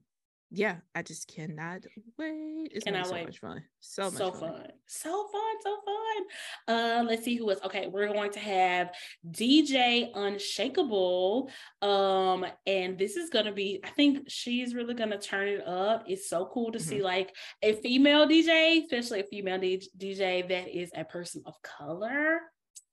yeah, 0.55 0.76
I 0.94 1.00
just 1.00 1.28
cannot 1.34 1.86
wait. 2.18 2.72
It's 2.72 2.84
Cannot 2.84 3.07
so 3.07 3.14
wait. 3.14 3.24
much 3.24 3.40
fun. 3.40 3.64
So 3.80 4.05
much 4.05 4.12
so 4.14 4.30
fun. 4.32 4.53
fun. 4.53 4.66
So 4.86 5.28
fun, 5.32 5.55
so 5.62 5.76
fun. 5.86 6.76
Uh, 6.76 7.05
let's 7.09 7.24
see 7.24 7.36
who 7.36 7.50
else. 7.50 7.61
Okay, 7.64 7.86
we're 7.86 8.12
going 8.12 8.30
to 8.32 8.38
have 8.38 8.90
DJ 9.30 10.11
Unshakable. 10.14 11.50
Um, 11.80 12.44
and 12.66 12.98
this 12.98 13.16
is 13.16 13.30
gonna 13.30 13.53
be, 13.53 13.80
I 13.82 13.88
think 13.90 14.28
she's 14.28 14.74
really 14.74 14.92
gonna 14.92 15.18
turn 15.18 15.48
it 15.48 15.66
up. 15.66 16.05
It's 16.07 16.28
so 16.28 16.50
cool 16.53 16.70
to 16.72 16.78
see 16.78 17.03
like 17.03 17.34
a 17.62 17.72
female 17.72 18.28
DJ, 18.28 18.82
especially 18.82 19.20
a 19.20 19.24
female 19.24 19.59
DJ 19.59 20.46
that 20.50 20.68
is 20.68 20.90
a 20.94 21.05
person 21.05 21.42
of 21.46 21.55
color. 21.62 22.40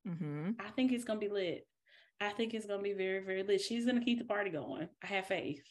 hmm 0.05 0.51
I 0.61 0.69
think 0.69 0.93
it's 0.93 1.03
gonna 1.03 1.19
be 1.19 1.27
lit. 1.27 1.67
I 2.21 2.29
think 2.29 2.53
it's 2.53 2.65
gonna 2.65 2.81
be 2.83 2.93
very, 2.93 3.23
very 3.23 3.43
lit. 3.43 3.61
She's 3.61 3.85
gonna 3.85 4.03
keep 4.03 4.19
the 4.19 4.25
party 4.25 4.49
going. 4.49 4.89
I 5.03 5.07
have 5.07 5.25
faith. 5.27 5.61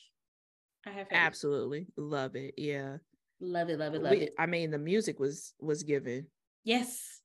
I 0.86 0.90
have 0.90 1.09
faith. 1.09 1.18
Absolutely 1.18 1.86
love 1.96 2.36
it. 2.36 2.55
Yeah, 2.57 2.99
Love 3.40 3.68
it, 3.68 3.78
love 3.78 3.94
it, 3.94 4.03
love 4.03 4.12
We- 4.12 4.22
it. 4.22 4.34
I 4.38 4.46
mean, 4.46 4.70
the 4.70 4.78
music 4.78 5.18
was 5.20 5.55
was 5.61 5.82
given. 5.82 6.26
Yes. 6.64 7.20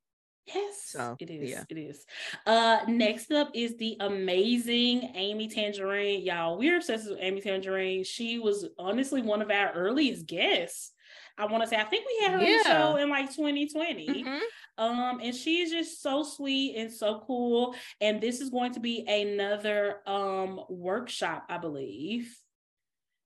Yes. 0.45 0.84
So, 0.88 1.15
it 1.19 1.30
is. 1.30 1.49
yeah. 1.51 1.63
It 1.69 1.78
is. 1.78 2.05
Uh 2.45 2.80
next 2.88 3.32
up 3.32 3.49
is 3.55 3.78
the 3.78 3.95
amazing 4.01 5.11
Amy 5.15 5.47
Tangerine. 5.47 6.21
Y'all, 6.24 6.57
we're 6.57 6.78
obsessed 6.78 7.09
with 7.09 7.19
Amy 7.21 7.39
Tangerine. 7.41 8.03
She 8.03 8.39
was 8.39 8.67
honestly 8.78 9.21
one 9.21 9.41
of 9.41 9.49
our 9.49 9.71
earliest 9.74 10.26
guests. 10.28 10.93
I 11.38 11.46
want 11.46 11.64
to 11.64 11.68
say, 11.70 11.78
I 11.78 11.84
think 11.86 12.06
we 12.06 12.26
had 12.26 12.34
her 12.34 12.42
Yeah. 12.44 12.64
show 12.64 12.96
in 12.98 13.10
like 13.10 13.34
2020. 13.34 14.24
Mhm. 14.24 14.40
Um, 14.78 15.20
and 15.22 15.36
she 15.36 15.62
is 15.62 15.72
just 15.72 16.02
so 16.02 16.24
sweet 16.24 16.76
and 16.76 16.92
so 16.92 17.24
cool. 17.26 17.76
And 18.02 18.22
this 18.22 18.42
is 18.42 18.50
going 18.50 18.74
to 18.74 18.80
be 18.80 19.06
another 19.08 20.02
um 20.08 20.62
workshop, 20.70 21.46
I 21.50 21.58
believe. 21.58 22.36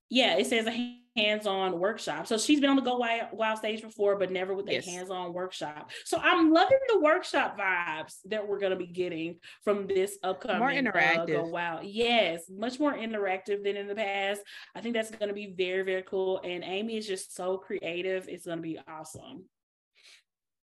Yeah, 0.10 0.36
it 0.38 0.48
says 0.48 0.68
a 0.68 0.72
hands-on 1.18 1.80
workshop. 1.80 2.28
So 2.28 2.38
she's 2.38 2.60
been 2.62 2.70
on 2.70 2.76
the 2.76 2.82
Go 2.84 2.98
Wild, 2.98 3.30
Wild 3.34 3.58
stage 3.58 3.82
before, 3.82 4.18
but 4.18 4.32
never 4.32 4.54
with 4.54 4.70
a 4.70 4.74
Yes. 4.74 4.86
hands-on 4.86 5.34
workshop. 5.34 5.92
So 6.06 6.20
I'm 6.22 6.52
loving 6.52 6.78
the 6.94 7.00
workshop 7.00 7.58
vibes 7.58 8.20
that 8.26 8.48
we're 8.48 8.60
gonna 8.60 8.76
be 8.76 8.86
getting 8.88 9.40
from 9.64 9.88
this 9.88 10.20
upcoming 10.24 10.60
more 10.60 10.70
uh, 10.70 10.74
Go 10.76 10.92
interactive. 10.92 11.50
Wild. 11.52 11.86
Yes, 11.86 12.50
much 12.50 12.80
more 12.80 12.94
interactive 12.94 13.64
than 13.64 13.76
in 13.76 13.88
the 13.88 13.96
past. 13.96 14.42
I 14.76 14.82
think 14.82 14.94
that's 14.94 15.10
gonna 15.12 15.34
be 15.34 15.54
very, 15.58 15.84
very 15.84 16.04
cool. 16.04 16.40
And 16.44 16.64
Amy 16.64 16.98
is 16.98 17.08
just 17.08 17.36
so 17.36 17.58
creative. 17.58 18.30
It's 18.30 18.46
gonna 18.46 18.62
be 18.62 18.80
awesome. 18.88 19.46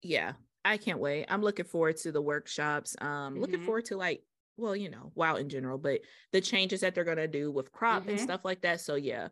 Yeah, 0.02 0.34
I 0.66 0.76
can't 0.78 1.00
wait. 1.00 1.26
I'm 1.30 1.42
looking 1.42 1.66
forward 1.66 1.96
to 1.98 2.12
the 2.12 2.22
workshops. 2.22 2.96
Um, 3.00 3.40
looking 3.40 3.60
Mhm. 3.62 3.66
forward 3.66 3.86
to 3.86 3.96
like, 3.96 4.24
well, 4.58 4.76
you 4.76 4.90
know, 4.90 5.12
wow 5.16 5.38
in 5.38 5.48
general, 5.50 5.78
but 5.78 6.02
the 6.32 6.42
changes 6.42 6.82
that 6.82 6.94
they're 6.94 7.06
gonna 7.06 7.28
do 7.28 7.50
with 7.52 7.72
crop 7.72 8.08
and 8.10 8.20
Mhm. 8.20 8.22
stuff 8.22 8.44
like 8.44 8.62
that. 8.62 8.82
So 8.82 8.96
yeah, 8.96 9.30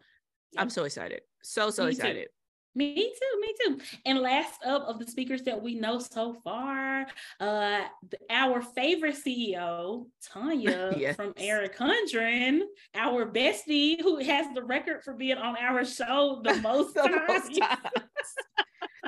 I'm 0.58 0.70
so 0.70 0.84
excited. 0.84 1.22
So 1.44 1.70
so 1.70 1.86
Me 1.86 1.92
too. 1.92 1.98
excited. 1.98 2.28
Me 2.74 2.96
too, 2.96 3.42
me 3.42 3.54
too. 3.62 3.84
And 4.06 4.20
last 4.20 4.64
up 4.66 4.84
of 4.84 4.98
the 4.98 5.06
speakers 5.06 5.42
that 5.44 5.62
we 5.62 5.76
know 5.76 6.00
so 6.00 6.38
far, 6.42 7.06
uh, 7.42 7.82
our 8.30 8.62
favorite 8.62 9.16
CEO, 9.16 10.06
Tanya 10.32 10.94
Yes. 10.98 11.18
from 11.18 11.34
Erin 11.36 11.70
Condren, 11.72 12.62
our 12.96 13.26
bestie 13.30 14.00
who 14.02 14.20
has 14.24 14.46
the 14.56 14.64
record 14.64 15.04
for 15.04 15.14
being 15.14 15.38
on 15.38 15.58
our 15.58 15.84
show 15.84 16.40
the 16.46 16.56
most 16.62 16.94
The 16.94 17.02
times 17.02 17.28
most 17.28 17.58
times. 17.60 18.06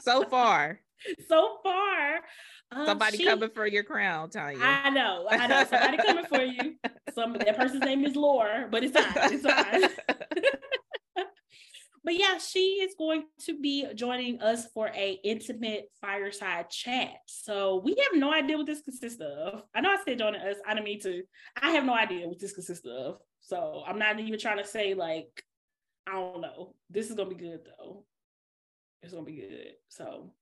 so 0.01 0.25
far, 0.25 0.81
so 1.29 1.59
far. 1.63 2.19
Uh, 2.69 2.85
somebody 2.85 3.15
she- 3.17 3.23
coming 3.25 3.49
for 3.51 3.65
your 3.65 3.83
crown, 3.83 4.29
Tanya. 4.29 4.59
I 4.61 4.89
know, 4.89 5.25
I 5.29 5.47
know. 5.47 5.63
Somebody 5.63 5.97
coming 5.97 6.25
for 6.25 6.41
you. 6.41 6.75
Some 7.15 7.31
that 7.33 7.55
person's 7.55 7.83
name 7.85 8.03
is 8.03 8.17
Lore, 8.17 8.67
but 8.69 8.83
it's 8.83 8.99
fine. 8.99 9.33
It's 9.33 9.45
fine. 9.45 9.89
But 12.03 12.15
yeah, 12.17 12.37
she 12.37 12.81
is 12.81 12.95
going 12.97 13.23
to 13.45 13.59
be 13.59 13.87
joining 13.95 14.41
us 14.41 14.67
for 14.73 14.87
a 14.87 15.19
intimate 15.23 15.89
fireside 16.01 16.69
chat. 16.69 17.15
So 17.27 17.81
we 17.83 17.95
have 17.95 18.19
no 18.19 18.33
idea 18.33 18.57
what 18.57 18.65
this 18.65 18.81
consists 18.81 19.21
of. 19.21 19.63
I 19.73 19.81
know 19.81 19.89
I 19.89 19.97
said 20.03 20.19
joining 20.19 20.41
us. 20.41 20.57
I 20.67 20.73
don't 20.73 20.83
mean 20.83 20.99
to. 21.01 21.23
I 21.61 21.71
have 21.71 21.85
no 21.85 21.93
idea 21.93 22.27
what 22.27 22.39
this 22.39 22.53
consists 22.53 22.85
of. 22.85 23.17
So 23.41 23.83
I'm 23.87 23.99
not 23.99 24.19
even 24.19 24.39
trying 24.39 24.57
to 24.57 24.65
say 24.65 24.93
like 24.93 25.43
I 26.07 26.13
don't 26.13 26.41
know. 26.41 26.75
This 26.89 27.09
is 27.09 27.15
gonna 27.15 27.29
be 27.29 27.35
good 27.35 27.61
though. 27.65 28.05
It's 29.01 29.13
gonna 29.13 29.25
be 29.25 29.35
good. 29.35 29.73
So 29.89 30.33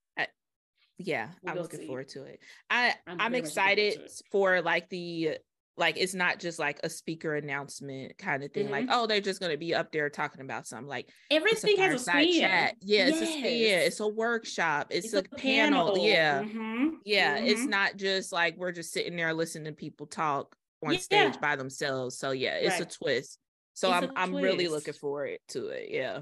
yeah, 1.05 1.29
We'll 1.41 1.53
I'm 1.53 1.61
looking 1.61 1.79
see. 1.79 1.87
forward 1.87 2.09
to 2.09 2.23
it. 2.23 2.39
I 2.69 2.93
I'm 3.07 3.19
I'm, 3.19 3.31
very 3.31 3.43
much 3.43 3.55
looking 3.55 3.63
forward 3.63 3.79
excited 3.79 4.11
for 4.31 4.61
like 4.61 4.89
the 4.89 5.37
like 5.81 5.97
it's 5.97 6.13
not 6.13 6.39
just 6.39 6.59
like 6.59 6.79
a 6.83 6.89
speaker 6.89 7.35
announcement 7.35 8.17
kind 8.17 8.43
of 8.43 8.53
thing. 8.53 8.69
Like, 8.69 8.85
Mm-hmm. 8.85 8.93
oh, 8.93 9.07
they're 9.07 9.19
just 9.19 9.41
gonna 9.41 9.57
be 9.57 9.75
up 9.75 9.91
there 9.91 10.09
talking 10.09 10.39
about 10.41 10.65
something. 10.65 10.87
Like 10.87 11.09
it's 11.29 11.33
a 11.33 11.35
everything 11.35 11.77
has 11.77 11.95
a 12.01 12.03
spin. 12.05 12.39
chat. 12.39 12.75
Yeah, 12.81 13.07
it's 13.07 13.19
a 13.21 13.25
spin. 13.25 13.43
It's 13.45 13.99
a 13.99 14.07
workshop. 14.07 14.87
It's, 14.91 15.11
a, 15.13 15.23
panel. 15.23 15.97
Yeah. 15.97 16.43
Mhm, 16.43 16.91
Yeah. 17.03 17.37
It's 17.37 17.61
mhm. 17.61 17.69
not 17.69 17.97
just 17.97 18.31
like 18.31 18.55
we're 18.57 18.71
just 18.71 18.93
sitting 18.93 19.15
there 19.17 19.33
listening 19.33 19.65
to 19.65 19.71
people 19.73 20.05
talk 20.05 20.55
on 20.85 20.93
Yeah. 20.93 20.99
stage 20.99 21.41
by 21.41 21.55
themselves. 21.57 22.17
So 22.17 22.31
yeah, 22.31 22.55
it's 22.55 22.79
a 22.79 22.85
twist. 22.85 23.39
So 23.73 23.89
It's 23.91 23.97
I'm 23.97 24.09
a 24.11 24.13
I'm 24.15 24.35
really 24.35 24.67
looking 24.67 24.93
forward 24.93 25.39
to 25.49 25.67
it. 25.69 25.89
Yeah. 25.89 26.21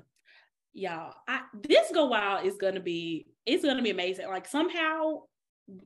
y'all 0.74 1.14
I, 1.28 1.41
this 1.68 1.91
go 1.93 2.05
wild 2.05 2.45
is 2.45 2.55
gonna 2.55 2.80
be 2.80 3.26
it's 3.45 3.66
gonna 3.66 3.82
be 3.82 3.89
amazing 3.89 4.28
like 4.28 4.47
somehow 4.47 5.24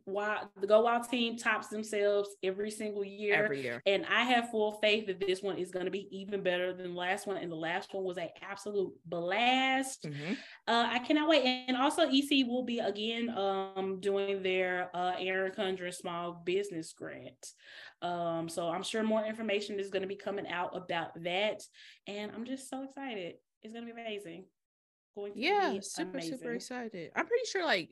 wild 0.05 0.47
the 0.61 0.67
go 0.67 0.81
wild 0.81 1.07
team 1.09 1.37
tops 1.37 1.67
themselves 1.67 2.29
every 2.43 2.71
single 2.71 3.03
year 3.03 3.43
Every 3.43 3.61
year. 3.61 3.81
and 3.85 4.05
i 4.05 4.23
have 4.23 4.49
full 4.49 4.73
faith 4.81 5.07
that 5.07 5.19
this 5.19 5.41
one 5.41 5.57
is 5.57 5.71
going 5.71 5.85
to 5.85 5.91
be 5.91 6.07
even 6.11 6.41
better 6.43 6.73
than 6.73 6.93
the 6.93 6.99
last 6.99 7.27
one 7.27 7.37
and 7.37 7.51
the 7.51 7.55
last 7.55 7.93
one 7.93 8.03
was 8.03 8.17
an 8.17 8.29
absolute 8.41 8.93
blast 9.05 10.03
Mhm. 10.03 10.37
uh, 10.67 10.87
I 10.91 10.99
cannot 10.99 11.27
wait. 11.29 11.43
And 11.67 11.75
also 11.77 12.03
EC 12.09 12.45
will 12.47 12.63
be 12.63 12.79
again 12.79 13.29
um, 13.37 13.99
doing 13.99 14.41
their 14.43 14.89
uh, 14.95 15.13
Erin 15.19 15.51
Condren 15.51 15.93
Small 15.93 16.41
Business 16.45 16.93
Grant. 16.93 17.45
Um, 18.01 18.47
so 18.49 18.69
I'm 18.69 18.83
sure 18.83 19.03
more 19.03 19.25
information 19.25 19.79
is 19.79 19.89
going 19.89 20.01
to 20.03 20.07
be 20.07 20.15
coming 20.15 20.47
out 20.47 20.75
about 20.75 21.21
that. 21.23 21.61
And 22.07 22.31
I'm 22.31 22.45
just 22.45 22.69
so 22.69 22.83
excited. 22.83 23.35
It's 23.61 23.73
going 23.73 23.85
to 23.87 23.93
be 23.93 23.99
amazing. 24.01 24.45
Going 25.15 25.33
to 25.33 25.39
Yeah, 25.39 25.71
be 25.73 25.81
super, 25.81 26.19
super 26.21 26.51
excited. 26.53 27.11
I'm 27.15 27.25
pretty 27.27 27.45
sure 27.51 27.65
like 27.65 27.89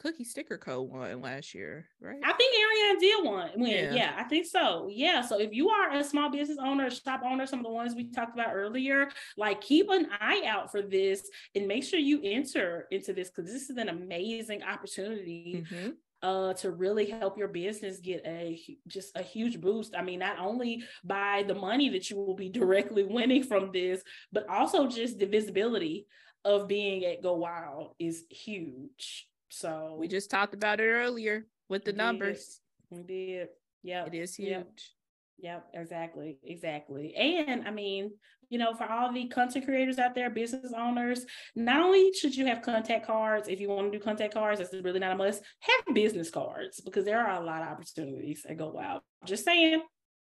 Cookie 0.00 0.24
Sticker 0.24 0.56
Co. 0.56 0.80
won 0.80 1.20
last 1.20 1.54
year, 1.54 1.86
right? 2.00 2.18
I 2.24 2.32
think 2.32 2.54
Ariane 2.56 2.98
did 2.98 3.24
one 3.24 3.50
win. 3.56 3.70
Yeah. 3.70 3.94
Yeah. 3.94 4.14
I 4.16 4.24
think 4.24 4.46
so. 4.46 4.88
Yeah. 4.90 5.20
So 5.20 5.38
if 5.38 5.52
you 5.52 5.68
are 5.68 5.92
a 5.92 6.02
small 6.02 6.30
business 6.30 6.56
owner, 6.58 6.86
a 6.86 6.90
shop 6.90 7.20
owner, 7.22 7.44
some 7.46 7.58
of 7.58 7.66
the 7.66 7.70
ones 7.70 7.94
we 7.94 8.10
talked 8.10 8.32
about 8.34 8.54
earlier, 8.54 9.10
like 9.36 9.60
keep 9.60 9.90
an 9.90 10.06
eye 10.18 10.42
out 10.46 10.72
for 10.72 10.80
this 10.80 11.28
and 11.54 11.68
make 11.68 11.84
sure 11.84 12.00
you 12.00 12.18
enter 12.24 12.88
into 12.90 13.12
this 13.12 13.30
because 13.30 13.52
this 13.52 13.68
is 13.68 13.76
an 13.76 13.90
amazing 13.90 14.62
opportunity 14.62 15.66
Mhm. 15.70 15.92
uh 16.22 16.54
to 16.54 16.70
really 16.70 17.06
help 17.10 17.36
your 17.38 17.48
business 17.48 18.00
get 18.00 18.22
a 18.26 18.58
just 18.86 19.14
a 19.16 19.22
huge 19.22 19.60
boost. 19.60 19.94
I 19.94 20.02
mean, 20.02 20.20
not 20.20 20.38
only 20.38 20.82
by 21.04 21.44
the 21.46 21.54
money 21.54 21.90
that 21.90 22.08
you 22.08 22.16
will 22.16 22.34
be 22.34 22.48
directly 22.60 23.02
winning 23.04 23.42
from 23.42 23.70
this, 23.70 24.02
but 24.32 24.48
also 24.48 24.86
just 24.86 25.18
the 25.18 25.26
visibility 25.26 26.06
of 26.44 26.66
being 26.68 27.04
at 27.04 27.22
Go 27.22 27.34
Wild 27.36 27.94
is 27.98 28.24
huge. 28.30 29.26
So 29.50 29.96
We 29.98 30.08
just 30.08 30.30
talked 30.30 30.54
about 30.54 30.80
it 30.80 30.84
earlier 30.88 31.46
with 31.68 31.84
the 31.84 31.90
we 31.90 31.96
did. 31.96 31.98
numbers. 31.98 32.60
We 32.90 33.02
did. 33.02 33.48
Yeah. 33.82 34.06
It 34.06 34.14
is 34.14 34.34
huge. 34.34 34.94
Yep, 35.42 35.68
exactly, 35.74 36.38
exactly. 36.44 37.14
And 37.14 37.66
I 37.66 37.70
mean, 37.70 38.10
you 38.50 38.58
know, 38.58 38.74
for 38.74 38.84
all 38.84 39.10
the 39.12 39.26
content 39.28 39.64
creators 39.64 39.98
out 39.98 40.14
there, 40.14 40.28
business 40.28 40.72
owners, 40.76 41.24
not 41.56 41.80
only 41.80 42.12
should 42.12 42.36
you 42.36 42.44
have 42.46 42.60
contact 42.60 43.06
cards 43.06 43.48
if 43.48 43.58
you 43.58 43.68
want 43.68 43.90
to 43.90 43.98
do 43.98 44.04
contact 44.04 44.34
cards, 44.34 44.60
that's 44.60 44.74
really 44.84 44.98
not 44.98 45.12
a 45.12 45.16
must. 45.16 45.42
Have 45.60 45.94
business 45.94 46.30
cards 46.30 46.80
because 46.82 47.04
there 47.06 47.18
are 47.26 47.40
a 47.40 47.44
lot 47.44 47.62
of 47.62 47.68
opportunities 47.68 48.44
that 48.46 48.58
go 48.58 48.78
out. 48.78 49.02
Just 49.24 49.44
saying. 49.44 49.80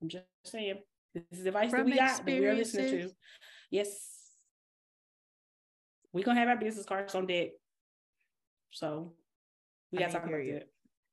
I'm 0.02 0.08
just 0.08 0.26
saying. 0.44 0.78
This 1.14 1.40
is 1.40 1.46
advice 1.46 1.72
that 1.72 1.84
we 1.86 1.96
got 1.96 2.18
that 2.18 2.26
we 2.26 2.46
are 2.46 2.54
listening 2.54 2.90
to. 2.90 3.10
Yes. 3.70 3.88
We're 6.12 6.24
gonna 6.24 6.40
have 6.40 6.48
our 6.48 6.56
business 6.56 6.84
cards 6.84 7.14
on 7.14 7.26
deck. 7.26 7.48
So 8.70 9.14
we 9.92 9.98
gotta 9.98 10.12
mean, 10.12 10.20
talk 10.20 10.28
period. 10.28 10.64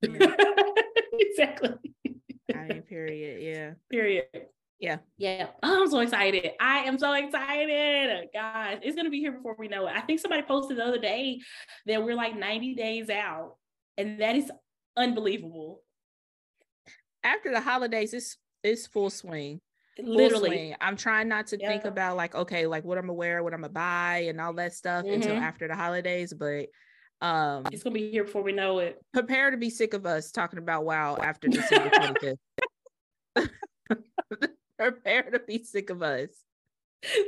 about 0.04 0.20
that. 0.20 0.84
exactly. 1.14 1.94
I 2.54 2.68
mean, 2.68 2.82
period. 2.84 3.42
Yeah. 3.42 3.74
Period. 3.90 4.26
Yeah. 4.80 4.98
Yeah. 5.18 5.48
I'm 5.64 5.90
so 5.90 6.00
excited. 6.00 6.52
I 6.60 6.80
am 6.80 6.98
so 7.00 7.14
excited. 7.14 8.28
Guys, 8.34 8.80
it's 8.84 8.96
going 8.96 9.06
to 9.06 9.12
be 9.12 9.20
here 9.20 9.32
before 9.32 9.56
we 9.58 9.68
know 9.68 9.88
it. 9.88 9.96
I 9.96 10.02
think 10.02 10.20
somebody 10.20 10.42
posted 10.44 10.78
the 10.78 10.84
other 10.86 11.00
day 11.00 11.40
that 11.86 12.04
we're 12.04 12.14
like 12.16 12.36
90 12.38 12.76
days 12.76 13.10
out, 13.10 13.56
and 13.98 14.20
that 14.22 14.36
is 14.36 14.52
unbelievable. 14.98 15.82
After 17.24 17.52
the 17.52 17.62
holidays, 17.62 18.14
it's 18.14 18.38
it's 18.64 18.86
full 18.88 19.10
swing. 19.10 19.62
Full 19.98 20.06
Literally. 20.14 20.50
swing. 20.50 20.76
I'm 20.82 20.98
trying 20.98 21.30
not 21.30 21.48
to 21.48 21.58
think 21.58 21.86
about 21.86 22.18
like, 22.18 22.36
okay, 22.36 22.68
like 22.68 22.84
what 22.84 22.98
I'm 22.98 23.04
gonna 23.06 23.14
wear, 23.14 23.44
what 23.44 23.54
I'm 23.54 23.62
gonna 23.62 23.72
buy, 23.74 24.26
and 24.28 24.40
all 24.42 24.54
that 24.54 24.74
stuff 24.74 25.06
until 25.06 25.36
Mhm. 25.36 25.42
after 25.42 25.68
the 25.68 25.76
holidays. 25.76 26.34
But 26.34 26.68
um 27.22 27.64
It's 27.72 27.84
going 27.84 27.94
to 27.94 28.00
be 28.00 28.12
here 28.12 28.24
before 28.24 28.44
we 28.44 28.52
know 28.52 28.80
it. 28.80 29.00
prepare 29.14 29.52
to 29.52 29.58
be 29.58 29.70
sick 29.70 29.94
of 29.94 30.06
us 30.06 30.32
talking 30.32 30.60
about 30.60 30.86
wow 30.86 31.18
after 31.22 31.48
December 31.48 31.90
25th. 33.38 33.50
prepare 34.78 35.24
to 35.24 35.40
be 35.40 35.64
sick 35.64 35.90
of 35.90 36.02
us. 36.02 36.30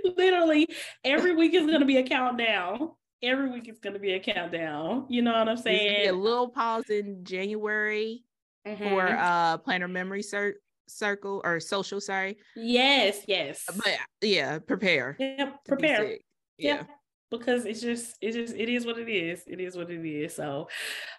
Literally, 0.03 0.68
every 1.03 1.35
week 1.35 1.53
is 1.53 1.65
going 1.65 1.80
to 1.80 1.85
be 1.85 1.97
a 1.97 2.03
countdown. 2.03 2.91
Every 3.22 3.49
week 3.49 3.68
is 3.68 3.80
going 3.80 3.93
to 3.93 3.99
be 3.99 4.14
a 4.14 4.19
countdown. 4.19 5.05
You 5.09 5.22
know 5.22 5.34
what 5.34 5.49
I'm 5.49 5.57
saying? 5.57 6.09
A 6.09 6.11
little 6.11 6.49
pause 6.49 6.89
in 6.89 7.23
January 7.23 8.23
mm-hmm. 8.68 8.84
for 8.84 9.07
uh 9.07 9.57
planner 9.59 9.88
memory 9.88 10.23
cir- 10.23 10.57
circle 10.88 11.41
or 11.43 11.59
social. 11.59 12.01
Sorry. 12.01 12.38
Yes. 12.55 13.22
Yes. 13.27 13.64
But 13.68 13.97
yeah, 14.22 14.59
prepare. 14.59 15.15
Yep. 15.19 15.65
Prepare. 15.65 16.11
Yeah. 16.57 16.76
Yep 16.76 16.89
because 17.29 17.65
it's 17.65 17.81
just 17.81 18.15
it 18.21 18.31
just 18.31 18.55
it 18.55 18.69
is 18.69 18.85
what 18.85 18.97
it 18.97 19.09
is 19.09 19.43
it 19.47 19.59
is 19.59 19.75
what 19.75 19.89
it 19.89 20.05
is 20.05 20.35
so 20.35 20.67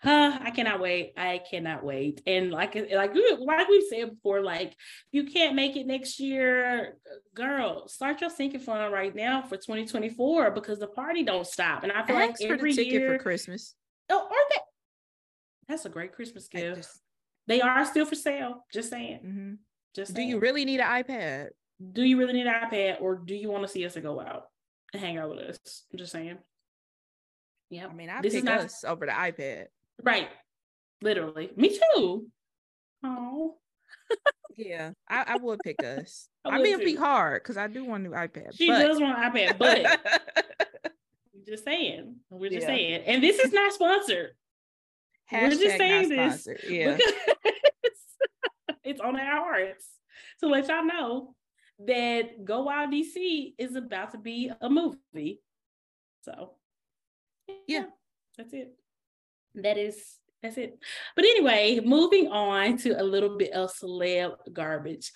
uh, 0.05 0.39
i 0.41 0.51
cannot 0.51 0.81
wait 0.81 1.13
i 1.17 1.41
cannot 1.51 1.85
wait 1.85 2.23
and 2.27 2.51
like 2.51 2.75
like 2.75 3.15
like 3.41 3.69
we've 3.69 3.87
said 3.89 4.11
before 4.11 4.41
like 4.41 4.75
you 5.13 5.25
can't 5.25 5.55
make 5.55 5.77
it 5.77 5.87
next 5.87 6.19
year 6.19 6.97
girl 7.35 7.87
start 7.89 8.21
your 8.21 8.31
sinking 8.31 8.61
fund 8.61 8.93
right 8.93 9.15
now 9.15 9.43
for 9.43 9.57
2024 9.57 10.51
because 10.53 10.79
the 10.79 10.87
party 10.87 11.23
don't 11.23 11.47
stop 11.47 11.83
and 11.83 11.93
i 11.93 12.05
feel 12.05 12.17
Ask 12.17 12.41
like 12.41 12.51
every 12.51 12.73
year 12.73 13.17
for 13.17 13.23
christmas. 13.23 13.75
Oh 14.11 14.25
are 14.25 14.49
they? 14.51 14.61
That's 15.69 15.85
a 15.85 15.91
great 15.91 16.15
christmas 16.15 16.49
gift. 16.49 16.77
just, 16.77 17.01
they 17.47 17.61
are 17.61 17.85
still 17.85 18.07
for 18.07 18.15
sale 18.15 18.65
just 18.73 18.91
saying 18.91 19.21
mm-hmm. 19.25 19.55
just 19.95 20.15
saying. 20.15 20.29
do 20.29 20.35
you 20.35 20.41
really 20.41 20.65
need 20.65 20.81
an 20.81 21.05
ipad? 21.05 21.49
Do 21.93 22.03
you 22.03 22.19
really 22.19 22.33
need 22.33 22.47
an 22.47 22.55
ipad 22.55 23.01
or 23.01 23.17
do 23.17 23.35
you 23.35 23.51
want 23.51 23.65
to 23.65 23.69
see 23.69 23.85
us 23.85 23.95
to 23.95 24.01
go 24.01 24.21
out 24.21 24.45
hang 24.95 25.19
out 25.19 25.31
with 25.31 25.39
us. 25.41 25.85
I'm 25.93 25.99
just 25.99 26.13
saying. 26.13 26.39
Yeah. 27.71 27.87
I 27.87 27.93
mean, 27.93 28.11
I 28.11 28.21
this 28.21 28.33
pick 28.33 28.39
is 28.39 28.45
not... 28.45 28.61
us 28.61 28.85
over 28.85 29.07
the 29.07 29.13
iPad. 29.13 29.67
Right. 30.03 30.29
Literally. 31.03 31.51
Me 31.57 31.79
too. 31.95 32.27
Oh. 33.05 33.57
yeah, 34.57 34.91
I, 35.09 35.25
I, 35.29 35.37
would 35.37 35.61
pick 35.61 35.83
us. 35.83 36.29
I, 36.45 36.51
I 36.51 36.57
mean, 36.59 36.75
it'd 36.75 36.85
be 36.85 36.95
hard 36.95 37.43
because 37.43 37.57
I 37.57 37.69
do 37.69 37.85
want 37.85 38.05
a 38.05 38.09
new 38.09 38.15
iPad. 38.15 38.57
She 38.57 38.69
but... 38.69 38.87
does 38.87 39.01
want 39.01 39.19
an 39.19 39.33
iPad, 39.33 39.59
but 39.59 40.93
just 41.49 41.65
saying. 41.65 42.17
We're 42.31 42.51
just 42.51 42.63
yeah. 42.63 42.67
saying. 42.67 43.03
And 43.07 43.23
this 43.23 43.39
is 43.39 43.53
not 43.53 43.73
sponsored. 43.73 44.31
Hashtag 45.33 45.43
We're 45.43 45.51
just 45.51 45.77
saying 45.77 46.09
this. 46.09 46.49
Yeah. 46.69 46.99
it's 48.85 49.01
on 49.01 49.19
our 49.19 49.37
hearts 49.37 49.87
to 50.41 50.47
let 50.47 50.69
y'all 50.69 50.85
know 50.85 51.35
that 51.87 52.45
Go 52.45 52.63
Wild 52.63 52.93
DC 52.93 53.55
is 53.59 53.77
about 53.77 54.13
to 54.13 54.19
be 54.19 54.51
a 54.61 54.69
movie. 54.69 55.41
So, 56.23 56.53
yeah, 57.47 57.55
yeah, 57.67 57.85
that's 58.37 58.53
it. 58.53 58.75
That 59.55 59.79
is 59.79 60.19
that's 60.43 60.59
it. 60.59 60.79
But 61.17 61.25
anyway, 61.25 61.81
moving 61.85 62.29
on 62.29 62.77
to 62.79 63.01
a 63.01 63.03
little 63.03 63.37
bit 63.37 63.53
of 63.53 63.73
celeb 63.73 64.37
garbage. 64.53 65.13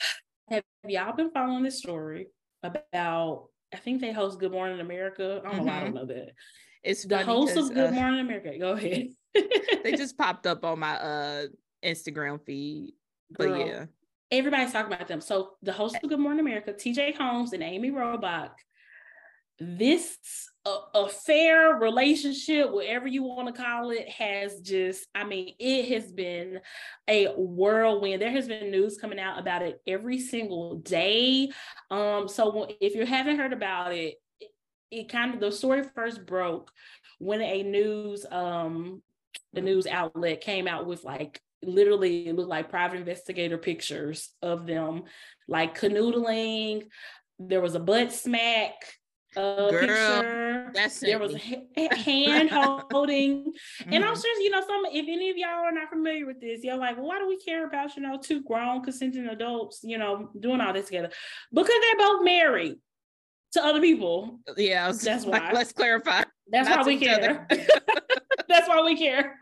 Have 0.50 0.64
y'all 0.86 1.14
been 1.14 1.30
following 1.30 1.62
this 1.62 1.78
story 1.78 2.28
about? 2.62 3.48
I 3.72 3.76
think 3.76 4.00
they 4.00 4.12
host 4.12 4.40
Good 4.40 4.52
Morning 4.52 4.80
America. 4.80 5.40
I 5.44 5.50
don't 5.50 5.58
mm-hmm. 5.58 5.66
know. 5.66 5.72
I 5.72 5.80
don't 5.80 5.94
know 5.94 6.06
that. 6.06 6.32
It's 6.82 7.04
the 7.04 7.22
host 7.22 7.56
of 7.56 7.72
Good 7.72 7.90
uh, 7.90 7.92
Morning 7.92 8.20
America. 8.20 8.58
Go 8.58 8.72
ahead. 8.72 9.08
they 9.84 9.92
just 9.92 10.18
popped 10.18 10.46
up 10.46 10.64
on 10.64 10.80
my 10.80 10.94
uh 10.94 11.46
Instagram 11.84 12.44
feed. 12.44 12.94
But 13.30 13.46
Girl, 13.46 13.66
yeah 13.66 13.84
everybody's 14.30 14.72
talking 14.72 14.92
about 14.92 15.08
them. 15.08 15.20
So 15.20 15.52
the 15.62 15.72
host 15.72 15.96
of 16.02 16.08
Good 16.08 16.20
Morning 16.20 16.40
America, 16.40 16.72
TJ 16.72 17.16
Holmes 17.16 17.52
and 17.52 17.62
Amy 17.62 17.90
Robach, 17.90 18.50
this 19.58 20.16
affair 20.94 21.74
relationship, 21.74 22.70
whatever 22.70 23.06
you 23.06 23.22
want 23.22 23.54
to 23.54 23.62
call 23.62 23.90
it, 23.90 24.08
has 24.08 24.60
just, 24.60 25.06
I 25.14 25.24
mean, 25.24 25.54
it 25.58 25.92
has 25.92 26.10
been 26.12 26.60
a 27.08 27.26
whirlwind. 27.36 28.22
There 28.22 28.30
has 28.30 28.48
been 28.48 28.70
news 28.70 28.96
coming 28.98 29.18
out 29.18 29.38
about 29.38 29.62
it 29.62 29.80
every 29.86 30.18
single 30.18 30.76
day. 30.76 31.50
Um, 31.90 32.26
so 32.28 32.68
if 32.80 32.94
you 32.94 33.04
haven't 33.04 33.38
heard 33.38 33.52
about 33.52 33.92
it, 33.92 34.14
it, 34.40 34.50
it 34.90 35.08
kind 35.08 35.34
of 35.34 35.40
the 35.40 35.52
story 35.52 35.82
first 35.94 36.24
broke 36.24 36.70
when 37.18 37.42
a 37.42 37.62
news 37.62 38.24
um 38.30 39.02
the 39.52 39.60
news 39.60 39.86
outlet 39.86 40.40
came 40.40 40.66
out 40.66 40.86
with 40.86 41.04
like 41.04 41.40
literally 41.62 42.28
it 42.28 42.36
looked 42.36 42.48
like 42.48 42.70
private 42.70 42.98
investigator 42.98 43.58
pictures 43.58 44.30
of 44.42 44.66
them 44.66 45.02
like 45.48 45.78
canoodling 45.78 46.84
there 47.38 47.60
was 47.60 47.74
a 47.74 47.80
butt 47.80 48.12
smack 48.12 48.74
uh, 49.36 49.70
Girl, 49.70 49.80
picture. 49.80 50.70
That's 50.74 51.00
there 51.00 51.18
was 51.18 51.34
a 51.34 51.94
hand 51.96 52.50
holding, 52.90 53.44
mm-hmm. 53.44 53.92
and 53.92 54.04
I'm 54.04 54.12
mm-hmm. 54.12 54.20
sure 54.20 54.40
you 54.40 54.50
know 54.50 54.60
some. 54.60 54.82
If 54.86 55.06
any 55.08 55.30
of 55.30 55.36
y'all 55.36 55.50
are 55.50 55.72
not 55.72 55.88
familiar 55.88 56.26
with 56.26 56.40
this, 56.40 56.64
you're 56.64 56.76
like, 56.76 56.96
well, 56.96 57.06
why 57.06 57.18
do 57.18 57.28
we 57.28 57.38
care 57.38 57.66
about 57.66 57.96
you 57.96 58.02
know 58.02 58.18
two 58.18 58.42
grown 58.42 58.82
consenting 58.82 59.26
adults, 59.26 59.80
you 59.82 59.98
know, 59.98 60.30
doing 60.38 60.60
all 60.60 60.72
this 60.72 60.86
together? 60.86 61.10
Because 61.52 61.68
they're 61.80 62.06
both 62.06 62.24
married 62.24 62.76
to 63.52 63.64
other 63.64 63.80
people. 63.80 64.40
Yeah, 64.56 64.92
that's 64.92 65.24
why. 65.24 65.52
Let's 65.52 65.72
clarify. 65.72 66.24
That's 66.48 66.68
why 66.68 66.82
we 66.82 66.98
care. 66.98 67.46
that's 68.48 68.68
why 68.68 68.82
we 68.82 68.96
care. 68.96 69.38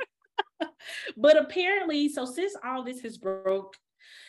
but 1.17 1.37
apparently, 1.37 2.09
so 2.09 2.25
since 2.25 2.55
all 2.65 2.83
this 2.83 3.01
has 3.01 3.17
broke, 3.17 3.77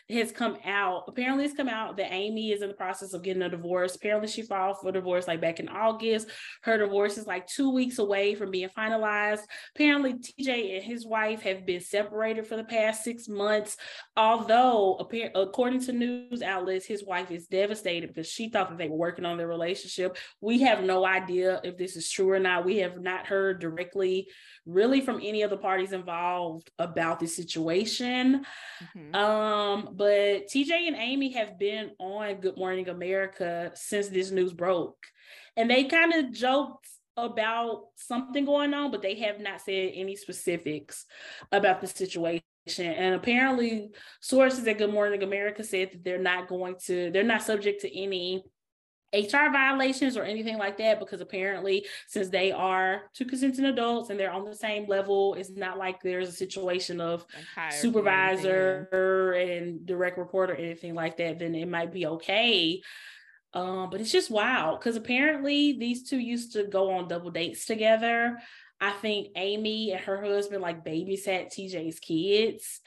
has 0.10 0.31
come 0.31 0.57
out. 0.65 1.03
Apparently, 1.07 1.45
it's 1.45 1.53
come 1.53 1.69
out 1.69 1.98
that 1.98 2.11
Amy 2.11 2.52
is 2.52 2.61
in 2.61 2.69
the 2.69 2.73
process 2.73 3.14
of 3.14 3.23
getting 3.23 3.44
a 3.44 3.49
divorce. 3.49 3.95
Apparently, 3.95 4.27
she 4.27 4.41
filed 4.41 4.77
for 4.81 4.91
divorce 4.91 5.27
like 5.27 5.41
back 5.41 5.60
in 5.60 5.69
August. 5.69 6.27
Her 6.64 6.77
divorce 6.77 7.18
is 7.18 7.27
like 7.27 7.48
two 7.48 7.69
weeks 7.69 7.99
away 7.99 8.36
from 8.36 8.52
being 8.52 8.69
finalized. 8.69 9.41
Apparently, 9.76 10.14
TJ 10.14 10.76
and 10.76 10.84
his 10.84 11.06
wife 11.06 11.41
have 11.44 11.65
been 11.65 11.81
separated 11.81 12.48
for 12.48 12.56
the 12.56 12.64
past 12.64 13.03
six 13.03 13.27
months. 13.27 13.77
Although, 14.18 15.07
according 15.36 15.81
to 15.81 15.94
news 15.94 16.41
outlets, 16.41 16.86
his 16.86 17.06
wife 17.06 17.31
is 17.31 17.48
devastated 17.48 18.07
because 18.07 18.27
she 18.27 18.49
thought 18.49 18.69
that 18.69 18.77
they 18.77 18.90
were 18.90 18.98
working 18.98 19.26
on 19.26 19.38
their 19.38 19.48
relationship. 19.48 20.18
We 20.41 20.61
have 20.61 20.84
no 20.84 21.06
idea 21.06 21.61
if 21.64 21.77
this 21.77 21.95
is 21.95 22.10
true 22.10 22.31
or 22.31 22.40
not. 22.40 22.65
We 22.65 22.77
have 22.77 22.99
not 22.99 23.27
heard 23.27 23.60
directly 23.60 24.27
really 24.65 25.02
from 25.02 25.19
any 25.22 25.41
of 25.41 25.49
the 25.49 25.57
parties 25.57 25.91
involved 25.91 26.69
about 26.77 27.19
this 27.19 27.36
situation. 27.36 28.45
Mm-hmm. 28.98 29.15
Um, 29.15 29.90
but 29.99 30.47
TJ 30.47 30.88
and 30.88 30.95
Amy 30.95 31.34
have 31.34 31.59
been 31.59 31.91
on 31.99 32.35
Good 32.35 32.55
Morning 32.55 32.88
America 32.88 33.69
since 33.76 34.07
this 34.07 34.31
news 34.31 34.53
broke. 34.53 34.95
And 35.57 35.69
they 35.69 35.84
kind 35.84 36.13
of 36.13 36.31
joked 36.31 36.88
about 37.17 37.88
something 37.97 38.45
going 38.45 38.73
on, 38.73 38.91
but 38.91 39.01
they 39.01 39.15
have 39.15 39.41
not 39.41 39.59
said 39.59 39.91
any 39.93 40.15
specifics 40.15 41.05
about 41.51 41.81
the 41.81 41.88
situation. 41.88 42.41
And 42.80 43.13
apparently, 43.13 43.89
sources 44.21 44.65
at 44.67 44.77
Good 44.77 44.93
Morning 44.93 45.21
America 45.21 45.65
said 45.65 45.91
that 45.91 46.05
they're 46.05 46.17
not 46.17 46.47
going 46.47 46.76
to, 46.85 47.11
they're 47.11 47.23
not 47.23 47.43
subject 47.43 47.81
to 47.81 47.93
any 47.93 48.41
HR 49.14 49.52
violations 49.52 50.15
or 50.18 50.23
anything 50.23 50.57
like 50.57 50.77
that 50.77 50.99
because 50.99 51.22
apparently 51.22 51.86
since 52.07 52.30
they 52.30 52.52
are 52.52 53.03
two 53.14 53.26
consenting 53.26 53.65
adults 53.65 54.10
and 54.10 54.19
they're 54.19 54.31
on 54.31 54.45
the 54.45 54.56
same 54.56 54.88
level, 54.88 55.34
it's 55.34 55.49
not 55.49 55.77
like 55.77 56.02
there's 56.02 56.30
a 56.30 56.34
situation 56.34 57.02
of 57.02 57.26
supervisor 57.72 59.31
and 59.34 59.86
direct 59.86 60.18
report 60.18 60.52
or 60.52 60.56
anything 60.56 60.94
like 60.94 61.18
that, 61.18 61.40
then 61.40 61.56
it 61.56 61.68
might 61.68 61.91
be 61.91 62.06
okay. 62.06 62.81
Um, 63.53 63.90
but 63.90 63.99
it's 63.99 64.11
just 64.11 64.30
wild 64.30 64.80
because 64.80 64.95
apparently 64.95 65.73
these 65.73 66.07
two 66.07 66.19
used 66.19 66.53
to 66.53 66.65
go 66.65 66.91
on 66.91 67.07
double 67.07 67.31
dates 67.31 67.65
together. 67.65 68.38
I 68.80 68.91
think 68.91 69.30
Amy 69.36 69.91
and 69.91 70.02
her 70.02 70.23
husband 70.23 70.61
like 70.61 70.86
babysat 70.86 71.48
TJ's 71.48 71.99
kids 71.99 72.80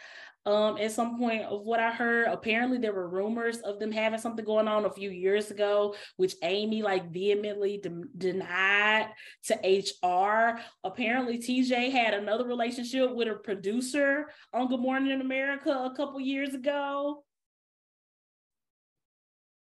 um 0.44 0.76
at 0.78 0.90
some 0.90 1.18
point 1.18 1.42
of 1.42 1.62
what 1.62 1.80
I 1.80 1.92
heard. 1.92 2.28
Apparently 2.28 2.78
there 2.78 2.92
were 2.92 3.08
rumors 3.08 3.58
of 3.58 3.78
them 3.78 3.92
having 3.92 4.18
something 4.18 4.44
going 4.44 4.68
on 4.68 4.84
a 4.84 4.90
few 4.90 5.10
years 5.10 5.50
ago, 5.50 5.94
which 6.16 6.34
Amy 6.42 6.82
like 6.82 7.12
vehemently 7.12 7.78
de- 7.78 8.04
denied 8.16 9.08
to 9.44 9.54
HR. 9.54 10.58
Apparently 10.84 11.38
TJ 11.38 11.90
had 11.92 12.14
another 12.14 12.44
relationship 12.44 13.14
with 13.14 13.28
a 13.28 13.34
producer 13.34 14.30
on 14.52 14.68
Good 14.68 14.80
Morning 14.80 15.20
America 15.20 15.70
a 15.70 15.94
couple 15.96 16.20
years 16.20 16.54
ago. 16.54 17.24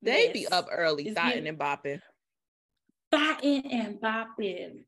They 0.02 0.26
yes. 0.26 0.34
be 0.34 0.48
up 0.48 0.68
early, 0.72 1.14
thotting 1.14 1.48
and 1.48 1.60
bopping. 1.60 2.00
Thotting 3.12 3.72
and 3.72 4.00
bopping. 4.00 4.86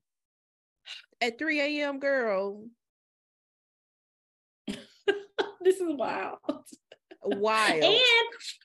At 1.19 1.38
3 1.38 1.81
a.m., 1.81 1.99
girl. 1.99 2.65
this 5.63 5.79
is 5.79 5.93
wild. 5.93 6.38
Wild. 7.23 7.83
And 7.83 7.99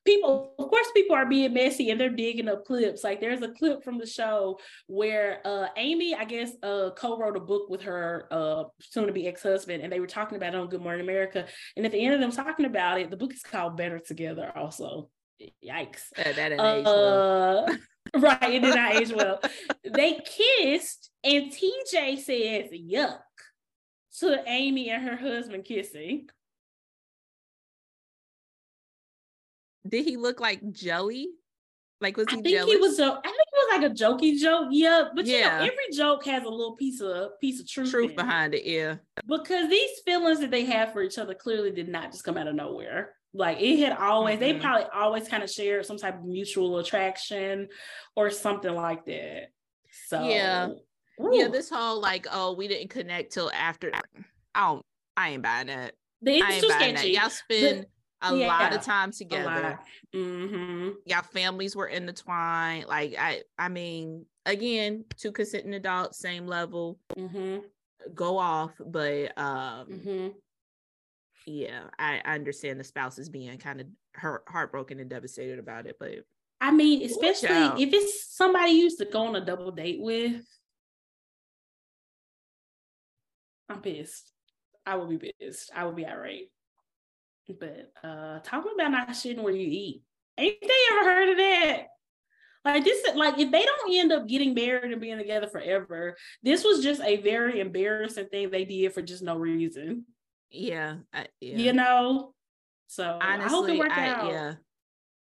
people, 0.06 0.54
of 0.58 0.68
course, 0.70 0.86
people 0.94 1.14
are 1.14 1.26
being 1.26 1.52
messy 1.52 1.90
and 1.90 2.00
they're 2.00 2.08
digging 2.08 2.48
up 2.48 2.64
clips. 2.64 3.04
Like 3.04 3.20
there's 3.20 3.42
a 3.42 3.50
clip 3.50 3.84
from 3.84 3.98
the 3.98 4.06
show 4.06 4.58
where 4.86 5.40
uh 5.44 5.66
Amy, 5.76 6.14
I 6.14 6.24
guess, 6.24 6.52
uh 6.62 6.90
co-wrote 6.96 7.36
a 7.36 7.40
book 7.40 7.68
with 7.68 7.82
her 7.82 8.26
uh 8.30 8.64
soon 8.80 9.08
to 9.08 9.12
be 9.12 9.28
ex-husband, 9.28 9.82
and 9.82 9.92
they 9.92 10.00
were 10.00 10.06
talking 10.06 10.36
about 10.36 10.54
it 10.54 10.60
on 10.60 10.68
Good 10.68 10.80
Morning 10.80 11.02
America. 11.02 11.46
And 11.76 11.84
at 11.84 11.92
the 11.92 12.02
end 12.02 12.14
of 12.14 12.20
them 12.20 12.32
talking 12.32 12.64
about 12.64 12.98
it, 12.98 13.10
the 13.10 13.16
book 13.16 13.34
is 13.34 13.42
called 13.42 13.76
Better 13.76 13.98
Together, 13.98 14.50
also. 14.56 15.10
Yikes. 15.62 16.12
Uh, 16.16 16.32
that 16.32 16.48
didn't 16.48 16.60
uh, 16.60 16.74
age 16.76 16.84
well. 16.86 17.66
right, 18.22 18.54
it 18.54 18.60
did 18.60 18.74
not 18.74 18.96
age 18.96 19.12
well. 19.12 19.40
they 19.84 20.18
kissed, 20.24 21.10
and 21.22 21.52
TJ 21.52 22.20
says, 22.20 22.70
yuck. 22.72 23.18
To 24.20 24.42
Amy 24.46 24.88
and 24.88 25.06
her 25.06 25.16
husband 25.16 25.66
kissing. 25.66 26.30
Did 29.88 30.04
he 30.04 30.16
look 30.16 30.40
like 30.40 30.60
jelly? 30.72 31.28
Like 32.00 32.16
was 32.18 32.26
he 32.28 32.38
I 32.38 32.42
think 32.42 32.54
jealous? 32.56 32.70
he 32.72 32.76
was. 32.78 32.98
A, 32.98 33.04
I 33.04 33.22
think 33.22 33.36
it 33.36 33.54
was 33.54 33.80
like 33.80 33.90
a 33.90 33.94
jokey 33.94 34.38
joke. 34.38 34.68
Yeah, 34.70 35.04
but 35.14 35.24
you 35.26 35.36
Yeah. 35.36 35.58
know, 35.60 35.64
every 35.64 35.94
joke 35.94 36.24
has 36.26 36.42
a 36.44 36.48
little 36.48 36.76
piece 36.76 37.00
of 37.00 37.30
piece 37.40 37.58
of 37.60 37.66
truth, 37.68 37.90
truth 37.90 38.14
behind 38.14 38.54
it. 38.54 38.64
Yeah. 38.66 38.96
because 39.26 39.70
these 39.70 39.90
feelings 40.04 40.40
that 40.40 40.50
they 40.50 40.64
have 40.66 40.92
for 40.92 41.02
each 41.02 41.16
other 41.18 41.34
clearly 41.34 41.70
did 41.70 41.88
not 41.88 42.12
just 42.12 42.22
come 42.24 42.36
out 42.36 42.48
of 42.48 42.54
nowhere. 42.54 43.14
Like 43.32 43.60
it 43.60 43.78
had 43.78 43.96
always, 43.96 44.38
they 44.38 44.54
Mhm. 44.54 44.60
probably 44.60 44.86
always 44.94 45.26
kind 45.28 45.42
of 45.42 45.50
shared 45.50 45.84
some 45.86 45.96
type 45.98 46.16
of 46.18 46.24
mutual 46.24 46.78
attraction 46.78 47.68
or 48.14 48.30
something 48.30 48.74
like 48.74 49.04
that. 49.06 49.48
So 50.08 50.22
Yeah. 50.28 50.68
Yeah, 51.32 51.48
this 51.48 51.70
whole 51.70 51.98
like, 52.00 52.26
oh, 52.30 52.52
we 52.52 52.68
didn't 52.68 52.88
connect 52.90 53.32
till 53.32 53.50
after. 53.52 53.90
I 54.54 54.68
don't. 54.68 54.82
I 55.16 55.30
ain't 55.30 55.42
buying 55.42 55.68
that. 55.68 55.94
The- 56.20 56.42
I 56.42 56.52
ain't 56.52 56.62
too 56.62 56.68
buying 56.68 56.94
that. 56.94 56.98
sketchy. 57.00 57.14
Y'all 57.14 57.30
spend 57.30 57.86
a 58.22 58.34
lot 58.34 58.74
of 58.74 58.82
time 58.82 59.12
together. 59.12 59.78
Mm-hmm. 60.14 60.88
Y'all 61.04 61.22
families 61.22 61.76
were 61.76 61.86
intertwined. 61.86 62.86
Like 62.86 63.14
I, 63.18 63.42
I 63.58 63.68
mean, 63.68 64.24
again, 64.46 65.04
two 65.18 65.32
consenting 65.32 65.74
adults, 65.74 66.18
same 66.18 66.46
level, 66.46 66.98
Mm-hmm. 67.16 67.58
go 68.14 68.38
off. 68.38 68.72
But 68.84 69.36
um, 69.38 69.86
Mm-hmm. 69.88 70.28
yeah, 71.46 71.84
I, 71.98 72.20
I 72.24 72.34
understand 72.34 72.80
the 72.80 72.84
spouses 72.84 73.28
being 73.28 73.56
kind 73.58 73.80
of 73.80 73.86
hurt, 74.14 74.44
heartbroken 74.48 74.98
and 74.98 75.10
devastated 75.10 75.58
about 75.58 75.86
it. 75.86 75.96
But 76.00 76.12
I 76.60 76.70
mean, 76.70 77.02
especially 77.02 77.82
if 77.82 77.92
it's 77.92 78.34
somebody 78.34 78.72
you 78.72 78.84
used 78.84 78.98
to 78.98 79.04
go 79.04 79.26
on 79.26 79.36
a 79.36 79.44
double 79.44 79.70
date 79.72 80.00
with. 80.00 80.42
I'm 83.68 83.80
pissed. 83.82 84.32
I 84.86 84.96
would 84.96 85.08
be 85.18 85.32
pissed. 85.40 85.70
I 85.74 85.84
would 85.84 85.96
be 85.96 86.06
irate. 86.06 86.50
But 87.48 87.92
uh 88.02 88.40
talking 88.40 88.72
about 88.74 88.90
not 88.90 89.08
shitting 89.10 89.42
where 89.42 89.54
you 89.54 89.68
eat. 89.68 90.02
Ain't 90.38 90.60
they 90.60 90.68
ever 90.92 91.04
heard 91.04 91.28
of 91.30 91.36
that? 91.38 91.86
Like 92.64 92.84
this 92.84 93.04
is 93.04 93.14
like 93.14 93.38
if 93.38 93.52
they 93.52 93.64
don't 93.64 93.94
end 93.94 94.12
up 94.12 94.26
getting 94.26 94.52
married 94.52 94.90
and 94.90 95.00
being 95.00 95.18
together 95.18 95.46
forever, 95.46 96.16
this 96.42 96.64
was 96.64 96.82
just 96.82 97.00
a 97.00 97.18
very 97.18 97.60
embarrassing 97.60 98.26
thing 98.26 98.50
they 98.50 98.64
did 98.64 98.92
for 98.92 99.02
just 99.02 99.22
no 99.22 99.36
reason. 99.36 100.04
yeah, 100.50 100.96
I, 101.12 101.26
yeah. 101.40 101.56
You 101.58 101.72
know? 101.72 102.34
So 102.88 103.18
I 103.20 103.36
hope 103.36 103.64
honestly, 103.64 103.76
it 103.76 103.78
worked 103.78 103.96
I, 103.96 104.08
out. 104.08 104.32
yeah. 104.32 104.54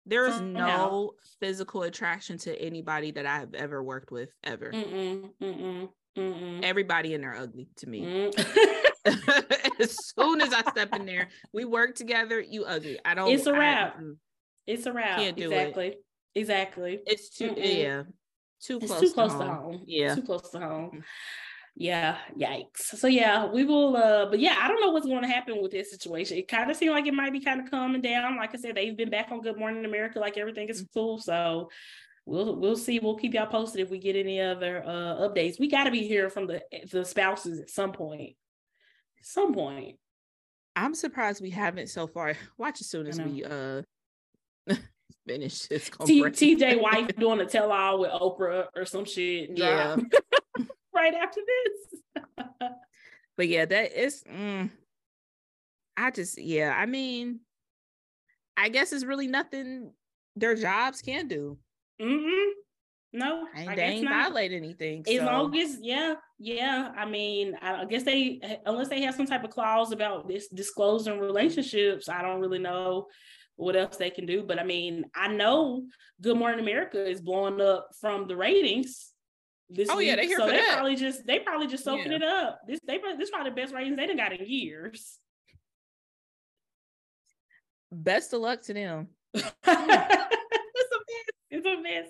There 0.05 0.26
is 0.26 0.40
no 0.40 1.12
physical 1.40 1.84
attraction 1.84 2.36
to 2.39 2.60
anybody 2.60 3.12
that 3.12 3.24
I 3.24 3.39
have 3.39 3.55
ever 3.55 3.82
worked 3.82 4.10
with 4.10 4.30
ever. 4.43 4.70
Mm-mm, 4.72 5.30
mm-mm, 5.40 5.89
mm-mm. 6.18 6.64
Everybody 6.64 7.14
in 7.14 7.20
there 7.20 7.36
ugly 7.36 7.68
to 7.76 7.89
me. 7.89 8.02
Mm. 8.02 8.76
as 9.81 9.97
soon 10.15 10.41
as 10.41 10.53
I 10.53 10.62
step 10.70 10.95
in 10.95 11.07
there, 11.07 11.29
we 11.53 11.65
work 11.65 11.95
together. 11.95 12.41
You 12.41 12.65
ugly. 12.65 12.99
I 13.05 13.15
don't. 13.15 13.31
It's 13.31 13.47
a 13.47 13.53
wrap. 13.53 13.99
mm, 14.01 14.16
It's 14.66 14.87
a 14.87 14.93
wrap. 14.93 15.19
Can't 15.19 15.37
do 15.37 15.51
it. 15.51 15.55
exactly. 15.55 15.95
Exactly. 16.35 17.01
It's 17.07 17.29
too. 17.31 17.51
Mm-mm. 17.51 17.79
Yeah. 17.83 18.03
Too 18.62 18.79
It's 18.79 18.87
close. 18.87 19.01
too 19.01 19.09
to 19.09 19.15
close 19.15 19.33
home. 19.33 19.41
to 19.41 19.47
home. 19.55 19.83
Yeah. 19.87 20.15
Too 20.15 20.23
close 20.23 20.51
to 20.51 20.59
home. 20.61 21.03
Yeah. 21.74 22.19
Yikes. 22.39 22.83
So 22.97 23.07
yeah, 23.07 23.47
we 23.51 23.65
will 23.65 23.97
uh 23.97 24.27
but 24.31 24.39
yeah, 24.39 24.57
I 24.61 24.69
don't 24.69 24.81
know 24.81 24.91
what's 24.91 25.07
going 25.07 25.23
to 25.23 25.29
happen 25.29 25.61
with 25.62 25.73
this 25.73 25.91
situation. 25.91 26.37
It 26.39 26.47
kind 26.49 26.70
of 26.70 26.77
seemed 26.77 26.93
like 26.93 27.07
it 27.07 27.15
might 27.15 27.33
be 27.33 27.41
kind 27.41 27.61
of 27.61 27.70
calming 27.70 28.03
down. 28.03 28.37
Like 28.37 28.55
I 28.55 28.59
said, 28.59 28.74
they've 28.77 28.97
been 28.97 29.11
back 29.11 29.29
on 29.33 29.41
Good 29.41 29.59
Morning 29.59 29.85
America, 29.85 30.20
like 30.20 30.37
everything 30.39 30.69
is 30.69 30.87
cool. 30.95 31.19
So 31.19 31.70
we'll 32.27 32.57
we'll 32.57 32.77
see. 32.77 32.99
We'll 32.99 33.16
keep 33.16 33.35
y'all 33.35 33.47
posted 33.47 33.81
if 33.81 33.91
we 33.91 33.99
get 33.99 34.16
any 34.16 34.41
other 34.41 34.83
uh 34.87 35.29
updates. 35.29 35.59
We 35.59 35.69
gotta 35.69 35.91
be 35.91 36.07
hearing 36.07 36.31
from 36.31 36.47
the 36.47 36.62
the 36.91 37.05
spouses 37.05 37.59
at 37.61 37.70
some 37.70 37.93
point. 37.93 38.37
Some 39.23 39.55
point. 39.55 39.97
I'm 40.74 40.94
surprised 40.94 41.43
we 41.43 41.51
haven't 41.51 41.89
so 41.89 42.07
far. 42.07 42.35
Watch 42.59 42.81
as 42.81 42.89
soon 42.89 43.07
as 43.07 43.20
we 43.20 43.44
uh 43.44 43.82
finish 45.27 45.66
this. 45.66 45.90
T-. 46.05 46.23
TJ 46.23 46.81
wife 46.81 47.09
doing 47.19 47.40
a 47.40 47.47
tell 47.47 47.73
all 47.73 48.01
with 48.01 48.11
Oprah 48.11 48.66
or 48.77 48.85
some 48.85 49.05
shit. 49.05 49.51
Yeah. 49.55 49.97
right 50.94 51.15
after 51.15 51.40
this. 51.47 52.20
But 53.36 53.49
yeah, 53.49 53.65
that 53.65 53.93
is. 53.99 54.23
Mm, 54.24 54.70
I 55.97 56.11
just 56.11 56.39
yeah. 56.39 56.74
I 56.77 56.86
mean, 56.86 57.40
I 58.57 58.69
guess 58.69 58.93
it's 58.93 59.05
really 59.05 59.27
nothing 59.27 59.93
their 60.36 60.55
jobs 60.55 61.01
can 61.03 61.28
do. 61.28 61.59
Mm-mm. 62.01 62.51
No, 63.14 63.47
And 63.55 63.68
I 63.68 63.74
they 63.74 63.82
ain't 63.82 64.05
not. 64.05 64.24
violate 64.24 64.52
anything. 64.52 65.05
As 65.06 65.18
so- 65.18 65.24
long 65.26 65.56
as, 65.59 65.76
yeah, 65.82 66.14
yeah. 66.39 66.93
I 66.97 67.05
mean, 67.05 67.55
I 67.60 67.84
guess 67.84 68.05
they, 68.05 68.40
eh, 68.43 68.56
unless 68.64 68.89
they 68.89 69.02
have 69.02 69.14
some 69.14 69.26
type 69.26 69.44
of 69.44 69.51
clause 69.51 69.93
about 69.93 70.28
this 70.28 70.48
disclosing 70.48 71.18
relationships, 71.18 72.09
I 72.09 72.22
don't 72.22 72.40
really 72.40 72.59
know 72.59 73.09
what 73.56 73.76
else 73.76 73.98
they 73.98 74.09
can 74.09 74.24
do. 74.24 74.43
But 74.44 74.59
I 74.59 74.64
mean, 74.64 75.05
I 75.14 75.28
know 75.28 75.84
Good 76.22 76.39
Morning 76.39 76.60
America 76.60 77.06
is 77.06 77.20
blowing 77.20 77.60
up 77.60 77.89
from 78.01 78.26
the 78.28 78.36
ratings. 78.36 79.10
This 79.68 79.89
Oh, 79.90 79.98
yeah, 79.98 80.12
week, 80.12 80.20
they 80.22 80.26
here 80.28 80.39
so 80.39 80.47
they 80.47 80.56
that. 80.56 80.72
probably 80.74 80.97
just 80.97 81.26
they 81.26 81.39
probably 81.39 81.66
just 81.66 81.84
soaking 81.84 82.12
Yeah. 82.12 82.16
it 82.16 82.22
up. 82.22 82.60
This 82.66 82.78
they 82.86 82.98
this 82.98 83.24
is 83.24 83.30
probably 83.30 83.51
the 83.51 83.56
best 83.56 83.74
ratings 83.74 83.97
they 83.97 84.06
done 84.06 84.16
got 84.16 84.32
in 84.32 84.47
years. 84.47 85.18
best 87.90 88.32
of 88.32 88.40
luck 88.40 88.62
to 88.62 88.74
them. 88.74 89.09
it's 89.34 89.44
a 89.66 89.86
mess. 89.86 90.26
It's 91.51 91.66
a 91.66 91.82
mess. 91.82 92.06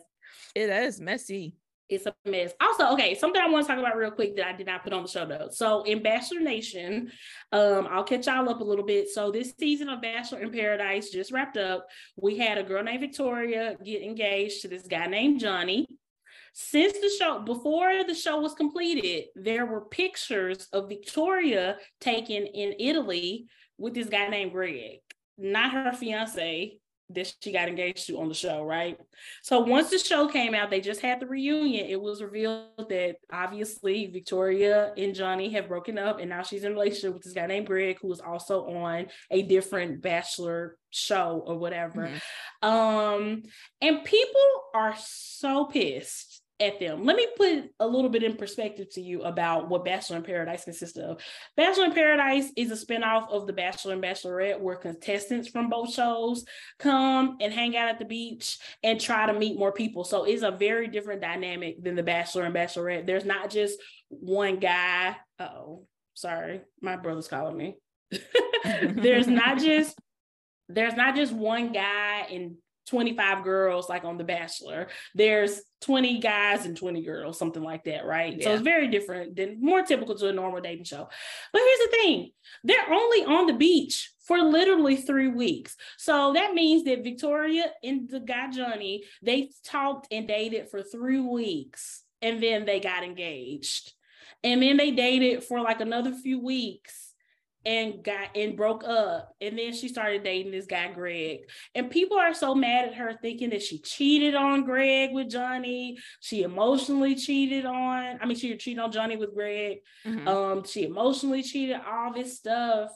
It 0.55 0.69
is 0.71 1.01
messy. 1.01 1.57
it's 1.89 2.07
a 2.07 2.15
mess. 2.25 2.53
Also, 2.61 2.93
okay, 2.93 3.15
something 3.15 3.41
I 3.41 3.49
want 3.49 3.67
to 3.67 3.73
talk 3.73 3.79
about 3.79 3.97
real 3.97 4.11
quick 4.11 4.37
that 4.37 4.47
I 4.47 4.53
did 4.53 4.67
not 4.67 4.83
put 4.83 4.93
on 4.93 5.03
the 5.03 5.09
show 5.09 5.27
notes. 5.27 5.59
So 5.59 5.85
Bachelor 6.03 6.41
Nation, 6.41 7.11
um, 7.53 7.87
I'll 7.91 8.05
catch 8.05 8.27
y'all 8.27 8.49
up 8.49 8.61
a 8.61 8.65
little 8.65 8.85
bit. 8.85 9.09
So 9.09 9.31
this 9.31 9.53
season 9.59 9.89
of 9.89 10.01
Bachelor 10.01 10.41
in 10.41 10.51
Paradise 10.51 11.11
just 11.11 11.33
wrapped 11.33 11.57
up. 11.57 11.87
We 12.17 12.39
had 12.39 12.59
a 12.59 12.63
girl 12.63 12.83
named 12.83 13.01
Victoria 13.01 13.77
get 13.85 14.03
engaged 14.03 14.63
to 14.63 14.69
this 14.69 14.87
guy 14.87 15.07
named 15.07 15.41
Johnny. 15.41 15.87
Since 16.55 16.95
the 16.95 17.11
show, 17.19 17.41
before 17.41 18.05
the 18.07 18.15
show 18.15 18.41
was 18.41 18.55
completed, 18.55 19.25
there 19.35 19.65
were 19.65 19.87
pictures 19.87 20.69
of 20.73 20.89
Victoria 20.89 21.79
taken 22.01 22.47
in 22.47 22.75
Italy 22.79 23.47
with 23.79 23.95
this 23.95 24.09
guy 24.09 24.29
named 24.29 24.53
Greg, 24.53 25.01
not 25.39 25.73
her 25.73 25.93
fiance 25.93 26.79
that 27.15 27.35
she 27.41 27.53
got 27.53 27.69
engaged 27.69 28.07
to 28.07 28.21
on 28.21 28.29
the 28.29 28.35
show, 28.35 28.63
right? 28.63 28.99
So 29.43 29.61
once 29.61 29.91
the 29.91 29.99
show 29.99 30.29
came 30.29 30.55
out, 30.55 30.71
they 30.71 30.81
just 30.81 31.01
had 31.01 31.21
the 31.21 31.27
reunion. 31.27 31.87
It 31.87 32.01
was 32.01 32.23
revealed 32.23 32.89
that 32.89 33.17
obviously 33.33 34.07
Victoria 34.07 34.93
and 34.97 35.15
Johnny 35.15 35.51
have 35.51 35.69
broken 35.69 35.99
up, 35.99 36.21
and 36.21 36.29
now 36.29 36.43
she's 36.43 36.65
in 36.65 36.73
a 36.73 36.75
relationship 36.75 37.15
with 37.15 37.23
this 37.23 37.33
guy 37.33 37.47
named 37.47 37.67
Greg, 37.67 37.99
who 38.01 38.13
is 38.13 38.21
also 38.21 38.67
on 38.67 39.07
a 39.31 39.43
different 39.43 40.03
Bachelor 40.03 40.77
show 40.91 41.43
or 41.47 41.57
whatever. 41.57 42.11
Mhm. 42.63 42.69
Um, 42.69 43.43
and 43.81 44.05
people 44.05 44.65
are 44.75 44.95
so 44.99 45.65
pissed 45.65 46.42
at 46.63 46.81
them. 46.81 47.05
Let 47.05 47.17
me 47.17 47.27
put 47.37 47.71
a 47.81 47.87
little 47.87 48.09
bit 48.09 48.23
in 48.23 48.37
perspective 48.37 48.89
to 48.93 49.01
you 49.01 49.23
about 49.23 49.69
what 49.69 49.85
Bachelor 49.85 50.19
in 50.19 50.23
Paradise 50.23 50.65
consists 50.65 50.97
of. 50.97 51.21
Bachelor 51.57 51.87
in 51.87 51.93
Paradise 51.93 52.51
is 52.57 52.71
a 52.71 52.87
spinoff 52.87 53.31
of 53.31 53.47
The 53.47 53.53
Bachelor 53.53 53.95
and 53.95 54.03
Bachelorette, 54.03 54.61
where 54.61 54.77
contestants 54.77 55.49
from 55.49 55.69
both 55.69 55.93
shows 55.93 56.45
come 56.79 57.37
and 57.41 57.53
hang 57.53 57.77
out 57.77 57.89
at 57.89 57.99
the 57.99 58.05
beach 58.05 58.59
and 58.83 59.01
try 59.01 59.27
to 59.27 59.39
meet 59.39 59.59
more 59.59 59.73
people. 59.73 60.05
So 60.05 60.25
it's 60.25 60.43
a 60.43 60.51
very 60.51 60.89
different 60.89 61.21
dynamic 61.21 61.83
than 61.83 61.97
The 61.97 62.03
Bachelor 62.03 62.45
and 62.45 62.55
Bachelorette. 62.55 63.07
There's 63.07 63.25
not 63.25 63.51
just 63.51 63.79
one 64.09 64.59
guy. 64.59 65.17
Oh, 65.39 65.87
sorry, 66.15 66.63
my 66.81 66.97
brother's 66.97 67.29
calling 67.29 67.57
me. 67.57 67.77
There's 68.65 69.27
not 69.27 69.59
just 69.59 69.99
there's 70.69 70.95
not 70.95 71.17
just 71.17 71.33
one 71.33 71.73
guy 71.73 72.27
and 72.31 72.57
25 72.87 73.45
girls 73.45 73.89
like 73.89 74.05
on 74.05 74.19
The 74.19 74.25
Bachelor. 74.25 74.89
There's 75.15 75.61
20 75.83 76.21
guys 76.21 76.67
and 76.67 76.77
20 76.77 77.03
girls, 77.03 77.39
something 77.39 77.63
like 77.63 77.85
that, 77.85 78.05
right? 78.05 78.43
So 78.43 78.53
it's 78.53 78.63
very 78.63 78.89
different 78.89 79.37
than 79.37 79.61
more 79.61 79.83
typical 79.83 80.15
to 80.17 80.29
a 80.29 80.33
normal 80.33 80.61
dating 80.61 80.85
show. 80.85 81.09
But 81.53 81.63
here's 81.63 81.91
the 81.91 81.97
thing 81.97 82.31
they're 82.65 82.93
only 82.93 83.25
on 83.25 83.47
the 83.47 83.55
beach 83.55 84.13
for 84.27 84.39
literally 84.39 84.97
three 84.97 85.29
weeks. 85.29 85.77
So 85.99 86.33
that 86.35 86.55
means 86.55 86.85
that 86.85 87.05
Victoria 87.05 87.67
and 87.83 88.09
the 88.09 88.21
guy 88.21 88.51
Johnny, 88.51 89.05
they 89.23 89.51
talked 89.65 90.09
and 90.13 90.29
dated 90.29 90.71
for 90.71 90.83
three 90.83 91.21
weeks 91.21 92.03
and 92.21 92.43
then 92.43 92.65
they 92.65 92.81
got 92.81 93.05
engaged. 93.05 93.93
And 94.45 94.63
then 94.63 94.77
they 94.77 94.91
dated 94.91 95.45
for 95.45 95.61
like 95.61 95.81
another 95.81 96.13
few 96.13 96.41
weeks 96.41 97.02
and 97.65 98.03
got 98.03 98.37
and 98.37 98.57
broke 98.57 98.85
up. 98.85 99.35
And 99.41 99.59
then 99.59 99.73
she 99.73 99.89
started 99.89 100.25
dating 100.25 100.53
this 100.53 100.67
guy, 100.67 100.91
Greg. 100.93 101.41
And 101.75 101.91
people 101.91 102.19
are 102.19 102.35
so 102.35 102.55
mad 102.55 102.89
at 102.89 102.95
her 102.95 103.19
thinking 103.23 103.51
that 103.51 103.63
she 103.63 103.79
cheated 103.79 104.35
on 104.35 104.65
Greg 104.65 105.13
with 105.13 105.31
Johnny. 105.31 105.99
She 106.21 106.43
emotionally 106.43 107.15
cheated 107.15 107.65
on, 107.67 108.19
I 108.21 108.27
mean, 108.27 108.37
she 108.37 108.57
cheated 108.57 108.83
on 108.83 108.93
Johnny 108.93 109.17
with 109.17 109.35
Greg. 109.35 109.79
Mhm. 110.05 110.27
Um, 110.27 110.65
she 110.65 110.85
emotionally 110.85 111.43
cheated, 111.43 111.81
all 111.87 112.13
this 112.13 112.37
stuff. 112.37 112.91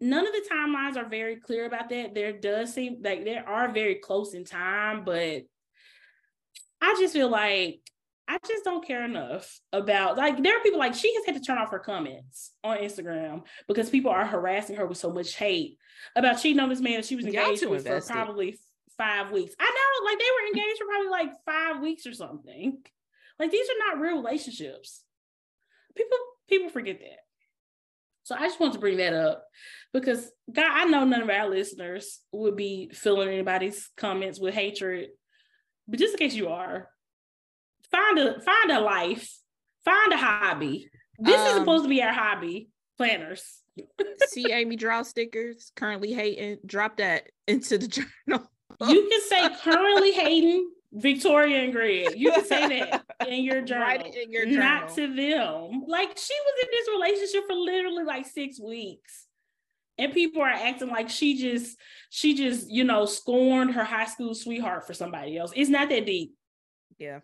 None 0.00 0.26
of 0.26 0.32
the 0.32 0.48
timelines 0.50 0.96
are 0.96 1.08
very 1.08 1.36
clear 1.36 1.64
about 1.64 1.88
that. 1.90 2.14
There 2.14 2.32
does 2.32 2.74
seem 2.74 3.00
like 3.02 3.24
they 3.24 3.38
are 3.38 3.72
very 3.72 3.94
close 3.96 4.34
in 4.34 4.44
time, 4.44 5.04
but 5.04 5.42
I 6.80 6.96
just 6.98 7.12
feel 7.12 7.28
like 7.28 7.80
I 8.32 8.38
just 8.48 8.64
don't 8.64 8.86
care 8.86 9.04
enough 9.04 9.60
about 9.74 10.16
like 10.16 10.42
there 10.42 10.56
are 10.56 10.62
people 10.62 10.78
like 10.78 10.94
she 10.94 11.14
has 11.16 11.26
had 11.26 11.34
to 11.34 11.40
turn 11.42 11.58
off 11.58 11.70
her 11.70 11.78
comments 11.78 12.52
on 12.64 12.78
Instagram 12.78 13.42
because 13.68 13.90
people 13.90 14.10
are 14.10 14.24
harassing 14.24 14.76
her 14.76 14.86
with 14.86 14.96
so 14.96 15.12
much 15.12 15.34
hate 15.34 15.76
about 16.16 16.40
cheating 16.40 16.58
on 16.58 16.70
this 16.70 16.80
man 16.80 16.94
that 16.94 17.04
she 17.04 17.14
was 17.14 17.26
engaged 17.26 17.66
with 17.66 17.86
for 17.86 18.00
probably 18.00 18.58
five 18.96 19.32
weeks. 19.32 19.54
I 19.60 19.64
know, 19.64 20.10
like 20.10 20.18
they 20.18 20.24
were 20.24 20.46
engaged 20.48 20.78
for 20.78 20.86
probably 20.86 21.10
like 21.10 21.32
five 21.44 21.82
weeks 21.82 22.06
or 22.06 22.14
something. 22.14 22.78
Like 23.38 23.50
these 23.50 23.68
are 23.68 23.86
not 23.86 24.00
real 24.00 24.22
relationships. 24.22 25.02
People 25.94 26.16
people 26.48 26.70
forget 26.70 27.00
that. 27.00 27.18
So 28.22 28.34
I 28.34 28.46
just 28.46 28.60
want 28.60 28.72
to 28.72 28.78
bring 28.78 28.96
that 28.96 29.12
up 29.12 29.44
because 29.92 30.30
God, 30.50 30.70
I 30.70 30.84
know 30.86 31.04
none 31.04 31.20
of 31.20 31.28
our 31.28 31.50
listeners 31.50 32.20
would 32.32 32.56
be 32.56 32.88
filling 32.94 33.28
anybody's 33.28 33.90
comments 33.98 34.40
with 34.40 34.54
hatred. 34.54 35.10
But 35.86 35.98
just 35.98 36.14
in 36.14 36.18
case 36.18 36.34
you 36.34 36.48
are, 36.48 36.88
find 37.92 38.18
a 38.18 38.40
find 38.40 38.72
a 38.72 38.80
life, 38.80 39.30
find 39.84 40.12
a 40.12 40.16
hobby. 40.16 40.88
This 41.18 41.40
um, 41.40 41.46
is 41.46 41.54
supposed 41.54 41.84
to 41.84 41.88
be 41.88 42.02
our 42.02 42.12
hobby, 42.12 42.70
planners. 42.96 43.60
see 44.28 44.52
Amy 44.52 44.76
draw 44.76 45.02
stickers, 45.02 45.72
currently 45.76 46.12
hating, 46.12 46.58
drop 46.66 46.96
that 46.96 47.30
into 47.46 47.78
the 47.78 47.88
journal. 48.26 48.50
you 48.88 49.08
can 49.08 49.20
say 49.28 49.48
currently 49.62 50.12
hating 50.12 50.68
Victoria 50.92 51.62
and 51.62 51.72
Greg. 51.72 52.14
You 52.16 52.32
can 52.32 52.44
say 52.44 52.80
that 52.80 53.04
in 53.28 53.44
your 53.44 53.62
journal. 53.62 54.06
In 54.06 54.30
your 54.30 54.44
journal. 54.44 54.58
Not 54.58 54.94
to 54.94 55.06
them. 55.06 55.84
Like 55.86 56.18
she 56.18 56.34
was 56.34 56.54
in 56.62 56.68
this 56.70 56.88
relationship 56.94 57.44
for 57.46 57.54
literally 57.54 58.04
like 58.04 58.26
six 58.26 58.60
weeks. 58.60 59.26
And 59.98 60.12
people 60.12 60.42
are 60.42 60.48
acting 60.48 60.88
like 60.88 61.10
she 61.10 61.36
just, 61.36 61.76
she 62.10 62.34
just, 62.34 62.70
you 62.70 62.82
know, 62.82 63.04
scorned 63.04 63.74
her 63.74 63.84
high 63.84 64.06
school 64.06 64.34
sweetheart 64.34 64.86
for 64.86 64.94
somebody 64.94 65.36
else. 65.36 65.52
It's 65.54 65.70
not 65.70 65.90
that 65.90 66.06
deep. 66.06 66.34
Yeah. 66.98 67.20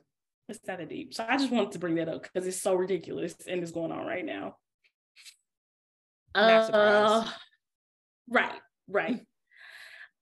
It's 0.48 0.60
not 0.66 0.78
that 0.78 0.88
deep. 0.88 1.12
So 1.12 1.26
I 1.28 1.36
just 1.36 1.50
wanted 1.50 1.72
to 1.72 1.78
bring 1.78 1.96
that 1.96 2.08
up 2.08 2.22
because 2.22 2.46
it's 2.46 2.62
so 2.62 2.74
ridiculous 2.74 3.34
and 3.46 3.62
it's 3.62 3.72
going 3.72 3.92
on 3.92 4.06
right 4.06 4.24
now. 4.24 4.56
Uh, 6.34 7.28
right, 8.30 8.60
right. 8.88 9.20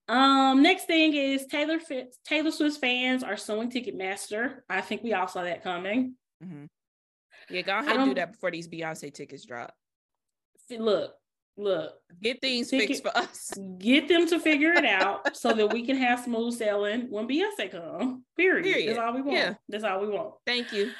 Um, 0.09 0.63
next 0.63 0.87
thing 0.87 1.15
is 1.15 1.47
Taylor 1.47 1.81
Fitz, 1.81 2.19
Taylor 2.25 2.51
Swift 2.51 2.81
fans 2.81 3.23
are 3.23 3.37
suing 3.37 3.71
Ticketmaster. 3.71 4.59
I 4.69 4.81
think 4.81 5.03
we 5.03 5.13
all 5.13 5.29
saw 5.29 5.43
that 5.43 5.63
coming. 5.63 6.15
Mm-hmm. 6.43 6.65
Yeah, 7.51 7.63
go 7.63 7.79
ahead 7.79 7.97
and 7.97 8.07
do 8.07 8.15
that 8.15 8.33
before 8.33 8.51
these 8.51 8.69
Beyonce 8.69 9.13
tickets 9.13 9.45
drop. 9.45 9.73
Look, 10.71 11.13
look, 11.57 11.93
get 12.23 12.41
things 12.41 12.71
fixed 12.71 13.03
for 13.03 13.17
us. 13.17 13.53
Get 13.79 14.09
them 14.09 14.27
to 14.29 14.39
figure 14.39 14.73
it 14.73 14.85
out 14.85 15.37
so 15.37 15.53
that 15.53 15.73
we 15.73 15.85
can 15.85 15.97
have 15.97 16.21
smooth 16.21 16.55
sailing 16.55 17.07
when 17.11 17.29
Beyonce 17.29 17.71
come. 17.71 18.25
Period. 18.37 18.65
Period. 18.65 18.89
That's 18.91 18.99
all 18.99 19.15
we 19.15 19.23
want. 19.23 19.39
Yeah. 19.39 19.55
That's 19.69 19.85
all 19.85 20.01
we 20.01 20.09
want. 20.09 20.35
Thank 20.47 20.73
you. 20.73 20.91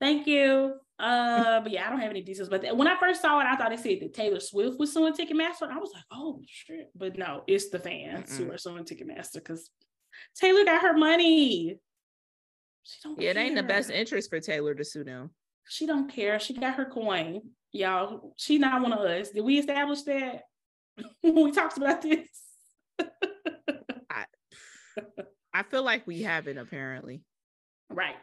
Thank 0.00 0.26
you. 0.26 0.74
Uh, 0.98 1.60
but 1.60 1.72
yeah, 1.72 1.86
I 1.86 1.90
don't 1.90 2.00
have 2.00 2.10
any 2.10 2.22
details. 2.22 2.48
But 2.48 2.76
when 2.76 2.86
I 2.86 2.98
first 2.98 3.22
saw 3.22 3.40
it, 3.40 3.46
I 3.46 3.56
thought 3.56 3.72
it 3.72 3.80
said 3.80 3.98
that 4.00 4.14
Taylor 4.14 4.40
Swift 4.40 4.78
was 4.78 4.92
suing 4.92 5.12
Ticketmaster. 5.12 5.70
I 5.70 5.78
was 5.78 5.90
like, 5.92 6.04
oh 6.12 6.40
shit. 6.46 6.90
But 6.94 7.18
no, 7.18 7.42
it's 7.46 7.70
the 7.70 7.78
fans 7.78 8.30
Mm-mm. 8.30 8.46
who 8.46 8.52
are 8.52 8.58
suing 8.58 8.84
Ticketmaster 8.84 9.34
because 9.34 9.68
Taylor 10.36 10.64
got 10.64 10.82
her 10.82 10.96
money. 10.96 11.78
She 12.84 12.98
don't. 13.02 13.20
Yeah, 13.20 13.32
care. 13.32 13.42
it 13.42 13.46
ain't 13.46 13.56
the 13.56 13.62
best 13.62 13.90
interest 13.90 14.30
for 14.30 14.40
Taylor 14.40 14.74
to 14.74 14.84
sue 14.84 15.04
them. 15.04 15.30
She 15.68 15.86
don't 15.86 16.12
care. 16.12 16.38
She 16.38 16.54
got 16.54 16.74
her 16.74 16.84
coin, 16.84 17.42
y'all. 17.72 18.34
She 18.36 18.58
not 18.58 18.82
one 18.82 18.92
of 18.92 19.00
us. 19.00 19.30
Did 19.30 19.44
we 19.44 19.58
establish 19.58 20.02
that 20.02 20.42
when 21.20 21.44
we 21.44 21.52
talked 21.52 21.76
about 21.76 22.02
this? 22.02 22.28
I, 24.10 24.24
I 25.52 25.62
feel 25.64 25.82
like 25.82 26.06
we 26.06 26.22
haven't 26.22 26.58
apparently. 26.58 27.22
Right 27.90 28.16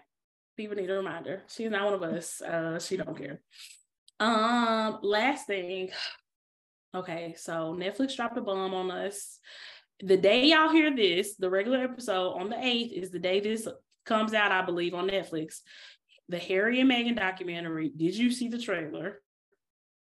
people 0.60 0.76
need 0.76 0.90
a 0.90 0.94
reminder. 0.94 1.42
She's 1.48 1.72
not 1.72 1.86
one 1.86 1.94
of 1.94 2.04
us. 2.04 2.42
Uh, 2.42 2.80
she 2.80 2.98
don't 2.98 3.18
care. 3.18 3.40
Um, 4.20 5.00
last 5.02 5.48
thing. 5.48 5.90
Okay, 6.94 7.34
so 7.38 7.78
Netflix 7.80 8.18
dropped 8.18 8.38
a 8.38 8.42
bomb 8.42 8.74
on 8.74 8.92
us. 8.92 9.40
The 10.02 10.18
day 10.18 10.48
y'all 10.48 10.70
hear 10.70 10.94
this, 10.94 11.38
the 11.38 11.50
regular 11.50 11.82
episode 11.82 12.32
on 12.32 12.50
the 12.50 12.58
8th 12.58 12.92
is 12.92 13.10
the 13.10 13.20
day 13.20 13.40
this 13.40 13.70
comes 14.06 14.34
out, 14.34 14.52
I 14.52 14.62
believe, 14.64 14.94
on 14.94 15.08
Netflix. 15.08 15.60
The 16.28 16.40
Harry 16.40 16.82
and 16.82 16.92
Meghan 16.92 17.16
documentary. 17.16 17.94
Did 17.96 18.18
you 18.18 18.30
see 18.30 18.50
the 18.50 18.60
trailer? 18.60 19.22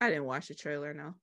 I 0.01 0.09
didn't 0.09 0.25
watch 0.25 0.49
the 0.49 0.55
trailer, 0.55 0.95
no 0.95 1.15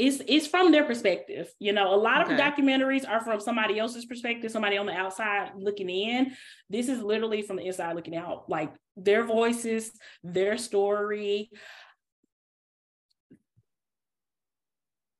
it's 0.00 0.22
it's 0.26 0.46
from 0.46 0.72
their 0.72 0.84
perspective. 0.84 1.52
You 1.58 1.72
know, 1.72 1.94
a 1.94 1.96
lot 1.96 2.24
okay. 2.24 2.34
of 2.34 2.40
documentaries 2.40 3.08
are 3.08 3.22
from 3.22 3.38
somebody 3.40 3.78
else's 3.78 4.06
perspective, 4.06 4.50
somebody 4.50 4.78
on 4.78 4.86
the 4.86 4.92
outside 4.92 5.52
looking 5.56 5.90
in. 5.90 6.32
This 6.70 6.88
is 6.88 7.02
literally 7.02 7.42
from 7.42 7.56
the 7.56 7.66
inside 7.66 7.94
looking 7.94 8.16
out, 8.16 8.48
like 8.48 8.72
their 8.96 9.24
voices, 9.24 9.90
their 10.24 10.56
story. 10.56 11.50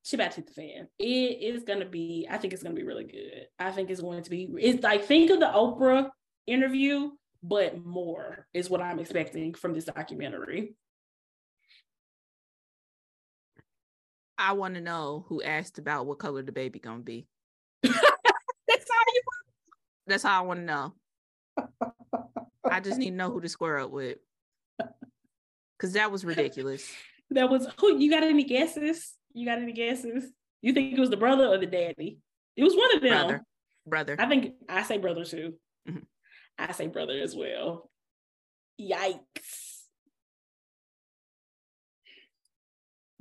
She 0.02 0.16
about 0.16 0.32
to 0.32 0.36
hit 0.36 0.46
the 0.46 0.54
fan. 0.54 0.88
It 0.98 1.54
is 1.54 1.62
gonna 1.64 1.84
be, 1.84 2.26
I 2.28 2.38
think 2.38 2.54
it's 2.54 2.62
gonna 2.62 2.74
be 2.74 2.82
really 2.82 3.04
good. 3.04 3.48
I 3.58 3.72
think 3.72 3.90
it's 3.90 4.00
going 4.00 4.22
to 4.22 4.30
be 4.30 4.48
it's 4.58 4.82
like 4.82 5.04
think 5.04 5.30
of 5.30 5.40
the 5.40 5.46
Oprah 5.46 6.08
interview, 6.46 7.10
but 7.42 7.84
more 7.84 8.46
is 8.54 8.70
what 8.70 8.80
I'm 8.80 8.98
expecting 8.98 9.52
from 9.52 9.74
this 9.74 9.84
documentary. 9.84 10.74
I 14.40 14.52
want 14.52 14.74
to 14.74 14.80
know 14.80 15.26
who 15.28 15.42
asked 15.42 15.78
about 15.78 16.06
what 16.06 16.18
color 16.18 16.42
the 16.42 16.50
baby 16.50 16.78
gonna 16.78 17.00
be. 17.00 17.26
That's 17.82 17.94
how 17.94 19.04
you. 19.14 19.22
That's 20.06 20.22
how 20.22 20.40
I 20.42 20.46
want 20.46 20.60
to 20.60 20.64
know. 20.64 20.94
I 22.64 22.80
just 22.80 22.98
need 22.98 23.10
to 23.10 23.16
know 23.16 23.30
who 23.30 23.40
to 23.40 23.48
square 23.48 23.78
up 23.78 23.90
with, 23.90 24.16
because 25.78 25.92
that 25.92 26.10
was 26.10 26.24
ridiculous. 26.24 26.90
That 27.30 27.50
was 27.50 27.68
who. 27.78 27.98
You 27.98 28.10
got 28.10 28.22
any 28.22 28.44
guesses? 28.44 29.12
You 29.34 29.44
got 29.44 29.58
any 29.58 29.72
guesses? 29.72 30.24
You 30.62 30.72
think 30.72 30.96
it 30.96 31.00
was 31.00 31.10
the 31.10 31.16
brother 31.16 31.46
or 31.46 31.58
the 31.58 31.66
daddy? 31.66 32.18
It 32.56 32.64
was 32.64 32.74
one 32.74 32.96
of 32.96 33.02
them. 33.02 33.10
Brother. 33.10 33.44
Brother. 33.86 34.16
I 34.18 34.26
think 34.26 34.54
I 34.68 34.82
say 34.84 34.96
brother 34.96 35.24
too. 35.24 35.54
Mm-hmm. 35.88 35.98
I 36.58 36.72
say 36.72 36.86
brother 36.86 37.18
as 37.20 37.36
well. 37.36 37.90
Yikes. 38.80 39.69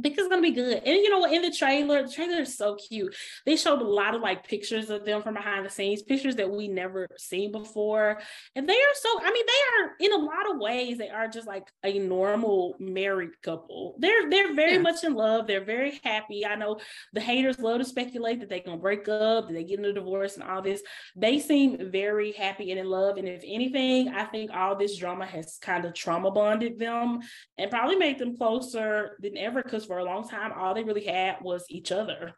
Think 0.01 0.17
it's 0.17 0.27
gonna 0.27 0.41
be 0.41 0.51
good. 0.51 0.81
And 0.85 0.97
you 0.97 1.09
know 1.09 1.19
what? 1.19 1.33
In 1.33 1.41
the 1.41 1.51
trailer, 1.51 2.03
the 2.03 2.11
trailer 2.11 2.41
is 2.41 2.57
so 2.57 2.75
cute. 2.75 3.15
They 3.45 3.55
showed 3.55 3.81
a 3.81 3.87
lot 3.87 4.15
of 4.15 4.21
like 4.21 4.47
pictures 4.47 4.89
of 4.89 5.05
them 5.05 5.21
from 5.21 5.33
behind 5.33 5.65
the 5.65 5.69
scenes, 5.69 6.01
pictures 6.01 6.35
that 6.37 6.49
we 6.49 6.67
never 6.67 7.07
seen 7.17 7.51
before. 7.51 8.19
And 8.55 8.67
they 8.67 8.73
are 8.73 8.95
so, 8.95 9.09
I 9.21 9.31
mean, 9.31 9.45
they 9.45 9.83
are 9.83 9.91
in 9.99 10.13
a 10.13 10.23
lot 10.23 10.49
of 10.49 10.59
ways, 10.59 10.97
they 10.97 11.09
are 11.09 11.27
just 11.27 11.47
like 11.47 11.67
a 11.83 11.99
normal 11.99 12.75
married 12.79 13.41
couple. 13.43 13.95
They're 13.99 14.29
they're 14.29 14.53
very 14.55 14.73
yeah. 14.73 14.81
much 14.81 15.03
in 15.03 15.15
love. 15.15 15.47
They're 15.47 15.65
very 15.65 15.99
happy. 16.03 16.45
I 16.45 16.55
know 16.55 16.79
the 17.13 17.21
haters 17.21 17.59
love 17.59 17.79
to 17.79 17.85
speculate 17.85 18.39
that 18.39 18.49
they're 18.49 18.61
gonna 18.65 18.77
break 18.77 19.07
up, 19.09 19.47
that 19.47 19.53
they 19.53 19.63
get 19.63 19.79
into 19.79 19.93
divorce 19.93 20.35
and 20.35 20.43
all 20.43 20.61
this. 20.61 20.81
They 21.15 21.39
seem 21.39 21.91
very 21.91 22.31
happy 22.31 22.71
and 22.71 22.79
in 22.79 22.87
love. 22.87 23.17
And 23.17 23.27
if 23.27 23.43
anything, 23.45 24.09
I 24.09 24.23
think 24.25 24.51
all 24.51 24.75
this 24.75 24.97
drama 24.97 25.25
has 25.25 25.57
kind 25.61 25.83
of 25.83 25.93
trauma 25.93 26.31
bonded 26.31 26.79
them 26.79 27.19
and 27.57 27.69
probably 27.69 27.97
made 27.97 28.17
them 28.17 28.37
closer 28.37 29.17
than 29.19 29.37
ever 29.37 29.61
because 29.61 29.88
for 29.89 29.97
a 29.97 30.03
long 30.03 30.29
time, 30.29 30.53
all 30.55 30.75
they 30.75 30.83
really 30.83 31.05
had 31.05 31.37
was 31.41 31.65
each 31.67 31.91
other. 31.91 32.33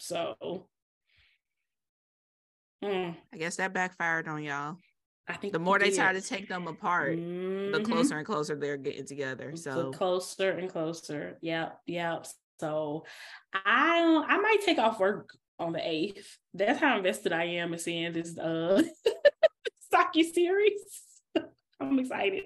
So, 0.00 0.34
mm. 2.84 3.16
I 3.32 3.36
guess 3.36 3.54
that 3.56 3.72
backfired 3.72 4.26
on 4.26 4.42
y'all. 4.42 4.78
I 5.28 5.34
think 5.34 5.52
the 5.52 5.60
more 5.60 5.78
they 5.78 5.92
try 5.92 6.12
to 6.12 6.20
take 6.20 6.48
them 6.48 6.66
apart, 6.66 7.18
mm-hmm. 7.18 7.70
the 7.70 7.84
closer 7.84 8.16
and 8.16 8.26
closer 8.26 8.56
they're 8.56 8.76
getting 8.76 9.06
together. 9.06 9.54
So 9.54 9.90
the 9.90 9.96
closer 9.96 10.50
and 10.50 10.68
closer. 10.68 11.38
Yep, 11.40 11.78
yep. 11.86 12.26
So 12.58 13.04
I 13.54 14.24
I 14.26 14.38
might 14.38 14.62
take 14.64 14.78
off 14.78 14.98
work 14.98 15.30
on 15.60 15.72
the 15.72 15.86
eighth. 15.88 16.36
That's 16.52 16.80
how 16.80 16.96
invested 16.96 17.32
I 17.32 17.44
am 17.44 17.74
in 17.74 17.78
seeing 17.78 18.12
this 18.12 18.36
uh 18.36 18.82
Saki 19.92 20.24
series. 20.32 20.82
I'm 21.80 21.98
excited. 22.00 22.44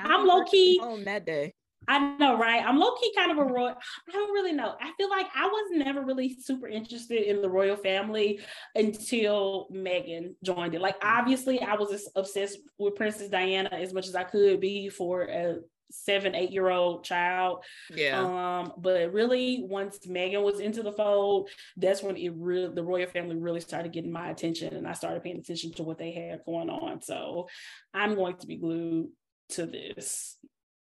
I'm 0.00 0.26
low 0.28 0.44
key 0.44 0.78
on 0.80 1.04
that 1.04 1.26
day. 1.26 1.54
I 1.88 2.16
know, 2.18 2.38
right? 2.38 2.62
I'm 2.64 2.78
low 2.78 2.94
key 2.96 3.12
kind 3.16 3.32
of 3.32 3.38
a 3.38 3.44
royal. 3.44 3.74
I 4.08 4.12
don't 4.12 4.32
really 4.32 4.52
know. 4.52 4.74
I 4.80 4.92
feel 4.98 5.08
like 5.08 5.26
I 5.34 5.46
was 5.46 5.70
never 5.72 6.04
really 6.04 6.36
super 6.38 6.68
interested 6.68 7.22
in 7.22 7.40
the 7.40 7.48
royal 7.48 7.76
family 7.76 8.40
until 8.74 9.68
Meghan 9.72 10.34
joined 10.44 10.74
it. 10.74 10.82
Like, 10.82 10.96
obviously, 11.02 11.62
I 11.62 11.74
was 11.74 12.08
obsessed 12.14 12.58
with 12.78 12.94
Princess 12.94 13.30
Diana 13.30 13.70
as 13.72 13.94
much 13.94 14.06
as 14.06 14.14
I 14.14 14.24
could 14.24 14.60
be 14.60 14.90
for 14.90 15.22
a 15.22 15.56
seven, 15.90 16.34
eight 16.34 16.50
year 16.50 16.68
old 16.68 17.04
child. 17.04 17.64
Yeah. 17.94 18.20
Um, 18.20 18.74
but 18.76 19.10
really, 19.10 19.64
once 19.64 20.00
Meghan 20.06 20.42
was 20.42 20.60
into 20.60 20.82
the 20.82 20.92
fold, 20.92 21.48
that's 21.78 22.02
when 22.02 22.18
it 22.18 22.34
really 22.34 22.74
the 22.74 22.84
royal 22.84 23.08
family 23.08 23.36
really 23.36 23.60
started 23.60 23.92
getting 23.92 24.12
my 24.12 24.28
attention, 24.28 24.74
and 24.76 24.86
I 24.86 24.92
started 24.92 25.22
paying 25.22 25.38
attention 25.38 25.72
to 25.74 25.82
what 25.82 25.96
they 25.96 26.12
had 26.12 26.44
going 26.44 26.68
on. 26.68 27.00
So, 27.00 27.48
I'm 27.94 28.14
going 28.14 28.36
to 28.36 28.46
be 28.46 28.56
glued 28.56 29.08
to 29.50 29.64
this. 29.64 30.36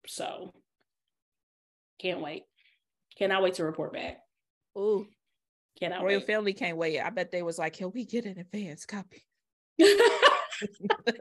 So 0.08 0.54
can't 2.00 2.22
wait. 2.22 2.44
Cannot 3.18 3.44
wait 3.44 3.56
to 3.56 3.66
report 3.66 3.94
back. 3.94 4.20
Ooh. 4.78 5.08
Cannot 5.80 6.04
Royal 6.04 6.20
wait. 6.20 6.28
family 6.28 6.54
can't 6.54 6.78
wait. 6.78 7.00
I 7.00 7.10
bet 7.10 7.32
they 7.32 7.44
was 7.44 7.58
like, 7.58 7.74
can 7.74 7.92
we 7.92 8.06
get 8.06 8.26
an 8.26 8.38
advance 8.38 8.86
copy? 8.86 9.26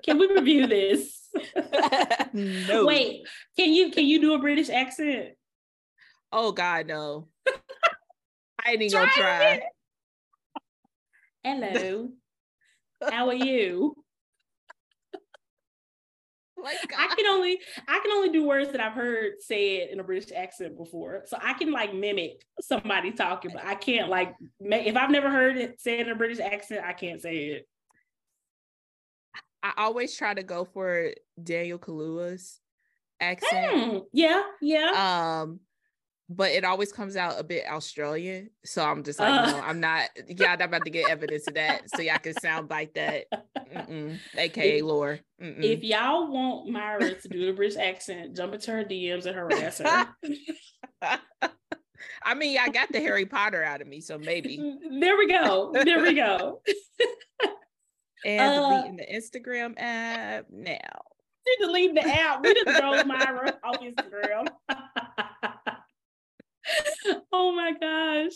can 0.05 0.19
we 0.19 0.33
review 0.33 0.67
this? 0.67 1.29
no. 2.33 2.87
Wait, 2.87 3.27
can 3.57 3.73
you 3.73 3.91
can 3.91 4.05
you 4.05 4.21
do 4.21 4.35
a 4.35 4.39
British 4.39 4.69
accent? 4.69 5.31
Oh 6.33 6.53
God, 6.53 6.87
no. 6.87 7.29
I 7.47 8.73
ain't 8.73 8.83
even 8.83 8.99
gonna 8.99 9.11
try. 9.13 9.63
Hello. 11.45 12.09
How 13.09 13.29
are 13.29 13.35
you? 13.35 13.95
Like 16.63 16.93
I 16.97 17.15
can 17.15 17.27
only 17.27 17.59
I 17.87 18.01
can 18.01 18.11
only 18.13 18.31
do 18.31 18.45
words 18.45 18.73
that 18.73 18.81
I've 18.81 18.93
heard 18.93 19.35
said 19.41 19.89
in 19.91 20.01
a 20.01 20.05
British 20.05 20.33
accent 20.35 20.77
before. 20.77 21.23
So 21.27 21.39
I 21.41 21.53
can 21.55 21.71
like 21.71 21.95
mimic 21.95 22.45
somebody 22.61 23.13
talking, 23.13 23.53
but 23.55 23.65
I 23.65 23.75
can't 23.75 24.09
like 24.09 24.35
ma- 24.61 24.77
if 24.77 24.97
I've 24.97 25.11
never 25.11 25.31
heard 25.31 25.57
it 25.57 25.81
said 25.81 26.01
in 26.01 26.11
a 26.11 26.17
British 26.17 26.41
accent, 26.41 26.85
I 26.85 26.93
can't 26.93 27.21
say 27.23 27.37
it. 27.37 27.69
I 29.63 29.73
always 29.77 30.17
try 30.17 30.35
to 30.35 30.43
go 30.43 30.65
for 30.65 31.13
Daniel 31.43 31.79
Kaluuya's 31.79 32.61
accent. 33.21 33.67
Hmm, 33.73 33.99
yeah, 34.13 34.43
yeah. 34.61 35.43
Um, 35.43 35.61
but 36.29 36.51
it 36.51 36.65
always 36.65 36.93
comes 36.93 37.17
out 37.17 37.39
a 37.41 37.45
bit 37.45 37.65
Australian. 37.69 38.51
So 38.65 38.85
I'm 38.85 39.03
just 39.03 39.19
like, 39.19 39.49
no, 39.51 39.59
Uh. 39.59 39.61
I'm 39.63 39.81
not. 39.81 40.09
Y'all 40.29 40.49
not 40.51 40.63
about 40.63 40.85
to 40.85 40.91
get 40.91 41.09
evidence 41.11 41.47
of 41.49 41.55
that. 41.55 41.89
So 41.95 42.03
y'all 42.03 42.19
can 42.19 42.35
sound 42.35 42.69
like 42.71 42.95
that. 42.95 43.25
Mm-mm. 43.75 44.19
AKA 44.37 44.79
If- 44.79 44.85
lore. 44.85 45.21
Mm-mm. 45.43 45.63
If 45.63 45.83
y'all 45.85 46.31
want 46.33 46.69
Myra 46.69 47.15
to 47.15 47.29
do 47.29 47.47
the 47.47 47.53
British 47.53 47.77
accent, 47.79 48.37
jump 48.37 48.55
into 48.55 48.71
her 48.73 48.85
DMs 48.85 49.27
and 49.27 49.37
harass 49.37 49.79
her. 49.79 50.09
I 52.23 52.35
mean, 52.35 52.59
I 52.59 52.69
got 52.69 52.93
the 52.93 53.01
Harry 53.01 53.25
Potter 53.27 53.63
out 53.63 53.81
of 53.81 53.87
me, 53.89 54.01
so 54.01 54.19
maybe. 54.19 54.57
there 55.01 55.17
we 55.17 55.29
go. 55.29 55.71
There 55.73 56.03
we 56.03 56.15
go. 56.15 56.61
And 58.25 58.41
Uh, 58.59 58.69
deleting 58.83 58.97
the 58.97 59.07
Instagram 59.07 59.75
app 59.79 60.47
now. 60.51 60.77
She 61.47 61.65
deleted 61.65 61.97
the 61.99 62.05
app. 62.09 62.43
We 62.45 62.53
just 62.53 62.81
drove 62.81 63.07
Myra 63.07 63.57
off 63.63 63.77
Instagram. 63.81 64.49
oh 67.33 67.53
my 67.53 67.73
gosh. 67.73 68.35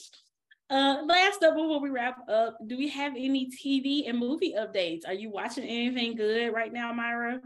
Uh, 0.71 1.03
last 1.05 1.43
up 1.43 1.55
before 1.55 1.81
we 1.81 1.91
wrap 1.91 2.27
up, 2.29 2.57
do 2.67 2.79
we 2.79 2.89
have 2.89 3.13
any 3.15 3.51
TV 3.51 4.09
and 4.09 4.19
movie 4.19 4.55
updates? 4.59 5.07
Are 5.07 5.13
you 5.13 5.31
watching 5.31 5.65
anything 5.65 6.17
good 6.17 6.53
right 6.53 6.73
now, 6.73 6.93
Myra? 6.93 7.41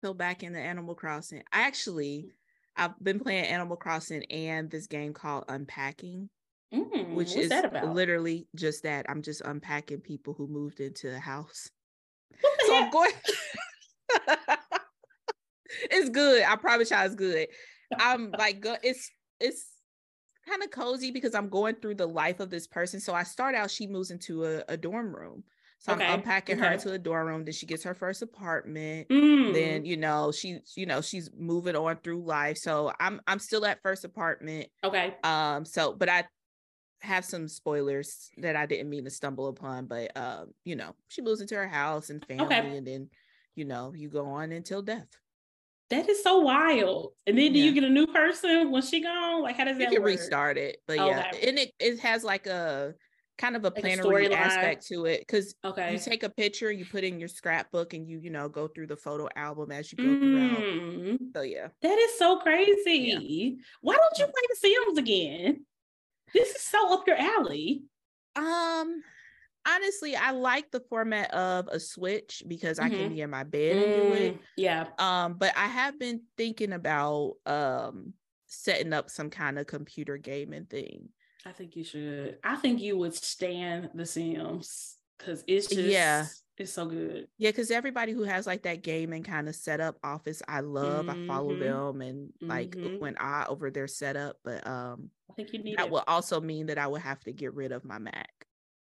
Still 0.00 0.14
back 0.14 0.44
in 0.44 0.52
the 0.52 0.60
Animal 0.60 0.94
Crossing. 0.94 1.42
I 1.52 1.62
actually, 1.62 2.30
I've 2.76 2.98
been 3.02 3.18
playing 3.18 3.46
Animal 3.46 3.76
Crossing 3.76 4.22
and 4.30 4.70
this 4.70 4.86
game 4.86 5.12
called 5.12 5.44
Unpacking. 5.48 6.30
Mm, 6.72 7.14
which 7.14 7.34
is 7.34 7.50
literally 7.82 8.46
just 8.54 8.82
that. 8.82 9.06
I'm 9.08 9.22
just 9.22 9.40
unpacking 9.40 10.00
people 10.00 10.34
who 10.34 10.46
moved 10.46 10.80
into 10.80 11.10
the 11.10 11.18
house. 11.18 11.70
The 12.30 12.48
So 12.66 12.76
I'm 12.76 12.90
going. 12.90 13.10
it's 15.90 16.10
good. 16.10 16.44
I 16.44 16.56
promise 16.56 16.90
y'all 16.90 17.06
it's 17.06 17.14
good. 17.14 17.48
I'm 17.98 18.32
like, 18.32 18.60
go- 18.60 18.76
it's 18.82 19.10
it's 19.40 19.82
kind 20.46 20.62
of 20.62 20.70
cozy 20.70 21.10
because 21.10 21.34
I'm 21.34 21.48
going 21.48 21.76
through 21.76 21.96
the 21.96 22.06
life 22.06 22.40
of 22.40 22.50
this 22.50 22.66
person. 22.66 23.00
So 23.00 23.14
I 23.14 23.22
start 23.22 23.54
out, 23.54 23.70
she 23.70 23.86
moves 23.86 24.10
into 24.10 24.44
a, 24.44 24.64
a 24.68 24.76
dorm 24.76 25.14
room. 25.14 25.44
So 25.78 25.92
Okay, 25.92 26.04
I'm 26.06 26.14
unpacking 26.18 26.58
her 26.58 26.66
okay. 26.66 26.74
into 26.74 26.92
a 26.92 26.98
dorm 26.98 27.26
room. 27.28 27.44
Then 27.44 27.54
she 27.54 27.66
gets 27.66 27.84
her 27.84 27.94
first 27.94 28.22
apartment 28.22 29.08
Mm, 29.10 29.52
then 29.52 29.84
you 29.86 29.96
know 29.96 30.30
she's 30.30 30.74
you 30.76 30.84
know 30.84 31.00
she's 31.00 31.30
moving 31.34 31.74
on 31.74 31.96
through 31.98 32.22
life 32.22 32.58
so 32.58 32.92
i'm 33.00 33.18
i'm 33.26 33.38
still 33.38 33.64
at 33.64 33.80
first 33.82 34.04
apartment 34.04 34.68
okay. 34.84 35.16
um 35.22 35.64
so 35.64 35.94
but 35.94 36.06
i 36.10 36.22
have 37.00 37.24
some 37.24 37.48
spoilers 37.48 38.30
that 38.38 38.56
i 38.56 38.66
didn't 38.66 38.90
mean 38.90 39.04
to 39.04 39.10
stumble 39.10 39.48
upon 39.48 39.86
but 39.86 40.14
um 40.16 40.52
you 40.64 40.76
know 40.76 40.94
she 41.08 41.22
moves 41.22 41.40
into 41.40 41.54
her 41.54 41.68
house 41.68 42.10
and 42.10 42.26
family 42.26 42.74
and 42.76 42.86
then 42.86 43.08
you 43.54 43.64
know 43.64 43.94
you 43.94 44.08
go 44.08 44.26
on 44.26 44.52
until 44.52 44.82
death 44.82 45.08
That 45.90 46.08
is 46.08 46.22
so 46.22 46.40
wild. 46.40 47.12
And 47.26 47.38
then 47.38 47.52
do 47.52 47.58
Yeah. 47.58 47.64
you 47.66 47.72
get 47.72 47.84
a 47.84 47.88
new 47.88 48.06
person 48.06 48.70
when 48.70 48.82
she 48.82 49.00
gone? 49.02 49.42
Like 49.42 49.56
how 49.56 49.64
does 49.64 49.78
you 49.78 49.86
that 49.86 49.92
can 49.92 50.02
work? 50.02 50.06
restart 50.08 50.58
it 50.58 50.78
but 50.86 50.98
yeah 50.98 51.30
Okay. 51.32 51.48
and 51.48 51.58
it 51.58 51.72
it 51.78 51.98
has 52.00 52.24
like 52.24 52.46
a 52.46 52.94
kind 53.38 53.54
of 53.56 53.64
a 53.64 53.70
plannery 53.70 54.26
storyline. 54.28 54.34
aspect 54.34 54.86
to 54.88 55.04
it 55.06 55.20
because 55.20 55.54
Okay. 55.64 55.92
you 55.92 55.98
take 55.98 56.24
a 56.24 56.28
picture 56.28 56.72
you 56.72 56.84
put 56.84 57.04
in 57.04 57.20
your 57.20 57.28
scrapbook 57.28 57.94
and 57.94 58.08
you 58.08 58.18
you 58.18 58.30
know 58.30 58.48
go 58.48 58.66
through 58.66 58.88
the 58.88 58.96
photo 58.96 59.28
album 59.36 59.70
as 59.70 59.92
you 59.92 59.96
go 59.98 60.14
throughout 60.18 60.62
Mm, 60.64 61.18
so 61.34 61.42
yeah 61.42 61.68
that 61.82 61.98
is 61.98 62.18
so 62.18 62.38
crazy. 62.38 63.58
Why 63.80 63.96
don't 63.96 64.18
you 64.18 64.24
play 64.24 64.42
The 64.48 64.56
Sims 64.56 64.98
again? 64.98 65.64
This 66.34 66.50
is 66.50 66.62
so 66.62 66.92
up 66.92 67.06
your 67.06 67.16
alley. 67.16 67.84
Um, 68.36 69.02
honestly, 69.66 70.16
I 70.16 70.30
like 70.32 70.70
the 70.70 70.80
format 70.80 71.30
of 71.32 71.68
a 71.68 71.80
Switch 71.80 72.42
because 72.46 72.78
I 72.78 72.88
can 72.88 73.08
Mhm. 73.08 73.08
be 73.08 73.20
in 73.20 73.30
my 73.30 73.44
bed 73.44 73.78
and 73.78 73.92
do 73.92 74.12
it. 74.12 74.34
Mm, 74.34 74.42
Yeah. 74.56 74.90
Um, 74.98 75.34
but 75.34 75.56
I 75.56 75.66
have 75.66 75.98
been 75.98 76.22
thinking 76.36 76.72
about 76.72 77.36
um 77.46 78.14
setting 78.46 78.92
up 78.92 79.10
some 79.10 79.30
kind 79.30 79.58
of 79.58 79.66
computer 79.66 80.16
gaming 80.16 80.66
thing. 80.66 81.10
I 81.44 81.52
think 81.52 81.76
you 81.76 81.84
should. 81.84 82.38
I 82.44 82.56
think 82.56 82.80
you 82.80 82.96
would 82.98 83.14
stand 83.14 83.90
The 83.94 84.06
Sims 84.06 84.98
because 85.18 85.44
it's 85.46 85.68
just 85.68 85.82
Yeah. 85.84 86.26
it's 86.56 86.72
so 86.72 86.86
good. 86.86 87.28
Yeah, 87.38 87.50
because 87.50 87.70
everybody 87.70 88.12
who 88.12 88.22
has 88.24 88.46
like 88.46 88.62
that 88.62 88.82
gaming 88.82 89.22
kind 89.22 89.48
of 89.48 89.54
setup 89.54 89.96
office, 90.02 90.42
I 90.48 90.60
love. 90.60 91.08
I 91.08 91.14
follow 91.26 91.54
Mhm. 91.54 91.58
them 91.60 92.00
and 92.00 92.32
like 92.48 92.70
Mhm. 92.72 93.00
when 93.00 93.16
I 93.18 93.44
over 93.46 93.70
their 93.70 93.86
setup. 93.86 94.40
But 94.42 94.66
um, 94.66 95.10
I 95.30 95.34
think 95.34 95.52
you 95.52 95.62
need 95.62 95.78
that 95.78 95.86
it. 95.86 95.90
will 95.90 96.04
also 96.06 96.40
mean 96.40 96.66
that 96.66 96.78
I 96.78 96.86
would 96.86 97.02
have 97.02 97.20
to 97.24 97.32
get 97.32 97.54
rid 97.54 97.70
of 97.72 97.84
my 97.84 97.98
Mac. 97.98 98.37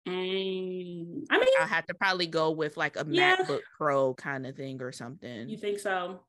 Mm, 0.06 1.24
I 1.30 1.38
mean, 1.38 1.48
I'll 1.60 1.66
have 1.66 1.86
to 1.86 1.94
probably 1.94 2.26
go 2.26 2.50
with 2.52 2.76
like 2.76 2.96
a 2.96 3.04
Yeah. 3.08 3.36
MacBook 3.36 3.60
Pro 3.76 4.14
kind 4.14 4.46
of 4.46 4.56
thing 4.56 4.80
or 4.80 4.92
something. 4.92 5.48
you 5.48 5.58
think 5.58 5.78
so? 5.78 6.20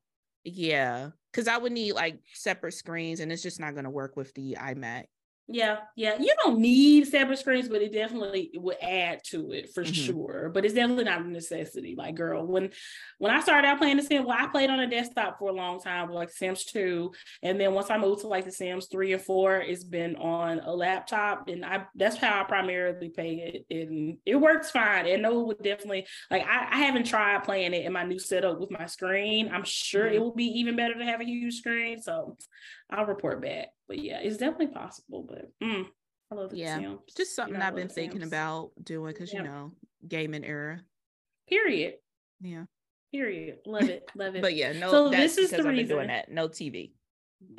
Yeah, 0.44 1.10
because 1.32 1.46
I 1.48 1.58
would 1.58 1.72
need 1.72 1.92
like 1.92 2.20
separate 2.34 2.72
screens, 2.72 3.20
and 3.20 3.30
it's 3.30 3.42
just 3.42 3.60
not 3.60 3.74
going 3.74 3.84
to 3.84 3.90
work 3.90 4.16
with 4.16 4.32
the 4.34 4.56
iMac. 4.58 5.04
Yeah, 5.50 5.78
yeah. 5.96 6.18
You 6.20 6.34
don't 6.44 6.58
need 6.60 7.06
separate 7.08 7.38
screens, 7.38 7.70
but 7.70 7.80
it 7.80 7.90
definitely 7.90 8.50
would 8.54 8.76
add 8.82 9.22
to 9.28 9.50
it 9.52 9.72
for 9.72 9.82
Mhm. 9.82 9.94
sure. 9.94 10.50
But 10.52 10.66
it's 10.66 10.74
definitely 10.74 11.04
not 11.04 11.22
a 11.22 11.28
necessity. 11.28 11.94
Like, 11.96 12.16
girl, 12.16 12.46
when 12.46 12.70
when 13.16 13.32
I 13.32 13.40
started 13.40 13.66
out 13.66 13.78
playing 13.78 13.96
The 13.96 14.02
Sims, 14.02 14.26
well, 14.26 14.36
I 14.38 14.48
played 14.48 14.68
on 14.68 14.78
a 14.78 14.86
desktop 14.86 15.38
for 15.38 15.48
a 15.48 15.54
long 15.54 15.80
time, 15.80 16.10
like 16.10 16.28
Sims 16.28 16.64
2. 16.66 17.12
And 17.42 17.58
then 17.58 17.72
once 17.72 17.88
I 17.88 17.96
moved 17.96 18.20
to 18.20 18.26
like 18.28 18.44
the 18.44 18.52
Sims 18.52 18.88
3 18.92 19.14
and 19.14 19.22
4, 19.22 19.56
it's 19.62 19.84
been 19.84 20.16
on 20.16 20.60
a 20.60 20.74
laptop. 20.74 21.48
And 21.48 21.64
I 21.64 21.86
that's 21.94 22.16
how 22.18 22.42
I 22.42 22.44
primarily 22.44 23.08
play 23.08 23.64
it. 23.70 23.74
And 23.74 24.18
it 24.26 24.36
works 24.36 24.70
fine. 24.70 25.06
And 25.06 25.22
no, 25.22 25.40
it 25.40 25.46
would 25.46 25.62
definitely 25.62 26.06
like 26.30 26.42
I, 26.46 26.68
I 26.72 26.76
haven't 26.84 27.06
tried 27.06 27.44
playing 27.44 27.72
it 27.72 27.86
in 27.86 27.92
my 27.94 28.04
new 28.04 28.18
setup 28.18 28.60
with 28.60 28.70
my 28.70 28.84
screen. 28.84 29.48
I'm 29.50 29.64
sure 29.64 30.08
it 30.08 30.18
Mhm. 30.18 30.20
will 30.20 30.34
be 30.34 30.44
even 30.60 30.76
better 30.76 30.92
to 30.94 31.04
have 31.06 31.22
a 31.22 31.24
huge 31.24 31.54
screen. 31.54 32.02
So 32.02 32.36
I'll 32.90 33.06
report 33.06 33.40
back. 33.40 33.68
But 33.88 33.98
yeah, 33.98 34.18
it's 34.20 34.36
definitely 34.36 34.68
possible. 34.68 35.24
But 35.28 35.50
mm, 35.62 35.86
I 36.30 36.34
love 36.34 36.50
the 36.50 36.58
Yeah, 36.58 36.78
Sims. 36.78 37.00
Just 37.16 37.34
something 37.34 37.54
You 37.54 37.60
know, 37.60 37.66
I've 37.66 37.74
been 37.74 37.88
thinking 37.88 38.20
Sims. 38.20 38.30
about 38.32 38.70
doing 38.82 39.12
because 39.12 39.32
Yeah. 39.32 39.40
you 39.42 39.48
know, 39.48 39.72
gaming 40.06 40.44
era. 40.44 40.80
Period. 41.48 41.94
Yeah, 42.40 42.64
Period. 43.12 43.58
Love 43.66 43.88
it. 43.88 44.04
Love 44.14 44.36
it. 44.36 44.42
but 44.42 44.54
yeah, 44.54 44.72
no. 44.72 44.90
So 44.90 45.08
that's 45.08 45.34
this 45.36 45.38
is 45.38 45.50
the 45.50 45.56
because 45.56 45.66
I've 45.66 45.72
been 45.72 45.78
reason. 45.84 45.96
doing 45.96 46.08
that. 46.08 46.30
No 46.30 46.48
TV. 46.48 46.92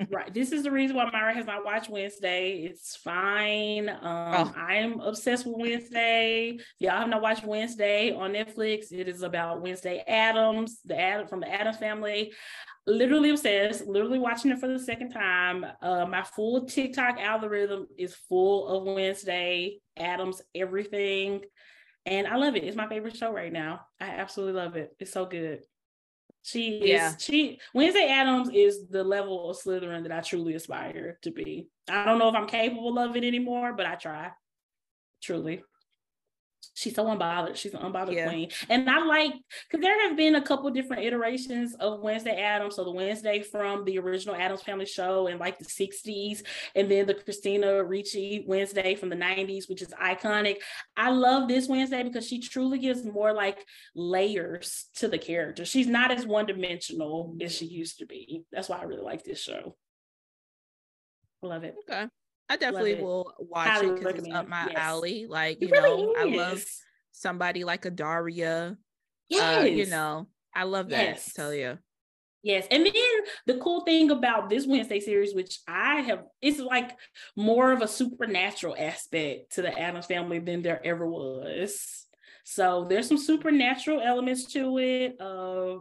Right. 0.10 0.34
This 0.34 0.52
is 0.52 0.64
the 0.64 0.72
reason 0.72 0.96
why 0.96 1.10
Myra 1.12 1.34
has 1.34 1.46
not 1.46 1.66
watched 1.66 1.90
Wednesday. 1.90 2.64
It's 2.64 2.96
fine. 2.98 3.90
Um, 3.90 4.00
Oh. 4.02 4.54
I'm 4.58 5.00
obsessed 5.00 5.46
with 5.46 5.56
Wednesday. 5.58 6.58
Y'all 6.80 6.92
have 7.00 7.10
not 7.10 7.22
watched 7.22 7.46
Wednesday 7.46 8.12
on 8.14 8.34
Netflix. 8.34 8.92
It 8.92 9.08
is 9.08 9.22
about 9.24 9.62
Wednesday 9.62 10.04
Addams, 10.08 10.82
the 10.84 11.00
Adam 11.00 11.28
from 11.28 11.40
the 11.42 11.50
Addams 11.52 11.78
family. 11.78 12.34
Literally 12.88 13.30
obsessed, 13.30 13.88
literally 13.88 14.20
watching 14.20 14.52
it 14.52 14.60
for 14.60 14.68
the 14.68 14.80
second 14.80 15.12
time. 15.12 15.66
Uh, 15.82 16.06
my 16.06 16.24
full 16.24 16.66
TikTok 16.66 17.18
algorithm 17.20 17.88
is 17.98 18.16
full 18.16 18.68
of 18.68 18.96
Wednesday 18.96 19.80
Addams 19.98 20.42
everything. 20.56 21.42
And 22.06 22.26
I 22.26 22.38
love 22.38 22.56
it. 22.56 22.64
It's 22.64 22.78
my 22.78 22.88
favorite 22.88 23.16
show 23.16 23.32
right 23.32 23.52
now. 23.52 23.82
I 24.00 24.08
absolutely 24.08 24.60
love 24.62 24.76
it. 24.76 24.96
It's 25.00 25.12
so 25.12 25.26
good. 25.26 25.60
She 26.42 26.78
is 26.78 26.90
Yeah. 26.90 27.18
she 27.18 27.60
Wednesday 27.74 28.08
Addams 28.10 28.50
is 28.54 28.88
the 28.88 29.04
level 29.04 29.50
of 29.50 29.58
Slytherin 29.58 30.04
that 30.04 30.12
I 30.12 30.22
truly 30.22 30.56
aspire 30.56 31.20
to 31.24 31.32
be. 31.32 31.68
I 31.90 32.06
don't 32.06 32.18
know 32.20 32.30
if 32.30 32.36
I'm 32.36 32.48
capable 32.48 32.98
of 32.98 33.16
it 33.16 33.24
anymore, 33.24 33.74
but 33.74 33.86
I 33.86 33.96
try. 33.96 34.32
Truly. 35.22 35.64
She's 36.74 36.96
so 36.96 37.06
unbothered. 37.06 37.56
She's 37.56 37.74
an 37.74 37.82
unbothered 37.82 38.14
Yeah. 38.16 38.30
queen. 38.30 38.50
And 38.70 38.90
I 38.90 39.04
like 39.04 39.34
because 39.70 39.84
there 39.84 40.08
have 40.08 40.16
been 40.16 40.36
a 40.36 40.42
couple 40.42 40.70
different 40.70 41.04
iterations 41.04 41.76
of 41.76 42.02
Wednesday 42.02 42.42
Addams. 42.42 42.76
So 42.76 42.84
the 42.84 42.92
Wednesday 42.92 43.42
from 43.42 43.84
the 43.84 44.00
original 44.00 44.36
Addams 44.36 44.62
Family 44.62 44.86
show 44.86 45.28
in 45.28 45.40
like 45.40 45.60
the 45.60 45.66
60s, 45.66 46.44
and 46.76 46.90
then 46.90 47.06
the 47.06 47.16
Christina 47.16 47.84
Ricci 47.84 48.46
Wednesday 48.48 48.96
from 48.96 49.10
the 49.10 49.16
90s, 49.16 49.68
which 49.68 49.82
is 49.82 49.90
iconic. 49.90 50.58
I 50.96 51.12
love 51.12 51.48
this 51.48 51.68
Wednesday 51.68 52.04
because 52.04 52.28
she 52.28 52.40
truly 52.40 52.80
gives 52.80 53.04
more 53.04 53.34
like 53.34 53.66
layers 53.96 54.88
to 54.96 55.08
the 55.08 55.18
character. 55.18 55.66
She's 55.66 55.88
not 55.88 56.12
as 56.12 56.26
one 56.26 56.46
dimensional 56.46 57.36
as 57.42 57.54
she 57.54 57.66
used 57.66 58.00
to 58.00 58.06
be. 58.06 58.44
That's 58.52 58.70
why 58.70 58.80
I 58.80 58.84
really 58.84 59.04
like 59.04 59.24
this 59.24 59.42
show. 59.42 59.76
Love 61.42 61.64
it. 61.64 61.76
Okay, 61.90 62.08
I 62.50 62.58
definitely 62.58 62.96
will 62.96 63.34
watch 63.40 63.84
it 63.84 63.96
because 63.96 64.16
it's 64.16 64.34
up 64.34 64.48
my 64.48 64.68
Yes. 64.68 64.76
alley. 64.78 65.28
Like 65.30 65.62
you 65.62 65.70
really 65.70 66.04
know, 66.04 66.16
I 66.18 66.24
love 66.24 66.66
somebody 67.12 67.64
like 67.64 67.86
a 67.86 67.92
Daria. 67.92 68.78
Yes. 69.30 69.64
Uh, 69.64 69.66
you 69.68 69.86
know, 69.86 70.28
I 70.56 70.64
love 70.64 70.90
that. 70.90 71.04
Yes. 71.04 71.34
Tell 71.34 71.54
you. 71.54 71.78
Yes. 72.42 72.66
And 72.72 72.86
then 72.86 72.94
the 73.46 73.58
cool 73.60 73.82
thing 73.82 74.12
about 74.12 74.50
this 74.50 74.66
Wednesday 74.66 75.00
series, 75.00 75.36
which 75.36 75.60
I 75.68 76.02
have, 76.02 76.24
it's 76.42 76.60
like 76.60 76.98
more 77.36 77.72
of 77.72 77.82
a 77.82 77.88
supernatural 77.88 78.76
aspect 78.78 79.54
to 79.56 79.62
the 79.62 79.78
Addams 79.78 80.06
family 80.06 80.40
than 80.40 80.62
there 80.62 80.82
ever 80.86 81.06
was. 81.06 82.06
So 82.46 82.88
there's 82.90 83.08
some 83.08 83.18
supernatural 83.18 84.02
elements 84.02 84.46
to 84.54 84.78
it. 84.80 85.20
Uh, 85.20 85.80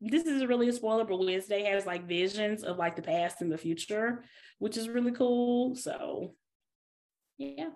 this 0.00 0.24
is 0.24 0.46
really 0.46 0.68
a 0.68 0.72
spoiler, 0.72 1.04
but 1.04 1.18
Wednesday 1.18 1.64
has 1.64 1.86
like 1.86 2.06
visions 2.06 2.62
of 2.62 2.76
like 2.76 2.96
the 2.96 3.02
past 3.02 3.40
and 3.40 3.50
the 3.50 3.58
future, 3.58 4.24
which 4.58 4.76
is 4.76 4.88
really 4.88 5.12
cool. 5.12 5.74
So 5.74 6.34
yeah. 7.38 7.70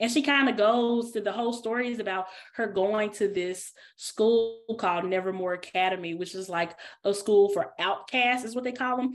And 0.00 0.10
she 0.10 0.22
kind 0.22 0.48
of 0.48 0.56
goes 0.56 1.12
to 1.12 1.20
the 1.20 1.32
whole 1.32 1.52
story 1.52 1.90
is 1.90 1.98
about 1.98 2.26
her 2.54 2.66
going 2.66 3.10
to 3.12 3.28
this 3.28 3.72
school 3.96 4.60
called 4.78 5.06
Nevermore 5.06 5.54
Academy, 5.54 6.14
which 6.14 6.34
is 6.34 6.48
like 6.48 6.76
a 7.04 7.14
school 7.14 7.48
for 7.48 7.72
outcasts, 7.78 8.44
is 8.44 8.54
what 8.54 8.64
they 8.64 8.72
call 8.72 8.98
them. 8.98 9.12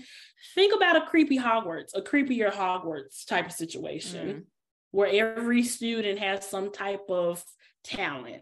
Think 0.55 0.75
about 0.75 0.95
a 0.95 1.05
creepy 1.05 1.37
Hogwarts, 1.37 1.91
a 1.93 2.01
creepier 2.01 2.51
Hogwarts 2.51 3.25
type 3.25 3.45
of 3.45 3.51
situation 3.51 4.27
mm. 4.27 4.43
where 4.91 5.09
every 5.09 5.63
student 5.63 6.17
has 6.19 6.49
some 6.49 6.71
type 6.71 7.07
of 7.07 7.43
talent, 7.83 8.41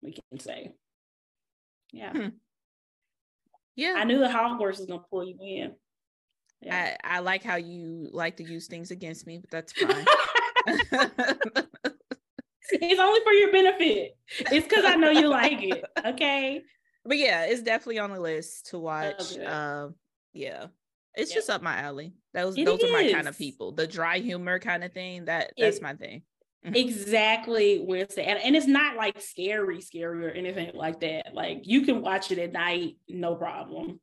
we 0.00 0.12
can 0.12 0.40
say. 0.40 0.72
Yeah. 1.92 2.12
Hmm. 2.12 2.28
Yeah. 3.76 3.94
I 3.96 4.04
knew 4.04 4.18
the 4.18 4.26
Hogwarts 4.26 4.78
was 4.78 4.86
going 4.86 5.00
to 5.00 5.06
pull 5.10 5.24
you 5.24 5.36
in. 5.40 5.74
Yeah. 6.62 6.96
I, 7.04 7.16
I 7.16 7.18
like 7.20 7.44
how 7.44 7.56
you 7.56 8.08
like 8.12 8.38
to 8.38 8.44
use 8.44 8.66
things 8.66 8.90
against 8.90 9.26
me, 9.26 9.38
but 9.38 9.50
that's 9.50 9.72
fine. 9.72 10.06
it's 12.72 13.00
only 13.00 13.20
for 13.20 13.32
your 13.32 13.52
benefit. 13.52 14.16
It's 14.38 14.66
because 14.66 14.84
I 14.84 14.96
know 14.96 15.10
you 15.10 15.28
like 15.28 15.62
it. 15.62 15.84
Okay. 16.04 16.62
But 17.04 17.18
yeah, 17.18 17.44
it's 17.44 17.62
definitely 17.62 17.98
on 17.98 18.10
the 18.10 18.20
list 18.20 18.70
to 18.70 18.78
watch. 18.78 19.36
Oh, 19.38 19.46
um, 19.46 19.94
yeah. 20.32 20.66
It's 21.14 21.32
just 21.32 21.48
up 21.48 21.62
my 21.62 21.76
alley. 21.80 22.14
Those 22.34 22.58
it 22.58 22.64
those 22.64 22.80
is. 22.80 22.90
are 22.90 22.92
my 22.92 23.12
kind 23.12 23.28
of 23.28 23.38
people. 23.38 23.72
The 23.72 23.86
dry 23.86 24.18
humor 24.18 24.58
kind 24.58 24.84
of 24.84 24.92
thing. 24.92 25.26
That 25.26 25.52
that's 25.56 25.78
it, 25.78 25.82
my 25.82 25.94
thing. 25.94 26.22
Mm-hmm. 26.64 26.74
exactly 26.74 27.84
Wednesday. 27.86 28.24
And, 28.24 28.40
and 28.40 28.56
it's 28.56 28.66
not 28.66 28.96
like 28.96 29.20
scary, 29.20 29.80
scary 29.80 30.26
or 30.26 30.30
anything 30.30 30.72
like 30.74 31.00
that. 31.00 31.32
Like 31.32 31.60
you 31.62 31.82
can 31.82 32.02
watch 32.02 32.32
it 32.32 32.38
at 32.38 32.52
night, 32.52 32.96
no 33.08 33.36
problem. 33.36 34.00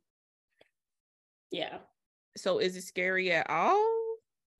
Yeah. 1.51 1.79
So 2.37 2.59
is 2.59 2.77
it 2.77 2.83
scary 2.83 3.31
at 3.31 3.49
all? 3.49 3.75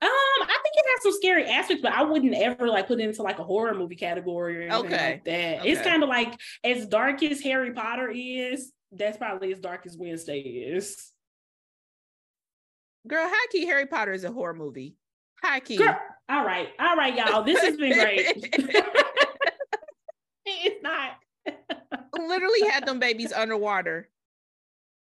Um, 0.01 0.09
I 0.09 0.59
think 0.61 0.75
it 0.75 0.85
has 0.85 1.03
some 1.03 1.13
scary 1.13 1.45
aspects, 1.45 1.81
but 1.81 1.93
I 1.93 2.03
wouldn't 2.03 2.33
ever 2.33 2.67
like 2.67 2.87
put 2.87 2.99
it 2.99 3.07
into 3.07 3.23
like 3.23 3.39
a 3.39 3.43
horror 3.43 3.73
movie 3.73 3.95
category 3.95 4.57
or 4.57 4.61
anything 4.63 4.85
okay. 4.85 5.11
like 5.11 5.23
that. 5.23 5.59
Okay. 5.61 5.71
It's 5.71 5.81
kind 5.81 6.03
of 6.03 6.09
like 6.09 6.37
as 6.63 6.85
dark 6.87 7.23
as 7.23 7.39
Harry 7.39 7.71
Potter 7.71 8.11
is, 8.13 8.73
that's 8.91 9.17
probably 9.17 9.53
as 9.53 9.59
dark 9.59 9.85
as 9.85 9.97
Wednesday 9.97 10.39
is. 10.39 11.09
Girl, 13.07 13.27
high 13.27 13.47
key 13.49 13.65
Harry 13.65 13.85
Potter 13.85 14.11
is 14.11 14.25
a 14.25 14.31
horror 14.31 14.53
movie. 14.53 14.97
High 15.41 15.61
key. 15.61 15.77
Girl, 15.77 15.97
all 16.29 16.45
right, 16.45 16.69
all 16.79 16.95
right, 16.95 17.15
y'all. 17.15 17.43
This 17.43 17.61
has 17.61 17.77
been 17.77 17.93
great. 17.93 18.25
it's 20.45 20.83
not. 20.83 21.17
Literally 22.17 22.61
had 22.69 22.85
them 22.85 22.99
babies 22.99 23.33
underwater. 23.33 24.09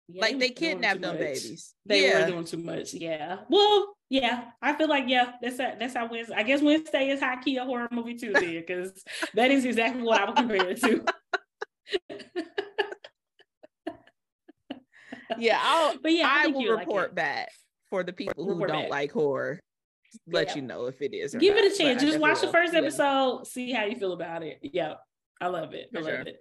Yeah, 0.08 0.22
like 0.22 0.38
they 0.38 0.50
kidnapped 0.50 1.00
them 1.00 1.16
babies. 1.16 1.74
They 1.86 2.08
yeah. 2.08 2.24
were 2.24 2.30
doing 2.32 2.44
too 2.44 2.58
much. 2.58 2.92
Yeah. 2.92 3.38
Well, 3.48 3.94
yeah. 4.10 4.50
I 4.60 4.74
feel 4.74 4.88
like 4.88 5.04
yeah. 5.06 5.32
That's 5.40 5.58
a, 5.58 5.76
that's 5.78 5.94
how 5.94 6.08
Wednesday. 6.10 6.34
I 6.34 6.42
guess 6.42 6.60
Wednesday 6.60 7.08
is 7.08 7.20
high 7.20 7.40
key 7.42 7.56
a 7.56 7.64
horror 7.64 7.88
movie 7.90 8.16
too, 8.16 8.32
then, 8.32 8.54
because 8.54 9.02
that 9.34 9.50
is 9.50 9.64
exactly 9.64 10.02
what 10.02 10.20
I 10.20 10.26
would 10.26 10.36
compare 10.36 10.68
it 10.68 10.80
to. 10.82 11.04
yeah, 15.38 15.58
I'll, 15.62 15.96
but 16.02 16.12
yeah, 16.12 16.28
I, 16.28 16.44
I 16.44 16.46
will 16.48 16.76
report 16.76 17.10
like 17.10 17.14
back 17.14 17.48
for 17.88 18.02
the 18.02 18.12
people 18.12 18.44
report 18.44 18.70
who 18.70 18.74
don't 18.74 18.82
back. 18.82 18.90
like 18.90 19.12
horror. 19.12 19.60
Let 20.26 20.48
yeah. 20.48 20.56
you 20.56 20.62
know 20.62 20.86
if 20.86 21.00
it 21.02 21.14
is. 21.14 21.34
Give 21.34 21.54
not, 21.54 21.64
it 21.64 21.72
a 21.72 21.76
chance. 21.76 22.02
Just 22.02 22.18
watch 22.18 22.40
the 22.40 22.48
first 22.48 22.74
episode. 22.74 23.38
Yeah. 23.38 23.44
See 23.44 23.72
how 23.72 23.84
you 23.84 23.96
feel 23.96 24.12
about 24.12 24.42
it. 24.42 24.58
Yeah, 24.62 24.94
I 25.40 25.48
love 25.48 25.74
it. 25.74 25.90
For 25.92 25.98
I 25.98 26.02
love 26.02 26.10
sure. 26.10 26.20
it. 26.20 26.40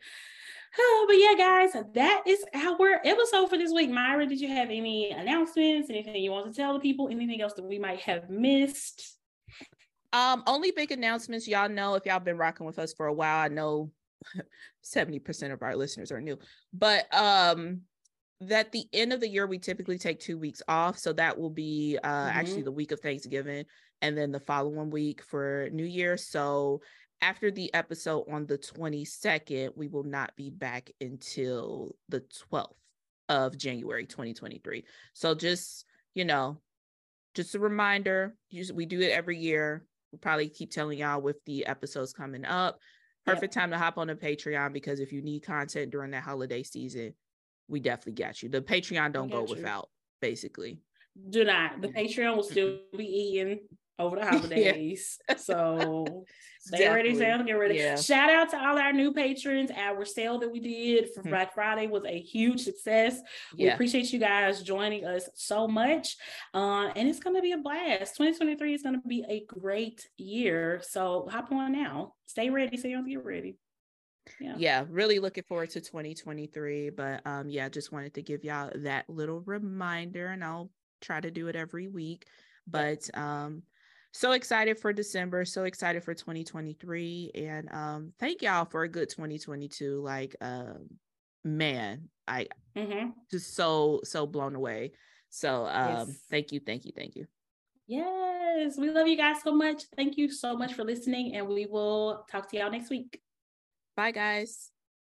Oh, 0.79 1.05
but 1.07 1.17
yeah, 1.17 1.35
guys, 1.35 1.85
that 1.93 2.23
is 2.25 2.43
our 2.55 2.99
episode 3.05 3.49
for 3.49 3.57
this 3.57 3.71
week. 3.71 3.91
Myra, 3.91 4.25
did 4.25 4.41
you 4.41 4.47
have 4.47 4.69
any 4.69 5.11
announcements? 5.11 5.89
Anything 5.89 6.15
you 6.15 6.31
want 6.31 6.51
to 6.51 6.53
tell 6.53 6.73
the 6.73 6.79
people? 6.79 7.09
Anything 7.09 7.41
else 7.41 7.53
that 7.53 7.65
we 7.65 7.77
might 7.77 7.99
have 8.01 8.29
missed? 8.29 9.17
Um, 10.13 10.43
only 10.47 10.71
big 10.71 10.91
announcements. 10.91 11.47
Y'all 11.47 11.69
know 11.69 11.95
if 11.95 12.05
y'all 12.05 12.19
been 12.19 12.37
rocking 12.37 12.65
with 12.65 12.79
us 12.79 12.93
for 12.93 13.05
a 13.05 13.13
while, 13.13 13.39
I 13.39 13.49
know 13.49 13.91
70% 14.83 15.53
of 15.53 15.61
our 15.61 15.75
listeners 15.75 16.11
are 16.11 16.21
new, 16.21 16.37
but 16.71 17.13
um 17.13 17.81
that 18.47 18.71
the 18.71 18.85
end 18.93 19.13
of 19.13 19.19
the 19.19 19.27
year 19.27 19.47
we 19.47 19.59
typically 19.59 19.97
take 19.97 20.19
two 20.19 20.37
weeks 20.37 20.61
off 20.67 20.97
so 20.97 21.13
that 21.13 21.37
will 21.37 21.49
be 21.49 21.97
uh 22.03 22.07
mm-hmm. 22.07 22.37
actually 22.37 22.61
the 22.61 22.71
week 22.71 22.91
of 22.91 22.99
thanksgiving 22.99 23.65
and 24.01 24.17
then 24.17 24.31
the 24.31 24.39
following 24.39 24.89
week 24.89 25.21
for 25.21 25.69
new 25.71 25.85
year 25.85 26.17
so 26.17 26.81
after 27.23 27.49
the 27.49 27.73
episode 27.73 28.25
on 28.29 28.45
the 28.45 28.57
22nd, 28.57 29.77
we 29.77 29.87
will 29.87 30.03
not 30.03 30.35
be 30.35 30.49
back 30.49 30.91
until 30.99 31.95
the 32.09 32.21
12th 32.51 32.73
of 33.29 33.57
January 33.57 34.05
2023. 34.05 34.83
So 35.13 35.33
just, 35.33 35.85
you 36.13 36.25
know, 36.25 36.57
just 37.33 37.55
a 37.55 37.59
reminder, 37.59 38.35
we 38.73 38.85
do 38.85 38.99
it 38.99 39.11
every 39.11 39.37
year. 39.37 39.85
We'll 40.11 40.19
probably 40.19 40.49
keep 40.49 40.71
telling 40.71 40.99
y'all 40.99 41.21
with 41.21 41.37
the 41.45 41.65
episodes 41.65 42.11
coming 42.11 42.43
up. 42.43 42.77
Perfect 43.25 43.55
yep. 43.55 43.63
time 43.63 43.71
to 43.71 43.77
hop 43.77 43.97
on 43.97 44.07
the 44.07 44.15
Patreon 44.15 44.73
because 44.73 44.99
if 44.99 45.13
you 45.13 45.21
need 45.21 45.45
content 45.45 45.91
during 45.91 46.11
that 46.11 46.23
holiday 46.23 46.61
season, 46.61 47.13
we 47.67 47.79
definitely 47.79 48.23
got 48.23 48.41
you. 48.41 48.49
The 48.49 48.61
Patreon 48.61 49.13
don't 49.13 49.29
go 49.29 49.45
you. 49.45 49.55
without, 49.55 49.89
basically. 50.21 50.79
Do 51.29 51.43
not. 51.43 51.81
The 51.81 51.89
Patreon 51.89 52.35
will 52.35 52.43
still 52.43 52.79
be 52.97 53.05
eating 53.05 53.59
over 53.99 54.17
the 54.17 54.25
holidays. 54.25 55.19
yeah. 55.29 55.35
So 55.37 56.25
stay 56.59 56.89
ready, 56.89 57.13
stay 57.13 57.37
get 57.45 57.53
ready. 57.53 57.75
Yeah. 57.75 57.95
Shout 57.95 58.29
out 58.29 58.49
to 58.51 58.57
all 58.57 58.77
our 58.79 58.93
new 58.93 59.13
patrons. 59.13 59.69
Our 59.75 60.05
sale 60.05 60.39
that 60.39 60.51
we 60.51 60.59
did 60.59 61.13
for 61.13 61.21
mm-hmm. 61.21 61.29
Black 61.29 61.53
Friday 61.53 61.87
was 61.87 62.03
a 62.05 62.19
huge 62.19 62.61
success. 62.61 63.19
Yeah. 63.55 63.65
We 63.65 63.71
appreciate 63.73 64.13
you 64.13 64.19
guys 64.19 64.63
joining 64.63 65.05
us 65.05 65.29
so 65.35 65.67
much. 65.67 66.15
Uh, 66.53 66.87
and 66.95 67.07
it's 67.09 67.19
going 67.19 67.35
to 67.35 67.41
be 67.41 67.51
a 67.51 67.57
blast. 67.57 68.15
2023 68.17 68.73
is 68.73 68.81
going 68.81 69.01
to 69.01 69.07
be 69.07 69.25
a 69.27 69.43
great 69.45 70.07
year. 70.17 70.81
So 70.83 71.27
hop 71.29 71.51
on 71.51 71.73
now. 71.73 72.13
Stay 72.25 72.49
ready. 72.49 72.77
Stay 72.77 72.93
on, 72.93 73.07
get 73.07 73.23
ready. 73.23 73.57
Yeah. 74.39 74.55
yeah 74.57 74.85
really 74.89 75.19
looking 75.19 75.43
forward 75.43 75.69
to 75.71 75.81
2023 75.81 76.91
but 76.91 77.21
um 77.25 77.49
yeah 77.49 77.67
just 77.67 77.91
wanted 77.91 78.13
to 78.13 78.21
give 78.21 78.43
y'all 78.43 78.71
that 78.75 79.09
little 79.09 79.41
reminder 79.41 80.27
and 80.27 80.43
i'll 80.43 80.69
try 81.01 81.19
to 81.19 81.29
do 81.29 81.49
it 81.49 81.57
every 81.57 81.89
week 81.89 82.25
but 82.65 83.09
um 83.17 83.63
so 84.13 84.33
excited 84.33 84.77
for 84.77 84.93
December, 84.93 85.43
so 85.43 85.63
excited 85.63 86.03
for 86.03 86.13
2023. 86.13 87.31
And 87.33 87.73
um, 87.73 88.13
thank 88.19 88.43
y'all 88.43 88.65
for 88.65 88.83
a 88.83 88.87
good 88.87 89.09
2022. 89.09 90.01
Like, 90.01 90.35
um, 90.39 90.87
man, 91.43 92.09
I 92.27 92.47
mm-hmm. 92.77 93.09
just 93.31 93.55
so, 93.55 94.01
so 94.03 94.27
blown 94.27 94.55
away. 94.55 94.91
So 95.29 95.65
um, 95.65 96.07
yes. 96.07 96.19
thank 96.29 96.51
you, 96.51 96.59
thank 96.59 96.85
you, 96.85 96.91
thank 96.95 97.15
you. 97.15 97.25
Yes, 97.87 98.77
we 98.77 98.91
love 98.91 99.07
you 99.07 99.17
guys 99.17 99.37
so 99.43 99.51
much. 99.51 99.83
Thank 99.95 100.15
you 100.15 100.29
so 100.29 100.55
much 100.55 100.75
for 100.75 100.83
listening, 100.83 101.35
and 101.35 101.47
we 101.47 101.65
will 101.65 102.23
talk 102.31 102.49
to 102.51 102.57
y'all 102.57 102.71
next 102.71 102.91
week. 102.91 103.19
Bye, 103.95 104.11
guys. 104.11 104.72